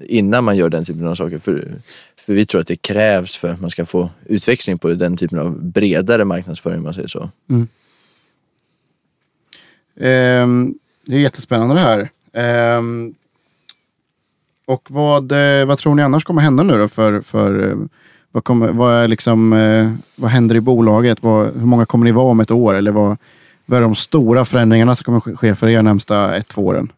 innan 0.00 0.44
man 0.44 0.56
gör 0.56 0.68
den 0.68 0.84
typen 0.84 1.06
av 1.06 1.14
saker. 1.14 1.38
För, 1.38 1.72
för 2.16 2.32
vi 2.34 2.46
tror 2.46 2.60
att 2.60 2.66
det 2.66 2.76
krävs 2.76 3.36
för 3.36 3.48
att 3.48 3.60
man 3.60 3.70
ska 3.70 3.86
få 3.86 4.10
utväxling 4.26 4.78
på 4.78 4.88
den 4.88 5.16
typen 5.16 5.38
av 5.38 5.62
bredare 5.62 6.24
marknadsföring 6.24 6.78
om 6.78 6.84
man 6.84 6.94
säger 6.94 7.08
så. 7.08 7.30
Mm. 7.50 7.68
Ehm, 10.00 10.74
det 11.04 11.16
är 11.16 11.20
jättespännande 11.20 11.74
det 11.74 11.80
här. 11.80 12.10
Ehm, 12.32 13.14
och 14.66 14.90
vad, 14.90 15.32
eh, 15.32 15.66
vad 15.66 15.78
tror 15.78 15.94
ni 15.94 16.02
annars 16.02 16.24
kommer 16.24 16.42
hända 16.42 16.62
nu 16.62 16.78
då? 16.78 16.88
För, 16.88 17.20
för, 17.20 17.68
eh, 17.68 17.76
vad, 18.34 18.44
kommer, 18.44 18.68
vad, 18.68 18.94
är 18.94 19.08
liksom, 19.08 19.52
eh, 19.52 19.90
vad 20.16 20.30
händer 20.30 20.54
i 20.56 20.60
bolaget? 20.60 21.22
Vad, 21.22 21.46
hur 21.54 21.66
många 21.66 21.86
kommer 21.86 22.04
ni 22.04 22.12
vara 22.12 22.26
om 22.26 22.40
ett 22.40 22.50
år? 22.50 22.74
Eller 22.74 22.90
vad, 22.92 23.16
vad 23.66 23.76
är 23.78 23.82
de 23.82 23.94
stora 23.94 24.44
förändringarna 24.44 24.94
som 24.94 25.04
kommer 25.04 25.36
ske- 25.36 25.54
för 25.54 25.68
er 25.68 25.82
närmsta 25.82 26.36
ett, 26.36 26.48
två 26.48 26.66
åren? 26.66 26.92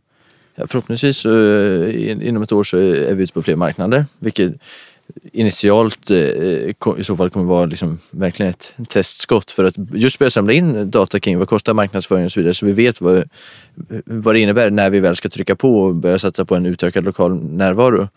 Ja, 0.54 0.66
förhoppningsvis 0.66 1.26
eh, 1.26 2.10
in- 2.10 2.22
inom 2.22 2.42
ett 2.42 2.52
år 2.52 2.64
så 2.64 2.76
är 2.78 3.14
vi 3.14 3.22
ute 3.22 3.32
på 3.32 3.42
fler 3.42 3.56
marknader, 3.56 4.06
vilket 4.18 4.52
initialt 5.32 6.10
eh, 6.10 6.16
i 6.18 6.74
så 7.02 7.16
fall 7.16 7.30
kommer 7.30 7.46
vara 7.46 7.66
liksom 7.66 7.98
verkligen 8.10 8.50
ett 8.50 8.72
testskott 8.88 9.50
för 9.50 9.64
att 9.64 9.74
just 9.92 10.18
börja 10.18 10.30
samla 10.30 10.52
in 10.52 10.90
data 10.90 11.20
kring 11.20 11.38
vad 11.38 11.48
kostar 11.48 11.74
marknadsföring 11.74 12.24
och 12.24 12.32
så 12.32 12.40
vidare 12.40 12.54
så 12.54 12.66
vi 12.66 12.72
vet 12.72 13.00
vad, 13.00 13.24
vad 14.04 14.34
det 14.34 14.40
innebär 14.40 14.70
när 14.70 14.90
vi 14.90 15.00
väl 15.00 15.16
ska 15.16 15.28
trycka 15.28 15.56
på 15.56 15.82
och 15.82 15.94
börja 15.94 16.18
satsa 16.18 16.44
på 16.44 16.54
en 16.54 16.66
utökad 16.66 17.04
lokal 17.04 17.44
närvaro. 17.44 18.08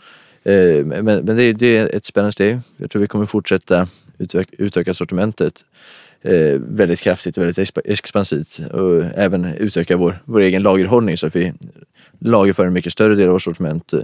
Eh, 0.43 0.85
men, 0.85 1.05
men 1.05 1.25
det, 1.25 1.53
det 1.53 1.77
är 1.77 1.95
ett 1.95 2.05
spännande 2.05 2.31
steg. 2.31 2.59
Jag 2.77 2.91
tror 2.91 3.01
vi 3.01 3.07
kommer 3.07 3.25
fortsätta 3.25 3.87
utöka, 4.17 4.55
utöka 4.57 4.93
sortimentet 4.93 5.65
eh, 6.21 6.59
väldigt 6.59 7.01
kraftigt 7.01 7.37
och 7.37 7.43
väldigt 7.43 7.77
expansivt 7.85 8.59
och 8.71 9.03
även 9.15 9.45
utöka 9.45 9.97
vår, 9.97 10.21
vår 10.25 10.39
egen 10.39 10.63
lagerhållning 10.63 11.17
så 11.17 11.27
att 11.27 11.35
vi 11.35 11.53
lagerför 12.19 12.65
en 12.65 12.73
mycket 12.73 12.93
större 12.93 13.15
del 13.15 13.25
av 13.27 13.31
vårt 13.31 13.41
sortiment 13.41 13.93
eh, 13.93 13.99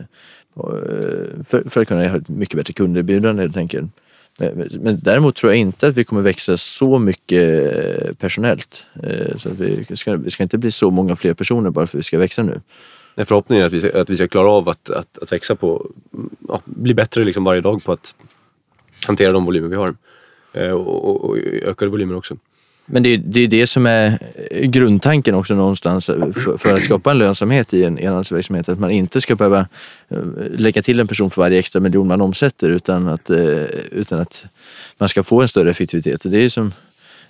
för, 1.46 1.70
för 1.70 1.82
att 1.82 1.88
kunna 1.88 2.10
ha 2.10 2.18
ett 2.18 2.30
mycket 2.30 2.56
bättre 2.58 2.74
kunderbjudande 2.74 3.42
helt 3.42 3.58
enkelt. 3.58 3.92
Men, 4.40 4.70
men- 4.82 5.00
däremot 5.02 5.36
tror 5.36 5.52
jag 5.52 5.60
inte 5.60 5.88
att 5.88 5.98
vi 5.98 6.04
kommer 6.04 6.22
växa 6.22 6.58
så 6.58 7.00
mycket 7.00 8.20
personellt. 8.20 8.86
Så 9.38 9.50
att 9.50 9.60
vi, 9.60 9.96
ska, 9.96 10.16
vi 10.16 10.30
ska 10.30 10.44
inte 10.44 10.58
bli 10.58 10.72
så 10.72 10.92
många 10.92 11.16
fler 11.16 11.34
personer 11.34 11.70
bara 11.70 11.88
för 11.88 11.98
att 11.98 12.00
vi 12.00 12.04
ska 12.04 12.18
växa 12.18 12.44
nu. 12.44 12.62
Nej, 13.16 13.26
Förhoppningen 13.26 13.64
är 13.64 13.68
att 13.68 13.74
vi 13.74 13.82
ska, 13.82 14.02
att 14.02 14.10
vi 14.10 14.16
ska 14.16 14.28
klara 14.28 14.52
av 14.52 14.70
att, 14.70 14.90
att, 14.90 15.18
att 15.18 15.32
växa 15.32 15.56
på, 15.56 15.92
ja, 16.48 16.62
bli 16.66 16.94
bättre 16.94 17.24
liksom 17.24 17.44
varje 17.44 17.62
dag 17.62 17.84
på 17.84 17.92
att 17.92 18.16
hantera 19.06 19.32
de 19.32 19.46
volymer 19.46 19.68
vi 19.68 19.76
har. 19.76 19.96
Eh, 20.54 20.72
och, 20.72 21.10
och, 21.10 21.30
och 21.30 21.38
ökade 21.38 21.92
volymer 21.92 22.16
också. 22.16 22.38
Men 22.86 23.04
det, 23.04 23.18
det 23.18 23.40
är 23.40 23.48
det 23.48 23.68
som 23.68 23.86
är 23.86 24.20
grundtanken 24.66 25.36
också 25.36 25.56
någonstans 25.56 26.06
för, 26.06 26.58
för 26.58 26.76
att 26.76 26.82
skapa 26.82 27.12
en 27.12 27.18
lönsamhet 27.18 27.74
i 27.74 27.84
en 27.84 28.00
enhandsverksamhet. 28.00 28.70
Att 28.70 28.80
man 28.80 28.92
inte 28.92 29.22
ska 29.22 29.36
behöva 29.36 29.68
eh, 30.10 30.18
lägga 30.58 30.82
till 30.82 31.00
en 31.00 31.08
person 31.08 31.30
för 31.30 31.42
varje 31.42 31.60
extra 31.60 31.80
miljon 31.80 32.08
man 32.08 32.22
omsätter 32.22 32.70
utan 32.70 33.08
att, 33.08 33.30
eh, 33.30 33.64
utan 33.92 34.20
att 34.20 34.46
man 34.98 35.10
ska 35.10 35.24
få 35.24 35.42
en 35.42 35.48
större 35.48 35.70
effektivitet. 35.70 36.26
Och 36.26 36.32
det 36.32 36.38
är 36.38 36.50
som 36.50 36.72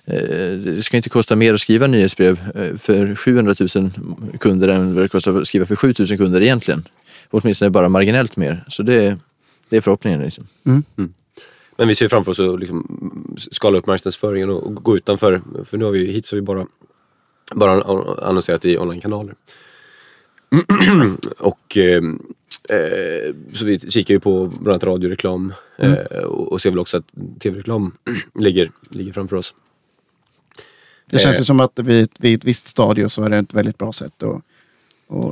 det 0.06 0.84
ska 0.84 0.96
inte 0.96 1.08
kosta 1.08 1.36
mer 1.36 1.54
att 1.54 1.60
skriva 1.60 1.86
nyhetsbrev 1.86 2.40
eh, 2.54 2.76
för 2.76 3.14
700 3.14 3.54
000 3.76 3.90
kunder 4.40 4.68
än 4.68 4.94
vad 4.94 5.04
det 5.04 5.08
kostar 5.08 5.40
att 5.40 5.46
skriva 5.46 5.66
för 5.66 5.76
7 5.76 5.94
000 5.98 6.08
kunder 6.08 6.42
egentligen. 6.42 6.88
Åtminstone 7.30 7.70
bara 7.70 7.88
marginellt 7.88 8.36
mer. 8.36 8.64
Så 8.68 8.82
det, 8.82 9.18
det 9.68 9.76
är 9.76 9.80
förhoppningen. 9.80 10.20
Liksom. 10.20 10.46
Men 11.76 11.88
vi 11.88 11.94
ser 11.94 12.08
framför 12.08 12.30
oss 12.30 12.40
att 12.40 12.60
liksom 12.60 13.36
skala 13.50 13.78
upp 13.78 13.86
marknadsföringen 13.86 14.50
och, 14.50 14.74
gå 14.74 14.96
utanför. 14.96 15.42
För 15.64 15.78
nu 15.78 15.84
har 15.84 15.92
vi 15.92 16.06
hittills 16.06 16.32
har 16.32 16.36
vi 16.36 16.42
bara, 16.42 16.66
bara 17.54 17.82
annonserat 18.28 18.64
i 18.64 18.78
onlinekanaler. 18.78 19.34
och 21.38 21.76
eh, 21.76 22.02
eh, 22.68 23.34
så 23.52 23.64
vi 23.64 23.78
kikar 23.90 24.14
ju 24.14 24.20
på 24.20 24.46
bland 24.46 24.68
annat 24.68 24.84
radioreklam 24.84 25.52
eh, 25.76 25.94
och, 26.24 26.52
och 26.52 26.60
ser 26.60 26.70
väl 26.70 26.78
också 26.78 26.96
att 26.96 27.12
tv-reklam 27.40 27.92
ligger, 28.34 28.70
ligger 28.90 29.12
framför 29.12 29.36
oss. 29.36 29.54
Det 31.10 31.18
känns 31.18 31.36
Eh. 31.36 31.40
ju 31.40 31.44
som 31.44 31.60
att 31.60 31.78
vid, 31.78 32.08
vid 32.18 32.38
ett 32.38 32.44
visst 32.44 32.68
stadie 32.68 33.08
så 33.08 33.22
är 33.24 33.30
det 33.30 33.36
ett 33.38 33.54
väldigt 33.54 33.78
bra 33.78 33.92
sätt 33.92 34.22
att, 34.22 34.40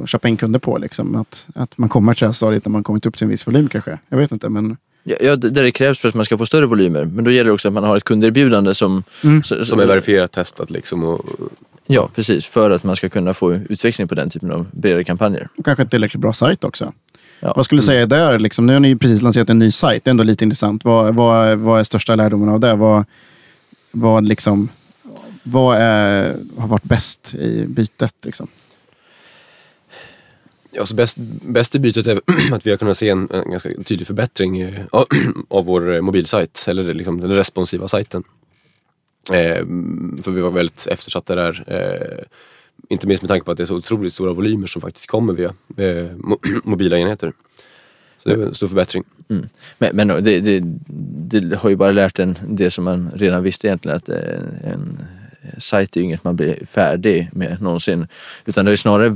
att 0.03 0.09
köpa 0.09 0.29
in 0.29 0.37
kunder 0.37 0.59
på. 0.59 0.79
Liksom. 0.79 1.17
Att, 1.17 1.47
att 1.55 1.79
man 1.79 1.89
kommer 1.89 2.15
till 2.15 2.21
det 2.21 2.27
här 2.27 2.33
stadiet 2.33 2.65
när 2.65 2.71
man 2.71 2.83
kommit 2.83 3.07
upp 3.07 3.17
till 3.17 3.25
en 3.25 3.31
viss 3.31 3.47
volym 3.47 3.69
kanske. 3.69 3.99
Jag 4.09 4.19
vet 4.19 4.33
inte 4.33 4.49
men 4.49 4.77
Ja, 5.07 5.17
ja, 5.21 5.37
det 5.37 5.51
det 5.51 5.71
krävs 5.71 5.99
för 5.99 6.09
att 6.09 6.15
man 6.15 6.25
ska 6.25 6.39
få 6.39 6.47
större 6.47 6.67
volymer. 6.67 7.05
Men 7.05 7.25
då 7.25 7.31
gäller 7.31 7.45
det 7.49 7.53
också 7.55 7.69
att 7.69 7.75
man 7.75 7.85
har 7.85 7.97
ett 7.97 8.05
kunderbjudande 8.05 8.75
som... 8.75 9.03
så- 9.45 9.65
Som 9.65 9.81
är 9.81 9.87
verifierat, 9.87 10.33
testat 10.33 10.71
liksom. 10.71 11.05
Och, 11.05 11.25
Ja, 11.87 12.09
precis. 12.15 12.47
För 12.47 12.71
att 12.71 12.85
man 12.85 12.97
ska 12.97 13.09
kunna 13.09 13.35
få 13.35 13.55
utväxling 13.55 14.09
på 14.09 14.15
den 14.15 14.31
typen 14.31 14.51
av 14.51 14.67
bredare 14.73 15.05
kampanjer. 15.05 15.49
och 15.59 15.65
kanske 15.65 15.83
en 15.83 15.89
tillräckligt 15.89 16.21
bra 16.21 16.33
sajt 16.33 16.65
också. 16.65 16.93
Ja. 17.41 17.53
Vad 17.57 17.65
skulle 17.65 17.81
du 17.81 17.85
säga 17.87 18.07
där? 18.07 18.39
Liksom, 18.39 18.67
nu 18.67 18.73
har 18.73 18.81
ni 18.81 18.89
ju 18.89 18.99
precis 18.99 19.23
lanserat 19.23 19.51
en 19.51 19.59
ny 19.59 19.71
sajt. 19.71 20.05
Det 20.05 20.09
är 20.09 20.11
ändå 20.11 20.25
lite 20.25 20.45
intressant. 20.45 20.85
Vad, 20.85 21.15
vad, 21.15 21.59
vad 21.59 21.81
är 21.81 21.85
största 21.85 22.15
lärdomen 22.15 22.49
av 22.49 22.61
det? 22.61 22.75
Vad, 22.75 23.05
vad, 23.93 24.25
liksom, 24.25 24.69
vad 25.45 25.77
är, 25.77 26.37
har 26.57 26.69
varit 26.69 26.85
bäst 26.85 27.35
i 27.35 27.66
bytet? 27.66 28.15
Liksom? 28.25 28.49
Ja, 30.71 30.87
så 30.87 30.95
bäst, 30.95 31.16
bäst 31.43 31.75
i 31.75 31.79
bytet 31.79 32.07
är 32.07 32.21
att 32.53 32.66
vi 32.66 32.71
har 32.71 32.77
kunnat 32.77 32.97
se 32.97 33.09
en, 33.09 33.29
en 33.31 33.51
ganska 33.51 33.71
tydlig 33.85 34.07
förbättring 34.07 34.61
eh, 34.61 34.81
av, 35.49 35.65
vår 35.65 35.95
eh, 35.95 36.01
mobilsajt, 36.01 36.65
eller 36.69 36.93
liksom 36.93 37.21
den 37.21 37.31
responsiva 37.31 37.89
sajten. 37.89 38.25
Eh, 39.33 39.66
för 40.23 40.31
vi 40.31 40.41
var 40.41 40.51
väldigt 40.51 40.87
eftersatta 40.87 41.35
där. 41.35 41.65
Eh, 41.66 42.25
inte 42.89 43.07
minst 43.07 43.23
med 43.23 43.29
tanke 43.29 43.45
på 43.45 43.51
att 43.51 43.57
det 43.57 43.65
är 43.65 43.66
så 43.66 43.77
otroligt 43.77 44.12
stora 44.12 44.33
volymer 44.33 44.66
som 44.66 44.83
faktiskt 44.83 45.07
kommer 45.07 45.33
via 45.33 45.55
eh, 45.77 46.11
mo 46.16 46.39
mobila 46.65 46.99
enheter. 46.99 47.33
Så 48.19 48.29
det 48.29 48.35
är 48.35 48.47
en 48.47 48.55
stor 48.55 48.69
förbättring. 48.69 49.05
Mm. 49.29 49.49
Men, 49.79 49.97
men 49.97 50.25
det, 50.25 50.41
det, 50.41 50.61
det 51.41 51.57
har 51.57 51.71
ju 51.71 51.77
bara 51.77 51.93
lärt 51.93 52.19
en 52.19 52.39
det 52.49 52.71
som 52.71 52.85
man 52.85 53.11
redan 53.15 53.43
visste 53.43 53.66
egentligen 53.66 53.97
att 53.97 54.09
eh, 54.09 54.16
en 54.62 55.05
Eh, 55.45 55.59
sajt 55.59 55.97
är 55.97 56.01
ju 56.01 56.05
inget 56.05 56.25
man 56.25 56.37
blir 56.37 56.66
färdig 56.66 57.29
med 57.33 57.62
någonsin. 57.62 58.07
Utan 58.45 58.65
det 58.65 58.69
har 58.69 58.73
ju 58.73 58.77
snarare 58.77 59.09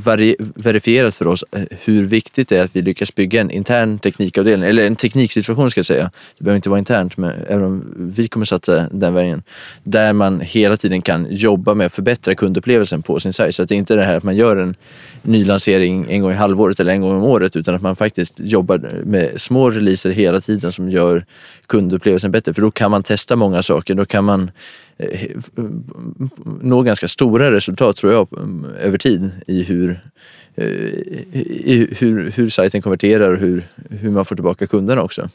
verifierat 0.55 1.15
för 1.15 1.27
oss 1.27 1.45
eh, 1.53 1.63
hur 1.85 2.05
viktigt 2.05 2.49
det 2.49 2.57
är 2.57 2.65
att 2.65 2.77
vi 2.77 2.83
lyckas 2.83 3.15
bygga 3.15 3.41
en 3.41 3.51
intern 3.51 3.99
teknikavdelning, 3.99 4.69
eller 4.69 4.87
en 4.87 4.97
tekniksituation 4.97 5.71
ska 5.71 5.79
jag 5.79 5.87
säga. 5.87 6.11
Det 6.39 6.45
behöver 6.45 6.57
inte 6.57 6.71
vara 6.71 6.79
internt, 6.79 7.17
men 7.17 7.33
även 7.49 7.65
om 7.65 7.95
vi 7.97 8.29
kommer 8.29 8.47
satsa 8.47 8.89
den 8.91 9.15
vägen. 9.15 9.43
Där 9.83 10.13
man 10.13 10.41
hela 10.41 10.77
tiden 10.77 11.03
kan 11.03 11.27
jobba 11.31 11.75
med 11.75 11.87
att 11.87 11.93
förbättra 11.93 12.35
kundupplevelsen 12.35 13.03
på 13.03 13.21
sin 13.21 13.33
sajt. 13.33 13.55
Så 13.55 13.63
att 13.63 13.69
det 13.69 13.75
inte 13.75 13.95
är 13.95 13.97
det 13.97 14.05
här 14.05 14.17
att 14.17 14.23
man 14.23 14.37
gör 14.37 14.57
en 14.57 14.75
ny 15.23 15.45
lansering 15.45 16.07
en 16.09 16.23
gång 16.23 16.33
i 16.33 16.35
halvåret 16.35 16.81
eller 16.81 16.93
en 16.93 17.01
gång 17.01 17.17
om 17.17 17.25
året 17.25 17.57
utan 17.57 17.75
att 17.75 17.83
man 17.83 17.97
faktiskt 17.97 18.41
jobbar 18.41 18.79
med 19.05 19.41
små 19.41 19.71
releaser 19.71 20.11
hela 20.11 20.41
tiden 20.41 20.73
som 20.73 20.91
gör 20.91 21.25
kundupplevelsen 21.67 22.31
bättre. 22.31 22.55
För 22.55 22.63
då 22.63 22.71
kan 22.71 22.91
man 22.91 23.03
testa 23.03 23.37
många 23.37 23.63
saker. 23.63 23.95
Då 23.95 24.05
kan 24.05 24.25
man 24.25 24.51
nå 26.61 26.83
ganska 26.83 27.09
stora 27.09 27.53
resultat 27.53 27.97
tror 27.97 28.13
jag 28.13 28.29
mm, 28.33 28.65
över 28.65 28.99
tid 28.99 29.31
i 29.47 29.63
hur, 29.63 30.01
eh, 30.55 30.65
i 30.65 31.89
hur, 31.99 32.31
hur 32.31 32.51
sajten 32.51 32.83
konverterar 32.83 33.33
och 33.33 33.39
hur, 33.39 33.67
hur 33.91 34.11
man 34.11 34.25
får 34.25 34.35
tillbaka 34.35 34.67
kunderna 34.67 35.03
också. 35.03 35.29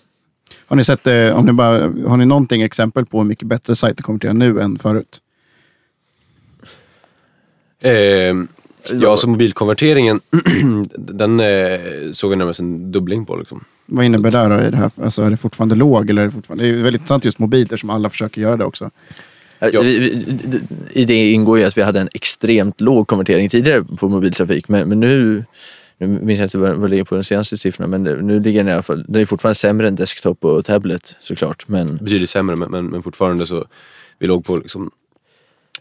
Har 0.65 0.75
ni 0.75 0.83
sett 0.83 1.07
eh, 1.07 1.39
om 1.39 1.45
ni 1.45 1.53
bara, 1.53 1.79
har 2.07 2.17
ni 2.17 2.25
någonting 2.25 2.61
exempel 2.61 3.05
på 3.05 3.17
hur 3.17 3.25
mycket 3.25 3.47
bättre 3.47 3.75
sajten 3.75 4.19
till 4.19 4.33
nu 4.33 4.61
än 4.61 4.79
förut? 4.79 5.21
Eh, 7.79 8.35
ja, 8.91 9.17
så 9.17 9.29
mobilkonverteringen, 9.29 10.21
den 10.97 11.39
eh, 11.39 11.79
såg 12.11 12.31
jag 12.31 12.37
närmast 12.37 12.59
en 12.59 12.91
dubbling 12.91 13.25
på. 13.25 13.35
Liksom. 13.35 13.63
Vad 13.85 14.05
innebär 14.05 14.31
det 14.31 14.55
då? 14.55 14.61
I 14.61 14.71
det 14.71 14.77
här? 14.77 14.91
Alltså, 15.03 15.23
är 15.23 15.29
det 15.29 15.37
fortfarande 15.37 15.75
låg? 15.75 16.09
Eller 16.09 16.21
är 16.21 16.25
det, 16.25 16.31
fortfarande, 16.31 16.63
det 16.63 16.69
är 16.69 16.73
väldigt 16.73 17.01
intressant 17.01 17.25
just 17.25 17.39
mobiler 17.39 17.77
som 17.77 17.89
alla 17.89 18.09
försöker 18.09 18.41
göra 18.41 18.57
det 18.57 18.65
också. 18.65 18.91
Vi- 19.71 20.61
I 20.91 21.05
det 21.05 21.31
ingår 21.31 21.59
ju 21.59 21.65
att 21.65 21.77
vi 21.77 21.81
hade 21.81 21.99
en 21.99 22.09
extremt 22.13 22.81
låg 22.81 23.07
konvertering 23.07 23.49
tidigare 23.49 23.83
på 23.83 24.09
mobiltrafik 24.09 24.67
men, 24.67 24.89
men 24.89 24.99
nu 24.99 25.45
nu 25.97 26.07
minns 26.07 26.39
jag 26.39 26.45
inte 26.45 26.57
vad 26.57 26.81
det 26.81 26.87
ligger 26.87 27.03
på 27.03 27.15
den 27.15 27.23
senaste 27.23 27.57
siffrorna 27.57 27.87
men 27.87 28.03
det- 28.03 28.21
nu 28.21 28.39
ligger 28.39 28.59
den 28.59 28.69
i 28.69 28.73
alla 28.73 28.81
fall, 28.81 29.05
den 29.07 29.21
är 29.21 29.25
fortfarande 29.25 29.55
sämre 29.55 29.87
än 29.87 29.95
desktop 29.95 30.45
och 30.45 30.65
tablet 30.65 31.15
såklart 31.19 31.67
men 31.67 31.97
Betydligt 31.97 32.29
sämre, 32.29 32.55
men, 32.55 32.71
men, 32.71 32.85
men 32.85 33.03
fortfarande 33.03 33.45
så, 33.45 33.65
vi 34.19 34.27
låg 34.27 34.45
på 34.45 34.57
liksom 34.57 34.91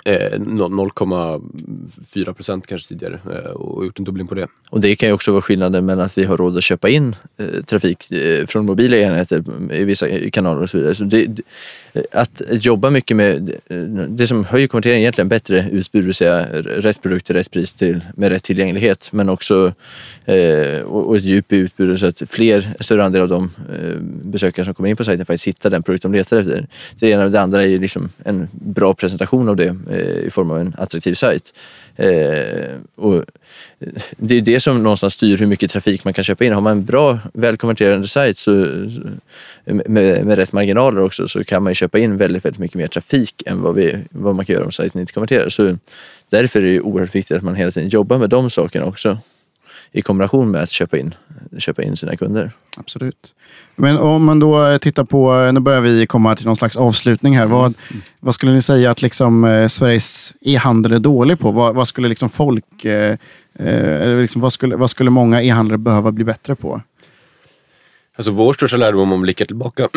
Eh, 0.05 0.39
0,4 0.39 2.33
procent 2.33 2.67
kanske 2.67 2.89
tidigare 2.89 3.21
eh, 3.31 3.51
och 3.51 3.85
gjort 3.85 3.99
en 3.99 4.05
dubbling 4.05 4.27
på 4.27 4.35
det. 4.35 4.47
Och 4.71 4.81
det 4.81 4.97
kan 4.97 5.09
ju 5.09 5.13
också 5.13 5.33
vara 5.33 5.43
skillnaden 5.43 5.87
mellan 5.87 6.05
att 6.05 6.19
vi 6.19 6.25
har 6.25 6.37
råd 6.37 6.57
att 6.57 6.65
köpa 6.65 6.89
in 6.89 7.17
eh, 7.37 7.63
trafik 7.63 8.13
eh, 8.13 8.47
från 8.47 8.67
mobila 8.67 8.97
enheter 8.97 9.45
i 9.73 9.85
vissa 9.85 10.31
kanaler 10.31 10.63
och 10.63 10.71
så 10.71 10.79
vidare. 10.79 10.95
Så 10.95 11.05
det, 11.05 11.41
att 12.13 12.43
jobba 12.51 12.91
mycket 12.91 13.17
med 13.17 13.55
eh, 13.67 13.77
det 14.09 14.27
som 14.27 14.45
höjer 14.45 14.67
konverteringen 14.67 15.01
egentligen 15.01 15.29
bättre 15.29 15.69
utbud, 15.71 16.03
det 16.03 16.07
vill 16.07 16.15
säga 16.15 16.47
rätt 16.63 17.03
produkt 17.03 17.27
till 17.27 17.37
rätt 17.37 17.51
pris 17.51 17.75
till, 17.75 18.05
med 18.17 18.29
rätt 18.29 18.43
tillgänglighet. 18.43 19.09
Men 19.13 19.29
också 19.29 19.73
eh, 20.25 20.81
och, 20.81 21.09
och 21.09 21.17
ett 21.17 21.25
djup 21.25 21.53
i 21.53 21.57
utbudet 21.57 22.01
så 22.01 22.07
att 22.07 22.23
fler, 22.27 22.75
en 22.79 22.85
större 22.85 23.05
andel 23.05 23.23
av 23.23 23.29
de 23.29 23.51
besökare 24.23 24.65
som 24.65 24.75
kommer 24.75 24.91
in 24.91 24.97
på 24.97 25.05
sajten 25.05 25.27
faktiskt 25.27 25.47
hittar 25.47 25.71
den 25.71 25.83
produkt 25.83 26.03
de 26.03 26.13
letar 26.13 26.39
efter. 26.39 26.67
Det 26.99 27.11
ena 27.11 27.25
och 27.25 27.31
det 27.31 27.41
andra 27.41 27.63
är 27.63 27.67
ju 27.67 27.79
liksom 27.79 28.09
en 28.25 28.49
bra 28.53 28.95
presentation 28.95 29.49
av 29.49 29.57
det 29.57 29.77
Eh, 29.93 30.27
i 30.27 30.31
form 30.31 30.51
av 30.51 30.61
en 30.61 30.75
attraktiv 30.79 31.15
sajt. 31.15 31.55
Eh, 31.97 32.77
och 32.95 33.15
eh, 33.17 33.23
det 34.17 34.35
är 34.35 34.41
det 34.41 34.61
som 34.61 34.83
någonstans 34.83 35.13
styr 35.13 35.37
hur 35.37 35.47
mycket 35.47 35.71
trafik 35.71 36.05
man 36.05 36.15
kan 36.15 36.25
köpa 36.25 36.45
in. 36.45 36.53
Har 36.53 36.61
man 36.61 36.73
en 36.73 36.85
bra, 36.85 37.19
välkonverterande 37.35 38.09
sajt 38.09 38.39
så, 38.39 38.51
med, 39.65 40.27
med 40.27 40.37
rätt 40.37 40.53
marginaler 40.53 41.03
också 41.03 41.29
så 41.29 41.45
kan 41.45 41.63
man 41.63 41.71
ju 41.71 41.75
köpa 41.75 41.99
in 41.99 42.17
väldigt, 42.17 42.45
väldigt 42.45 42.59
mycket 42.59 42.77
mer 42.77 42.87
trafik 42.87 43.43
än 43.47 43.63
vad, 43.63 43.75
vi, 43.75 43.99
vad 44.11 44.35
man 44.35 44.45
kan 44.45 44.55
göra 44.55 44.65
om 44.65 44.73
sajten 44.73 45.01
inte 45.01 45.13
konverterar. 45.13 45.49
Så 45.49 45.79
därför 46.31 46.63
är 46.63 46.73
det 46.73 46.81
oerhört 46.81 47.15
viktigt 47.15 47.37
att 47.37 47.43
man 47.43 47.55
hela 47.55 47.71
tiden 47.71 47.89
jobbar 47.89 48.19
med 48.19 48.31
de 48.31 48.51
sakerna 48.51 48.87
också 48.87 49.19
i 49.93 50.03
kombination 50.03 50.51
med 50.51 50.63
att 50.63 50.71
köpa 50.71 50.99
in, 50.99 51.15
köpa 51.59 51.83
in 51.83 51.97
sina 51.97 52.17
kunder. 52.17 52.53
Absolut. 52.77 53.35
Men 53.77 53.99
om 53.99 54.25
man 54.25 54.41
då 54.41 54.67
eh, 54.67 54.79
tittar 54.79 55.05
på, 55.05 55.35
eh, 55.35 55.53
nu 55.53 55.61
börjar 55.61 55.81
vi 55.81 56.07
komma 56.07 56.37
till 56.37 56.47
någon 56.47 56.57
slags 56.57 56.77
avslutning 56.77 57.39
här. 57.39 57.47
Vad, 57.47 57.75
vad 58.21 58.35
skulle 58.35 58.53
ni 58.53 58.63
säga 58.63 58.91
att 58.91 59.03
liksom, 59.03 59.45
eh, 59.45 59.69
Sveriges 59.69 60.35
e-handel 60.41 60.93
är 60.93 60.99
dålig 60.99 61.39
på? 61.39 61.51
Vad, 61.51 61.75
vad 61.75 61.89
skulle 61.89 62.09
liksom 62.09 62.31
folk, 62.31 62.85
eh, 62.85 63.11
eh, 63.55 64.01
eller 64.03 64.21
liksom, 64.21 64.43
vad, 64.43 64.53
skulle, 64.53 64.77
vad 64.77 64.91
skulle 64.91 65.11
många 65.11 65.43
e-handlare 65.43 65.79
behöva 65.79 66.13
bli 66.13 66.25
bättre 66.25 66.55
på? 66.55 66.83
Alltså 68.17 68.31
vår 68.31 68.53
största 68.53 68.77
lärdom 68.77 69.01
om 69.01 69.09
man 69.09 69.23
blickar 69.23 69.45
tillbaka 69.45 69.83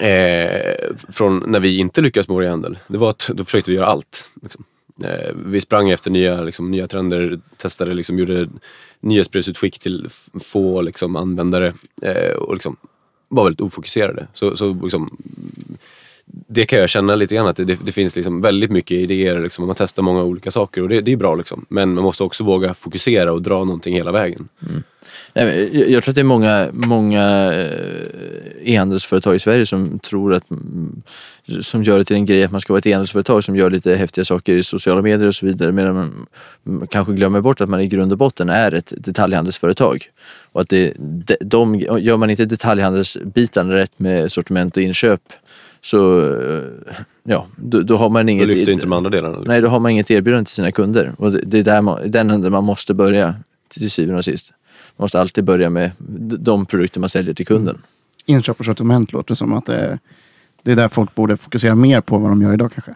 eh, 0.00 0.74
från 1.08 1.44
när 1.46 1.60
vi 1.60 1.78
inte 1.78 2.00
lyckades 2.00 2.28
med 2.28 2.34
vår 2.34 2.44
e-handel, 2.44 2.78
det 2.86 2.98
var 2.98 3.10
att 3.10 3.30
då 3.34 3.44
försökte 3.44 3.70
vi 3.70 3.76
göra 3.76 3.86
allt. 3.86 4.30
Liksom. 4.42 4.64
Eh, 5.04 5.34
vi 5.46 5.60
sprang 5.60 5.90
efter 5.90 6.10
nya, 6.10 6.40
liksom, 6.40 6.70
nya 6.70 6.86
trender, 6.86 7.40
testade, 7.56 7.94
liksom, 7.94 8.18
gjorde 8.18 8.48
nyhetsbrevsutskick 9.00 9.78
till 9.78 10.08
få 10.44 10.82
liksom, 10.82 11.16
användare 11.16 11.74
eh, 12.02 12.32
och 12.32 12.54
liksom, 12.54 12.76
var 13.28 13.44
väldigt 13.44 13.60
ofokuserade. 13.60 14.26
Så, 14.32 14.56
så 14.56 14.74
liksom, 14.82 15.16
det 16.24 16.64
kan 16.64 16.78
jag 16.78 16.88
känna 16.88 17.14
lite 17.14 17.34
grann 17.34 17.46
att 17.46 17.56
det, 17.56 17.64
det 17.64 17.92
finns 17.92 18.16
liksom 18.16 18.40
väldigt 18.40 18.70
mycket 18.70 18.96
idéer. 18.96 19.40
Liksom, 19.40 19.66
man 19.66 19.74
testar 19.78 20.02
många 20.02 20.22
olika 20.22 20.50
saker 20.50 20.82
och 20.82 20.88
det, 20.88 21.00
det 21.00 21.12
är 21.12 21.16
bra. 21.16 21.34
Liksom. 21.34 21.66
Men 21.68 21.94
man 21.94 22.04
måste 22.04 22.24
också 22.24 22.44
våga 22.44 22.74
fokusera 22.74 23.32
och 23.32 23.42
dra 23.42 23.64
någonting 23.64 23.94
hela 23.94 24.12
vägen. 24.12 24.48
Mm. 24.68 24.82
Nej, 25.34 25.44
men 25.44 25.80
jag, 25.80 25.90
jag 25.90 26.02
tror 26.02 26.12
att 26.12 26.14
det 26.14 26.20
är 26.20 26.24
många, 26.24 26.68
många 26.72 27.52
eh, 27.52 28.72
e-handelsföretag 28.72 29.34
i 29.34 29.38
Sverige 29.38 29.66
som 29.66 29.98
tror 29.98 30.34
att 30.34 30.50
mm, 30.50 31.02
som 31.60 31.82
gör 31.82 31.98
det 31.98 32.04
till 32.04 32.16
en 32.16 32.26
grej 32.26 32.44
att 32.44 32.52
man 32.52 32.60
ska 32.60 32.72
vara 32.72 32.78
ett 32.78 32.86
e-handelsföretag 32.86 33.44
som 33.44 33.56
gör 33.56 33.70
lite 33.70 33.94
häftiga 33.94 34.24
saker 34.24 34.56
i 34.56 34.62
sociala 34.62 35.02
medier 35.02 35.28
och 35.28 35.34
så 35.34 35.46
vidare 35.46 35.72
medan 35.72 36.26
man 36.62 36.86
kanske 36.86 37.12
glömmer 37.12 37.40
bort 37.40 37.60
att 37.60 37.68
man 37.68 37.80
i 37.80 37.86
grund 37.86 38.12
och 38.12 38.18
botten 38.18 38.48
är 38.48 38.72
ett 38.72 38.92
detaljhandelsföretag. 38.96 40.08
Och 40.52 40.60
att 40.60 40.68
det, 40.68 40.92
de, 40.96 41.36
de, 41.40 41.80
gör 41.80 42.16
man 42.16 42.30
inte 42.30 42.44
detaljhandelsbiten 42.44 43.70
rätt 43.70 43.98
med 43.98 44.32
sortiment 44.32 44.76
och 44.76 44.82
inköp 44.82 45.20
så 45.84 46.20
eh, 46.20 46.62
ja, 47.24 47.46
då, 47.56 47.82
då 47.82 47.96
har 47.96 48.10
man 48.10 48.26
Då 48.26 48.32
inget... 48.32 48.46
lyfter 48.46 48.72
inte 48.72 48.84
de 48.84 48.92
andra 48.92 49.10
delarna. 49.10 49.34
Liksom. 49.36 49.48
Nej, 49.48 49.60
då 49.60 49.68
har 49.68 49.80
man 49.80 49.90
inget 49.90 50.10
erbjudande 50.10 50.44
till 50.44 50.54
sina 50.54 50.72
kunder. 50.72 51.14
Och 51.18 51.32
det, 51.32 51.40
det 51.46 51.58
är 51.58 51.62
där 51.62 51.82
man, 51.82 52.10
den 52.10 52.30
änden 52.30 52.52
man 52.52 52.64
måste 52.64 52.94
börja 52.94 53.34
till 53.68 53.90
syvende 53.90 54.18
och 54.18 54.24
sist. 54.24 54.52
Man 54.96 55.04
måste 55.04 55.20
alltid 55.20 55.44
börja 55.44 55.70
med 55.70 55.90
de 56.38 56.66
produkter 56.66 57.00
man 57.00 57.08
säljer 57.08 57.34
till 57.34 57.46
kunden. 57.46 57.82
Inköp 58.26 58.60
och 58.60 58.66
sortiment 58.66 59.12
låter 59.12 59.34
som 59.34 59.52
att 59.52 59.66
det 59.66 59.76
är, 59.76 59.98
det 60.62 60.72
är 60.72 60.76
där 60.76 60.88
folk 60.88 61.14
borde 61.14 61.36
fokusera 61.36 61.74
mer 61.74 62.00
på 62.00 62.18
vad 62.18 62.30
de 62.30 62.42
gör 62.42 62.52
idag 62.52 62.72
kanske. 62.72 62.94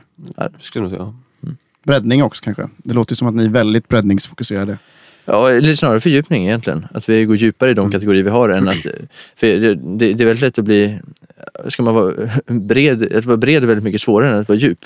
Skulle 0.59 0.85
jag 0.85 0.91
nog 0.91 0.99
säga. 0.99 1.15
ja. 1.41 1.51
Breddning 1.85 2.23
också 2.23 2.45
kanske. 2.45 2.69
Det 2.77 2.95
låter 2.95 3.15
som 3.15 3.29
att 3.29 3.35
ni 3.35 3.45
är 3.45 3.49
väldigt 3.49 3.89
breddningsfokuserade. 3.89 4.79
Ja, 5.27 5.51
eller 5.51 5.74
snarare 5.74 6.01
fördjupning 6.01 6.47
egentligen. 6.47 6.86
Att 6.94 7.09
vi 7.09 7.24
går 7.24 7.36
djupare 7.36 7.70
i 7.70 7.74
de 7.74 7.90
kategorier 7.90 8.23
vi 8.23 8.31
har 8.31 8.48
än 8.48 8.69
att... 8.69 8.77
För 9.36 9.47
det, 9.47 9.74
det, 9.74 10.12
det 10.12 10.24
är 10.24 10.27
väldigt 10.27 10.40
lätt 10.40 10.59
att 10.59 10.65
bli... 10.65 10.98
Ska 11.69 11.82
man 11.82 11.94
vara 11.94 12.15
bred, 12.47 13.16
att 13.16 13.24
vara 13.24 13.36
bred 13.36 13.62
är 13.62 13.66
väldigt 13.66 13.85
mycket 13.85 14.01
svårare 14.01 14.31
än 14.31 14.39
att 14.39 14.48
vara 14.48 14.59
djup. 14.59 14.78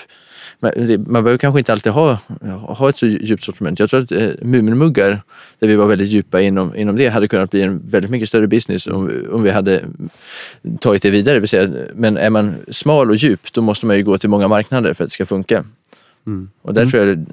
Men 0.61 0.87
det, 0.87 0.99
man 0.99 1.25
behöver 1.25 1.39
kanske 1.39 1.59
inte 1.59 1.73
alltid 1.73 1.93
ha, 1.93 2.19
ha 2.61 2.89
ett 2.89 2.99
så 2.99 3.07
djupt 3.07 3.45
sortiment. 3.45 3.79
Jag 3.79 3.91
tror 3.91 4.03
att 4.03 4.13
eh, 4.13 4.29
Muminmuggar, 4.43 5.23
där 5.59 5.69
vi 5.69 5.77
var 5.77 5.87
väldigt 5.87 6.09
djupa 6.09 6.41
inom, 6.41 6.77
inom 6.77 6.97
det, 6.97 7.09
hade 7.09 7.29
kunnat 7.29 7.51
bli 7.51 7.63
en 7.63 7.81
väldigt 7.89 8.11
mycket 8.11 8.29
större 8.29 8.47
business 8.47 8.87
om, 8.87 9.25
om 9.33 9.43
vi 9.43 9.51
hade 9.51 9.85
tagit 10.81 11.03
det 11.03 11.11
vidare. 11.11 11.39
Vill 11.39 11.49
säga, 11.49 11.71
men 11.95 12.17
är 12.17 12.31
man 12.31 12.55
smal 12.69 13.11
och 13.11 13.17
djup, 13.17 13.53
då 13.53 13.63
måste 13.63 13.87
man 13.87 13.97
ju 13.97 14.03
gå 14.03 14.19
till 14.19 14.31
många 14.31 14.49
marknader 14.49 14.95
för 14.95 15.05
att 15.05 15.11
det 15.11 15.15
ska 15.15 15.27
funka. 15.27 15.65
Mm. 16.27 16.49
Och 16.63 16.75
där 16.75 16.87
tror 16.87 17.07
jag 17.07 17.19
det, 17.19 17.25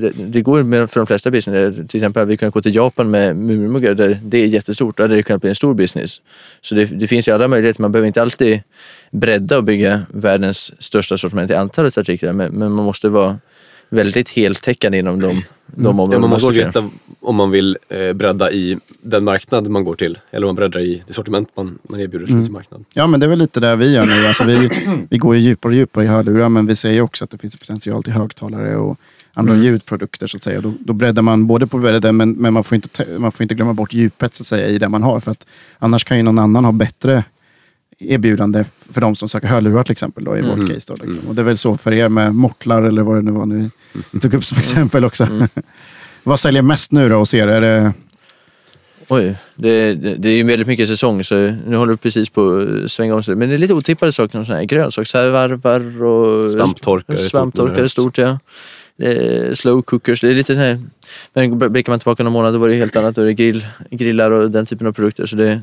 det, 0.00 0.12
det 0.26 0.40
går 0.40 0.62
med 0.62 0.90
för 0.90 1.00
de 1.00 1.06
flesta 1.06 1.30
business. 1.30 1.76
Till 1.76 1.98
exempel 1.98 2.26
vi 2.26 2.36
kan 2.36 2.50
gå 2.50 2.62
till 2.62 2.74
Japan 2.74 3.10
med 3.10 3.36
Murmuggar 3.36 3.94
där 3.94 4.20
det 4.24 4.38
är 4.38 4.46
jättestort. 4.46 4.96
Där 4.96 5.04
hade 5.04 5.16
det 5.16 5.22
kunnat 5.22 5.40
bli 5.40 5.48
en 5.48 5.54
stor 5.54 5.74
business. 5.74 6.20
Så 6.60 6.74
det, 6.74 6.84
det 6.84 7.06
finns 7.06 7.28
ju 7.28 7.32
alla 7.32 7.48
möjligheter. 7.48 7.82
Man 7.82 7.92
behöver 7.92 8.06
inte 8.06 8.22
alltid 8.22 8.60
bredda 9.10 9.56
och 9.56 9.64
bygga 9.64 10.02
världens 10.08 10.82
största 10.82 11.16
sortiment 11.16 11.50
i 11.50 11.54
antalet 11.54 11.98
artiklar. 11.98 12.32
Men, 12.32 12.52
men 12.52 12.72
man 12.72 12.84
måste 12.84 13.08
vara 13.08 13.38
väldigt 13.88 14.28
heltäckande 14.28 14.98
inom 14.98 15.20
de, 15.20 15.42
de 15.66 15.86
områden 15.86 16.12
Ja, 16.12 16.18
man 16.20 16.30
måste 16.30 16.46
går 16.46 16.52
till. 16.52 16.64
veta 16.64 16.90
om 17.20 17.36
man 17.36 17.50
vill 17.50 17.76
eh, 17.88 18.12
bredda 18.12 18.50
i 18.52 18.78
den 19.02 19.24
marknad 19.24 19.68
man 19.68 19.84
går 19.84 19.94
till 19.94 20.18
eller 20.30 20.46
om 20.46 20.48
man 20.48 20.54
breddar 20.56 20.80
i 20.80 21.02
det 21.06 21.12
sortiment 21.12 21.48
man, 21.56 21.78
man 21.82 22.00
erbjuder 22.00 22.26
till 22.26 22.44
sin 22.44 22.52
marknad. 22.52 22.84
Ja, 22.94 23.06
men 23.06 23.20
det 23.20 23.26
är 23.26 23.30
väl 23.30 23.38
lite 23.38 23.60
det 23.60 23.76
vi 23.76 23.92
gör 23.94 24.06
nu. 24.06 24.26
Alltså, 24.28 24.44
vi, 24.44 24.70
vi 25.10 25.18
går 25.18 25.34
ju 25.36 25.40
djupare 25.40 25.70
och 25.70 25.76
djupare 25.76 26.04
i 26.04 26.06
hörlurar, 26.08 26.48
men 26.48 26.66
vi 26.66 26.76
ser 26.76 26.90
ju 26.92 27.00
också 27.00 27.24
att 27.24 27.30
det 27.30 27.38
finns 27.38 27.56
potential 27.56 28.02
till 28.02 28.12
högtalare 28.12 28.76
och 28.76 28.98
andra 29.34 29.56
ljudprodukter. 29.56 30.26
så 30.26 30.36
att 30.36 30.42
säga. 30.42 30.60
Då, 30.60 30.72
då 30.80 30.92
breddar 30.92 31.22
man 31.22 31.46
både 31.46 31.66
på 31.66 31.78
bredden, 31.78 32.16
men, 32.16 32.32
men 32.32 32.52
man, 32.52 32.64
får 32.64 32.74
inte, 32.76 32.88
te- 32.88 33.18
man 33.18 33.32
får 33.32 33.42
inte 33.44 33.54
glömma 33.54 33.74
bort 33.74 33.92
djupet 33.92 34.34
så 34.34 34.42
att 34.42 34.46
säga, 34.46 34.68
i 34.68 34.78
det 34.78 34.88
man 34.88 35.02
har. 35.02 35.20
För 35.20 35.30
att 35.30 35.46
annars 35.78 36.04
kan 36.04 36.16
ju 36.16 36.22
någon 36.22 36.38
annan 36.38 36.64
ha 36.64 36.72
bättre 36.72 37.24
erbjudande 37.98 38.64
för 38.92 39.00
de 39.00 39.16
som 39.16 39.28
söker 39.28 39.48
hörlurar 39.48 39.82
till 39.82 39.92
exempel. 39.92 40.24
Då, 40.24 40.36
I 40.36 40.42
vårt 40.42 40.68
case. 40.68 40.94
Då, 40.94 41.04
liksom. 41.04 41.28
Och 41.28 41.34
det 41.34 41.42
är 41.42 41.44
väl 41.44 41.58
så 41.58 41.76
för 41.76 41.92
er 41.92 42.08
med 42.08 42.34
mortlar 42.34 42.82
eller 42.82 43.02
vad 43.02 43.16
det 43.16 43.22
nu 43.22 43.30
var 43.30 43.46
ni, 43.46 43.70
ni 44.10 44.20
tog 44.20 44.34
upp 44.34 44.44
som 44.44 44.58
exempel 44.58 45.04
också. 45.04 45.48
vad 46.22 46.40
säljer 46.40 46.62
mest 46.62 46.92
nu 46.92 47.08
då 47.08 47.16
hos 47.16 47.34
er? 47.34 47.48
Är 47.48 47.60
det, 47.60 47.92
Oj, 49.10 49.36
det, 49.54 49.94
det, 49.94 50.14
det 50.14 50.28
är 50.28 50.36
ju 50.36 50.42
väldigt 50.42 50.66
mycket 50.66 50.88
säsong 50.88 51.24
så 51.24 51.34
nu 51.66 51.76
håller 51.76 51.92
det 51.92 51.96
precis 51.96 52.30
på 52.30 52.66
att 52.84 52.90
svänga 52.90 53.14
om 53.14 53.22
sig. 53.22 53.34
Men 53.34 53.48
det 53.48 53.54
är 53.54 53.58
lite 53.58 53.74
otippade 53.74 54.12
saker, 54.12 54.32
som 54.32 54.44
såna 54.44 54.58
här 54.58 54.64
grönsaksvarvar 54.64 56.02
och 56.02 56.50
Svamptorkare 56.50 57.16
är 57.16 57.18
stort 57.18 57.30
Svamptorkare 57.30 57.88
stort, 57.88 58.18
ja. 58.18 58.38
Slow 59.54 59.82
cookers, 59.82 60.20
det 60.20 60.28
är 60.28 60.34
lite 60.34 60.54
så 60.54 60.60
här. 60.60 60.82
Men 61.34 61.58
blickar 61.58 61.92
man 61.92 61.98
tillbaka 61.98 62.22
några 62.22 62.32
månader 62.32 62.52
då 62.52 62.58
var 62.58 62.68
det 62.68 62.74
helt 62.74 62.96
annat. 62.96 63.14
Då 63.14 63.20
är 63.20 63.26
det 63.26 63.34
grill, 63.34 63.66
grillar 63.90 64.30
och 64.30 64.50
den 64.50 64.66
typen 64.66 64.86
av 64.86 64.92
produkter. 64.92 65.26
Så 65.26 65.36
det, 65.36 65.60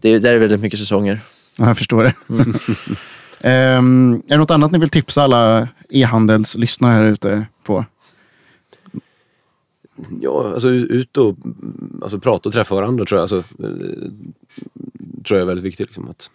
det, 0.00 0.18
där 0.18 0.34
är 0.34 0.38
väldigt 0.38 0.60
mycket 0.60 0.78
säsonger. 0.78 1.20
Ja, 1.56 1.66
jag 1.66 1.78
förstår 1.78 2.04
det. 2.04 2.14
Ehm, 3.44 4.22
är 4.26 4.28
det 4.28 4.36
något 4.36 4.50
annat 4.50 4.72
ni 4.72 4.78
vill 4.78 4.88
tipsa 4.88 5.22
alla 5.22 5.68
e-handelslyssnare 5.88 6.92
här 6.92 7.04
ute 7.04 7.46
på? 7.62 7.84
Ja, 10.20 10.52
alltså 10.52 10.68
ut 10.68 11.16
och 11.16 11.36
mm, 11.44 12.00
alltså, 12.02 12.20
prata 12.20 12.48
och 12.48 12.52
träffa 12.52 12.74
varandra 12.74 13.04
tror 13.04 13.18
jag, 13.18 13.22
alltså, 13.22 13.38
eh, 13.38 14.10
tror 15.24 15.38
jag 15.38 15.40
är 15.40 15.44
väldigt 15.44 15.64
viktigt. 15.64 15.86
Liksom, 15.86 16.08
att, 16.08 16.30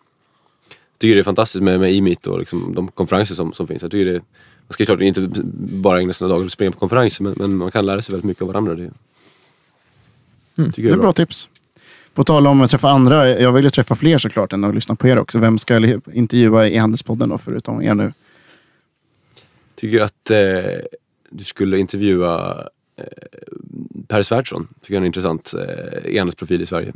jag 0.69 0.99
tycker 0.99 1.15
det 1.15 1.21
är 1.21 1.23
fantastiskt 1.23 1.63
med, 1.63 1.79
med 1.79 1.93
e-meet 1.95 2.27
och 2.27 2.39
liksom, 2.39 2.75
de 2.75 2.87
konferenser 2.87 3.35
som, 3.35 3.53
som 3.53 3.67
finns. 3.67 3.81
Jag 3.81 3.91
tycker 3.91 4.13
det, 4.13 4.19
man 4.67 4.69
ska 4.69 4.85
klart 4.85 5.01
inte 5.01 5.29
bara 5.55 5.99
ägna 5.99 6.13
sina 6.13 6.27
dagar 6.27 6.39
åt 6.39 6.45
att 6.45 6.51
springa 6.51 6.71
på 6.71 6.79
konferenser 6.79 7.23
men, 7.23 7.33
men 7.37 7.57
man 7.57 7.71
kan 7.71 7.85
lära 7.85 8.01
sig 8.01 8.13
väldigt 8.13 8.27
mycket 8.27 8.41
av 8.41 8.47
varandra. 8.47 8.75
Det, 8.75 8.91
tycker 10.55 10.81
Det 10.81 10.87
jag 10.87 10.97
är 10.97 11.01
bra 11.01 11.13
tips. 11.13 11.49
På 12.17 12.23
tal 12.23 12.47
om 12.47 12.61
att 12.61 12.69
träffa 12.69 12.89
andra, 12.89 13.29
jag 13.29 13.51
vill 13.51 13.63
ju 13.63 13.69
träffa 13.69 13.95
fler 13.95 14.17
såklart 14.17 14.53
än 14.53 14.63
att 14.63 14.75
lyssna 14.75 14.95
på 14.95 15.07
er 15.07 15.17
också. 15.17 15.39
Vem 15.39 15.57
ska 15.57 15.73
jag 15.73 16.01
intervjua 16.13 16.67
i 16.67 16.75
e-handelspodden 16.75 17.29
då, 17.29 17.37
förutom 17.37 17.81
er 17.81 17.93
nu? 17.93 18.13
tycker 19.75 19.99
att 19.99 20.31
eh, 20.31 20.37
du 21.29 21.43
skulle 21.43 21.79
intervjua 21.79 22.63
eh, 22.95 23.03
Per 24.07 24.21
Svärdson. 24.21 24.67
Tycker 24.81 24.93
jag 24.93 24.97
är 24.97 25.01
en 25.01 25.05
intressant 25.05 25.53
eh, 25.53 26.15
e-handelsprofil 26.15 26.61
i 26.61 26.65
Sverige. 26.65 26.93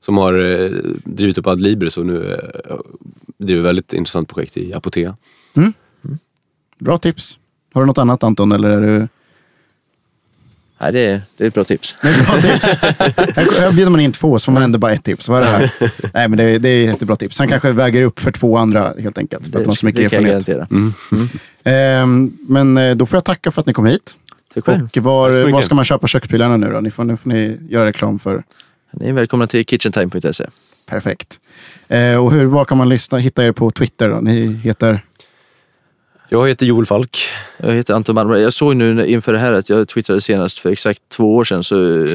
Som 0.00 0.16
har 0.16 0.34
eh, 0.34 0.70
drivit 1.04 1.38
upp 1.38 1.46
Adlibris 1.46 1.98
och 1.98 2.06
nu 2.06 2.34
eh, 2.34 2.76
driver 3.38 3.62
väldigt 3.62 3.92
intressant 3.92 4.28
projekt 4.28 4.56
i 4.56 4.74
Apotea. 4.74 5.16
Bra 6.78 6.98
tips. 6.98 7.38
Har 7.72 7.82
du 7.82 7.86
något 7.86 7.98
annat 7.98 8.22
Anton? 8.22 8.52
Eller 8.52 8.68
är 8.68 8.80
du... 8.80 9.08
Nej, 10.80 10.92
det, 10.92 11.00
är, 11.06 11.22
det 11.36 11.44
är 11.44 11.48
ett 11.48 11.54
bra 11.54 11.64
tips. 11.64 11.96
Det 12.02 12.08
är 12.08 12.12
ett 12.20 12.26
bra 12.26 12.36
tips. 12.40 13.58
Här, 13.58 13.72
bjuder 13.72 13.90
man 13.90 14.00
in 14.00 14.12
två 14.12 14.38
så 14.38 14.44
får 14.44 14.52
man 14.52 14.62
ändå 14.62 14.78
bara 14.78 14.92
ett 14.92 15.04
tips. 15.04 15.28
Vad 15.28 15.38
är 15.38 15.42
det 15.42 15.48
här? 15.48 15.70
Nej, 16.14 16.28
men 16.28 16.36
det, 16.36 16.44
är- 16.44 16.58
det 16.58 16.68
är 16.68 16.82
ett 16.84 16.88
jättebra 16.90 17.16
tips. 17.16 17.38
Han 17.38 17.48
kanske 17.48 17.72
väger 17.72 18.02
upp 18.02 18.20
för 18.20 18.30
två 18.32 18.56
andra 18.56 18.94
helt 18.98 19.18
enkelt. 19.18 19.42
För 19.52 19.58
att 19.58 19.64
de 19.64 19.68
har 19.68 19.74
så 19.76 19.86
mycket 19.86 20.10
det 20.10 20.16
kan 20.16 20.24
jag 20.26 20.34
erfarenhet. 20.36 20.68
garantera. 20.70 21.28
Ehm, 22.02 22.32
men 22.48 22.78
eh, 22.78 22.94
då 22.96 23.06
får 23.06 23.16
jag 23.16 23.24
tacka 23.24 23.50
för 23.50 23.60
att 23.60 23.66
ni 23.66 23.72
kom 23.72 23.86
hit. 23.86 24.16
Tack 24.54 24.64
själv. 24.64 24.88
Och 24.96 24.96
var, 24.96 25.50
var 25.52 25.62
ska 25.62 25.74
man 25.74 25.84
köpa 25.84 26.06
köksprylarna 26.06 26.56
nu 26.56 26.70
då? 26.72 26.80
Ni 26.80 26.90
får, 26.90 27.04
nu 27.04 27.16
får 27.16 27.30
ni 27.30 27.58
göra 27.68 27.86
reklam 27.86 28.18
för. 28.18 28.42
Ni 28.92 29.08
är 29.08 29.12
välkomna 29.12 29.46
till 29.46 29.64
kitchentime.se. 29.64 30.44
Perfekt. 30.90 31.40
Eh, 31.88 32.16
och 32.24 32.32
hur, 32.32 32.44
var 32.44 32.64
kan 32.64 32.78
man 32.78 32.88
lyssna, 32.88 33.18
hitta 33.18 33.44
er 33.44 33.52
på 33.52 33.70
Twitter? 33.70 34.08
Då? 34.08 34.20
Ni 34.20 34.52
heter... 34.52 35.00
Jag 36.30 36.48
heter 36.48 36.66
Joel 36.66 36.86
Falk. 36.86 37.18
Jag 37.56 37.72
heter 37.72 37.94
Anton 37.94 38.14
Malmberg. 38.14 38.42
Jag 38.42 38.52
såg 38.52 38.76
nu 38.76 39.06
inför 39.06 39.32
det 39.32 39.38
här 39.38 39.52
att 39.52 39.68
jag 39.68 39.88
twittrade 39.88 40.20
senast 40.20 40.58
för 40.58 40.70
exakt 40.70 41.00
två 41.12 41.36
år 41.36 41.44
sedan. 41.44 41.62
Så, 41.64 42.06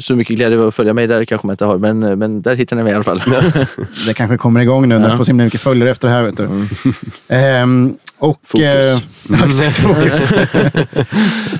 så, 0.00 0.16
mycket 0.16 0.36
glädje 0.36 0.58
över 0.58 0.68
att 0.68 0.74
följa 0.74 0.94
mig 0.94 1.06
där 1.06 1.24
kanske 1.24 1.46
man 1.46 1.54
inte 1.54 1.64
har. 1.64 1.78
Men, 1.78 1.98
men 2.18 2.42
där 2.42 2.54
hittar 2.54 2.76
ni 2.76 2.82
mig 2.82 2.92
i 2.92 2.94
alla 2.94 3.04
fall. 3.04 3.22
Det 4.06 4.14
kanske 4.14 4.36
kommer 4.36 4.60
igång 4.60 4.88
nu 4.88 4.98
när 4.98 5.04
Ja. 5.06 5.10
du 5.10 5.16
får 5.16 5.24
så 5.24 5.28
himla 5.28 5.44
mycket 5.44 5.60
följare 5.60 5.90
efter 5.90 6.08
det 6.08 6.14
här. 6.14 6.22
Vet 6.22 6.36
du. 6.36 6.48
Ehm, 7.34 7.96
och, 8.18 8.40
Fokus. 8.44 8.64
eh, 8.66 8.98
ja, 9.28 9.36
exakt, 9.46 9.76
fokus. 9.76 10.32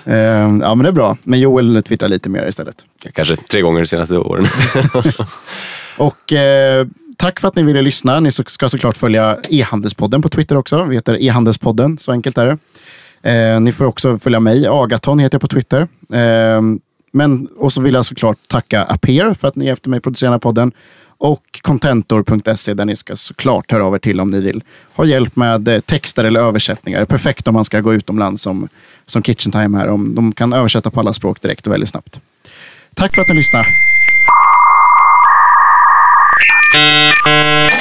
Ehm, 0.04 0.60
ja, 0.62 0.74
men 0.74 0.78
det 0.82 0.88
är 0.88 0.92
bra. 0.92 1.16
Men 1.22 1.40
Joel 1.40 1.82
twittrar 1.82 2.08
lite 2.08 2.28
mer 2.28 2.46
istället. 2.48 2.76
Kanske 3.14 3.36
tre 3.36 3.60
gånger 3.60 3.80
de 3.80 3.86
senaste 3.86 4.16
åren. 4.18 4.46
Och 5.96 6.32
eh, 6.32 6.86
tack 7.20 7.40
för 7.40 7.48
att 7.48 7.56
ni 7.56 7.62
ville 7.62 7.82
lyssna. 7.82 8.20
Ni 8.20 8.32
ska 8.32 8.68
såklart 8.68 8.96
följa 8.96 9.38
e-handelspodden 9.50 10.22
på 10.22 10.28
Twitter 10.28 10.56
också. 10.56 10.84
Vi 10.84 10.94
heter 10.94 11.22
e-handelspodden, 11.22 11.98
så 11.98 12.12
enkelt 12.12 12.38
är 12.38 12.46
det. 12.46 12.58
Eh, 13.30 13.60
ni 13.60 13.72
får 13.72 13.84
också 13.84 14.18
följa 14.18 14.40
mig, 14.40 14.66
Agaton 14.66 15.18
heter 15.18 15.34
jag 15.34 15.40
på 15.40 15.48
Twitter. 15.48 15.80
Eh, 16.12 16.62
men, 17.12 17.46
och 17.56 17.72
så 17.72 17.82
vill 17.82 17.94
jag 17.94 18.04
såklart 18.04 18.38
tacka 18.48 18.84
Aper 18.84 19.34
för 19.34 19.48
att 19.48 19.56
ni 19.56 19.64
hjälpte 19.64 19.88
mig 19.88 20.00
producera 20.00 20.28
den 20.28 20.34
här 20.34 20.38
podden. 20.38 20.72
Och 21.18 21.42
contentor.se 21.62 22.74
där 22.74 22.84
ni 22.84 22.96
ska 22.96 23.16
såklart 23.16 23.72
höra 23.72 23.84
av 23.84 23.94
er 23.94 23.98
till 23.98 24.20
om 24.20 24.30
ni 24.30 24.40
vill 24.40 24.62
ha 24.94 25.04
hjälp 25.04 25.36
med 25.36 25.68
eh, 25.68 25.80
texter 25.80 26.24
eller 26.24 26.40
översättningar. 26.40 27.04
Perfekt 27.04 27.48
om 27.48 27.54
man 27.54 27.64
ska 27.64 27.80
gå 27.80 27.94
utomlands 27.94 28.42
som, 28.42 28.68
som 29.06 29.22
Kitchen 29.22 29.52
Time 29.52 29.78
här. 29.78 29.88
Om 29.88 30.14
de 30.14 30.32
kan 30.32 30.52
översätta 30.52 30.90
på 30.90 31.00
alla 31.00 31.12
språk 31.12 31.40
direkt 31.40 31.66
och 31.66 31.72
väldigt 31.72 31.88
snabbt. 31.88 32.20
Tack 32.94 33.14
för 33.14 33.22
att 33.22 33.28
ni 33.28 33.34
lyssnade. 33.34 33.89
Música 36.72 37.79